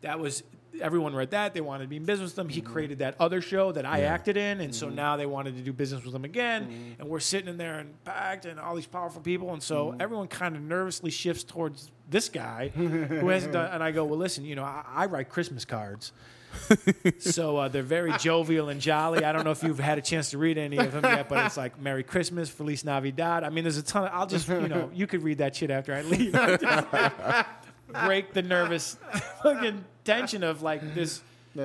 that 0.02 0.20
was 0.20 0.44
everyone 0.82 1.16
read 1.16 1.32
that 1.32 1.54
they 1.54 1.62
wanted 1.62 1.84
to 1.84 1.90
be 1.90 1.98
in 1.98 2.06
business 2.06 2.32
with 2.32 2.40
him. 2.40 2.50
He 2.50 2.62
mm-hmm. 2.62 2.72
created 2.72 3.00
that 3.00 3.16
other 3.20 3.42
show 3.42 3.72
that 3.72 3.86
I 3.86 4.00
Yeah. 4.00 4.14
acted 4.14 4.38
in, 4.38 4.62
and 4.62 4.74
so 4.74 4.88
mm-hmm. 4.88 4.96
now 4.96 5.18
they 5.18 5.26
wanted 5.26 5.56
to 5.58 5.62
do 5.62 5.74
business 5.74 6.04
with 6.04 6.14
him 6.14 6.26
again. 6.26 6.64
Mm-hmm. 6.64 7.02
And 7.02 7.10
we're 7.10 7.20
sitting 7.20 7.48
in 7.48 7.58
there 7.58 7.80
and 7.80 8.04
packed, 8.04 8.46
and 8.46 8.60
all 8.60 8.76
these 8.76 8.86
powerful 8.86 9.22
people, 9.22 9.54
and 9.54 9.62
so 9.62 9.96
everyone 10.00 10.28
kind 10.28 10.56
of 10.56 10.62
nervously 10.62 11.12
shifts 11.12 11.44
towards 11.44 11.92
this 12.10 12.30
guy 12.30 12.70
who 12.76 13.28
hasn't 13.30 13.54
done. 13.54 13.72
And 13.72 13.84
I 13.84 13.92
go, 13.92 14.06
well, 14.06 14.20
listen, 14.20 14.46
you 14.46 14.56
know, 14.56 14.64
I, 14.64 14.84
I 14.88 15.06
write 15.06 15.30
Christmas 15.30 15.66
cards. 15.66 16.12
so 17.20 17.58
uh, 17.58 17.68
they're 17.68 17.84
very 17.84 18.12
jovial 18.18 18.70
and 18.70 18.82
jolly. 18.82 19.24
I 19.24 19.32
don't 19.32 19.44
know 19.44 19.52
if 19.52 19.64
you've 19.64 19.80
had 19.80 19.98
a 19.98 20.02
chance 20.02 20.32
to 20.32 20.38
read 20.38 20.58
any 20.58 20.78
of 20.78 20.92
them 20.92 21.04
yet, 21.04 21.30
but 21.30 21.46
it's 21.46 21.58
like 21.58 21.80
Merry 21.80 22.04
Christmas, 22.04 22.50
Feliz 22.50 22.84
Navidad. 22.84 23.44
I 23.44 23.50
mean, 23.50 23.64
there's 23.64 23.78
a 23.78 23.84
ton. 23.84 24.06
Of, 24.06 24.12
I'll 24.14 24.28
just 24.28 24.48
you 24.48 24.68
know 24.68 24.90
you 24.94 25.08
could 25.08 25.24
read 25.24 25.40
that 25.40 25.56
shit 25.56 25.72
after 25.72 25.94
I 25.94 26.02
leave. 26.02 26.34
Break 28.06 28.34
the 28.34 28.44
nervous 28.44 28.98
fucking 29.42 29.84
tension 30.14 30.44
of 30.44 30.62
like 30.62 30.94
this 30.96 31.22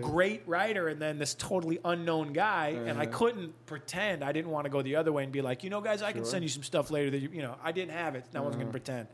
great 0.00 0.42
writer 0.46 0.86
and 0.88 1.00
then 1.02 1.18
this 1.18 1.34
totally 1.34 1.78
unknown 1.84 2.32
guy 2.32 2.68
and 2.86 2.98
I 2.98 3.06
couldn't 3.06 3.52
pretend. 3.66 4.22
I 4.22 4.30
didn't 4.32 4.50
want 4.50 4.64
to 4.66 4.70
go 4.70 4.82
the 4.82 4.96
other 4.96 5.12
way 5.12 5.24
and 5.24 5.32
be 5.32 5.42
like 5.42 5.64
you 5.64 5.70
know 5.70 5.80
guys 5.80 6.00
I 6.00 6.12
can 6.12 6.24
send 6.24 6.42
you 6.44 6.48
some 6.48 6.62
stuff 6.62 6.90
later 6.90 7.10
that 7.10 7.18
you, 7.18 7.30
you 7.32 7.42
know 7.42 7.56
I 7.62 7.72
didn't 7.72 7.92
have 7.92 8.14
it. 8.14 8.24
And 8.28 8.36
I 8.36 8.40
wasn't 8.40 8.60
going 8.62 8.72
to 8.72 8.78
pretend. 8.78 9.08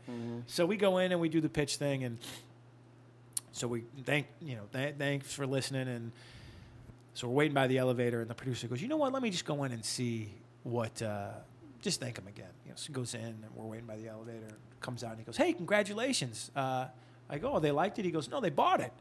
So 0.47 0.65
we 0.65 0.77
go 0.77 0.99
in 0.99 1.11
and 1.11 1.19
we 1.19 1.29
do 1.29 1.41
the 1.41 1.49
pitch 1.49 1.77
thing 1.77 2.03
and 2.03 2.17
so 3.51 3.67
we 3.67 3.83
thank 4.05 4.27
you 4.41 4.55
know 4.55 4.63
th- 4.71 4.95
thanks 4.97 5.33
for 5.33 5.45
listening 5.47 5.87
and 5.87 6.11
so 7.15 7.27
we're 7.27 7.35
waiting 7.35 7.53
by 7.53 7.67
the 7.67 7.77
elevator 7.77 8.21
and 8.21 8.29
the 8.29 8.35
producer 8.35 8.67
goes 8.67 8.81
you 8.81 8.87
know 8.87 8.97
what? 8.97 9.13
Let 9.13 9.21
me 9.23 9.29
just 9.29 9.45
go 9.45 9.63
in 9.63 9.71
and 9.71 9.83
see 9.83 10.29
what 10.63 11.01
uh, 11.01 11.29
just 11.81 11.99
thank 11.99 12.17
him 12.17 12.27
again. 12.27 12.53
You 12.65 12.71
know 12.71 12.75
so 12.77 12.87
he 12.87 12.93
goes 12.93 13.13
in 13.15 13.21
and 13.21 13.45
we're 13.55 13.65
waiting 13.65 13.87
by 13.87 13.97
the 13.97 14.07
elevator 14.09 14.57
comes 14.79 15.03
out 15.03 15.11
and 15.11 15.19
he 15.19 15.25
goes 15.25 15.37
hey 15.37 15.53
congratulations. 15.53 16.51
Uh, 16.55 16.85
I 17.29 17.37
go 17.37 17.53
oh 17.53 17.59
they 17.59 17.71
liked 17.71 17.99
it 17.99 18.05
he 18.05 18.11
goes 18.11 18.29
no 18.29 18.39
they 18.39 18.49
bought 18.49 18.79
it 18.79 18.93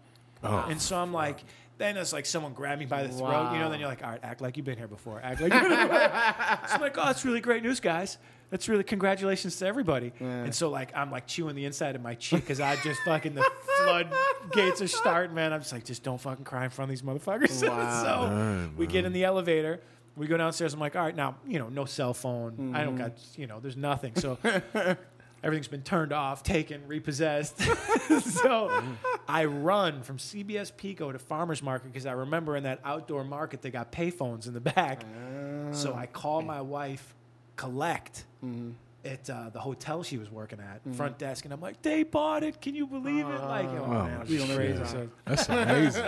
Oh, 0.44 0.66
and 0.68 0.80
so 0.80 0.96
I'm 0.96 1.12
like, 1.12 1.44
then 1.78 1.96
it's 1.96 2.12
like 2.12 2.26
someone 2.26 2.52
grabbed 2.52 2.80
me 2.80 2.86
by 2.86 3.02
the 3.04 3.08
throat, 3.08 3.52
you 3.52 3.58
know. 3.58 3.70
Then 3.70 3.80
you're 3.80 3.88
like, 3.88 4.02
all 4.02 4.10
right, 4.10 4.20
act 4.22 4.40
like 4.40 4.56
you've 4.56 4.66
been 4.66 4.78
here 4.78 4.88
before. 4.88 5.20
Act 5.22 5.40
like 5.40 5.52
you've 5.52 5.62
been 5.62 5.70
here 5.70 5.88
before. 5.88 5.98
so 6.68 6.74
I'm 6.74 6.80
like, 6.80 6.98
oh, 6.98 7.06
that's 7.06 7.24
really 7.24 7.40
great 7.40 7.62
news, 7.62 7.80
guys. 7.80 8.18
That's 8.50 8.68
really 8.68 8.84
congratulations 8.84 9.56
to 9.56 9.66
everybody. 9.66 10.12
And 10.20 10.54
so 10.54 10.68
like, 10.68 10.94
I'm 10.94 11.10
like 11.10 11.26
chewing 11.26 11.54
the 11.54 11.64
inside 11.64 11.96
of 11.96 12.02
my 12.02 12.14
cheek 12.14 12.40
because 12.40 12.60
I 12.60 12.76
just 12.76 13.00
fucking 13.02 13.34
the 13.34 13.48
floodgates 13.78 14.82
are 14.82 14.88
starting, 14.88 15.34
man. 15.34 15.52
I'm 15.52 15.60
just 15.60 15.72
like, 15.72 15.84
just 15.84 16.02
don't 16.02 16.20
fucking 16.20 16.44
cry 16.44 16.64
in 16.64 16.70
front 16.70 16.90
of 16.90 16.98
these 16.98 17.02
motherfuckers. 17.02 17.62
Wow. 17.72 18.02
so 18.02 18.28
Man, 18.28 18.74
we 18.76 18.86
get 18.86 19.04
in 19.04 19.12
the 19.12 19.22
mm. 19.22 19.26
elevator. 19.26 19.80
We 20.14 20.26
go 20.26 20.36
downstairs. 20.36 20.74
I'm 20.74 20.80
like, 20.80 20.94
all 20.94 21.02
right, 21.02 21.16
now 21.16 21.36
you 21.46 21.58
know, 21.58 21.70
no 21.70 21.86
cell 21.86 22.12
phone. 22.12 22.74
I 22.74 22.84
don't 22.84 22.98
mm-hmm. 22.98 23.04
got, 23.04 23.18
you 23.36 23.46
know, 23.46 23.60
there's 23.60 23.78
nothing. 23.78 24.14
So 24.16 24.36
everything's 25.42 25.68
been 25.68 25.82
turned 25.82 26.12
off, 26.12 26.42
taken, 26.42 26.86
repossessed. 26.86 27.60
so 28.20 28.82
I 29.28 29.44
run 29.46 30.02
from 30.02 30.18
CBS 30.18 30.74
Pico 30.76 31.12
to 31.12 31.18
Farmers 31.18 31.62
Market 31.62 31.88
because 31.92 32.06
I 32.06 32.12
remember 32.12 32.56
in 32.56 32.64
that 32.64 32.80
outdoor 32.84 33.24
market 33.24 33.62
they 33.62 33.70
got 33.70 33.92
payphones 33.92 34.46
in 34.46 34.54
the 34.54 34.60
back. 34.60 35.02
So 35.72 35.94
I 35.94 36.06
call 36.06 36.42
my 36.42 36.60
wife, 36.60 37.14
collect. 37.56 38.24
At 39.04 39.28
uh, 39.28 39.50
the 39.52 39.58
hotel 39.58 40.04
she 40.04 40.16
was 40.16 40.30
working 40.30 40.60
at, 40.60 40.94
front 40.94 41.18
desk, 41.18 41.44
and 41.44 41.52
I'm 41.52 41.60
like, 41.60 41.82
"They 41.82 42.04
bought 42.04 42.44
it! 42.44 42.60
Can 42.60 42.76
you 42.76 42.86
believe 42.86 43.26
it?" 43.26 43.40
Like, 43.42 43.66
oh, 43.66 43.86
man, 43.88 44.20
it 44.20 44.28
was 44.28 44.44
shit. 44.46 44.56
crazy. 44.56 44.84
So, 44.84 45.08
that's 45.24 45.48
amazing. 45.48 46.02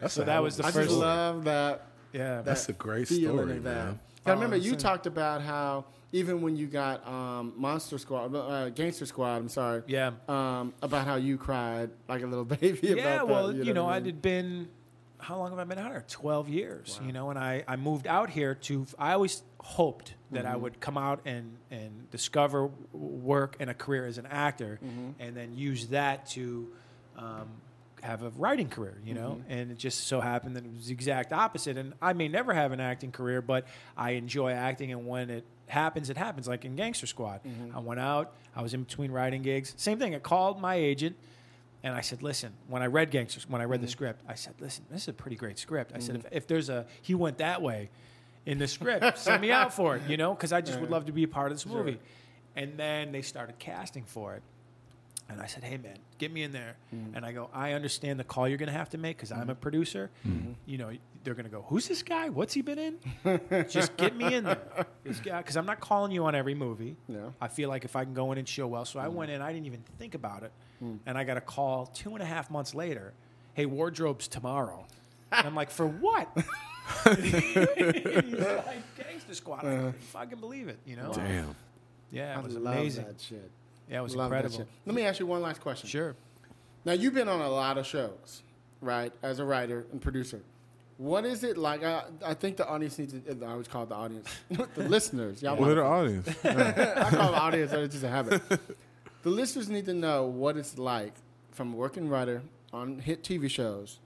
That's 0.00 0.14
so 0.14 0.22
a 0.22 0.24
that 0.26 0.40
was 0.40 0.56
of 0.60 0.62
the 0.62 0.66
I 0.66 0.68
a 0.68 0.72
just 0.72 0.76
first. 0.76 0.90
story. 0.90 1.06
love 1.06 1.44
that. 1.46 1.86
yeah, 2.12 2.42
That's 2.42 2.68
a 2.68 2.72
great 2.72 3.08
story, 3.08 3.56
of 3.56 3.64
that. 3.64 3.84
man. 3.84 3.98
I 4.26 4.32
remember 4.32 4.56
Oh, 4.56 4.58
you 4.58 4.76
talked 4.76 5.06
about 5.06 5.42
how 5.42 5.86
even 6.12 6.42
when 6.42 6.56
you 6.56 6.66
got 6.66 7.06
um, 7.06 7.52
Monster 7.56 7.98
Squad, 7.98 8.34
uh, 8.34 8.68
Gangster 8.70 9.06
Squad, 9.06 9.36
I'm 9.36 9.48
sorry, 9.48 9.82
yeah. 9.86 10.10
um, 10.28 10.74
about 10.82 11.06
how 11.06 11.14
you 11.16 11.38
cried 11.38 11.90
like 12.08 12.22
a 12.22 12.26
little 12.26 12.44
baby. 12.60 12.80
Yeah, 12.82 12.94
about 12.94 13.28
well, 13.28 13.46
that, 13.52 13.64
you 13.64 13.72
know, 13.72 13.84
what 13.84 13.92
I 13.92 13.96
I'd 13.96 14.04
mean? 14.04 14.14
had 14.14 14.22
been 14.22 14.68
how 15.18 15.36
long 15.36 15.50
have 15.50 15.58
I 15.58 15.64
been 15.64 15.78
out 15.78 15.90
here? 15.90 16.04
12 16.08 16.48
years, 16.48 16.98
you 17.04 17.12
know, 17.12 17.30
and 17.30 17.38
I, 17.38 17.62
I 17.68 17.76
moved 17.76 18.06
out 18.06 18.30
here 18.30 18.54
to, 18.54 18.86
I 18.98 19.12
always 19.12 19.42
hoped 19.58 20.14
that 20.30 20.46
I 20.46 20.56
would 20.56 20.80
come 20.80 20.96
out 20.96 21.20
and, 21.26 21.56
and 21.70 22.10
discover 22.10 22.70
work 22.92 23.56
and 23.60 23.68
a 23.68 23.74
career 23.74 24.06
as 24.06 24.16
an 24.18 24.26
actor 24.26 24.80
and 25.18 25.36
then 25.36 25.54
use 25.54 25.88
that 25.88 26.26
to 26.30 26.68
um, 27.18 27.48
have 28.02 28.22
a 28.22 28.30
writing 28.30 28.68
career, 28.68 28.96
you 29.04 29.14
know, 29.14 29.38
mm-hmm. 29.40 29.52
and 29.52 29.70
it 29.70 29.78
just 29.78 30.06
so 30.06 30.20
happened 30.20 30.56
that 30.56 30.64
it 30.64 30.72
was 30.74 30.86
the 30.86 30.92
exact 30.92 31.32
opposite. 31.32 31.76
And 31.76 31.94
I 32.00 32.12
may 32.12 32.28
never 32.28 32.54
have 32.54 32.72
an 32.72 32.80
acting 32.80 33.12
career, 33.12 33.42
but 33.42 33.66
I 33.96 34.12
enjoy 34.12 34.52
acting. 34.52 34.92
And 34.92 35.06
when 35.06 35.30
it 35.30 35.44
happens, 35.66 36.10
it 36.10 36.16
happens, 36.16 36.48
like 36.48 36.64
in 36.64 36.76
Gangster 36.76 37.06
Squad. 37.06 37.40
Mm-hmm. 37.44 37.76
I 37.76 37.80
went 37.80 38.00
out, 38.00 38.32
I 38.54 38.62
was 38.62 38.74
in 38.74 38.84
between 38.84 39.10
writing 39.10 39.42
gigs. 39.42 39.74
Same 39.76 39.98
thing, 39.98 40.14
I 40.14 40.18
called 40.18 40.60
my 40.60 40.74
agent. 40.74 41.16
And 41.82 41.94
I 41.94 42.02
said, 42.02 42.22
listen, 42.22 42.52
when 42.68 42.82
I 42.82 42.86
read 42.86 43.10
Gangsters, 43.10 43.48
when 43.48 43.62
I 43.62 43.64
read 43.64 43.80
the 43.80 43.86
mm-hmm. 43.86 43.92
script, 43.92 44.22
I 44.28 44.34
said, 44.34 44.54
listen, 44.60 44.84
this 44.90 45.02
is 45.02 45.08
a 45.08 45.12
pretty 45.14 45.36
great 45.36 45.58
script. 45.58 45.92
I 45.94 45.98
said, 46.00 46.16
if, 46.16 46.26
if 46.30 46.46
there's 46.46 46.68
a, 46.68 46.84
he 47.00 47.14
went 47.14 47.38
that 47.38 47.62
way 47.62 47.88
in 48.44 48.58
the 48.58 48.68
script, 48.68 49.16
send 49.18 49.40
me 49.40 49.50
out 49.50 49.72
for 49.72 49.96
it, 49.96 50.02
you 50.06 50.18
know, 50.18 50.34
because 50.34 50.52
I 50.52 50.60
just 50.60 50.78
would 50.78 50.90
love 50.90 51.06
to 51.06 51.12
be 51.12 51.22
a 51.22 51.28
part 51.28 51.50
of 51.50 51.56
this 51.56 51.64
movie. 51.64 51.98
And 52.54 52.76
then 52.76 53.12
they 53.12 53.22
started 53.22 53.58
casting 53.58 54.04
for 54.04 54.34
it. 54.34 54.42
And 55.30 55.40
I 55.40 55.46
said, 55.46 55.62
hey, 55.62 55.76
man, 55.76 55.96
get 56.18 56.32
me 56.32 56.42
in 56.42 56.52
there. 56.52 56.76
Mm. 56.94 57.14
And 57.14 57.24
I 57.24 57.32
go, 57.32 57.48
I 57.54 57.72
understand 57.72 58.18
the 58.18 58.24
call 58.24 58.48
you're 58.48 58.58
going 58.58 58.68
to 58.68 58.76
have 58.76 58.90
to 58.90 58.98
make 58.98 59.16
because 59.16 59.30
I'm 59.30 59.48
a 59.48 59.52
mm-hmm. 59.52 59.60
producer. 59.60 60.10
Mm-hmm. 60.26 60.52
You 60.66 60.78
know, 60.78 60.90
they're 61.22 61.34
going 61.34 61.44
to 61.44 61.50
go, 61.50 61.64
who's 61.68 61.86
this 61.86 62.02
guy? 62.02 62.28
What's 62.30 62.52
he 62.52 62.62
been 62.62 62.78
in? 62.78 63.68
Just 63.68 63.96
get 63.96 64.16
me 64.16 64.34
in 64.34 64.44
there. 64.44 64.86
Because 65.04 65.56
I'm 65.56 65.66
not 65.66 65.80
calling 65.80 66.10
you 66.10 66.24
on 66.24 66.34
every 66.34 66.54
movie. 66.54 66.96
Yeah. 67.08 67.30
I 67.40 67.48
feel 67.48 67.68
like 67.68 67.84
if 67.84 67.94
I 67.94 68.04
can 68.04 68.12
go 68.12 68.32
in 68.32 68.38
and 68.38 68.48
show 68.48 68.66
well. 68.66 68.84
So 68.84 68.98
I 68.98 69.04
mm-hmm. 69.04 69.14
went 69.14 69.30
in, 69.30 69.40
I 69.40 69.52
didn't 69.52 69.66
even 69.66 69.84
think 69.98 70.14
about 70.14 70.42
it. 70.42 70.52
Mm. 70.82 70.98
And 71.06 71.16
I 71.16 71.24
got 71.24 71.36
a 71.36 71.42
call 71.42 71.86
two 71.86 72.14
and 72.14 72.22
a 72.22 72.26
half 72.26 72.50
months 72.50 72.74
later 72.74 73.14
hey, 73.54 73.66
wardrobe's 73.66 74.28
tomorrow. 74.28 74.86
And 75.32 75.46
I'm 75.46 75.54
like, 75.54 75.70
for 75.70 75.86
what? 75.86 76.28
He's 77.20 77.54
like, 77.54 78.96
Gangster 78.96 79.34
Squad. 79.34 79.58
I 79.58 79.62
couldn't 79.62 80.00
fucking 80.04 80.40
believe 80.40 80.68
it, 80.68 80.78
you 80.84 80.96
know? 80.96 81.12
Damn. 81.12 81.54
Yeah, 82.10 82.36
I 82.36 82.40
it 82.40 82.44
was 82.44 82.56
love 82.56 82.74
amazing. 82.74 83.04
that 83.04 83.20
shit. 83.20 83.50
Yeah, 83.90 83.98
it 83.98 84.02
was 84.02 84.14
Love 84.16 84.30
that 84.30 84.36
incredible. 84.44 84.58
shit. 84.58 84.68
Let 84.86 84.94
me 84.94 85.02
ask 85.02 85.18
you 85.20 85.26
one 85.26 85.42
last 85.42 85.60
question. 85.60 85.88
Sure. 85.88 86.14
Now 86.84 86.92
you've 86.92 87.14
been 87.14 87.28
on 87.28 87.40
a 87.40 87.48
lot 87.50 87.76
of 87.76 87.86
shows, 87.86 88.42
right? 88.80 89.12
As 89.22 89.38
a 89.40 89.44
writer 89.44 89.84
and 89.92 90.00
producer, 90.00 90.40
what 90.96 91.24
is 91.24 91.42
it 91.44 91.58
like? 91.58 91.82
I, 91.82 92.04
I 92.24 92.34
think 92.34 92.56
the 92.56 92.66
audience 92.68 92.98
needs. 92.98 93.12
To, 93.14 93.44
I 93.46 93.50
always 93.50 93.68
call 93.68 93.82
it 93.82 93.88
the 93.88 93.94
audience, 93.96 94.28
the 94.50 94.88
listeners. 94.88 95.42
Y'all, 95.42 95.56
What 95.56 95.70
are 95.70 95.74
the 95.74 95.80
motherfuckers. 95.82 96.44
audience? 96.44 96.44
I 97.06 97.10
call 97.10 97.32
it 97.34 97.36
audience. 97.38 97.72
It's 97.72 97.94
just 97.94 98.04
a 98.04 98.08
habit. 98.08 98.42
The 99.22 99.28
listeners 99.30 99.68
need 99.68 99.84
to 99.86 99.94
know 99.94 100.26
what 100.26 100.56
it's 100.56 100.78
like 100.78 101.12
from 101.52 101.74
a 101.74 101.76
working 101.76 102.08
writer 102.08 102.42
on 102.72 102.98
hit 103.00 103.22
TV 103.22 103.50
shows. 103.50 103.98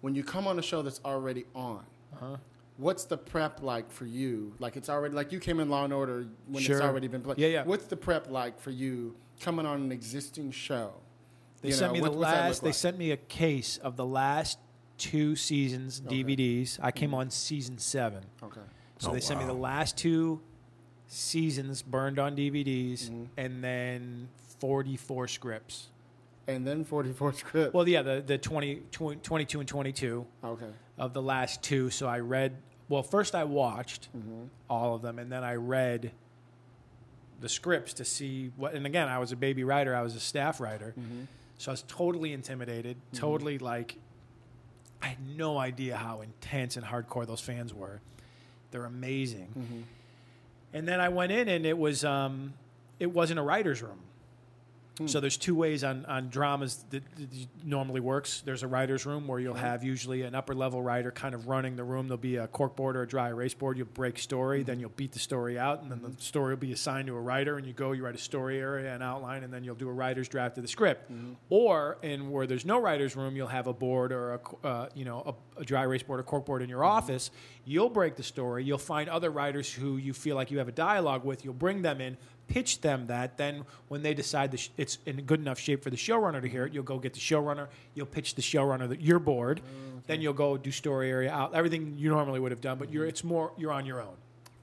When 0.00 0.14
you 0.14 0.24
come 0.24 0.46
on 0.46 0.58
a 0.58 0.62
show 0.62 0.82
that's 0.82 1.00
already 1.04 1.44
on, 1.54 1.84
Uh-huh. 2.14 2.36
What's 2.76 3.04
the 3.04 3.16
prep 3.16 3.62
like 3.62 3.90
for 3.90 4.06
you? 4.06 4.54
Like 4.58 4.76
it's 4.76 4.88
already 4.88 5.14
like 5.14 5.32
you 5.32 5.38
came 5.40 5.60
in 5.60 5.68
Law 5.68 5.84
and 5.84 5.92
Order 5.92 6.26
when 6.46 6.62
Sure. 6.62 6.76
it's 6.76 6.84
already 6.84 7.08
been 7.08 7.22
played. 7.22 7.38
Yeah, 7.38 7.48
yeah. 7.48 7.64
What's 7.64 7.86
the 7.86 7.96
prep 7.96 8.28
like 8.30 8.60
for 8.60 8.70
you 8.70 9.16
coming 9.40 9.66
on 9.66 9.80
an 9.82 9.92
existing 9.92 10.50
show? 10.50 10.94
They 11.62 11.68
You 11.68 11.74
sent 11.74 11.90
know, 11.90 11.94
me 11.94 12.00
what- 12.02 12.12
the 12.12 12.18
what's 12.18 12.30
that 12.32 12.44
last. 12.46 12.60
They 12.62 12.68
like? 12.68 12.74
sent 12.74 12.98
me 12.98 13.10
a 13.10 13.16
case 13.16 13.76
of 13.78 13.96
the 13.96 14.04
last 14.06 14.58
two 14.98 15.34
seasons 15.36 16.00
DVDs. 16.00 16.78
I 16.80 16.88
Mm-hmm. 16.90 16.98
came 16.98 17.14
on 17.14 17.30
season 17.30 17.78
seven, 17.78 18.24
Okay. 18.42 18.60
so 18.98 19.10
Oh, 19.10 19.14
they 19.14 19.20
sent 19.20 19.40
me 19.40 19.46
the 19.46 19.52
last 19.52 19.96
two 19.96 20.40
seasons 21.06 21.82
burned 21.82 22.18
on 22.18 22.34
DVDs, 22.36 23.04
Mm-hmm. 23.10 23.24
and 23.36 23.62
then 23.64 24.28
forty-four 24.60 25.28
scripts. 25.28 25.88
And 26.46 26.66
then 26.66 26.84
44 26.84 27.32
script. 27.42 27.74
Well, 27.74 27.88
yeah, 27.88 28.02
the 28.02 28.22
the 28.26 28.38
20, 28.38 28.82
20 28.92 29.16
22 29.20 29.60
and 29.60 29.68
twenty-two 29.68 30.26
okay. 30.44 30.66
of 30.98 31.12
the 31.14 31.22
last 31.22 31.62
two. 31.62 31.90
So 31.90 32.06
I 32.06 32.20
read. 32.20 32.56
Well, 32.88 33.02
first 33.02 33.34
I 33.34 33.44
watched 33.44 34.08
Mm-hmm. 34.16 34.44
all 34.68 34.94
of 34.94 35.00
them, 35.02 35.18
and 35.18 35.32
then 35.32 35.42
I 35.42 35.54
read 35.54 36.12
the 37.40 37.48
scripts 37.48 37.94
to 37.94 38.04
see 38.04 38.52
what. 38.56 38.74
And 38.74 38.84
again, 38.86 39.08
I 39.08 39.18
was 39.18 39.32
a 39.32 39.36
baby 39.36 39.64
writer. 39.64 39.94
I 39.96 40.02
was 40.02 40.14
a 40.14 40.20
staff 40.20 40.60
writer, 40.60 40.94
Mm-hmm. 40.98 41.22
so 41.58 41.70
I 41.70 41.72
was 41.72 41.82
totally 41.88 42.32
intimidated. 42.32 42.96
Totally 43.14 43.58
like, 43.58 43.96
I 45.02 45.06
had 45.08 45.26
no 45.36 45.56
idea 45.58 45.96
how 45.96 46.20
intense 46.20 46.76
and 46.76 46.84
hardcore 46.84 47.26
those 47.26 47.40
fans 47.40 47.72
were. 47.72 48.00
They're 48.70 48.84
amazing. 48.84 49.48
Mm-hmm. 49.58 49.80
And 50.74 50.86
then 50.88 51.00
I 51.00 51.08
went 51.08 51.32
in, 51.32 51.48
and 51.48 51.64
it 51.64 51.78
was 51.78 52.04
um, 52.04 52.52
it 53.00 53.10
wasn't 53.10 53.38
a 53.38 53.42
writer's 53.42 53.80
room. 53.82 54.00
Hmm. 54.98 55.08
So 55.08 55.18
there's 55.18 55.36
two 55.36 55.56
ways 55.56 55.82
on, 55.82 56.04
on 56.06 56.28
dramas 56.28 56.84
that, 56.90 57.02
that 57.16 57.28
normally 57.64 58.00
works. 58.00 58.42
There's 58.44 58.62
a 58.62 58.68
writer's 58.68 59.04
room 59.06 59.26
where 59.26 59.40
you'll 59.40 59.54
have 59.54 59.82
usually 59.82 60.22
an 60.22 60.34
upper 60.34 60.54
level 60.54 60.82
writer 60.82 61.10
kind 61.10 61.34
of 61.34 61.48
running 61.48 61.74
the 61.74 61.82
room. 61.82 62.06
There'll 62.06 62.18
be 62.18 62.36
a 62.36 62.46
cork 62.46 62.76
board 62.76 62.96
or 62.96 63.02
a 63.02 63.06
dry 63.06 63.28
erase 63.28 63.54
board. 63.54 63.76
You'll 63.76 63.88
break 63.88 64.18
story, 64.18 64.62
then 64.62 64.78
you'll 64.78 64.90
beat 64.90 65.10
the 65.12 65.18
story 65.18 65.58
out, 65.58 65.82
and 65.82 65.90
then 65.90 66.00
the 66.02 66.22
story 66.22 66.54
will 66.54 66.60
be 66.60 66.72
assigned 66.72 67.08
to 67.08 67.16
a 67.16 67.20
writer. 67.20 67.58
And 67.58 67.66
you 67.66 67.72
go, 67.72 67.90
you 67.92 68.04
write 68.04 68.14
a 68.14 68.18
story 68.18 68.58
area 68.60 68.94
and 68.94 69.02
outline, 69.02 69.42
and 69.42 69.52
then 69.52 69.64
you'll 69.64 69.74
do 69.74 69.88
a 69.88 69.92
writer's 69.92 70.28
draft 70.28 70.56
of 70.58 70.62
the 70.62 70.68
script. 70.68 71.10
Or 71.50 71.98
in 72.02 72.30
where 72.30 72.46
there's 72.46 72.64
no 72.64 72.80
writer's 72.80 73.16
room, 73.16 73.34
you'll 73.34 73.48
have 73.48 73.66
a 73.66 73.72
board 73.72 74.12
or 74.12 74.34
a 74.34 74.66
uh, 74.66 74.88
you 74.94 75.04
know 75.04 75.34
a, 75.56 75.60
a 75.60 75.64
dry 75.64 75.82
erase 75.82 76.04
board 76.04 76.20
or 76.20 76.22
cork 76.22 76.46
board 76.46 76.62
in 76.62 76.68
your 76.68 76.84
office. 76.84 77.30
You'll 77.64 77.90
break 77.90 78.14
the 78.14 78.22
story. 78.22 78.62
You'll 78.62 78.78
find 78.78 79.08
other 79.08 79.30
writers 79.30 79.72
who 79.72 79.96
you 79.96 80.12
feel 80.12 80.36
like 80.36 80.50
you 80.50 80.58
have 80.58 80.68
a 80.68 80.72
dialogue 80.72 81.24
with. 81.24 81.44
You'll 81.44 81.54
bring 81.54 81.82
them 81.82 82.00
in, 82.00 82.16
pitch 82.48 82.80
them 82.80 83.06
that. 83.08 83.36
Then 83.36 83.64
when 83.88 84.02
they 84.02 84.14
decide 84.14 84.50
the 84.50 84.58
sh- 84.58 84.70
it's 84.76 84.98
in 85.06 85.22
good 85.22 85.40
enough 85.40 85.58
shape 85.58 85.82
for 85.82 85.90
the 85.90 85.96
showrunner 85.96 86.40
to 86.42 86.48
hear 86.48 86.66
it, 86.66 86.72
you'll 86.72 86.82
go 86.84 86.98
get 86.98 87.14
the 87.14 87.20
showrunner. 87.20 87.68
You'll 87.94 88.06
pitch 88.06 88.34
the 88.34 88.42
showrunner 88.42 88.88
the, 88.88 89.00
your 89.00 89.18
board. 89.18 89.60
Mm, 89.60 90.06
then 90.06 90.20
you'll 90.20 90.34
go 90.34 90.56
do 90.56 90.70
story 90.70 91.10
area 91.10 91.30
out 91.32 91.54
everything 91.54 91.94
you 91.96 92.10
normally 92.10 92.40
would 92.40 92.52
have 92.52 92.60
done, 92.60 92.78
but 92.78 92.90
you're 92.92 93.02
mm-hmm. 93.02 93.08
it's 93.10 93.24
more 93.24 93.52
you're 93.56 93.72
on 93.72 93.86
your 93.86 94.00
own. 94.00 94.16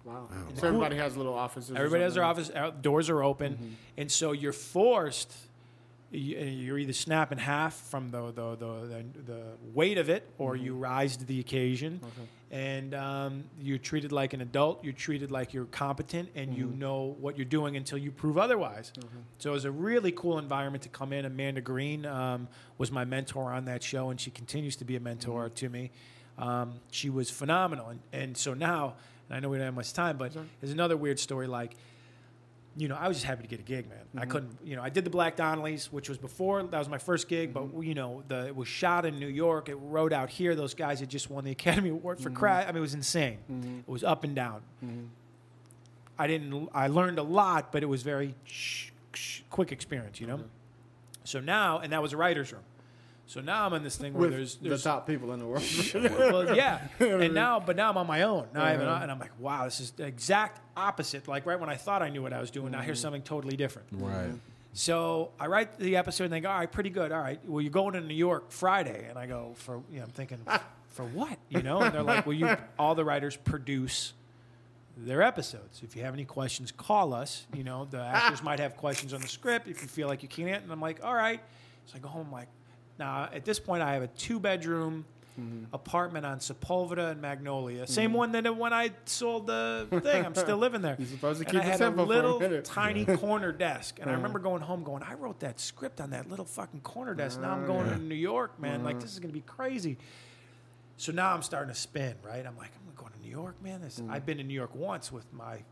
Wow. 0.03 0.27
So 0.55 0.67
everybody 0.67 0.95
has 0.97 1.15
little 1.15 1.33
offices. 1.35 1.75
Everybody 1.75 2.03
has 2.03 2.15
their 2.15 2.23
office. 2.23 2.49
Out, 2.55 2.81
doors 2.81 3.09
are 3.09 3.23
open, 3.23 3.53
mm-hmm. 3.53 3.67
and 3.97 4.11
so 4.11 4.31
you're 4.31 4.53
forced. 4.53 5.31
you- 6.11 6.37
You're 6.37 6.79
either 6.79 6.93
snap 6.93 7.31
in 7.31 7.37
half 7.37 7.73
from 7.73 8.09
the 8.09 8.31
the, 8.31 8.55
the, 8.55 8.65
the, 8.87 9.21
the 9.25 9.43
weight 9.73 9.97
of 9.97 10.09
it, 10.09 10.27
or 10.37 10.55
mm-hmm. 10.55 10.65
you 10.65 10.75
rise 10.75 11.17
to 11.17 11.25
the 11.25 11.39
occasion, 11.39 12.01
and 12.51 12.93
um, 12.93 13.43
you're 13.61 13.77
treated 13.77 14.11
like 14.11 14.33
an 14.33 14.41
adult. 14.41 14.83
You're 14.83 14.93
treated 14.93 15.31
like 15.31 15.53
you're 15.53 15.65
competent, 15.65 16.29
and 16.35 16.53
you 16.55 16.65
know 16.77 17.15
what 17.19 17.37
you're 17.37 17.45
doing 17.45 17.77
until 17.77 17.97
you 17.97 18.11
prove 18.11 18.37
otherwise. 18.37 18.91
So 19.39 19.51
it 19.51 19.53
was 19.53 19.65
a 19.65 19.71
really 19.71 20.11
cool 20.11 20.37
environment 20.37 20.83
to 20.83 20.89
come 20.89 21.13
in. 21.13 21.23
Amanda 21.25 21.61
Green 21.61 22.05
um, 22.05 22.49
was 22.77 22.91
my 22.91 23.05
mentor 23.05 23.53
on 23.53 23.65
that 23.65 23.81
show, 23.81 24.09
and 24.09 24.19
she 24.19 24.31
continues 24.31 24.75
to 24.77 24.85
be 24.85 24.97
a 24.97 24.99
mentor 24.99 25.49
to 25.49 25.69
me. 25.69 25.91
Um, 26.37 26.73
she 26.91 27.09
was 27.09 27.29
phenomenal, 27.29 27.89
and, 27.89 27.99
and 28.11 28.37
so 28.37 28.53
now, 28.53 28.95
and 29.29 29.37
I 29.37 29.39
know 29.39 29.47
we 29.49 29.57
don't 29.57 29.65
have 29.65 29.73
much 29.73 29.93
time, 29.93 30.17
but 30.17 30.33
there's 30.59 30.73
another 30.73 30.97
weird 30.97 31.19
story 31.19 31.47
like 31.47 31.75
you 32.77 32.87
know, 32.87 32.95
I 32.95 33.07
was 33.07 33.17
just 33.17 33.25
happy 33.25 33.41
to 33.41 33.47
get 33.47 33.59
a 33.59 33.63
gig, 33.63 33.89
man. 33.89 33.97
I 34.15 34.21
mm-hmm. 34.21 34.31
couldn't, 34.31 34.57
you 34.63 34.75
know, 34.75 34.81
I 34.81 34.89
did 34.89 35.03
the 35.03 35.09
Black 35.09 35.35
Donnellys, 35.35 35.87
which 35.87 36.07
was 36.07 36.17
before 36.17 36.63
that 36.63 36.79
was 36.79 36.87
my 36.87 36.97
first 36.97 37.27
gig, 37.27 37.53
but 37.53 37.63
mm-hmm. 37.63 37.83
you 37.83 37.93
know, 37.93 38.23
the 38.27 38.47
it 38.47 38.55
was 38.55 38.67
shot 38.67 39.05
in 39.05 39.19
New 39.19 39.27
York. 39.27 39.67
It 39.67 39.75
rode 39.75 40.13
out 40.13 40.29
here. 40.29 40.55
Those 40.55 40.73
guys 40.73 40.99
had 40.99 41.09
just 41.09 41.29
won 41.29 41.43
the 41.43 41.51
Academy 41.51 41.89
Award 41.89 42.19
for 42.19 42.29
mm-hmm. 42.29 42.37
Crash. 42.37 42.63
I 42.63 42.67
mean, 42.67 42.77
it 42.77 42.81
was 42.81 42.93
insane. 42.93 43.39
It 43.87 43.91
was 43.91 44.03
up 44.03 44.23
and 44.23 44.35
down. 44.35 44.61
I 46.17 46.27
didn't. 46.27 46.69
I 46.73 46.87
learned 46.87 47.19
a 47.19 47.23
lot, 47.23 47.71
but 47.71 47.83
it 47.83 47.87
was 47.87 48.03
very 48.03 48.35
sh- 48.45 48.91
sh- 49.13 49.41
quick 49.49 49.71
experience, 49.71 50.21
you 50.21 50.27
know. 50.27 50.39
So 51.23 51.39
now, 51.39 51.79
and 51.79 51.93
that 51.93 52.01
was 52.01 52.13
a 52.13 52.17
writer's 52.17 52.51
room. 52.51 52.63
So 53.31 53.39
now 53.39 53.65
I'm 53.65 53.71
in 53.71 53.81
this 53.81 53.95
thing 53.95 54.11
where 54.11 54.23
With 54.23 54.31
there's, 54.31 54.57
the 54.57 54.77
top 54.77 55.07
people 55.07 55.31
in 55.31 55.39
the 55.39 55.45
world. 55.45 55.63
well, 55.93 56.53
yeah. 56.53 56.81
And 56.99 57.33
now, 57.33 57.61
but 57.61 57.77
now 57.77 57.89
I'm 57.89 57.97
on 57.97 58.05
my 58.05 58.23
own. 58.23 58.49
Now 58.53 58.61
I 58.61 58.71
have 58.71 58.81
an, 58.81 58.89
and 58.89 59.09
I'm 59.09 59.19
like, 59.19 59.39
wow, 59.39 59.63
this 59.63 59.79
is 59.79 59.91
the 59.91 60.05
exact 60.05 60.59
opposite. 60.75 61.29
Like 61.29 61.45
right 61.45 61.57
when 61.57 61.69
I 61.69 61.77
thought 61.77 62.01
I 62.01 62.09
knew 62.09 62.21
what 62.21 62.33
I 62.33 62.41
was 62.41 62.51
doing, 62.51 62.73
now 62.73 62.81
here's 62.81 62.97
mm-hmm. 62.97 63.03
something 63.03 63.21
totally 63.21 63.55
different. 63.55 63.87
Right. 63.93 64.33
So 64.73 65.31
I 65.39 65.47
write 65.47 65.79
the 65.79 65.95
episode 65.95 66.25
and 66.25 66.33
they 66.33 66.41
go, 66.41 66.49
all 66.49 66.59
right, 66.59 66.69
pretty 66.69 66.89
good. 66.89 67.13
All 67.13 67.21
right, 67.21 67.39
well, 67.47 67.61
you're 67.61 67.71
going 67.71 67.93
to 67.93 68.01
New 68.01 68.15
York 68.15 68.51
Friday. 68.51 69.05
And 69.07 69.17
I 69.17 69.27
go, 69.27 69.53
for, 69.55 69.81
you 69.89 69.99
know, 69.99 70.03
I'm 70.03 70.11
thinking, 70.11 70.39
for 70.89 71.05
what? 71.05 71.37
You 71.47 71.61
know? 71.61 71.79
And 71.79 71.95
they're 71.95 72.03
like, 72.03 72.25
well, 72.25 72.35
you, 72.35 72.57
all 72.77 72.95
the 72.95 73.05
writers 73.05 73.37
produce 73.37 74.11
their 74.97 75.21
episodes. 75.21 75.79
If 75.85 75.95
you 75.95 76.03
have 76.03 76.13
any 76.13 76.25
questions, 76.25 76.73
call 76.73 77.13
us. 77.13 77.47
You 77.55 77.63
know, 77.63 77.87
the 77.89 78.01
actors 78.01 78.43
might 78.43 78.59
have 78.59 78.75
questions 78.75 79.13
on 79.13 79.21
the 79.21 79.29
script 79.29 79.69
if 79.69 79.81
you 79.81 79.87
feel 79.87 80.09
like 80.09 80.21
you 80.21 80.27
can't. 80.27 80.63
And 80.63 80.71
I'm 80.73 80.81
like, 80.81 81.01
all 81.01 81.15
right. 81.15 81.39
So 81.85 81.95
I 81.95 81.99
go 81.99 82.09
home, 82.09 82.29
like, 82.29 82.49
now 83.01 83.27
at 83.33 83.43
this 83.43 83.59
point, 83.59 83.81
I 83.81 83.93
have 83.93 84.03
a 84.03 84.07
two 84.07 84.39
bedroom 84.39 85.05
mm-hmm. 85.39 85.73
apartment 85.73 86.25
on 86.25 86.37
Sepulveda 86.39 87.11
and 87.11 87.21
Magnolia. 87.21 87.87
Same 87.87 88.09
mm-hmm. 88.09 88.17
one 88.17 88.31
that 88.33 88.55
when 88.55 88.73
I 88.73 88.91
sold 89.05 89.47
the 89.47 89.87
thing. 90.03 90.25
I'm 90.25 90.35
still 90.35 90.57
living 90.57 90.81
there. 90.81 90.95
You're 90.99 91.07
supposed 91.07 91.41
to 91.41 91.45
and 91.45 91.51
keep 91.51 91.63
I 91.63 91.65
it 91.65 91.71
had 91.71 91.81
a 91.81 91.91
for 91.91 91.99
a 91.99 92.03
little 92.03 92.61
tiny 92.61 93.05
corner 93.05 93.51
desk. 93.51 93.97
And 93.99 94.09
I 94.09 94.13
uh-huh. 94.13 94.17
remember 94.17 94.39
going 94.39 94.61
home 94.61 94.83
going, 94.83 95.03
I 95.03 95.15
wrote 95.15 95.39
that 95.39 95.59
script 95.59 95.99
on 95.99 96.11
that 96.11 96.29
little 96.29 96.45
fucking 96.45 96.81
corner 96.81 97.15
desk. 97.15 97.41
Now 97.41 97.51
I'm 97.51 97.63
uh-huh. 97.63 97.73
going 97.73 97.89
to 97.89 97.97
New 97.97 98.15
York, 98.15 98.59
man. 98.59 98.83
Like, 98.83 98.95
uh-huh. 98.95 99.01
this 99.01 99.13
is 99.13 99.19
going 99.19 99.31
to 99.33 99.37
be 99.37 99.41
crazy. 99.41 99.97
So 100.97 101.11
now 101.11 101.33
I'm 101.33 101.41
starting 101.41 101.73
to 101.73 101.79
spin, 101.79 102.15
right? 102.23 102.45
I'm 102.45 102.57
like, 102.57 102.71
I'm 102.75 102.95
going 102.95 103.11
to 103.13 103.19
New 103.19 103.31
York, 103.31 103.55
man. 103.63 103.81
This, 103.81 103.99
mm-hmm. 103.99 104.11
I've 104.11 104.25
been 104.25 104.37
to 104.37 104.43
New 104.43 104.53
York 104.53 104.75
once 104.75 105.11
with 105.11 105.31
my 105.33 105.63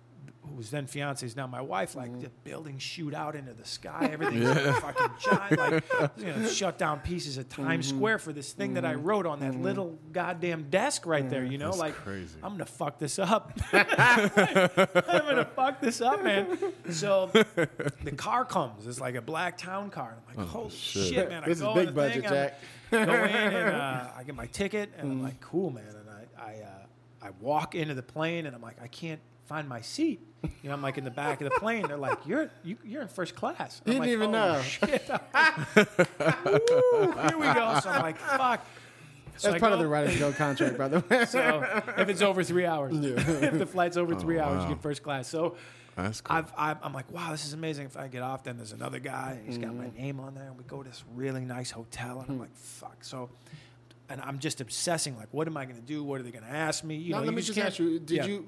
who 0.50 0.56
was 0.56 0.72
then 0.72 0.88
fiance 0.88 1.26
is 1.26 1.36
now 1.36 1.48
my 1.48 1.62
wife. 1.62 1.96
Like 1.96 2.12
mm-hmm. 2.12 2.22
the 2.22 2.30
buildings 2.44 2.82
shoot 2.82 3.14
out 3.14 3.36
into 3.36 3.54
the 3.54 3.66
sky. 3.66 4.10
Everything's 4.12 4.50
fucking 4.80 5.10
giant. 5.20 5.58
Like 5.58 5.84
you 6.18 6.26
know, 6.26 6.48
shut 6.48 6.78
down 6.78 7.00
pieces 7.00 7.38
of 7.38 7.50
Times 7.50 7.88
mm-hmm. 7.88 7.98
Square 7.98 8.20
for 8.20 8.34
this 8.34 8.54
thing 8.54 8.74
that 8.74 8.86
I 8.86 8.94
mm-hmm. 8.94 9.04
wrote 9.04 9.26
on 9.26 9.40
that 9.42 9.56
little 9.56 9.98
goddamn 10.12 10.70
desk 10.70 11.06
right 11.06 11.30
there. 11.30 11.44
You 11.44 11.58
know, 11.58 11.68
That's 11.68 11.80
like 11.80 11.96
crazy. 11.96 12.40
I'm 12.44 12.54
gonna 12.54 12.66
fuck 12.66 13.00
this 13.00 13.20
up. 13.20 13.58
I'm 13.74 14.30
gonna 15.04 15.50
fuck 15.56 15.82
this 15.82 16.02
up, 16.02 16.24
man. 16.24 16.58
So 16.90 17.30
the 17.34 18.14
car 18.16 18.46
comes. 18.46 18.88
It's 18.88 19.00
like 19.00 19.16
a 19.16 19.22
black 19.22 19.58
town 19.58 19.90
car. 19.90 20.18
I'm 20.30 20.38
like, 20.38 20.48
oh, 20.48 20.50
holy 20.50 20.70
shit. 20.72 21.30
man! 21.30 21.44
I 21.44 21.48
This 21.48 21.62
is 21.62 21.68
big 21.74 21.90
in 21.90 21.96
the 21.96 22.02
thing, 22.10 22.22
budget, 22.22 22.24
Jack. 22.24 22.60
go 22.92 22.98
in 23.00 23.08
and 23.08 23.76
uh, 23.76 24.08
I 24.18 24.24
get 24.24 24.36
my 24.36 24.48
ticket, 24.48 24.92
and 24.98 25.12
I'm 25.12 25.24
like, 25.24 25.40
cool, 25.42 25.70
man. 25.70 25.86
And 25.88 26.10
I 26.10 26.20
I, 26.42 26.54
uh, 26.62 27.28
I 27.28 27.30
walk 27.42 27.76
into 27.76 27.94
the 27.94 28.04
plane, 28.04 28.46
and 28.46 28.56
I'm 28.56 28.62
like, 28.62 28.82
I 28.82 28.88
can't 28.88 29.20
find 29.50 29.68
my 29.68 29.82
seat. 29.82 30.22
You 30.44 30.70
know, 30.70 30.74
I'm 30.74 30.82
like 30.82 30.98
in 30.98 31.04
the 31.04 31.12
back 31.12 31.42
of 31.42 31.52
the 31.52 31.60
plane. 31.60 31.88
They're 31.88 31.98
like, 31.98 32.20
you're 32.26 32.50
you, 32.64 32.78
you're 32.86 33.02
in 33.02 33.08
first 33.10 33.36
class. 33.36 33.82
I'm 33.86 33.94
You 33.94 34.00
like, 34.00 34.08
didn't 34.10 34.24
even 34.24 34.36
"Oh, 34.36 34.54
know." 34.54 34.62
Shit. 34.62 35.10
Ooh, 35.78 37.12
here 37.28 37.38
we 37.38 37.46
go. 37.54 37.80
So 37.82 37.90
I'm 37.90 38.02
like, 38.04 38.18
fuck. 38.18 38.66
So 39.38 39.52
That's 39.52 39.56
I 39.56 39.60
part 39.60 39.74
of 39.74 39.80
go- 39.80 39.84
the 39.84 39.88
Writers 39.90 40.18
Guild 40.18 40.36
contract, 40.36 40.78
by 40.78 40.88
the 40.90 41.00
way. 41.10 41.26
so 41.26 41.62
if 41.98 42.10
it's 42.10 42.22
over 42.22 42.44
three 42.44 42.66
hours, 42.66 42.94
if 42.96 43.58
the 43.58 43.66
flight's 43.66 43.98
over 43.98 44.14
three 44.16 44.40
hours, 44.40 44.60
wow. 44.64 44.70
you 44.70 44.76
get 44.76 44.82
first 44.84 45.02
class. 45.02 45.28
So 45.28 45.56
That's 45.96 46.20
cool. 46.22 46.38
I've, 46.38 46.54
I've, 46.58 46.78
I'm 46.84 46.94
like, 46.94 47.10
wow, 47.12 47.32
this 47.32 47.46
is 47.46 47.54
amazing. 47.54 47.86
If 47.86 47.96
I 47.98 48.08
get 48.10 48.22
off, 48.22 48.44
then 48.44 48.58
there's 48.58 48.74
another 48.74 49.00
guy. 49.00 49.38
And 49.40 49.48
he's 49.48 49.58
got 49.58 49.74
my 49.74 49.86
Mm-hmm. 49.86 49.98
name 50.02 50.20
on 50.20 50.36
there, 50.36 50.48
and 50.48 50.58
we 50.58 50.64
go 50.66 50.84
to 50.84 50.90
this 50.90 51.04
really 51.16 51.46
nice 51.46 51.72
hotel, 51.72 52.20
and 52.20 52.30
I'm 52.30 52.40
like, 52.40 52.54
fuck. 52.56 52.98
So, 53.04 53.30
and 54.10 54.20
I'm 54.22 54.40
just 54.40 54.60
obsessing, 54.60 55.16
like, 55.18 55.30
what 55.32 55.48
am 55.48 55.56
I 55.56 55.64
going 55.66 55.78
to 55.78 55.86
do? 55.86 56.04
What 56.04 56.20
are 56.20 56.24
they 56.24 56.32
going 56.32 56.44
to 56.44 56.50
ask 56.52 56.84
me? 56.84 56.96
You 56.96 57.12
Now, 57.14 57.20
know, 57.20 57.26
let 57.26 57.32
you 57.32 57.36
me 57.38 57.42
just 57.42 57.56
can't- 57.56 57.68
ask 57.68 57.80
you: 57.80 58.00
Did 58.00 58.18
Yeah. 58.18 58.26
you, 58.26 58.48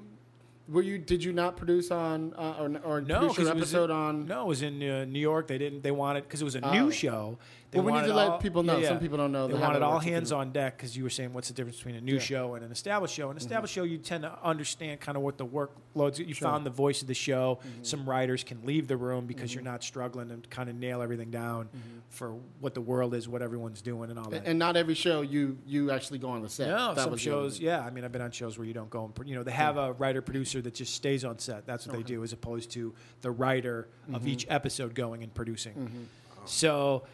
were 0.68 0.82
you, 0.82 0.98
did 0.98 1.22
you 1.24 1.32
not 1.32 1.56
produce 1.56 1.90
on 1.90 2.32
uh, 2.36 2.56
or, 2.58 2.64
or 2.84 3.00
No, 3.00 3.18
produce 3.20 3.36
'cause 3.36 3.46
your 3.46 3.48
it 3.48 3.54
was 3.54 3.62
episode 3.74 3.90
in, 3.90 3.96
on? 3.96 4.26
No, 4.26 4.42
it 4.42 4.46
was 4.48 4.62
in 4.62 4.82
uh, 4.82 5.04
New 5.04 5.18
York. 5.18 5.48
They 5.48 5.58
didn't. 5.58 5.82
They 5.82 5.90
wanted 5.90 6.24
because 6.24 6.40
it 6.40 6.44
was 6.44 6.56
a 6.56 6.60
Oh. 6.64 6.72
new 6.72 6.90
show. 6.90 7.38
They 7.72 7.80
Well, 7.80 7.86
we 7.94 8.00
need 8.00 8.06
to 8.06 8.14
let 8.14 8.28
all- 8.28 8.38
people 8.38 8.62
know. 8.62 8.82
Some 8.82 9.00
people 9.00 9.16
don't 9.16 9.32
know 9.32 9.48
They 9.48 9.56
how 9.56 9.62
wanted 9.62 9.82
all 9.82 9.98
hands 9.98 10.30
on 10.30 10.52
deck 10.52 10.76
because 10.76 10.94
you 10.94 11.02
were 11.04 11.10
saying 11.10 11.32
what's 11.32 11.48
the 11.48 11.54
difference 11.54 11.78
between 11.78 11.94
a 11.94 12.02
new 12.02 12.20
show 12.20 12.54
and 12.54 12.62
an 12.64 12.70
established 12.70 13.14
show. 13.14 13.24
An 13.24 13.30
mm-hmm. 13.30 13.38
established 13.38 13.72
show, 13.72 13.82
you 13.84 13.96
tend 13.96 14.24
to 14.24 14.38
understand 14.44 15.00
kind 15.00 15.16
of 15.16 15.22
what 15.22 15.38
the 15.38 15.46
workloads. 15.46 16.18
You 16.18 16.34
found 16.34 16.66
the 16.66 16.70
voice 16.70 17.00
of 17.00 17.08
the 17.08 17.14
show. 17.14 17.58
Mm-hmm. 17.60 17.82
Some 17.82 18.08
writers 18.08 18.44
can 18.44 18.64
leave 18.66 18.88
the 18.88 18.96
room 18.98 19.24
because 19.24 19.54
you're 19.54 19.62
mm-hmm. 19.62 19.72
not 19.72 19.82
struggling 19.82 20.30
and 20.30 20.48
kind 20.50 20.68
of 20.68 20.76
nail 20.76 21.00
everything 21.00 21.30
down 21.30 21.70
for 22.10 22.36
what 22.60 22.74
the 22.74 22.82
world 22.82 23.14
is, 23.14 23.26
what 23.26 23.40
everyone's 23.40 23.80
doing, 23.80 24.10
and 24.10 24.18
all 24.18 24.28
that. 24.28 24.42
And 24.44 24.58
not 24.58 24.76
every 24.76 24.94
show 24.94 25.22
you 25.22 25.56
you 25.66 25.90
actually 25.90 26.18
go 26.18 26.28
on 26.28 26.42
the 26.42 26.50
set. 26.50 26.68
No, 26.68 26.94
That 26.94 27.04
some 27.04 27.16
shows, 27.16 27.58
yeah. 27.58 27.80
I 27.80 27.88
mean, 27.88 28.04
I've 28.04 28.12
been 28.12 28.20
on 28.20 28.32
shows 28.32 28.58
where 28.58 28.66
you 28.66 28.74
don't 28.74 28.90
go 28.90 29.10
and, 29.16 29.28
you 29.28 29.34
know, 29.34 29.42
they 29.42 29.50
have 29.52 29.78
a 29.78 29.92
writer 29.94 30.20
producer 30.20 30.60
that 30.60 30.74
just 30.74 30.94
stays 30.94 31.24
on 31.24 31.38
set. 31.38 31.66
That's 31.66 31.86
what 31.86 31.96
they 31.96 32.02
do, 32.02 32.22
as 32.22 32.34
opposed 32.34 32.70
to 32.72 32.94
the 33.22 33.30
writer 33.30 33.88
Mm-hmm. 34.02 34.14
of 34.16 34.26
each 34.26 34.46
episode 34.48 34.94
going 34.94 35.22
and 35.22 35.32
producing. 35.32 36.08
So 36.44 37.04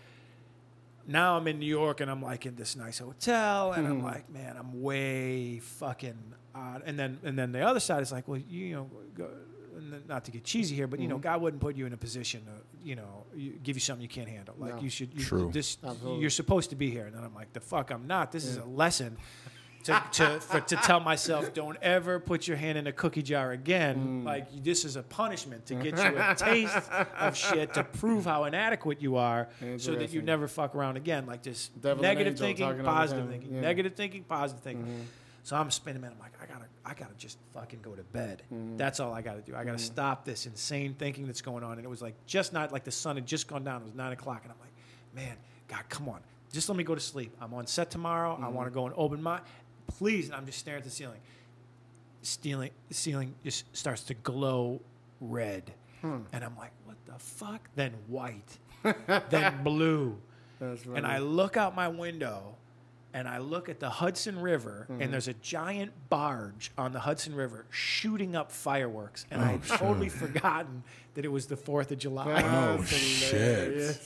now 1.09 1.37
I'm 1.37 1.49
in 1.49 1.59
New 1.59 1.67
York 1.67 2.01
and 2.01 2.09
I'm 2.11 2.23
like 2.23 2.47
in 2.47 2.55
this 2.55 2.77
nice 2.77 2.99
hotel 2.99 3.73
and 3.73 3.83
Mm-hmm. 3.85 3.93
I'm 3.97 4.03
like, 4.05 4.31
man, 4.31 4.57
I'm 4.59 4.81
way 4.83 5.59
fucking 5.59 6.17
odd. 6.55 6.83
And 6.87 6.97
then 6.99 7.19
and 7.25 7.37
then 7.39 7.51
the 7.53 7.63
other 7.63 7.81
side 7.81 8.03
is 8.03 8.13
like, 8.13 8.29
well, 8.29 8.41
you 8.49 8.75
know, 8.75 8.91
go, 9.17 9.29
and 9.77 9.93
then- 9.93 10.03
not 10.09 10.25
to 10.27 10.31
get 10.31 10.45
cheesy 10.45 10.75
here, 10.77 10.87
but 10.87 11.01
you 11.01 11.07
Mm-hmm. 11.07 11.17
know, 11.17 11.19
God 11.19 11.41
wouldn't 11.43 11.61
put 11.63 11.75
you 11.77 11.87
in 11.87 11.93
a 11.93 11.97
position 11.97 12.45
to, 12.45 12.53
you 12.89 12.95
know, 12.97 13.25
you, 13.35 13.53
give 13.63 13.75
you 13.77 13.81
something 13.81 14.03
you 14.03 14.09
can't 14.09 14.29
handle. 14.29 14.55
Like 14.59 14.77
No. 14.77 14.83
you 14.83 14.91
should, 14.91 15.15
you, 15.15 15.25
True. 15.25 15.51
this, 15.53 15.79
Absolutely. 15.83 16.21
you're 16.21 16.31
supposed 16.31 16.71
to 16.71 16.77
be 16.77 16.91
here. 16.91 17.07
And 17.07 17.15
then 17.17 17.25
I'm 17.25 17.35
like, 17.35 17.53
the 17.53 17.61
fuck, 17.61 17.91
I'm 17.91 18.07
not. 18.07 18.31
This 18.33 18.45
is 18.45 18.57
a 18.59 18.65
lesson 18.65 19.17
to, 19.85 20.03
to, 20.13 20.41
for, 20.41 20.61
to 20.61 20.77
tell 20.77 21.01
myself, 21.01 21.55
don't 21.55 21.77
ever 21.81 22.19
put 22.21 22.47
your 22.47 22.57
hand 22.57 22.77
in 22.79 22.87
a 22.87 22.93
cookie 22.93 23.23
jar 23.23 23.53
again. 23.53 24.25
Like 24.25 24.63
this 24.63 24.85
is 24.85 24.97
a 24.97 25.03
punishment 25.03 25.67
to 25.67 25.75
get 25.75 25.97
you 25.97 26.19
a 26.19 26.35
taste 26.37 26.91
of 27.19 27.37
shit 27.37 27.75
to 27.75 27.85
prove 27.85 28.25
how 28.25 28.45
inadequate 28.45 29.01
you 29.01 29.17
are, 29.17 29.49
so 29.79 29.95
that 29.95 30.13
you 30.13 30.23
never 30.23 30.49
fuck 30.49 30.75
around 30.75 30.97
again. 30.97 31.27
Like 31.27 31.43
this 31.43 31.71
negative 32.03 32.39
thinking, 32.39 32.67
talking 32.67 32.81
all 32.81 32.93
the 32.93 32.99
positive 32.99 33.29
thinking, 33.31 33.55
Yeah. 33.55 33.61
negative 33.61 33.95
thinking, 33.95 34.25
positive 34.25 34.63
thinking. 34.63 35.07
So 35.45 35.57
I'm 35.57 35.71
spinning, 35.71 36.03
man. 36.03 36.13
I'm 36.13 36.19
like, 36.19 36.33
I 36.43 36.47
gotta, 36.53 36.67
I 36.85 36.93
gotta 36.93 37.15
just 37.17 37.39
fucking 37.55 37.81
go 37.81 37.93
to 37.95 38.03
bed. 38.03 38.43
That's 38.77 39.01
all 39.01 39.15
I 39.15 39.23
gotta 39.23 39.41
do. 39.41 39.55
I 39.57 39.65
gotta 39.65 39.79
stop 39.79 40.25
this 40.27 40.45
insane 40.45 40.95
thinking 40.99 41.25
that's 41.27 41.41
going 41.41 41.65
on. 41.65 41.73
And 41.79 41.85
it 41.85 41.89
was 41.89 42.03
like 42.03 42.15
just 42.27 42.53
not 42.53 42.71
like 42.73 42.85
the 42.85 42.91
sun 42.91 43.17
had 43.17 43.25
just 43.27 43.49
gone 43.49 43.65
down. 43.65 43.81
It 43.81 43.85
was 43.87 43.95
nine 43.95 44.13
o'clock, 44.13 44.41
and 44.43 44.53
I'm 44.53 44.59
like, 44.61 44.73
man, 45.15 45.37
God, 45.69 45.85
come 45.89 46.09
on, 46.11 46.21
just 46.53 46.69
let 46.69 46.77
me 46.77 46.85
go 46.85 46.95
to 46.95 47.01
sleep. 47.01 47.35
I'm 47.41 47.55
on 47.55 47.67
set 47.67 47.91
tomorrow. 47.91 48.39
I 48.43 48.49
want 48.49 48.67
to 48.69 48.75
go 48.75 48.85
and 48.85 48.95
open 48.99 49.23
my, 49.23 49.41
please. 49.89 50.27
And 50.27 50.37
I'm 50.37 50.47
just 50.47 50.59
staring 50.59 50.79
at 50.79 50.85
the 50.85 50.91
ceiling. 50.91 51.21
Stealing, 52.23 52.71
the 52.89 52.95
ceiling 52.95 53.35
just 53.45 53.65
starts 53.77 54.03
to 54.05 54.15
glow 54.15 54.81
red, 55.21 55.73
hmm. 56.01 56.19
and 56.33 56.45
I'm 56.45 56.57
like, 56.57 56.73
what 56.85 56.97
the 57.07 57.19
fuck? 57.19 57.69
Then 57.75 57.95
white, 58.07 58.59
then 59.31 59.63
blue. 59.63 60.19
That's 60.61 60.85
And 60.85 61.07
I 61.07 61.19
look 61.19 61.57
out 61.57 61.77
my 61.77 61.89
window 61.89 62.57
and 63.15 63.27
I 63.27 63.39
look 63.39 63.69
at 63.69 63.81
the 63.81 63.89
Hudson 63.89 64.41
River, 64.41 64.87
and 64.89 65.01
mm-hmm. 65.01 65.11
there's 65.11 65.29
a 65.29 65.35
giant 65.35 65.93
barge 66.11 66.71
on 66.77 66.93
the 66.93 67.01
Hudson 67.01 67.35
River 67.35 67.65
shooting 67.71 68.37
up 68.37 68.53
fireworks. 68.53 69.25
And 69.31 69.41
I 69.41 69.53
had 69.53 69.61
oh, 69.71 69.77
totally 69.77 70.09
forgotten 70.11 70.83
that 71.15 71.25
it 71.25 71.33
was 71.33 71.47
the 71.47 71.57
4th 71.57 71.91
of 71.91 71.99
July. 71.99 72.43
oh 72.45 72.83
shit! 72.85 73.97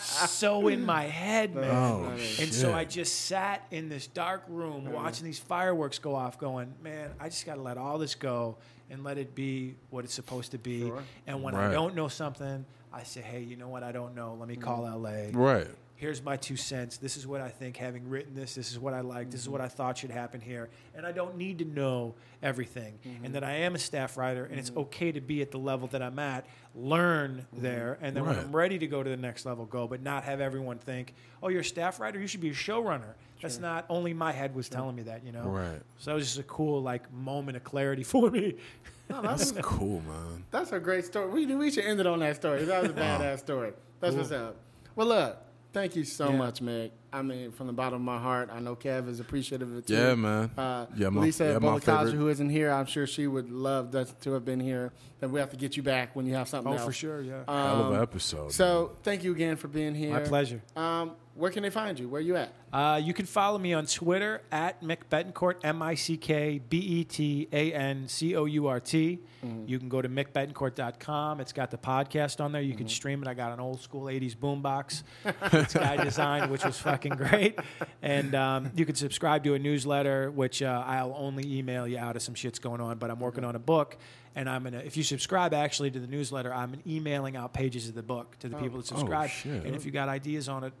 so 0.00 0.68
in 0.68 0.84
my 0.84 1.04
head, 1.04 1.54
man. 1.54 1.70
Oh 1.70 2.10
and 2.10 2.52
so. 2.52 2.74
I 2.74 2.84
just 2.84 3.26
sat 3.26 3.66
in 3.70 3.88
this 3.88 4.08
dark 4.08 4.42
room 4.48 4.92
watching 4.92 5.24
these 5.24 5.38
fireworks 5.38 5.98
go 5.98 6.14
off, 6.14 6.38
going, 6.38 6.74
man, 6.82 7.10
I 7.20 7.28
just 7.28 7.46
got 7.46 7.54
to 7.54 7.62
let 7.62 7.78
all 7.78 7.98
this 7.98 8.14
go 8.14 8.56
and 8.90 9.04
let 9.04 9.16
it 9.16 9.34
be 9.34 9.76
what 9.90 10.04
it's 10.04 10.14
supposed 10.14 10.50
to 10.50 10.58
be. 10.58 10.80
Sure. 10.88 11.02
And 11.26 11.42
when 11.42 11.54
I 11.54 11.72
don't 11.72 11.94
know 11.94 12.08
something, 12.08 12.66
I 12.92 13.04
say, 13.04 13.20
hey, 13.20 13.40
you 13.40 13.56
know 13.56 13.68
what? 13.68 13.84
I 13.84 13.92
don't 13.92 14.16
know. 14.16 14.36
Let 14.38 14.48
me 14.48 14.56
call 14.56 14.82
LA. 14.82 15.30
Right. 15.32 15.68
Here's 16.00 16.22
my 16.22 16.34
two 16.34 16.56
cents. 16.56 16.96
This 16.96 17.18
is 17.18 17.26
what 17.26 17.42
I 17.42 17.50
think. 17.50 17.76
Having 17.76 18.08
written 18.08 18.34
this, 18.34 18.54
this 18.54 18.72
is 18.72 18.78
what 18.78 18.94
I 18.94 19.02
like. 19.02 19.30
This 19.30 19.42
is 19.42 19.50
what 19.50 19.60
I 19.60 19.68
thought 19.68 19.98
should 19.98 20.10
happen 20.10 20.40
here. 20.40 20.70
And 20.94 21.04
I 21.04 21.12
don't 21.12 21.36
need 21.36 21.58
to 21.58 21.66
know 21.66 22.14
everything. 22.42 22.98
Mm-hmm. 23.06 23.26
And 23.26 23.34
that 23.34 23.44
I 23.44 23.52
am 23.52 23.74
a 23.74 23.78
staff 23.78 24.16
writer, 24.16 24.46
and 24.46 24.58
it's 24.58 24.70
mm-hmm. 24.70 24.80
okay 24.80 25.12
to 25.12 25.20
be 25.20 25.42
at 25.42 25.50
the 25.50 25.58
level 25.58 25.88
that 25.88 26.00
I'm 26.00 26.18
at, 26.18 26.46
learn 26.74 27.46
mm-hmm. 27.52 27.62
there, 27.62 27.98
and 28.00 28.16
then 28.16 28.24
when 28.24 28.38
I'm 28.38 28.56
ready 28.56 28.78
to 28.78 28.86
go 28.86 29.02
to 29.02 29.10
the 29.10 29.16
next 29.16 29.44
level, 29.44 29.66
go. 29.66 29.86
But 29.86 30.02
not 30.02 30.24
have 30.24 30.40
everyone 30.40 30.78
think, 30.78 31.14
"Oh, 31.42 31.48
you're 31.48 31.60
a 31.60 31.64
staff 31.64 32.00
writer. 32.00 32.18
You 32.18 32.26
should 32.26 32.40
be 32.40 32.50
a 32.50 32.54
showrunner." 32.54 33.14
That's 33.42 33.58
not 33.58 33.84
only 33.88 34.12
my 34.12 34.32
head 34.32 34.54
was 34.54 34.68
telling 34.68 34.96
me 34.96 35.02
that, 35.04 35.24
you 35.24 35.32
know. 35.32 35.44
Right. 35.44 35.80
So 35.98 36.10
that 36.10 36.14
was 36.14 36.26
just 36.26 36.38
a 36.38 36.44
cool 36.44 36.82
like 36.82 37.12
moment 37.12 37.56
of 37.56 37.64
clarity 37.64 38.02
for 38.04 38.30
me. 38.30 38.56
That's 39.08 39.52
cool, 39.60 40.00
man. 40.02 40.44
That's 40.50 40.72
a 40.72 40.78
great 40.78 41.04
story. 41.04 41.28
We, 41.28 41.54
we 41.54 41.70
should 41.70 41.84
end 41.84 41.98
it 41.98 42.06
on 42.06 42.20
that 42.20 42.36
story. 42.36 42.64
That 42.64 42.82
was 42.82 42.92
a 42.92 42.94
badass 42.94 43.40
story. 43.40 43.72
That's 43.98 44.14
what's 44.14 44.30
up. 44.30 44.56
Well, 44.94 45.08
look, 45.08 45.36
thank 45.72 45.96
you 45.96 46.04
so 46.04 46.30
Yeah. 46.30 46.36
much, 46.36 46.60
Meg. 46.60 46.92
I 47.12 47.22
mean, 47.22 47.50
from 47.50 47.66
the 47.66 47.72
bottom 47.72 47.96
of 47.96 48.02
my 48.02 48.18
heart, 48.18 48.50
I 48.52 48.60
know 48.60 48.76
Kev 48.76 49.08
is 49.08 49.18
appreciative 49.20 49.70
of 49.70 49.78
it 49.78 49.86
too. 49.86 49.94
Yeah, 49.94 50.14
man. 50.14 50.50
Uh, 50.56 50.86
Yeah, 50.96 51.08
my- 51.08 51.22
Lisa 51.22 51.44
yeah, 51.44 51.58
my 51.58 51.78
who 51.78 52.28
isn't 52.28 52.50
here, 52.50 52.70
I'm 52.70 52.86
sure 52.86 53.06
she 53.06 53.26
would 53.26 53.50
love 53.50 53.92
that, 53.92 54.20
to 54.22 54.32
have 54.32 54.44
been 54.44 54.60
here. 54.60 54.92
Then 55.18 55.32
we 55.32 55.40
have 55.40 55.50
to 55.50 55.56
get 55.56 55.76
you 55.76 55.82
back 55.82 56.14
when 56.14 56.26
you 56.26 56.34
have 56.34 56.48
something 56.48 56.72
oh, 56.72 56.76
else. 56.76 56.84
for 56.84 56.92
sure, 56.92 57.20
yeah. 57.20 57.42
Hell 57.46 57.56
of 57.56 57.86
Um, 57.86 57.94
an 57.94 58.02
episode. 58.02 58.52
So 58.52 58.92
thank 59.02 59.24
you 59.24 59.32
again 59.32 59.56
for 59.56 59.68
being 59.68 59.94
here. 59.94 60.12
My 60.12 60.20
pleasure. 60.20 60.62
Um, 60.76 61.12
where 61.40 61.50
can 61.50 61.62
they 61.62 61.70
find 61.70 61.98
you? 61.98 62.08
Where 62.08 62.20
are 62.20 62.22
you 62.22 62.36
at? 62.36 62.52
Uh, 62.72 63.00
you 63.02 63.12
can 63.14 63.26
follow 63.26 63.58
me 63.58 63.72
on 63.72 63.86
Twitter 63.86 64.42
at 64.52 64.82
Mick 64.82 64.98
Betancourt, 65.10 65.56
M 65.64 65.82
I 65.82 65.94
C 65.94 66.16
K 66.16 66.60
B 66.68 66.78
E 66.78 67.04
T 67.04 67.48
A 67.52 67.72
N 67.72 68.06
C 68.06 68.36
O 68.36 68.44
U 68.44 68.66
R 68.66 68.78
T. 68.78 69.18
You 69.66 69.78
can 69.78 69.88
go 69.88 70.02
to 70.02 70.08
mickbetancourt.com. 70.08 71.40
It's 71.40 71.52
got 71.52 71.70
the 71.70 71.78
podcast 71.78 72.42
on 72.44 72.52
there. 72.52 72.60
You 72.60 72.74
can 72.74 72.88
stream 72.88 73.22
it. 73.22 73.28
I 73.28 73.32
got 73.34 73.52
an 73.52 73.60
old 73.60 73.80
school 73.80 74.04
80s 74.04 74.36
boombox 74.36 75.02
this 75.50 75.72
guy 75.72 75.96
designed, 75.96 76.50
which 76.50 76.62
was 76.64 76.78
fucking 76.78 77.12
great. 77.12 77.58
And 78.02 78.34
um, 78.34 78.70
you 78.74 78.84
can 78.84 78.94
subscribe 78.94 79.42
to 79.44 79.54
a 79.54 79.58
newsletter, 79.58 80.30
which 80.30 80.62
uh, 80.62 80.84
I'll 80.86 81.14
only 81.16 81.58
email 81.58 81.88
you 81.88 81.98
out 81.98 82.16
of 82.16 82.22
some 82.22 82.34
shit's 82.34 82.58
going 82.58 82.82
on. 82.82 82.98
But 82.98 83.10
I'm 83.10 83.18
working 83.20 83.44
on 83.44 83.56
a 83.56 83.60
book. 83.60 83.96
And 84.36 84.48
I'm 84.48 84.62
gonna. 84.62 84.78
If 84.78 84.96
you 84.96 85.02
subscribe 85.02 85.52
actually 85.54 85.90
to 85.90 85.98
the 85.98 86.06
newsletter, 86.06 86.54
I'm 86.54 86.80
emailing 86.86 87.34
out 87.34 87.52
pages 87.52 87.88
of 87.88 87.94
the 87.96 88.02
book 88.02 88.38
to 88.40 88.48
the 88.48 88.56
people 88.58 88.78
that 88.78 88.86
subscribe. 88.86 89.30
shit. 89.30 89.64
And 89.64 89.74
if 89.74 89.84
you 89.84 89.90
got 89.90 90.08
ideas 90.08 90.48
on 90.48 90.62
it, 90.64 90.72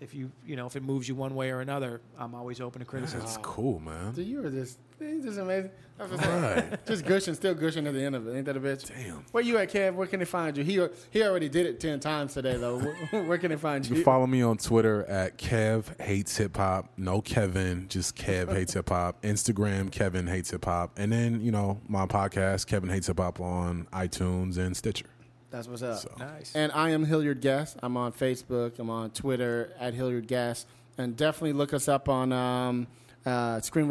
if 0.00 0.14
you 0.14 0.30
you 0.46 0.56
know 0.56 0.66
if 0.66 0.76
it 0.76 0.82
moves 0.82 1.08
you 1.08 1.14
one 1.14 1.34
way 1.34 1.50
or 1.50 1.60
another, 1.60 2.00
I'm 2.18 2.34
always 2.34 2.60
open 2.60 2.80
to 2.80 2.84
criticism. 2.84 3.20
That's 3.20 3.38
cool, 3.38 3.80
man. 3.80 4.14
So 4.14 4.20
you 4.20 4.42
were 4.42 4.50
just, 4.50 4.78
he's 4.98 5.24
just 5.24 5.38
amazing. 5.38 5.70
That's 5.98 6.12
what's 6.12 6.26
Right. 6.26 6.78
Just 6.86 7.04
gushing, 7.04 7.34
still 7.34 7.54
gushing 7.54 7.84
at 7.88 7.92
the 7.92 8.00
end 8.00 8.14
of 8.14 8.28
it. 8.28 8.36
Ain't 8.36 8.46
that 8.46 8.56
a 8.56 8.60
bitch? 8.60 8.86
Damn. 8.86 9.24
Where 9.32 9.42
you 9.42 9.58
at, 9.58 9.68
Kev? 9.68 9.94
Where 9.94 10.06
can 10.06 10.20
they 10.20 10.24
find 10.24 10.56
you? 10.56 10.62
He 10.62 10.74
he 11.10 11.24
already 11.24 11.48
did 11.48 11.66
it 11.66 11.80
ten 11.80 11.98
times 11.98 12.34
today, 12.34 12.56
though. 12.56 12.78
Where, 12.78 13.24
where 13.24 13.38
can 13.38 13.50
they 13.50 13.56
find 13.56 13.84
You 13.88 13.96
you? 13.96 14.04
follow 14.04 14.28
me 14.28 14.40
on 14.40 14.58
Twitter 14.58 15.04
at 15.06 15.38
Kev 15.38 16.00
Hates 16.00 16.36
Hip 16.36 16.56
Hop. 16.56 16.92
No 16.96 17.20
Kevin, 17.20 17.86
just 17.88 18.14
Kev 18.14 18.52
Hates 18.52 18.74
Hip 18.74 18.88
Hop. 18.90 19.20
Instagram 19.22 19.90
Kevin 19.90 20.28
Hates 20.28 20.52
Hip 20.52 20.64
Hop, 20.66 20.92
and 20.96 21.10
then 21.10 21.40
you 21.40 21.50
know 21.50 21.80
my 21.88 22.06
podcast 22.06 22.68
Kevin 22.68 22.88
Hates 22.90 23.08
Hip 23.08 23.18
Hop 23.18 23.40
on 23.40 23.88
iTunes 23.92 24.56
and 24.56 24.76
Stitcher. 24.76 25.06
That's 25.50 25.66
what's 25.66 25.82
up. 25.82 25.98
So 25.98 26.10
Nice. 26.18 26.54
And 26.54 26.72
I 26.72 26.90
am 26.90 27.04
Hilliard 27.04 27.40
Guest. 27.40 27.76
I'm 27.82 27.96
on 27.96 28.12
Facebook. 28.12 28.78
I'm 28.78 28.90
on 28.90 29.10
Twitter 29.10 29.72
at 29.78 29.94
Hilliard 29.94 30.26
Guest. 30.26 30.66
And 30.98 31.16
definitely 31.16 31.52
look 31.54 31.72
us 31.72 31.88
up 31.88 32.08
on 32.08 32.32
um, 32.32 32.86
uh, 33.24 33.60
Room 33.74 33.90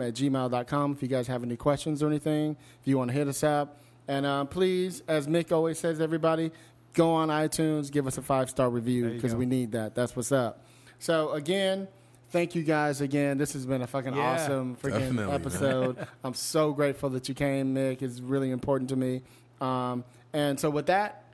at 0.00 0.14
gmail.com 0.14 0.92
if 0.92 1.02
you 1.02 1.08
guys 1.08 1.26
have 1.26 1.42
any 1.42 1.56
questions 1.56 2.02
or 2.02 2.06
anything, 2.08 2.56
if 2.80 2.86
you 2.86 2.98
want 2.98 3.10
to 3.10 3.14
hit 3.16 3.28
us 3.28 3.42
up. 3.42 3.80
And 4.06 4.24
uh, 4.24 4.44
please, 4.44 5.02
as 5.08 5.26
Mick 5.26 5.52
always 5.52 5.78
says, 5.78 6.00
everybody, 6.00 6.50
go 6.94 7.10
on 7.12 7.28
iTunes, 7.28 7.90
give 7.90 8.06
us 8.06 8.18
a 8.18 8.22
five 8.22 8.48
star 8.50 8.70
review 8.70 9.10
because 9.10 9.34
we 9.34 9.46
need 9.46 9.72
that. 9.72 9.94
That's 9.94 10.14
what's 10.16 10.32
up. 10.32 10.64
So, 10.98 11.32
again, 11.32 11.88
thank 12.30 12.54
you 12.54 12.62
guys 12.62 13.00
again. 13.00 13.38
This 13.38 13.52
has 13.52 13.66
been 13.66 13.82
a 13.82 13.86
fucking 13.86 14.14
Yeah. 14.14 14.34
awesome 14.34 14.76
freaking 14.76 15.32
episode. 15.32 16.06
I'm 16.24 16.34
so 16.34 16.72
grateful 16.72 17.10
that 17.10 17.28
you 17.28 17.34
came, 17.34 17.74
Mick. 17.74 18.02
It's 18.02 18.20
really 18.20 18.50
important 18.50 18.90
to 18.90 18.96
me. 18.96 19.22
Um, 19.60 20.04
and 20.32 20.58
so, 20.58 20.70
with 20.70 20.86
that, 20.86 21.24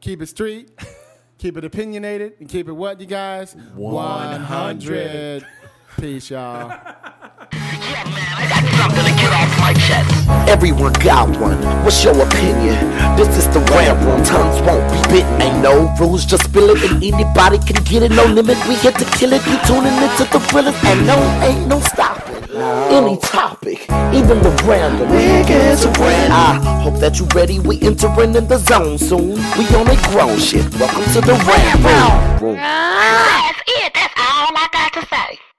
keep 0.00 0.22
it 0.22 0.26
street, 0.26 0.70
keep 1.38 1.56
it 1.56 1.64
opinionated, 1.64 2.34
and 2.40 2.48
keep 2.48 2.68
it 2.68 2.72
what, 2.72 3.00
you 3.00 3.06
guys? 3.06 3.54
100. 3.74 5.46
Peace, 5.98 6.30
y'all. 6.30 6.68
Yeah, 6.68 8.04
man, 8.04 8.32
I 8.36 8.46
got 8.48 8.62
something 8.78 9.04
to 9.04 9.20
get 9.20 9.32
off 9.32 9.58
my 9.58 9.74
chest. 9.74 10.48
Everyone 10.48 10.92
got 10.94 11.28
one. 11.40 11.60
What's 11.84 12.02
your 12.04 12.14
opinion? 12.22 12.78
This 13.16 13.36
is 13.36 13.48
the 13.48 13.60
rant 13.74 13.98
room. 14.04 14.22
Tongues 14.22 14.60
won't 14.62 14.86
be 14.92 15.00
bitten. 15.10 15.42
Ain't 15.42 15.62
no 15.62 15.92
rules, 15.98 16.24
just 16.24 16.44
spill 16.44 16.70
it, 16.70 16.90
and 16.90 17.02
anybody 17.02 17.58
can 17.58 17.82
get 17.84 18.02
it. 18.02 18.12
No 18.12 18.24
limit. 18.24 18.56
We 18.68 18.80
get 18.80 18.98
to 18.98 19.04
kill 19.18 19.32
it. 19.32 19.44
You 19.46 19.58
tuning 19.66 19.92
into 19.92 20.24
the 20.30 20.40
thrillers, 20.48 20.74
and 20.84 21.06
no, 21.06 21.16
ain't 21.42 21.66
no 21.66 21.80
stopping. 21.80 22.39
Any 22.60 23.16
topic, 23.16 23.82
even 24.12 24.42
the 24.42 24.50
random. 24.68 25.08
Niggas 25.08 25.86
random. 25.98 26.32
I 26.32 26.80
hope 26.82 27.00
that 27.00 27.18
you 27.18 27.26
ready. 27.34 27.58
We 27.58 27.80
entering 27.80 28.34
in 28.34 28.48
the 28.48 28.58
zone 28.58 28.98
soon. 28.98 29.36
We 29.56 29.64
on 29.74 29.88
a 29.88 29.96
grown 30.10 30.38
shit. 30.38 30.64
Welcome 30.78 31.04
to 31.14 31.20
the 31.22 31.32
rant 31.32 32.40
room. 32.42 32.56
That's 32.56 33.62
it. 33.66 33.94
That's 33.94 34.14
all 34.18 34.52
I 34.54 34.68
got 34.72 34.92
to 34.92 35.06
say. 35.06 35.49